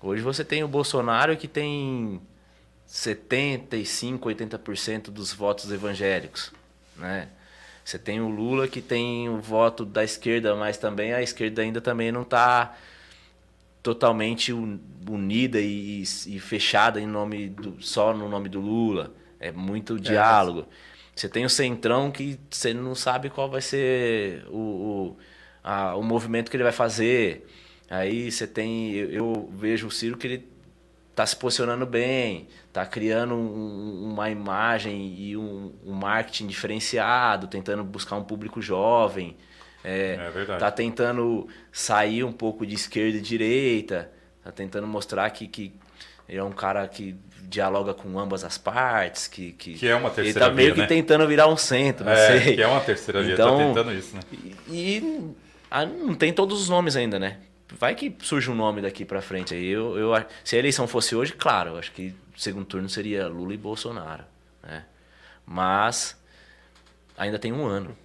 Hoje 0.02 0.22
você 0.22 0.44
tem 0.44 0.64
o 0.64 0.68
Bolsonaro 0.68 1.36
que 1.36 1.47
tem 1.47 2.20
75, 2.85 4.28
80% 4.28 5.02
dos 5.05 5.32
votos 5.32 5.70
evangélicos. 5.70 6.52
Né? 6.97 7.28
Você 7.85 7.97
tem 7.97 8.20
o 8.20 8.28
Lula 8.28 8.66
que 8.66 8.81
tem 8.81 9.28
o 9.28 9.40
voto 9.40 9.85
da 9.85 10.02
esquerda, 10.02 10.56
mas 10.56 10.77
também 10.77 11.12
a 11.12 11.22
esquerda 11.22 11.62
ainda 11.62 11.81
também 11.81 12.10
não 12.10 12.22
está 12.22 12.77
totalmente 13.82 14.52
unida 14.52 15.61
e, 15.61 16.02
e, 16.02 16.40
fechada 16.40 17.01
em 17.01 17.07
nome 17.07 17.48
do, 17.48 17.81
só 17.81 18.15
no 18.15 18.28
nome 18.28 18.48
do 18.48 18.61
Lula. 18.61 19.15
É 19.39 19.51
muito 19.51 19.97
é, 19.97 20.01
diálogo. 20.01 20.66
Você 21.15 21.28
tem 21.28 21.44
o 21.44 21.51
Centrão 21.51 22.11
que 22.11 22.39
você 22.51 22.73
não 22.73 22.94
sabe 22.94 23.31
qual 23.31 23.51
vai 23.51 23.61
ser 23.61 24.44
o, 24.48 24.59
o, 24.59 25.16
a, 25.62 25.94
o 25.97 26.02
movimento 26.02 26.51
que 26.51 26.57
ele 26.57 26.65
vai 26.65 26.73
fazer. 26.73 27.47
Aí 27.89 28.31
você 28.31 28.47
tem. 28.47 28.93
Eu, 28.93 29.11
eu 29.11 29.51
vejo 29.52 29.89
o 29.89 29.90
Ciro 29.90 30.16
que 30.16 30.27
ele 30.27 30.48
está 31.11 31.27
se 31.27 31.36
posicionando 31.36 31.85
bem, 31.85 32.48
está 32.69 32.86
criando 32.86 33.35
um, 33.35 34.11
uma 34.12 34.31
imagem 34.31 35.15
e 35.19 35.36
um, 35.36 35.73
um, 35.85 35.93
marketing 35.93 36.47
diferenciado, 36.47 37.47
tentando 37.47 37.85
buscar 37.85 38.16
um 38.16 38.24
público 38.24 38.62
jovem. 38.62 39.36
É, 39.85 40.19
é 40.20 40.31
verdade. 40.31 40.61
Tá 40.61 40.70
tentando 40.70 41.48
sair 41.73 42.24
um 42.24 42.32
pouco 42.32 42.66
de 42.66 42.74
esquerda 42.74 43.19
e 43.19 43.20
direita, 43.20 44.11
tá 44.43 44.52
tentando 44.52 44.86
mostrar 44.86 45.28
que, 45.31 45.47
que 45.47 45.73
ele 46.28 46.39
é 46.39 46.44
um 46.44 46.52
cara 46.52 46.86
que 46.86 47.16
dialoga 47.43 47.94
com 47.94 48.19
ambas 48.19 48.44
as 48.44 48.59
partes, 48.59 49.27
que, 49.27 49.52
que, 49.52 49.74
que 49.74 49.89
é 49.89 49.94
uma 49.94 50.11
terceira 50.11 50.39
ele 50.39 50.48
tá 50.48 50.55
meio 50.55 50.74
via, 50.74 50.74
que 50.74 50.81
né? 50.82 50.86
tentando 50.86 51.27
virar 51.27 51.48
um 51.48 51.57
centro, 51.57 52.05
não 52.05 52.12
é, 52.12 52.40
sei. 52.40 52.55
que 52.55 52.62
é 52.62 52.66
uma 52.66 52.81
terceira 52.81 53.23
via, 53.23 53.36
tá 53.36 53.43
então, 53.43 53.59
tá 53.59 53.65
tentando 53.65 53.93
isso, 53.93 54.15
né? 54.15 54.23
E, 54.32 54.57
e 54.69 55.35
ah, 55.70 55.85
não 55.85 56.15
tem 56.15 56.32
todos 56.32 56.61
os 56.61 56.69
nomes 56.69 56.94
ainda, 56.94 57.19
né? 57.19 57.39
vai 57.78 57.94
que 57.94 58.15
surge 58.20 58.51
um 58.51 58.55
nome 58.55 58.82
daqui 58.82 59.05
para 59.05 59.20
frente 59.20 59.55
aí. 59.55 59.66
Eu, 59.66 59.97
eu, 59.97 60.12
se 60.44 60.57
a 60.57 60.59
eleição 60.59 60.86
fosse 60.86 61.15
hoje, 61.15 61.32
claro, 61.32 61.70
eu 61.70 61.78
acho 61.78 61.93
que 61.93 62.15
segundo 62.36 62.65
turno 62.65 62.89
seria 62.89 63.27
Lula 63.28 63.55
e 63.55 63.57
Bolsonaro. 63.57 64.24
Né? 64.62 64.85
Mas 65.47 66.16
ainda 67.16 67.39
tem 67.39 67.52
um 67.52 67.65
ano. 67.65 67.97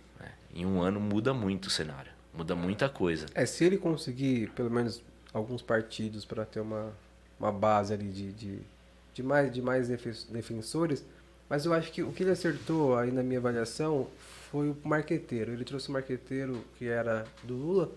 Em 0.56 0.65
um 0.65 0.82
ano 0.82 0.99
muda 1.02 1.34
muito 1.34 1.65
o 1.65 1.69
cenário, 1.69 2.11
muda 2.34 2.56
muita 2.56 2.88
coisa. 2.88 3.26
É, 3.36 3.45
se 3.45 3.65
ele 3.65 3.77
conseguir 3.77 4.49
pelo 4.52 4.72
menos 4.72 5.03
alguns 5.34 5.61
partidos 5.61 6.23
para 6.23 6.45
ter 6.45 6.61
uma, 6.61 6.94
uma 7.38 7.52
base 7.52 7.94
ali 7.94 8.07
de, 8.07 8.32
de, 8.32 8.60
de, 9.14 9.22
mais, 9.22 9.52
de 9.52 9.61
mais 9.61 9.90
defensores, 9.90 11.06
mas 11.49 11.65
eu 11.65 11.73
acho 11.73 11.91
que 11.91 12.02
o 12.02 12.11
que 12.14 12.23
ele 12.23 12.32
acertou 12.32 12.98
aí 12.98 13.11
na 13.11 13.22
minha 13.22 13.40
avaliação 13.40 14.07
foi 14.49 14.69
o 14.69 14.77
marqueteiro. 14.84 15.52
Ele 15.52 15.65
trouxe 15.65 15.90
o 15.90 15.91
marqueteiro 15.91 16.64
que 16.77 16.88
era 16.88 17.26
do 17.44 17.53
Lula 17.53 17.91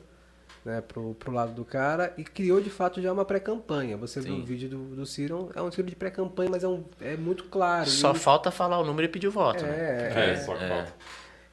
né, 0.64 0.80
pro, 0.80 1.14
pro 1.14 1.32
lado 1.32 1.52
do 1.52 1.64
cara 1.64 2.12
e 2.18 2.24
criou 2.24 2.60
de 2.60 2.70
fato 2.70 3.00
já 3.00 3.12
uma 3.12 3.24
pré-campanha. 3.24 3.96
Você 3.96 4.20
Sim. 4.20 4.34
viu 4.34 4.42
o 4.42 4.44
vídeo 4.44 4.68
do, 4.68 4.96
do 4.96 5.06
Ciro, 5.06 5.50
é 5.54 5.62
um 5.62 5.70
tiro 5.70 5.88
de 5.88 5.96
pré-campanha, 5.96 6.50
mas 6.50 6.64
é, 6.64 6.68
um, 6.68 6.84
é 7.00 7.16
muito 7.16 7.44
claro. 7.44 7.88
Só 7.88 8.12
e... 8.12 8.18
falta 8.18 8.50
falar 8.50 8.78
o 8.78 8.84
número 8.84 9.06
e 9.06 9.08
pedir 9.08 9.28
o 9.28 9.30
voto. 9.30 9.64
É, 9.64 9.68
né? 9.68 10.12
é, 10.14 10.30
é, 10.32 10.36
só 10.36 10.56
é. 10.56 10.92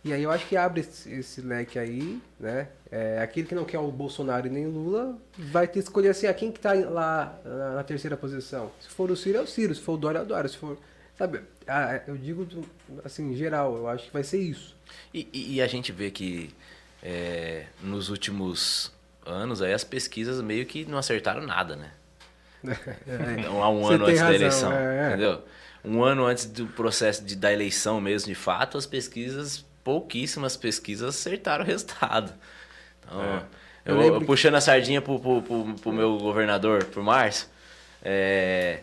E 0.06 0.14
aí 0.14 0.22
eu 0.22 0.30
acho 0.30 0.46
que 0.46 0.56
abre 0.56 0.82
esse, 0.82 1.12
esse 1.12 1.42
leque 1.42 1.80
aí, 1.80 2.22
né? 2.40 2.68
É, 2.92 3.20
aquele 3.20 3.48
que 3.48 3.56
não 3.56 3.66
quer 3.66 3.80
o 3.80 3.90
Bolsonaro 3.90 4.46
e 4.46 4.52
nem 4.52 4.68
o 4.68 4.70
Lula 4.70 5.18
vai 5.36 5.66
ter 5.66 5.74
que 5.74 5.80
escolher 5.80 6.10
assim, 6.10 6.28
a 6.28 6.34
quem 6.34 6.52
que 6.52 6.60
tá 6.60 6.74
lá 6.74 7.40
na, 7.44 7.72
na, 7.72 7.84
terceira 7.84 8.16
posição. 8.16 8.72
Se 8.80 8.88
for 8.88 9.10
o 9.10 9.16
Ciro, 9.16 9.40
é 9.40 9.42
o 9.42 9.48
Ciro. 9.48 9.74
Se 9.74 9.82
for 9.82 9.94
o 9.94 9.98
Dória, 9.98 10.20
é 10.20 10.22
o 10.22 10.26
Dória. 10.26 10.48
Se 10.48 10.58
for... 10.58 10.78
Sabe, 11.18 11.42
eu 12.06 12.16
digo 12.18 12.48
assim, 13.04 13.32
em 13.32 13.36
geral, 13.36 13.76
eu 13.76 13.88
acho 13.88 14.06
que 14.06 14.14
vai 14.14 14.24
ser 14.24 14.38
isso. 14.38 14.78
E, 15.12 15.28
e, 15.34 15.56
e 15.56 15.62
a 15.62 15.66
gente 15.66 15.92
vê 15.92 16.12
que 16.12 16.54
é, 17.02 17.66
nos 17.82 18.10
últimos 18.10 18.92
anos, 19.26 19.60
aí 19.60 19.74
as 19.74 19.84
pesquisas 19.84 20.40
meio 20.40 20.68
que 20.68 20.86
não 20.86 21.00
acertaram 21.00 21.42
nada, 21.42 21.76
né? 21.76 21.92
É. 23.08 23.48
Há 23.48 23.70
um 23.70 23.88
ano 23.88 24.06
antes 24.06 24.20
razão, 24.20 24.30
da 24.30 24.36
eleição, 24.36 24.72
é. 24.72 25.08
entendeu? 25.08 25.44
Um 25.84 26.04
ano 26.04 26.26
antes 26.26 26.46
do 26.46 26.68
processo 26.68 27.24
de, 27.24 27.36
da 27.36 27.52
eleição 27.52 28.00
mesmo, 28.00 28.28
de 28.28 28.36
fato, 28.36 28.78
as 28.78 28.86
pesquisas, 28.86 29.66
pouquíssimas 29.86 30.58
pesquisas 30.58 31.16
acertaram 31.16 31.64
o 31.64 31.68
resultado. 31.68 32.34
Então, 33.06 33.22
é. 33.24 33.44
eu, 33.86 34.02
eu, 34.02 34.14
eu 34.16 34.22
puxando 34.22 34.56
a 34.56 34.62
sardinha 34.62 35.00
pro, 35.00 35.20
pro, 35.20 35.42
pro, 35.44 35.76
pro 35.76 35.94
meu 35.94 36.18
governador, 36.18 36.84
pro 36.86 37.04
Márcio, 37.04 37.48
é, 38.04 38.80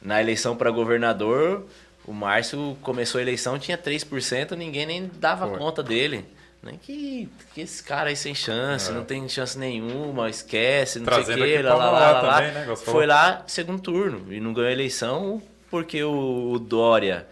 na 0.00 0.20
eleição 0.20 0.56
para 0.56 0.70
governador, 0.70 1.66
o 2.06 2.12
Márcio 2.14 2.76
começou 2.80 3.18
a 3.18 3.22
eleição, 3.22 3.58
tinha 3.58 3.76
3%, 3.76 4.52
ninguém 4.52 4.86
nem 4.86 5.10
dava 5.14 5.56
conta 5.58 5.82
dele. 5.82 6.24
Nem 6.62 6.76
que, 6.78 7.28
que 7.54 7.60
esse 7.60 7.84
cara 7.84 8.08
aí 8.08 8.16
sem 8.16 8.34
chance, 8.34 8.90
é. 8.90 8.94
não 8.94 9.04
tem 9.04 9.28
chance 9.28 9.56
nenhuma, 9.56 10.30
esquece, 10.30 10.98
não 10.98 11.06
Trazendo 11.06 11.38
sei 11.44 11.54
o 11.54 11.56
que, 11.58 11.62
lá, 11.62 11.74
lá, 11.74 11.90
lá, 11.90 12.22
lá, 12.22 12.40
Né, 12.40 12.76
Foi 12.76 13.06
lá 13.06 13.44
segundo 13.46 13.80
turno 13.80 14.32
e 14.32 14.40
não 14.40 14.54
ganhou 14.54 14.70
a 14.70 14.72
eleição 14.72 15.42
porque 15.70 16.02
o, 16.02 16.52
o 16.52 16.58
Dória 16.58 17.26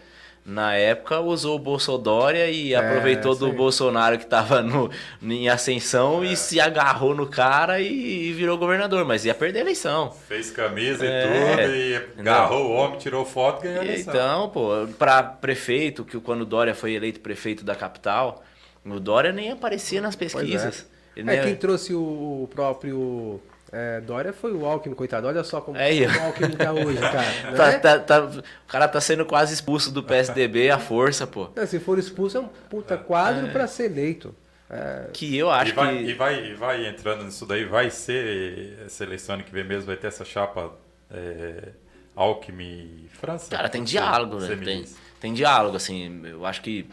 na 0.49 0.73
época 0.75 1.19
usou 1.19 1.57
o 1.57 1.59
Bolsodória 1.59 2.49
e 2.49 2.73
É, 2.73 2.77
aproveitou 2.77 3.35
do. 3.35 3.51
Bolsonaro 3.51 4.17
que 4.17 4.23
estava 4.23 4.61
no, 4.61 4.89
em 5.21 5.49
ascensão 5.49 6.23
É. 6.23 6.27
e 6.27 6.37
se 6.37 6.57
agarrou 6.61 7.13
no 7.13 7.27
cara 7.27 7.81
e, 7.81 8.31
virou 8.31 8.57
governador, 8.57 9.03
mas 9.03 9.25
ia 9.25 9.35
perder 9.35 9.59
a 9.59 9.61
eleição. 9.63 10.09
Fez 10.27 10.49
camisa 10.49 11.05
e 11.05 11.09
É. 11.09 11.23
tudo, 11.57 11.75
e 11.75 11.95
agarrou 12.21 12.67
o 12.67 12.71
homem, 12.71 12.97
tirou 12.97 13.25
foto 13.25 13.59
e 13.65 13.67
ganhou 13.67 13.81
a 13.81 13.85
eleição. 13.85 14.13
Então, 14.13 14.49
pô, 14.49 14.69
para 14.97 15.21
prefeito, 15.21 16.05
que 16.05 16.17
quando 16.21 16.43
o 16.43 16.45
Dória 16.45 16.73
foi 16.73 16.93
eleito 16.93 17.19
prefeito 17.19 17.65
da 17.65 17.75
capital, 17.75 18.41
o 18.85 19.01
Dória 19.01 19.33
nem 19.33 19.51
aparecia 19.51 19.99
nas 20.01 20.15
pesquisas. 20.15 20.87
Ele 21.13 21.29
É, 21.29 21.43
quem 21.43 21.55
trouxe 21.55 21.93
o 21.93 22.47
próprio 22.53 23.41
é, 23.71 23.99
Dória 24.01 24.31
foi 24.33 24.53
o 24.53 24.65
Alckmin, 24.65 24.95
coitado. 24.95 25.27
Olha 25.27 25.43
só 25.43 25.59
como 25.61 25.77
É, 25.77 25.93
e- 25.93 26.05
o 26.05 26.23
Alckmin 26.23 26.51
tá 26.55 26.71
hoje, 26.73 26.99
cara. 26.99 27.27
Tá- 27.55 27.67
né? 27.71 27.79
tá- 27.79 27.99
tá- 27.99 28.21
o 28.25 28.43
cara 28.67 28.87
tá 28.87 29.01
sendo 29.01 29.25
quase 29.25 29.53
expulso 29.53 29.91
do 29.91 30.03
PSDB 30.03 30.69
à 30.69 30.79
força, 30.79 31.25
pô. 31.27 31.49
Não, 31.55 31.65
se 31.67 31.79
for 31.79 31.97
expulso, 31.99 32.37
é 32.37 32.39
um 32.41 32.47
puta 32.69 32.97
quadro 32.97 33.49
pra 33.49 33.67
ser 33.67 33.85
eleito. 33.85 34.33
É, 34.69 35.07
Que 35.13 35.37
eu 35.37 35.49
acho 35.49 35.71
e, 35.71 35.73
vai, 35.75 35.97
que. 35.97 36.03
e, 36.03 36.13
vai, 36.13 36.45
e 36.47 36.53
vai 36.53 36.87
entrando 36.87 37.23
nisso 37.23 37.45
daí, 37.45 37.63
vai 37.63 37.89
ser 37.89 38.77
essa 38.85 39.03
eleição 39.03 39.35
ano 39.35 39.43
que 39.45 39.51
vem 39.51 39.63
mesmo, 39.63 39.85
vai 39.85 39.95
ter 39.95 40.07
essa 40.07 40.25
chapa 40.25 40.73
é, 41.09 41.69
Alckmin 42.15 43.05
e 43.05 43.09
França? 43.17 43.49
Cara, 43.49 43.69
tem 43.69 43.83
diálogo, 43.83 44.39
né? 44.39 44.55
Tem, 44.57 44.85
tem 45.21 45.33
diálogo, 45.33 45.77
assim. 45.77 46.21
Eu 46.25 46.45
acho 46.45 46.61
que, 46.61 46.85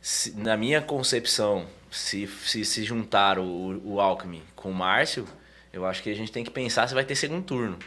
se- 0.00 0.34
na 0.38 0.56
minha 0.56 0.80
concepção, 0.80 1.66
se 1.90 2.26
se, 2.26 2.64
se 2.64 2.84
juntar 2.84 3.38
o, 3.38 3.80
o 3.84 4.00
Alckmin 4.00 4.42
com 4.56 4.70
o 4.70 4.74
Márcio, 4.74 5.26
eu 5.72 5.84
acho 5.86 6.02
que 6.02 6.10
a 6.10 6.14
gente 6.14 6.30
tem 6.32 6.44
que 6.44 6.50
pensar 6.50 6.86
se 6.88 6.94
vai 6.94 7.04
ter 7.04 7.14
segundo 7.16 7.44
turno, 7.44 7.78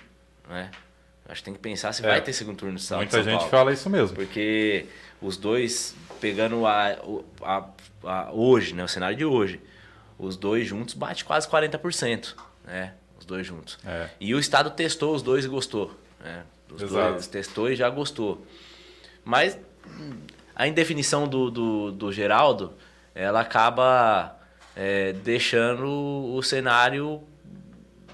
né? 0.50 0.72
Eu 1.26 1.32
acho 1.32 1.42
que 1.42 1.46
tem 1.46 1.54
que 1.54 1.60
pensar 1.60 1.92
se 1.94 2.06
É. 2.06 2.08
vai 2.08 2.22
ter 2.22 2.34
segundo 2.34 2.56
turno 2.58 2.74
no 2.74 2.80
estado 2.80 3.00
Muita 3.00 3.24
gente 3.24 3.36
Paulo. 3.38 3.50
fala 3.50 3.74
isso 3.74 3.90
mesmo. 3.90 4.16
Porque 4.16 4.86
os 5.22 5.38
dois, 5.38 5.96
pegando 6.22 6.66
a, 6.68 6.98
a- 7.42 7.70
a- 8.04 8.32
hoje, 8.32 8.74
né, 8.76 8.84
o 8.84 8.88
cenário 8.88 9.18
de 9.18 9.26
hoje, 9.26 9.60
os 10.20 10.38
dois 10.38 10.68
juntos 10.68 10.94
bate 10.94 11.26
quase 11.26 11.48
40%, 11.48 12.36
né? 12.64 12.94
Os 13.20 13.26
dois 13.26 13.46
juntos. 13.48 13.80
É. 13.86 14.10
E 14.20 14.36
o 14.36 14.40
Estado 14.40 14.70
testou 14.70 15.16
os 15.16 15.22
dois 15.24 15.46
e 15.46 15.48
gostou. 15.48 15.92
Né? 16.20 16.44
Os 16.72 16.82
Exato. 16.82 17.12
dois 17.14 17.28
testou 17.28 17.72
e 17.72 17.76
já 17.76 17.90
gostou. 17.90 18.46
Mas 19.24 19.58
a 20.56 20.68
indefinição 20.68 21.28
do, 21.28 21.50
do, 21.50 21.92
do 21.92 22.12
Geraldo, 22.12 22.74
ela 23.16 23.42
acaba 23.42 24.38
é, 24.76 25.12
deixando 25.14 25.88
o 26.36 26.42
cenário 26.44 27.24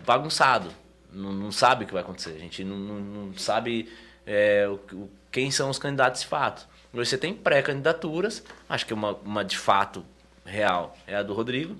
bagunçado. 0.05 0.69
Não, 1.11 1.31
não 1.33 1.51
sabe 1.51 1.83
o 1.83 1.87
que 1.87 1.93
vai 1.93 2.01
acontecer. 2.01 2.31
A 2.31 2.39
gente 2.39 2.63
não, 2.63 2.77
não, 2.77 2.99
não 2.99 3.37
sabe 3.37 3.89
é, 4.25 4.67
o- 4.67 4.95
o- 4.95 5.09
quem 5.31 5.51
são 5.51 5.69
os 5.69 5.77
candidatos 5.79 6.21
de 6.21 6.27
fato. 6.27 6.67
Hoje 6.93 7.09
você 7.09 7.17
tem 7.17 7.33
pré-candidaturas, 7.33 8.43
acho 8.69 8.85
que 8.85 8.93
uma, 8.93 9.13
uma 9.15 9.43
de 9.45 9.57
fato 9.57 10.05
real 10.45 10.95
é 11.07 11.15
a 11.15 11.23
do 11.23 11.33
Rodrigo. 11.33 11.75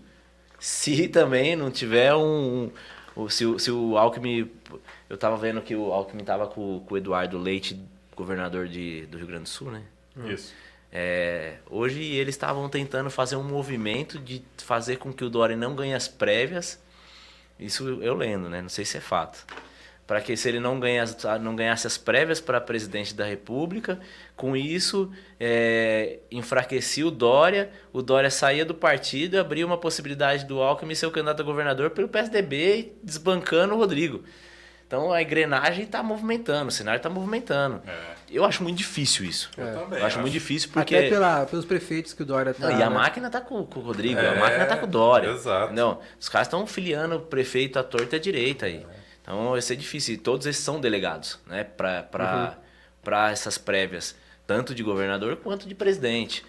Se 0.60 1.08
também 1.08 1.56
não 1.56 1.72
tiver 1.72 2.14
um. 2.16 2.72
um- 3.16 3.22
o- 3.24 3.30
se, 3.30 3.46
o- 3.46 3.58
se 3.60 3.72
o 3.72 3.98
Alckmin. 3.98 4.50
Eu 5.10 5.18
tava 5.18 5.36
vendo 5.38 5.62
que 5.62 5.76
o 5.76 5.92
Alckmin 5.92 6.24
tava 6.24 6.48
com, 6.48 6.80
com 6.82 6.94
o 6.94 6.98
Eduardo 6.98 7.38
Leite, 7.38 7.80
governador 8.16 8.68
de, 8.68 9.06
do 9.08 9.18
Rio 9.18 9.28
Grande 9.28 9.44
do 9.44 9.50
Sul, 9.50 9.72
né? 9.72 9.82
Isso. 10.28 10.54
É, 10.94 11.56
hoje 11.70 12.04
eles 12.04 12.36
estavam 12.36 12.68
tentando 12.70 13.10
fazer 13.10 13.38
um 13.38 13.44
movimento 13.44 14.20
de 14.20 14.44
fazer 14.58 14.98
com 14.98 15.12
que 15.14 15.24
o 15.24 15.30
Dória 15.30 15.56
não 15.56 15.74
ganhe 15.76 15.94
as 15.94 16.08
prévias. 16.08 16.82
Isso 17.62 18.02
eu 18.02 18.16
lendo, 18.16 18.50
né? 18.50 18.62
Não 18.62 18.70
sei 18.70 18.84
se 18.84 18.98
é 18.98 19.00
fato. 19.00 19.46
Para 20.08 20.20
que 20.20 20.36
se 20.36 20.50
ele 20.50 20.60
não, 20.60 20.78
ganhasse, 20.80 21.16
não 21.40 21.56
ganhasse 21.56 21.88
as 21.88 21.98
prévias 21.98 22.42
para 22.42 22.60
presidente 22.60 23.14
da 23.14 23.24
República, 23.24 23.98
com 24.36 24.58
isso 24.58 25.10
é, 25.40 26.20
enfraquecia 26.30 27.08
o 27.08 27.12
Dória, 27.12 27.72
o 27.94 28.02
Dória 28.02 28.30
saía 28.30 28.66
do 28.66 28.74
partido, 28.74 29.40
abria 29.40 29.66
uma 29.66 29.78
possibilidade 29.78 30.44
do 30.44 30.62
Alckmin 30.62 30.96
ser 30.96 31.06
o 31.06 31.12
candidato 31.12 31.42
a 31.42 31.46
governador 31.46 31.92
pelo 31.92 32.10
PSDB, 32.10 32.94
desbancando 33.02 33.74
o 33.74 33.78
Rodrigo. 33.78 34.24
Então 34.86 35.14
a 35.14 35.22
engrenagem 35.22 35.86
está 35.86 36.04
movimentando, 36.04 36.68
o 36.68 36.72
cenário 36.72 36.98
está 36.98 37.10
movimentando. 37.10 37.82
É. 37.88 38.21
Eu 38.32 38.46
acho 38.46 38.64
muito 38.64 38.78
difícil 38.78 39.26
isso. 39.26 39.50
Eu 39.58 39.80
também. 39.80 40.00
Eu 40.00 40.06
acho 40.06 40.20
muito 40.20 40.34
difícil 40.34 40.70
porque. 40.72 40.96
Até 40.96 41.10
pela, 41.10 41.46
pelos 41.46 41.66
prefeitos 41.66 42.14
que 42.14 42.24
o 42.24 42.26
Dória 42.26 42.54
tá. 42.54 42.70
Não, 42.70 42.80
e 42.80 42.82
a 42.82 42.90
né? 42.90 42.96
máquina 42.96 43.30
tá 43.30 43.42
com, 43.42 43.66
com 43.66 43.80
o 43.80 43.84
Rodrigo, 43.84 44.20
É, 44.20 44.30
a 44.30 44.40
máquina 44.40 44.66
tá 44.66 44.78
com 44.78 44.86
o 44.86 44.90
Dória. 44.90 45.30
exato. 45.30 45.74
Não, 45.74 46.00
os 46.20 46.30
caras 46.30 46.48
estão 46.48 46.66
filiando 46.66 47.16
o 47.18 47.20
prefeito 47.22 47.78
à 47.78 47.84
torta 47.84 48.16
e 48.16 48.18
à 48.18 48.22
direita 48.22 48.66
aí. 48.66 48.86
Então 49.22 49.52
vai 49.52 49.62
ser 49.62 49.76
difícil. 49.76 50.16
E 50.16 50.18
todos 50.18 50.48
esses 50.48 50.64
são 50.64 50.80
delegados, 50.80 51.40
né? 51.46 51.64
Pra, 51.64 52.04
pra, 52.04 52.58
pra 53.04 53.32
essas 53.32 53.58
prévias, 53.58 54.16
tanto 54.48 54.74
de 54.74 54.82
governador 54.82 55.36
quanto 55.38 55.68
de 55.68 55.76
presidente. 55.76 56.44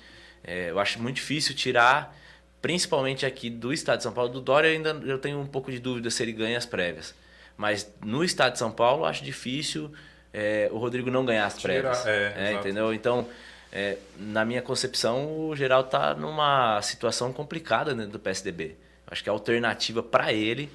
É, 0.45 0.71
eu 0.71 0.79
acho 0.79 1.01
muito 1.01 1.17
difícil 1.17 1.55
tirar, 1.55 2.17
principalmente 2.61 3.27
aqui 3.27 3.51
do 3.51 3.73
estado 3.73 3.99
de 3.99 4.03
São 4.05 4.13
Paulo, 4.13 4.31
do 4.31 4.41
Dória 4.41 4.71
ainda 4.71 4.91
eu 5.05 5.19
tenho 5.19 5.39
um 5.39 5.47
pouco 5.47 5.71
de 5.71 5.79
dúvida 5.79 6.11
se 6.11 6.23
ele 6.23 6.33
ganha 6.33 6.59
as 6.59 6.67
prévias. 6.67 7.15
Mas 7.57 7.93
no 8.05 8.25
estado 8.25 8.53
de 8.55 8.59
São 8.59 8.71
Paulo 8.73 9.03
eu 9.03 9.07
acho 9.07 9.23
difícil 9.23 9.93
é, 10.33 10.69
o 10.73 10.79
Rodrigo 10.79 11.11
não 11.11 11.25
ganhar 11.25 11.47
as 11.47 11.61
prévias. 11.61 12.07
é, 12.07 12.35
É, 12.37 12.53
entendeu? 12.55 12.93
Então, 12.95 13.29
é, 13.71 13.97
na 14.19 14.45
minha 14.45 14.63
concepção, 14.63 15.49
o 15.49 15.57
Geraldo 15.57 15.87
está 15.87 16.15
numa 16.15 16.81
situação 16.83 17.33
complicada 17.33 17.95
dentro 17.95 18.13
do 18.13 18.19
PSDB. 18.19 18.77
Acho 19.07 19.23
que 19.23 19.29
a 19.29 19.33
alternativa 19.33 20.03
para 20.03 20.33
ele 20.33 20.71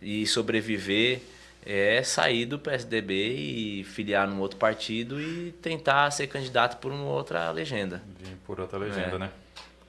e 0.00 0.26
sobreviver 0.26 1.20
é 1.66 2.02
sair 2.02 2.46
do 2.46 2.58
PSDB 2.58 3.14
e 3.34 3.84
filiar 3.84 4.26
num 4.28 4.40
outro 4.40 4.56
partido 4.56 5.20
e 5.20 5.52
tentar 5.60 6.10
ser 6.10 6.26
candidato 6.26 6.78
por 6.78 6.90
uma 6.90 7.04
outra 7.04 7.50
legenda. 7.50 8.02
Por 8.46 8.60
outra 8.60 8.78
legenda, 8.78 9.16
É. 9.16 9.18
né? 9.18 9.30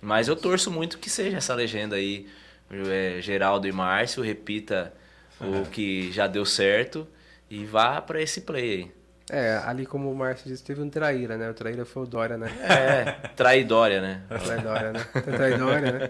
Mas 0.02 0.28
eu 0.28 0.36
torço 0.36 0.70
muito 0.72 0.98
que 0.98 1.10
seja 1.10 1.38
essa 1.38 1.54
legenda 1.54 1.96
aí, 1.96 2.28
é, 2.72 3.22
Geraldo 3.22 3.68
e 3.68 3.72
Márcio, 3.72 4.22
repita 4.24 4.94
o 5.40 5.66
que 5.70 6.12
já 6.12 6.28
deu 6.28 6.46
certo 6.46 7.08
e 7.50 7.66
vá 7.66 8.02
para 8.02 8.22
esse 8.22 8.42
play 8.42 8.72
aí. 8.72 8.92
É, 9.30 9.62
ali 9.66 9.86
como 9.86 10.12
o 10.12 10.16
Márcio 10.16 10.50
disse, 10.50 10.64
teve 10.64 10.82
um 10.82 10.90
traíra, 10.90 11.38
né? 11.38 11.50
O 11.50 11.54
traíra 11.54 11.86
foi 11.86 12.04
o 12.04 12.06
Dória, 12.06 12.38
né? 12.38 12.52
É, 12.62 13.12
traidória, 13.36 14.02
né? 14.02 14.22
Traidória, 14.44 14.92
né? 14.92 15.00
Traidória, 15.22 15.92
né? 15.94 16.10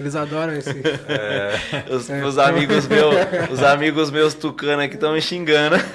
Eles 0.00 0.16
adoram 0.16 0.52
esse. 0.54 0.70
Os, 1.90 2.08
os 2.08 2.38
amigos 2.38 2.86
meus, 2.88 3.14
os 3.52 3.62
amigos 3.62 4.10
meus 4.10 4.34
tucanos 4.34 4.84
aqui 4.86 4.94
estão 4.94 5.12
me 5.12 5.20
xingando. 5.22 5.76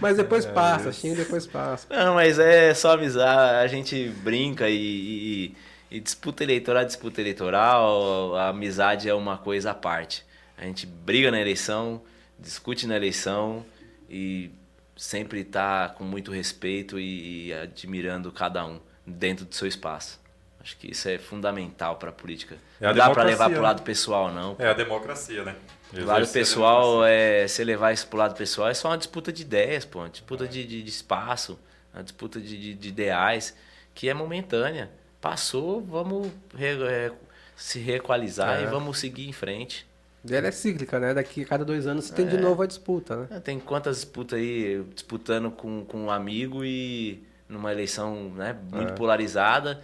Mas 0.00 0.16
depois 0.16 0.44
passa, 0.44 0.92
xinga 0.92 1.16
depois 1.16 1.46
passa. 1.46 1.86
Não, 1.88 2.14
mas 2.14 2.38
é 2.38 2.74
só 2.74 2.92
amizade, 2.92 3.56
a 3.64 3.66
gente 3.66 4.08
brinca 4.22 4.68
e, 4.68 4.76
e- 4.76 5.56
e 5.96 6.00
disputa 6.00 6.42
eleitoral 6.42 6.82
é 6.82 6.84
disputa 6.84 7.20
eleitoral, 7.20 8.34
a 8.36 8.48
amizade 8.48 9.08
é 9.08 9.14
uma 9.14 9.38
coisa 9.38 9.70
à 9.70 9.74
parte. 9.74 10.24
A 10.58 10.64
gente 10.64 10.84
briga 10.86 11.30
na 11.30 11.40
eleição, 11.40 12.02
discute 12.44 12.86
na 12.86 12.94
eleição 12.96 13.64
e 14.08 14.50
sempre 14.96 15.42
tá 15.42 15.88
com 15.88 16.04
muito 16.04 16.30
respeito 16.30 16.98
e, 17.00 17.48
e 17.48 17.52
admirando 17.54 18.30
cada 18.30 18.64
um 18.64 18.78
dentro 19.06 19.44
do 19.44 19.54
seu 19.54 19.66
espaço. 19.66 20.20
Acho 20.60 20.76
que 20.78 20.90
isso 20.90 21.08
é 21.08 21.18
fundamental 21.18 21.96
para 21.96 22.08
a 22.10 22.12
política. 22.12 22.56
É 22.80 22.86
a 22.86 22.88
não 22.90 22.96
dá 22.96 23.10
para 23.10 23.22
levar 23.24 23.46
pro 23.50 23.56
né? 23.56 23.62
lado 23.62 23.82
pessoal, 23.82 24.32
não. 24.32 24.56
É 24.58 24.68
a 24.68 24.72
democracia, 24.72 25.42
né? 25.44 25.56
Do 25.92 26.04
lado 26.06 26.26
pessoal, 26.28 27.04
é, 27.04 27.46
se 27.46 27.62
levar 27.62 27.92
isso 27.92 28.06
pro 28.08 28.18
lado 28.18 28.34
pessoal, 28.34 28.68
é 28.68 28.74
só 28.74 28.88
uma 28.88 28.96
disputa 28.98 29.32
de 29.32 29.42
ideias, 29.42 29.84
pô, 29.84 29.98
uma 30.00 30.08
disputa 30.08 30.48
de, 30.48 30.64
de, 30.66 30.82
de 30.82 30.88
espaço, 30.88 31.58
uma 31.92 32.02
disputa 32.02 32.40
de, 32.40 32.58
de, 32.58 32.74
de 32.74 32.88
ideais, 32.88 33.54
que 33.94 34.08
é 34.08 34.14
momentânea. 34.14 34.90
Passou, 35.20 35.82
vamos 35.82 36.28
re- 36.56 36.82
é, 36.88 37.12
se 37.54 37.78
reequalizar 37.78 38.58
É. 38.60 38.62
e 38.62 38.66
vamos 38.66 38.98
seguir 38.98 39.28
em 39.28 39.32
frente. 39.32 39.86
E 40.28 40.34
ela 40.34 40.46
é 40.48 40.50
cíclica, 40.50 40.98
né? 40.98 41.12
Daqui 41.14 41.42
a 41.42 41.46
cada 41.46 41.64
dois 41.64 41.86
anos 41.86 42.06
você 42.06 42.14
tem 42.14 42.26
de 42.26 42.38
novo 42.38 42.62
a 42.62 42.66
disputa, 42.66 43.26
né? 43.28 43.40
Tem 43.40 43.60
quantas 43.60 43.96
disputas 43.96 44.38
aí, 44.38 44.82
disputando 44.94 45.50
com, 45.50 45.84
com 45.84 46.04
um 46.04 46.10
amigo 46.10 46.64
e 46.64 47.22
numa 47.48 47.70
eleição 47.72 48.30
né, 48.34 48.56
muito 48.72 48.92
É. 48.92 48.96
polarizada, 48.96 49.82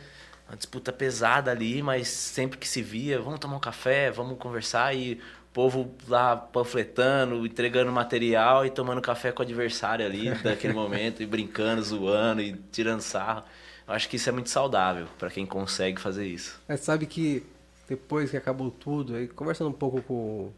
uma 0.48 0.56
disputa 0.56 0.92
pesada 0.92 1.50
ali, 1.50 1.82
mas 1.82 2.08
sempre 2.08 2.58
que 2.58 2.66
se 2.66 2.80
via, 2.82 3.20
vamos 3.20 3.38
tomar 3.38 3.56
um 3.56 3.60
café, 3.60 4.10
vamos 4.10 4.38
conversar 4.38 4.94
e 4.96 5.14
o 5.14 5.52
povo 5.52 5.94
lá 6.08 6.36
panfletando, 6.36 7.44
entregando 7.44 7.92
material 7.92 8.64
e 8.64 8.70
tomando 8.70 9.00
café 9.02 9.30
com 9.32 9.42
o 9.42 9.44
adversário 9.44 10.06
ali 10.06 10.30
daquele 10.42 10.72
momento 10.72 11.22
e 11.22 11.26
brincando, 11.26 11.82
zoando 11.82 12.40
e 12.40 12.54
tirando 12.72 13.00
sarro. 13.02 13.42
Eu 13.86 13.94
acho 13.94 14.08
que 14.08 14.16
isso 14.16 14.28
é 14.28 14.32
muito 14.32 14.48
saudável 14.48 15.06
para 15.18 15.28
quem 15.30 15.44
consegue 15.44 16.00
fazer 16.00 16.26
isso. 16.26 16.60
Mas 16.68 16.80
sabe 16.80 17.06
que 17.06 17.44
depois 17.90 18.30
que 18.30 18.36
acabou 18.36 18.70
tudo, 18.70 19.16
aí 19.16 19.26
conversando 19.26 19.68
um 19.68 19.72
pouco 19.72 20.00
com 20.02 20.14
o 20.14 20.52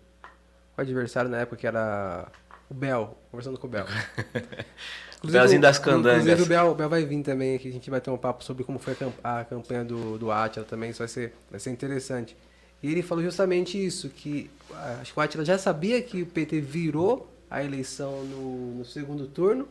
adversário 0.76 1.30
na 1.30 1.38
época 1.38 1.56
que 1.56 1.66
era 1.66 2.28
o 2.70 2.74
Bel, 2.74 3.16
conversando 3.30 3.58
com 3.58 3.66
o 3.66 3.70
Bel. 3.70 3.86
Belzinho 5.24 5.60
das 5.62 5.78
candangas. 5.78 6.24
Inclusive 6.24 6.42
o 6.42 6.46
Bel, 6.46 6.66
o 6.72 6.74
Bel 6.74 6.88
vai 6.90 7.06
vir 7.06 7.22
também 7.22 7.56
aqui, 7.56 7.68
a 7.68 7.72
gente 7.72 7.88
vai 7.88 8.02
ter 8.02 8.10
um 8.10 8.18
papo 8.18 8.44
sobre 8.44 8.64
como 8.64 8.78
foi 8.78 8.92
a, 8.92 8.96
cam- 8.96 9.12
a 9.24 9.44
campanha 9.44 9.82
do, 9.82 10.18
do 10.18 10.30
Atila 10.30 10.66
também, 10.66 10.90
isso 10.90 10.98
vai 10.98 11.08
ser, 11.08 11.32
vai 11.50 11.58
ser 11.58 11.70
interessante. 11.70 12.36
E 12.82 12.90
ele 12.90 13.02
falou 13.02 13.24
justamente 13.24 13.82
isso, 13.82 14.10
que 14.10 14.50
ah, 14.74 14.98
acho 15.00 15.14
que 15.14 15.18
o 15.18 15.22
Atila 15.22 15.44
já 15.44 15.56
sabia 15.56 16.02
que 16.02 16.20
o 16.22 16.26
PT 16.26 16.60
virou 16.60 17.32
a 17.50 17.64
eleição 17.64 18.24
no, 18.24 18.74
no 18.74 18.84
segundo 18.84 19.26
turno 19.26 19.66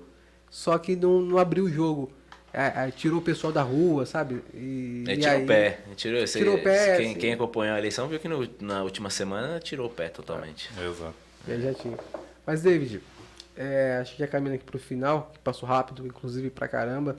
só 0.50 0.78
que 0.80 0.96
não, 0.96 1.22
não 1.22 1.38
abriu 1.38 1.66
o 1.66 1.70
jogo. 1.70 2.12
É, 2.54 2.88
é, 2.88 2.92
tirou 2.92 3.20
o 3.20 3.22
pessoal 3.22 3.54
da 3.54 3.62
rua, 3.62 4.06
sabe? 4.06 4.44
E, 4.54 5.04
Ele 5.08 5.14
e 5.14 5.18
tirou 5.18 5.36
aí- 5.36 5.44
o 5.44 5.48
pé. 5.48 5.80
Ele 5.86 5.96
Tirou, 5.96 6.28
você- 6.28 6.40
Tirou 6.40 6.56
o 6.58 6.62
pé, 6.64 6.98
Quem, 6.98 7.14
sim. 7.14 7.20
quem 7.20 7.34
acompanhou 7.34 7.76
a 7.76 7.80
eleição 7.80 8.08
viu 8.10 8.20
que 8.20 8.28
no- 8.28 8.48
na 8.60 8.84
última 8.84 9.10
semana 9.10 9.60
tirou 9.60 9.88
o 9.88 9.90
pé 9.90 10.10
totalmente. 10.10 10.70
Exato. 10.78 11.14
E 11.48 11.52
aí 11.54 11.62
já 11.62 11.74
tinha. 11.74 11.98
Mas, 12.46 12.62
David, 12.62 13.02
é, 13.56 14.00
acho 14.02 14.14
que 14.14 14.20
já 14.20 14.28
caminhando 14.28 14.56
aqui 14.56 14.66
pro 14.66 14.78
final, 14.80 15.30
que 15.34 15.40
passou 15.40 15.68
rápido, 15.68 16.06
inclusive 16.06 16.50
pra 16.50 16.68
caramba. 16.68 17.16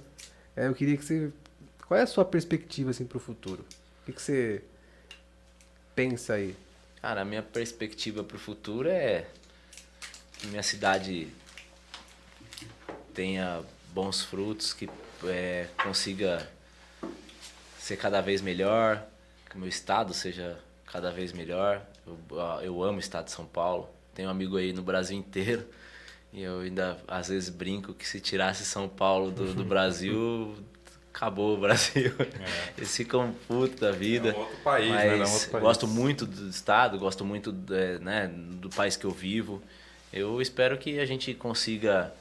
é, 0.54 0.66
eu 0.68 0.74
queria 0.74 0.96
que 0.98 1.04
você. 1.04 1.30
Qual 1.88 1.98
é 1.98 2.02
a 2.02 2.06
sua 2.06 2.24
perspectiva 2.26 2.90
assim, 2.90 3.06
pro 3.06 3.18
futuro? 3.18 3.62
O 4.02 4.04
que, 4.06 4.12
que 4.12 4.20
você 4.20 4.62
pensa 5.94 6.34
aí? 6.34 6.54
Cara, 7.00 7.22
a 7.22 7.24
minha 7.24 7.42
perspectiva 7.42 8.22
pro 8.22 8.38
futuro 8.38 8.86
é 8.88 9.24
que 10.38 10.46
minha 10.48 10.62
cidade 10.62 11.28
tenha 13.14 13.62
bons 13.94 14.22
frutos, 14.22 14.72
que 14.72 14.88
é, 15.28 15.69
consiga 15.82 16.49
ser 17.78 17.97
cada 17.97 18.20
vez 18.20 18.40
melhor, 18.40 19.05
que 19.49 19.57
o 19.57 19.59
meu 19.59 19.69
estado 19.69 20.15
seja 20.15 20.59
cada 20.86 21.11
vez 21.11 21.32
melhor. 21.32 21.82
Eu, 22.07 22.19
eu 22.62 22.82
amo 22.82 22.97
o 22.97 23.01
estado 23.01 23.27
de 23.27 23.32
São 23.32 23.47
Paulo, 23.47 23.89
tenho 24.15 24.28
um 24.28 24.31
amigo 24.31 24.57
aí 24.57 24.73
no 24.73 24.82
Brasil 24.82 25.16
inteiro. 25.16 25.66
E 26.32 26.43
eu 26.43 26.61
ainda 26.61 26.97
às 27.07 27.28
vezes 27.28 27.51
brinco 27.51 27.93
que 27.93 28.07
se 28.07 28.19
tirasse 28.20 28.65
São 28.65 28.89
Paulo 28.89 29.31
do, 29.31 29.53
do 29.53 29.65
Brasil, 29.65 30.57
acabou 31.12 31.57
o 31.57 31.61
Brasil. 31.61 32.12
Eles 32.77 32.97
ficam 32.97 33.35
da 33.78 33.93
vida. 33.93 34.31
É 34.31 34.32
um 34.32 34.39
outro 34.39 34.57
país, 34.65 34.90
né? 34.90 35.07
É 35.09 35.16
um 35.16 35.32
outro 35.32 35.51
país. 35.51 35.62
gosto 35.62 35.86
muito 35.86 36.24
do 36.27 36.49
estado, 36.49 36.99
gosto 36.99 37.24
muito 37.24 37.55
é, 37.70 37.99
né, 37.99 38.28
do 38.35 38.70
país 38.70 38.97
que 38.97 39.05
eu 39.05 39.11
vivo. 39.11 39.62
Eu 40.11 40.40
espero 40.40 40.78
que 40.78 40.99
a 40.99 41.07
gente 41.07 41.35
consiga 41.35 42.12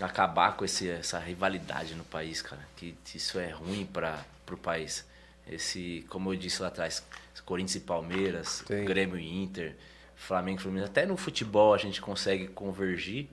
acabar 0.00 0.56
com 0.56 0.64
esse, 0.64 0.88
essa 0.88 1.18
rivalidade 1.18 1.94
no 1.94 2.04
país, 2.04 2.42
cara. 2.42 2.60
Que 2.76 2.94
isso 3.14 3.38
é 3.38 3.50
ruim 3.50 3.86
para 3.86 4.24
o 4.50 4.56
país. 4.56 5.06
Esse, 5.48 6.04
como 6.08 6.32
eu 6.32 6.36
disse 6.36 6.62
lá 6.62 6.68
atrás, 6.68 7.04
Corinthians 7.44 7.76
e 7.76 7.80
Palmeiras, 7.80 8.64
Sim. 8.66 8.84
Grêmio 8.84 9.18
e 9.18 9.42
Inter, 9.42 9.76
Flamengo 10.14 10.60
e 10.60 10.62
Fluminense. 10.62 10.90
Até 10.90 11.04
no 11.04 11.16
futebol 11.16 11.74
a 11.74 11.78
gente 11.78 12.00
consegue 12.00 12.48
convergir. 12.48 13.28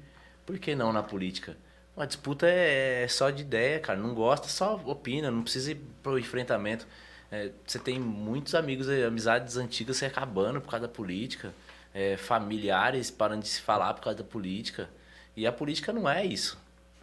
Por 0.46 0.58
que 0.58 0.76
não 0.76 0.92
na 0.92 1.04
política? 1.04 1.56
Uma 1.96 2.08
disputa 2.08 2.48
é, 2.48 3.04
é 3.04 3.08
só 3.08 3.30
de 3.30 3.42
ideia, 3.42 3.80
cara. 3.80 4.00
Não 4.00 4.14
gosta, 4.14 4.48
só 4.48 4.76
opina. 4.86 5.30
Não 5.30 5.44
precisa 5.44 5.72
ir 5.72 5.82
pro 6.02 6.18
enfrentamento. 6.18 6.88
É, 7.32 7.52
você 7.66 7.78
tem 7.78 8.00
muitos 8.00 8.56
amigos, 8.56 8.90
amizades 8.90 9.58
antigas 9.58 9.98
se 9.98 10.06
acabando 10.06 10.60
por 10.60 10.72
causa 10.72 10.88
da 10.88 10.94
política. 10.94 11.54
É, 11.94 12.18
familiares 12.18 13.12
parando 13.12 13.44
de 13.44 13.50
se 13.50 13.62
falar 13.62 13.94
por 13.94 14.02
causa 14.02 14.18
da 14.18 14.24
política. 14.24 14.90
E 15.40 15.48
a 15.48 15.54
política 15.54 15.94
não 15.94 16.10
é 16.10 16.26
isso. 16.26 16.60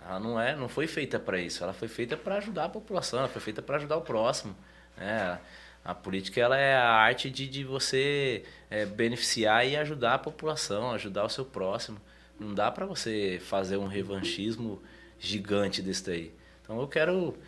Ela 0.06 0.20
não 0.20 0.38
é, 0.38 0.54
não 0.54 0.68
foi 0.68 0.86
feita 0.86 1.18
para 1.18 1.40
isso. 1.40 1.64
Ela 1.64 1.72
foi 1.72 1.88
feita 1.88 2.18
para 2.18 2.36
ajudar 2.36 2.66
a 2.66 2.68
população. 2.68 3.20
Ela 3.20 3.28
foi 3.28 3.40
feita 3.40 3.62
para 3.62 3.76
ajudar 3.76 3.96
o 3.96 4.02
próximo. 4.02 4.54
né? 4.98 5.40
a 5.82 5.94
política 5.94 6.38
ela 6.40 6.58
é 6.58 6.74
a 6.74 6.90
arte 6.90 7.30
de, 7.30 7.48
de 7.48 7.64
você 7.64 8.42
é, 8.68 8.84
beneficiar 8.84 9.66
e 9.66 9.74
ajudar 9.76 10.14
a 10.14 10.18
população, 10.18 10.90
ajudar 10.90 11.24
o 11.24 11.30
seu 11.30 11.46
próximo. 11.46 11.98
Não 12.38 12.52
dá 12.52 12.70
para 12.70 12.84
você 12.84 13.40
fazer 13.40 13.78
um 13.78 13.86
revanchismo 13.86 14.82
gigante 15.18 15.80
desse 15.80 16.04
daí. 16.04 16.32
Então 16.62 16.78
eu 16.78 16.88
quero 16.88 17.38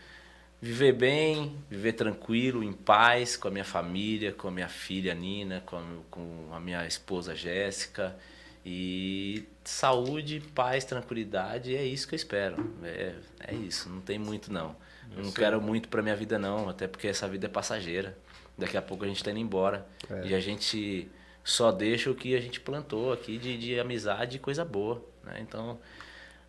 viver 0.59 0.93
bem, 0.93 1.55
viver 1.69 1.93
tranquilo, 1.93 2.65
em 2.65 2.73
paz 2.73 3.37
com 3.37 3.49
a 3.49 3.51
minha 3.51 3.65
família, 3.65 4.33
com 4.33 4.49
a 4.49 4.51
minha 4.51 4.69
filha 4.69 5.15
Nina, 5.15 5.63
com 5.67 5.77
a, 5.77 5.83
com 6.11 6.49
a 6.51 6.59
minha 6.59 6.87
esposa 6.87 7.35
Jéssica. 7.35 8.17
E 8.65 9.47
saúde, 9.65 10.41
paz, 10.55 10.85
tranquilidade, 10.85 11.75
é 11.75 11.85
isso 11.85 12.07
que 12.07 12.15
eu 12.15 12.17
espero. 12.17 12.57
É, 12.83 13.15
é 13.47 13.55
isso, 13.55 13.89
não 13.89 14.01
tem 14.01 14.19
muito 14.19 14.53
não. 14.53 14.77
Eu 15.17 15.25
não 15.25 15.33
quero 15.33 15.61
muito 15.61 15.89
pra 15.89 16.03
minha 16.03 16.15
vida 16.15 16.39
não, 16.39 16.69
até 16.69 16.87
porque 16.87 17.09
essa 17.09 17.27
vida 17.27 17.47
é 17.47 17.49
passageira. 17.49 18.17
Daqui 18.57 18.77
a 18.77 18.83
pouco 18.83 19.05
a 19.05 19.09
gente 19.09 19.23
tá 19.23 19.31
indo 19.31 19.41
embora. 19.41 19.87
E 20.25 20.35
a 20.35 20.41
gente 20.41 21.09
só 21.45 21.73
deixa 21.73 22.11
o 22.11 22.15
que 22.15 22.37
a 22.37 22.41
gente 22.41 22.61
plantou 22.61 23.13
aqui 23.13 23.39
de, 23.39 23.57
de 23.57 23.81
amizade 23.81 24.37
e 24.37 24.39
coisa 24.39 24.65
boa. 24.65 25.03
Né? 25.25 25.39
Então, 25.41 25.79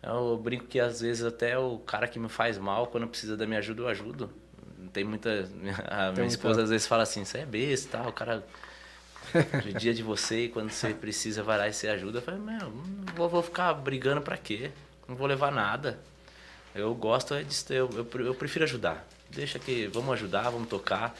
eu 0.02 0.36
brinco 0.36 0.66
que 0.66 0.78
às 0.78 1.00
vezes 1.00 1.24
até 1.24 1.58
o 1.58 1.78
cara 1.78 2.06
que 2.06 2.18
me 2.18 2.28
faz 2.28 2.58
mal, 2.58 2.86
quando 2.88 3.06
precisa 3.06 3.36
da 3.36 3.46
minha 3.46 3.60
ajuda, 3.60 3.82
eu 3.82 3.88
ajudo. 3.88 4.30
Tem 4.92 5.04
muita. 5.04 5.48
A 5.88 6.12
minha 6.12 6.26
esposa 6.26 6.62
às 6.62 6.70
vezes 6.70 6.86
fala 6.86 7.02
assim, 7.04 7.24
você 7.24 7.38
é 7.38 7.46
besta 7.46 7.88
e 7.88 7.90
tal, 7.90 8.08
o 8.08 8.12
cara. 8.12 8.44
O 9.66 9.78
dia 9.78 9.94
de 9.94 10.02
você, 10.02 10.44
e 10.44 10.48
quando 10.48 10.70
você 10.70 10.94
precisa, 10.94 11.42
vai 11.42 11.58
lá 11.58 11.68
e 11.68 11.72
você 11.72 11.88
ajuda. 11.88 12.18
Eu 12.18 12.22
falei, 12.22 12.40
meu, 12.40 12.70
não 12.70 13.14
vou, 13.14 13.28
vou 13.28 13.42
ficar 13.42 13.72
brigando 13.74 14.20
pra 14.20 14.36
quê? 14.36 14.70
Não 15.08 15.16
vou 15.16 15.26
levar 15.26 15.50
nada. 15.50 15.98
Eu 16.74 16.94
gosto 16.94 17.34
é 17.34 17.42
de. 17.42 17.54
Eu, 17.70 17.90
eu, 17.92 18.26
eu 18.26 18.34
prefiro 18.34 18.64
ajudar. 18.64 19.06
Deixa 19.28 19.58
que. 19.58 19.86
Vamos 19.88 20.12
ajudar, 20.14 20.50
vamos 20.50 20.68
tocar. 20.68 21.16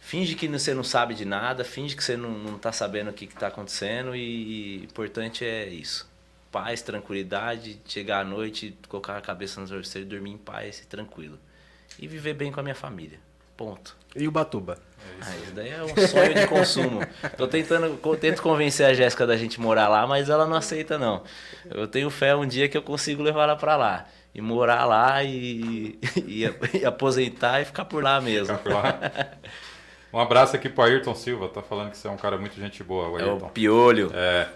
Finge 0.00 0.34
que 0.34 0.48
você 0.48 0.74
não 0.74 0.82
sabe 0.82 1.14
de 1.14 1.24
nada, 1.24 1.62
finge 1.62 1.94
que 1.94 2.02
você 2.02 2.16
não, 2.16 2.30
não 2.30 2.58
tá 2.58 2.72
sabendo 2.72 3.10
o 3.10 3.12
que, 3.12 3.26
que 3.26 3.34
tá 3.36 3.48
acontecendo 3.48 4.16
e, 4.16 4.80
e 4.80 4.84
importante 4.84 5.44
é 5.44 5.68
isso. 5.68 6.08
Paz, 6.50 6.82
tranquilidade, 6.82 7.80
chegar 7.86 8.20
à 8.20 8.24
noite, 8.24 8.76
colocar 8.88 9.16
a 9.16 9.20
cabeça 9.20 9.60
no 9.60 9.68
travesseiro 9.68 10.08
dormir 10.08 10.32
em 10.32 10.38
paz 10.38 10.80
e 10.80 10.86
tranquilo. 10.86 11.38
E 11.98 12.08
viver 12.08 12.34
bem 12.34 12.50
com 12.50 12.58
a 12.58 12.62
minha 12.62 12.74
família. 12.74 13.20
Ponto. 13.60 13.94
E 14.16 14.26
o 14.26 14.30
Batuba? 14.30 14.78
Ah, 15.20 15.36
isso 15.36 15.52
daí 15.52 15.68
é 15.68 15.82
um 15.82 15.88
sonho 16.08 16.32
de 16.34 16.46
consumo. 16.46 17.00
Tô 17.36 17.46
tentando, 17.46 17.94
tento 18.16 18.40
convencer 18.40 18.86
a 18.86 18.94
Jéssica 18.94 19.26
da 19.26 19.36
gente 19.36 19.60
morar 19.60 19.86
lá, 19.86 20.06
mas 20.06 20.30
ela 20.30 20.46
não 20.46 20.56
aceita 20.56 20.96
não. 20.96 21.22
Eu 21.70 21.86
tenho 21.86 22.08
fé 22.08 22.34
um 22.34 22.46
dia 22.46 22.70
que 22.70 22.78
eu 22.78 22.80
consigo 22.80 23.22
levar 23.22 23.42
ela 23.42 23.56
pra 23.56 23.76
lá. 23.76 24.06
E 24.34 24.40
morar 24.40 24.86
lá 24.86 25.22
e, 25.22 25.98
e, 26.26 26.50
e 26.72 26.86
aposentar 26.86 27.60
e 27.60 27.66
ficar 27.66 27.84
por 27.84 28.02
lá 28.02 28.18
mesmo. 28.18 28.56
Ficar 28.56 28.62
por 28.62 28.72
lá. 28.72 28.98
Um 30.10 30.18
abraço 30.18 30.56
aqui 30.56 30.70
pro 30.70 30.84
Ayrton 30.84 31.14
Silva, 31.14 31.46
tá 31.46 31.60
falando 31.60 31.90
que 31.90 31.98
você 31.98 32.08
é 32.08 32.10
um 32.10 32.16
cara 32.16 32.38
muito 32.38 32.58
gente 32.58 32.82
boa, 32.82 33.10
o 33.10 33.18
É 33.18 33.24
o 33.26 33.32
Ayrton. 33.32 33.48
Piolho. 33.50 34.10
É, 34.14 34.48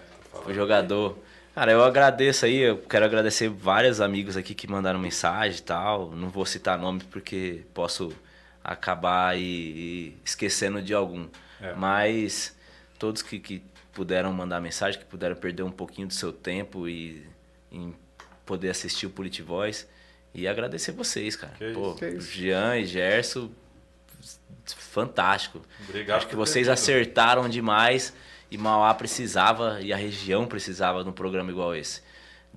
o 0.47 0.51
jogador. 0.51 1.15
Cara, 1.53 1.71
eu 1.71 1.83
agradeço 1.83 2.43
aí, 2.45 2.57
eu 2.57 2.79
quero 2.79 3.05
agradecer 3.05 3.49
vários 3.49 4.01
amigos 4.01 4.35
aqui 4.35 4.55
que 4.55 4.67
mandaram 4.67 4.99
mensagem 4.99 5.59
e 5.59 5.61
tal. 5.61 6.09
Não 6.09 6.27
vou 6.27 6.43
citar 6.43 6.75
nomes 6.79 7.03
porque 7.03 7.61
posso 7.71 8.11
acabar 8.65 9.37
e, 9.37 9.41
e 9.41 10.17
esquecendo 10.25 10.81
de 10.81 10.93
algum. 10.93 11.27
É. 11.61 11.73
Mas 11.73 12.55
todos 12.97 13.21
que, 13.21 13.39
que 13.39 13.63
puderam 13.93 14.33
mandar 14.33 14.59
mensagem, 14.59 14.99
que 14.99 15.05
puderam 15.05 15.35
perder 15.35 15.63
um 15.63 15.71
pouquinho 15.71 16.07
do 16.07 16.13
seu 16.13 16.33
tempo 16.33 16.87
e 16.87 17.25
em 17.71 17.95
poder 18.45 18.69
assistir 18.69 19.05
o 19.05 19.09
Politivoz. 19.09 19.87
E 20.33 20.47
agradecer 20.47 20.91
vocês, 20.91 21.35
cara. 21.35 21.53
Que 21.57 21.71
Pô, 21.71 21.93
isso, 21.93 22.05
isso. 22.05 22.31
Jean 22.31 22.77
e 22.77 22.85
Gerson, 22.85 23.49
fantástico. 24.65 25.61
Obrigado 25.87 26.17
Acho 26.17 26.27
que 26.27 26.35
vocês 26.35 26.67
vindo. 26.67 26.73
acertaram 26.73 27.47
demais 27.47 28.13
e 28.51 28.57
Mauá 28.57 28.93
precisava 28.93 29.79
e 29.81 29.93
a 29.93 29.95
região 29.95 30.45
precisava 30.45 31.03
de 31.03 31.09
um 31.09 31.13
programa 31.13 31.51
igual 31.51 31.73
esse. 31.75 32.01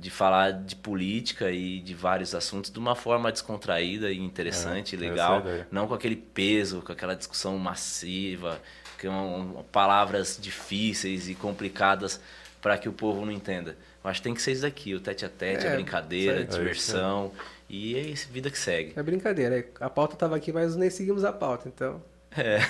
De 0.00 0.10
falar 0.10 0.52
de 0.52 0.76
política 0.76 1.50
e 1.50 1.80
de 1.80 1.92
vários 1.94 2.34
assuntos 2.34 2.70
de 2.70 2.78
uma 2.78 2.94
forma 2.94 3.32
descontraída 3.32 4.10
e 4.12 4.18
interessante, 4.18 4.94
É, 4.94 4.98
legal. 4.98 5.38
é 5.38 5.40
ideia. 5.40 5.68
Não 5.72 5.88
com 5.88 5.94
aquele 5.94 6.14
peso, 6.16 6.82
com 6.82 6.92
aquela 6.92 7.14
discussão 7.16 7.58
massiva, 7.58 8.60
com 9.00 9.64
palavras 9.72 10.38
difíceis 10.40 11.28
e 11.28 11.34
complicadas 11.34 12.20
para 12.60 12.76
que 12.78 12.88
o 12.88 12.92
povo 12.92 13.24
não 13.24 13.32
entenda. 13.32 13.76
Eu 14.04 14.10
acho 14.10 14.20
que 14.20 14.24
tem 14.24 14.34
que 14.34 14.42
ser 14.42 14.52
isso 14.52 14.66
aqui, 14.66 14.94
o 14.94 15.00
tete 15.00 15.24
a 15.24 15.28
tete, 15.28 15.66
É, 15.66 15.72
a 15.72 15.74
brincadeira, 15.74 16.38
a 16.38 16.40
aí. 16.40 16.46
diversão. 16.46 17.32
E 17.68 17.96
é 17.96 18.00
isso, 18.00 18.28
vida 18.30 18.50
que 18.50 18.58
segue. 18.58 18.92
É 18.96 19.02
brincadeira. 19.02 19.58
é- 19.58 19.68
A 19.80 19.90
pauta 19.90 20.16
tava 20.16 20.36
aqui, 20.36 20.52
mas 20.52 20.74
nem 20.76 20.88
seguimos 20.90 21.24
a 21.24 21.32
pauta, 21.32 21.68
então. 21.68 22.00
É. 22.38 22.60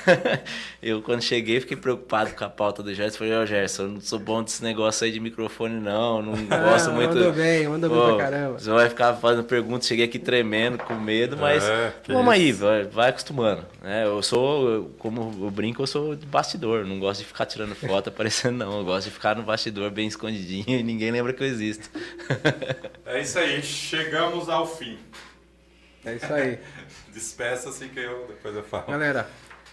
Eu, 0.82 1.02
quando 1.02 1.20
cheguei, 1.22 1.60
fiquei 1.60 1.76
preocupado 1.76 2.30
com 2.34 2.44
a 2.44 2.48
pauta 2.48 2.82
do 2.82 2.94
Gerson. 2.94 3.18
Falei, 3.18 3.34
ô 3.34 3.44
Gerson, 3.44 3.82
eu 3.82 3.88
não 3.88 4.00
sou 4.00 4.18
bom 4.18 4.42
desse 4.42 4.62
negócio 4.62 5.04
aí 5.04 5.10
de 5.12 5.20
microfone, 5.20 5.74
não. 5.80 6.22
Não 6.22 6.32
gosto 6.46 6.90
Ah, 6.90 6.92
muito. 6.92 7.14
mandou 7.14 7.32
bem, 7.32 7.68
mandou 7.68 7.90
bem 7.90 8.16
pra 8.16 8.24
caramba. 8.24 8.58
Você 8.58 8.70
vai 8.70 8.88
ficar 8.88 9.14
fazendo 9.14 9.44
perguntas. 9.44 9.86
Cheguei 9.88 10.04
aqui 10.04 10.18
tremendo, 10.18 10.78
com 10.78 10.94
medo, 10.94 11.36
mas 11.36 11.64
É, 11.64 11.92
vamos 12.08 12.32
aí, 12.32 12.52
vai, 12.52 12.84
vai 12.84 13.08
acostumando. 13.10 13.66
né? 13.82 14.04
eu 14.04 14.22
sou, 14.22 14.90
como 14.98 15.44
eu 15.44 15.50
brinco, 15.50 15.82
eu 15.82 15.86
sou 15.86 16.14
de 16.14 16.24
bastidor. 16.26 16.86
Não 16.86 16.98
gosto 16.98 17.20
de 17.20 17.26
ficar 17.26 17.44
tirando 17.46 17.74
foto 17.74 18.08
aparecendo, 18.10 18.56
não. 18.58 18.78
Eu 18.78 18.84
gosto 18.84 19.06
de 19.08 19.12
ficar 19.12 19.34
no 19.36 19.42
bastidor 19.42 19.90
bem 19.90 20.06
escondidinho 20.06 20.78
e 20.78 20.82
ninguém 20.82 21.10
lembra 21.10 21.32
que 21.32 21.42
eu 21.42 21.46
existo. 21.46 21.90
É 23.04 23.20
isso 23.20 23.38
aí, 23.38 23.62
chegamos 23.62 24.48
ao 24.48 24.66
fim. 24.66 24.96
É 26.04 26.14
isso 26.14 26.32
aí. 26.32 26.58
Despeça-se 27.12 27.86
que 27.88 27.98
eu 27.98 28.26
depois 28.28 28.54
eu 28.54 28.62
falo. 28.62 28.86
Galera, 28.86 29.28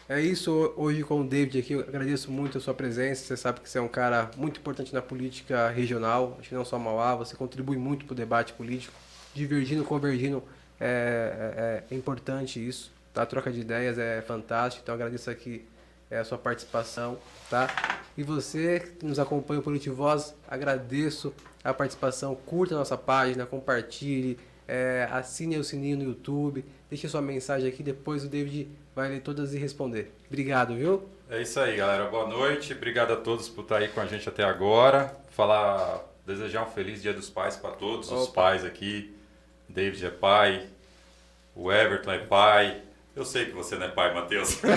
é 0.07 0.22
isso 0.22 0.73
hoje 0.77 1.03
com 1.03 1.22
o 1.22 1.23
David 1.27 1.60
aqui. 1.60 1.73
Eu 1.73 1.80
agradeço 1.82 2.32
muito 2.32 2.57
a 2.57 2.61
sua 2.61 2.73
presença. 2.73 3.23
Você 3.26 3.38
sabe 3.38 3.60
que 3.60 3.69
você 3.69 3.77
é 3.80 3.82
um 3.82 3.88
cara 3.88 4.30
muito 4.38 4.60
importante 4.60 4.94
na 4.94 5.02
política 5.02 5.69
regional, 5.69 6.38
acho 6.40 6.49
que 6.49 6.56
não 6.56 6.65
só 6.65 6.77
Mauá, 6.77 7.15
você 7.15 7.36
contribui 7.36 7.77
muito 7.77 8.06
para 8.06 8.14
o 8.14 8.15
debate 8.15 8.53
político. 8.53 8.94
Divergindo, 9.34 9.84
convergindo, 9.84 10.44
é, 10.80 11.84
é- 11.90 11.94
é 11.94 11.98
importante 11.98 12.65
isso. 12.65 12.91
Tá? 13.14 13.23
A 13.23 13.26
troca 13.26 13.52
de 13.52 13.61
ideias 13.61 13.98
é 13.98 14.22
fantástica, 14.22 14.84
então 14.84 14.94
agradeço 14.95 15.30
aqui 15.30 15.65
é, 16.11 16.19
a 16.19 16.23
sua 16.23 16.38
participação. 16.38 17.18
Tá? 17.49 17.68
E 18.15 18.22
você 18.23 18.80
que 18.99 19.06
nos 19.06 19.18
acompanha 19.18 19.60
o 19.60 19.64
Politivoz, 19.64 20.36
agradeço 20.48 21.34
a 21.64 21.73
participação. 21.73 22.36
Curta 22.36 22.76
a 22.76 22.77
nossa 22.77 22.98
página, 22.98 23.45
compartilhe, 23.45 24.38
É, 24.68 25.07
assine 25.11 25.57
o 25.60 25.64
sininho 25.64 25.95
no 25.95 26.03
YouTube, 26.06 26.65
deixe 26.90 27.07
sua 27.07 27.22
mensagem 27.22 27.68
aqui, 27.68 27.84
depois 27.84 28.24
o 28.24 28.28
David 28.28 28.70
vai 28.95 29.10
ler 29.10 29.22
todas 29.22 29.53
e 29.53 29.57
responder. 29.57 30.12
Obrigado, 30.28 30.76
viu? 30.76 31.07
É 31.30 31.41
isso 31.41 31.60
aí, 31.60 31.78
galera. 31.78 32.06
Boa 32.06 32.28
noite. 32.28 32.74
Obrigado 32.74 33.12
a 33.12 33.16
todos 33.16 33.49
por 33.49 33.62
estar 33.62 33.78
aí 33.78 33.88
com 33.88 33.99
a 33.99 34.06
gente 34.06 34.28
até 34.30 34.44
agora. 34.44 35.16
Falar, 35.32 36.02
desejar 36.26 36.64
um 36.64 36.72
feliz 36.72 37.02
Dia 37.02 37.14
dos 37.14 37.30
Pais 37.30 37.56
para 37.56 37.72
todos 37.72 38.12
os 38.12 38.30
Opa. 38.30 38.34
pais 38.34 38.64
aqui. 38.64 39.14
David 39.68 40.06
é 40.06 40.12
pai, 40.12 40.68
o 41.56 41.72
Everton 41.72 42.12
é 42.12 42.20
pai. 42.20 42.82
Eu 43.16 43.26
sei 43.26 43.45
que 43.45 43.52
você 43.52 43.76
não 43.76 43.88
é 43.88 43.90
pai, 43.90 44.14
Matheus. 44.14 44.60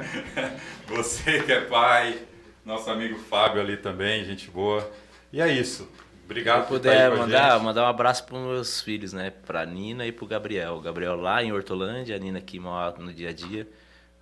você 0.88 1.42
que 1.42 1.52
é 1.52 1.60
pai, 1.62 2.18
nosso 2.64 2.90
amigo 2.90 3.18
Fábio 3.18 3.60
ali 3.60 3.76
também, 3.76 4.24
gente 4.24 4.50
boa. 4.50 4.90
E 5.32 5.40
é 5.40 5.52
isso. 5.52 5.88
Obrigado 6.24 6.66
Se 6.66 6.68
aí 6.68 6.68
puder 6.68 7.10
mandar, 7.16 7.60
mandar 7.60 7.82
um 7.84 7.86
abraço 7.88 8.24
para 8.24 8.38
meus 8.38 8.80
filhos, 8.80 9.12
né? 9.12 9.30
Pra 9.30 9.64
Nina 9.66 10.06
e 10.06 10.12
pro 10.12 10.26
Gabriel. 10.26 10.74
O 10.76 10.80
Gabriel 10.80 11.16
lá 11.16 11.42
em 11.42 11.52
Hortolândia, 11.52 12.16
a 12.16 12.18
Nina 12.18 12.38
aqui 12.38 12.58
no 13.02 13.12
dia 13.12 13.30
a 13.30 13.32
dia. 13.32 13.68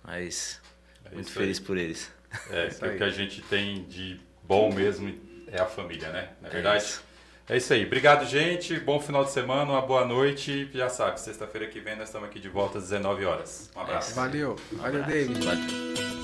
Mas 0.03 0.61
É 1.05 1.13
muito 1.13 1.27
isso 1.29 1.39
aí. 1.39 1.45
feliz 1.45 1.59
por 1.59 1.77
eles. 1.77 2.11
É, 2.49 2.67
que 2.79 2.85
o 2.85 2.97
que 2.97 3.03
a 3.03 3.09
gente 3.09 3.41
tem 3.43 3.83
de 3.83 4.19
bom 4.43 4.71
mesmo 4.71 5.17
é 5.47 5.61
a 5.61 5.65
família, 5.65 6.09
né? 6.09 6.29
Na 6.41 6.49
verdade. 6.49 6.83
isso. 6.83 7.03
É 7.49 7.57
isso 7.57 7.73
aí. 7.73 7.85
Obrigado, 7.85 8.25
gente. 8.25 8.79
Bom 8.79 9.01
final 9.01 9.25
de 9.25 9.31
semana, 9.31 9.69
uma 9.69 9.81
boa 9.81 10.05
noite. 10.05 10.69
Já 10.73 10.87
sabe, 10.87 11.19
sexta-feira 11.19 11.67
que 11.67 11.79
vem 11.81 11.95
nós 11.97 12.07
estamos 12.07 12.29
aqui 12.29 12.39
de 12.39 12.47
volta 12.47 12.77
às 12.77 12.85
19 12.85 13.25
horas. 13.25 13.69
Um 13.75 13.81
abraço. 13.81 14.15
Valeu. 14.15 14.55
Valeu, 14.71 15.03
David. 15.03 15.39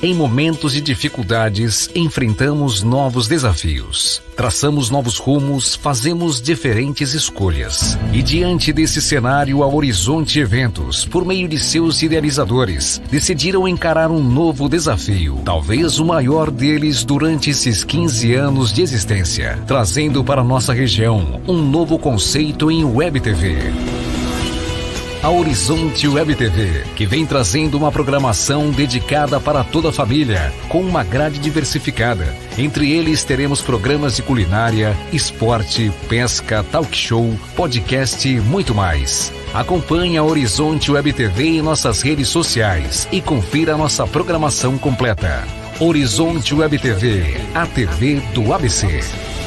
Em 0.02 0.14
momentos 0.14 0.72
de 0.72 0.80
dificuldades, 0.80 1.90
enfrentamos 1.94 2.82
novos 2.84 3.28
desafios, 3.28 4.24
traçamos 4.34 4.90
novos 4.90 5.18
rumos, 5.18 5.76
fazemos 5.76 6.42
diferentes 6.42 7.14
escolhas. 7.14 7.98
E 8.14 8.24
diante 8.24 8.72
desse 8.72 9.02
cenário, 9.02 9.62
a 9.62 9.68
Horizonte 9.68 10.40
Eventos, 10.40 11.04
por 11.04 11.26
meio 11.26 11.50
de 11.50 11.60
seus 11.60 12.02
idealizadores, 12.02 13.02
decidiram 13.12 13.68
encarar 13.68 14.10
um 14.10 14.24
novo 14.24 14.70
desafio, 14.70 15.42
talvez 15.44 16.00
o 16.00 16.06
maior 16.06 16.50
deles 16.50 17.04
durante 17.04 17.50
esses 17.50 17.84
15 17.84 18.34
anos 18.36 18.72
de 18.72 18.82
existência, 18.82 19.62
trazendo 19.68 20.24
para 20.24 20.42
nossa 20.46 20.72
região 20.72 21.09
um 21.18 21.62
novo 21.62 21.98
conceito 21.98 22.70
em 22.70 22.84
Web 22.84 23.20
TV. 23.20 23.58
A 25.22 25.30
Horizonte 25.30 26.08
Web 26.08 26.34
TV, 26.36 26.84
que 26.96 27.06
vem 27.06 27.26
trazendo 27.26 27.78
uma 27.78 27.92
programação 27.92 28.70
dedicada 28.70 29.40
para 29.40 29.64
toda 29.64 29.90
a 29.90 29.92
família, 29.92 30.54
com 30.70 30.82
uma 30.82 31.04
grade 31.04 31.40
diversificada. 31.40 32.34
Entre 32.58 32.92
eles 32.92 33.24
teremos 33.24 33.62
programas 33.62 34.16
de 34.16 34.22
culinária, 34.22 34.96
esporte, 35.12 35.92
pesca, 36.08 36.64
talk 36.64 36.96
show, 36.96 37.34
podcast 37.56 38.28
e 38.28 38.40
muito 38.40 38.74
mais. 38.74 39.34
Acompanhe 39.54 40.18
a 40.18 40.24
Horizonte 40.24 40.92
Web 40.92 41.12
TV 41.12 41.58
em 41.58 41.62
nossas 41.62 42.02
redes 42.02 42.30
sociais 42.30 43.08
e 43.12 43.22
confira 43.22 43.76
nossa 43.76 44.08
programação 44.08 44.78
completa. 44.78 45.44
Horizonte 45.80 46.54
Web 46.54 46.78
TV, 46.80 47.42
a 47.54 47.66
TV 47.66 48.22
do 48.34 48.54
ABC. 48.54 49.39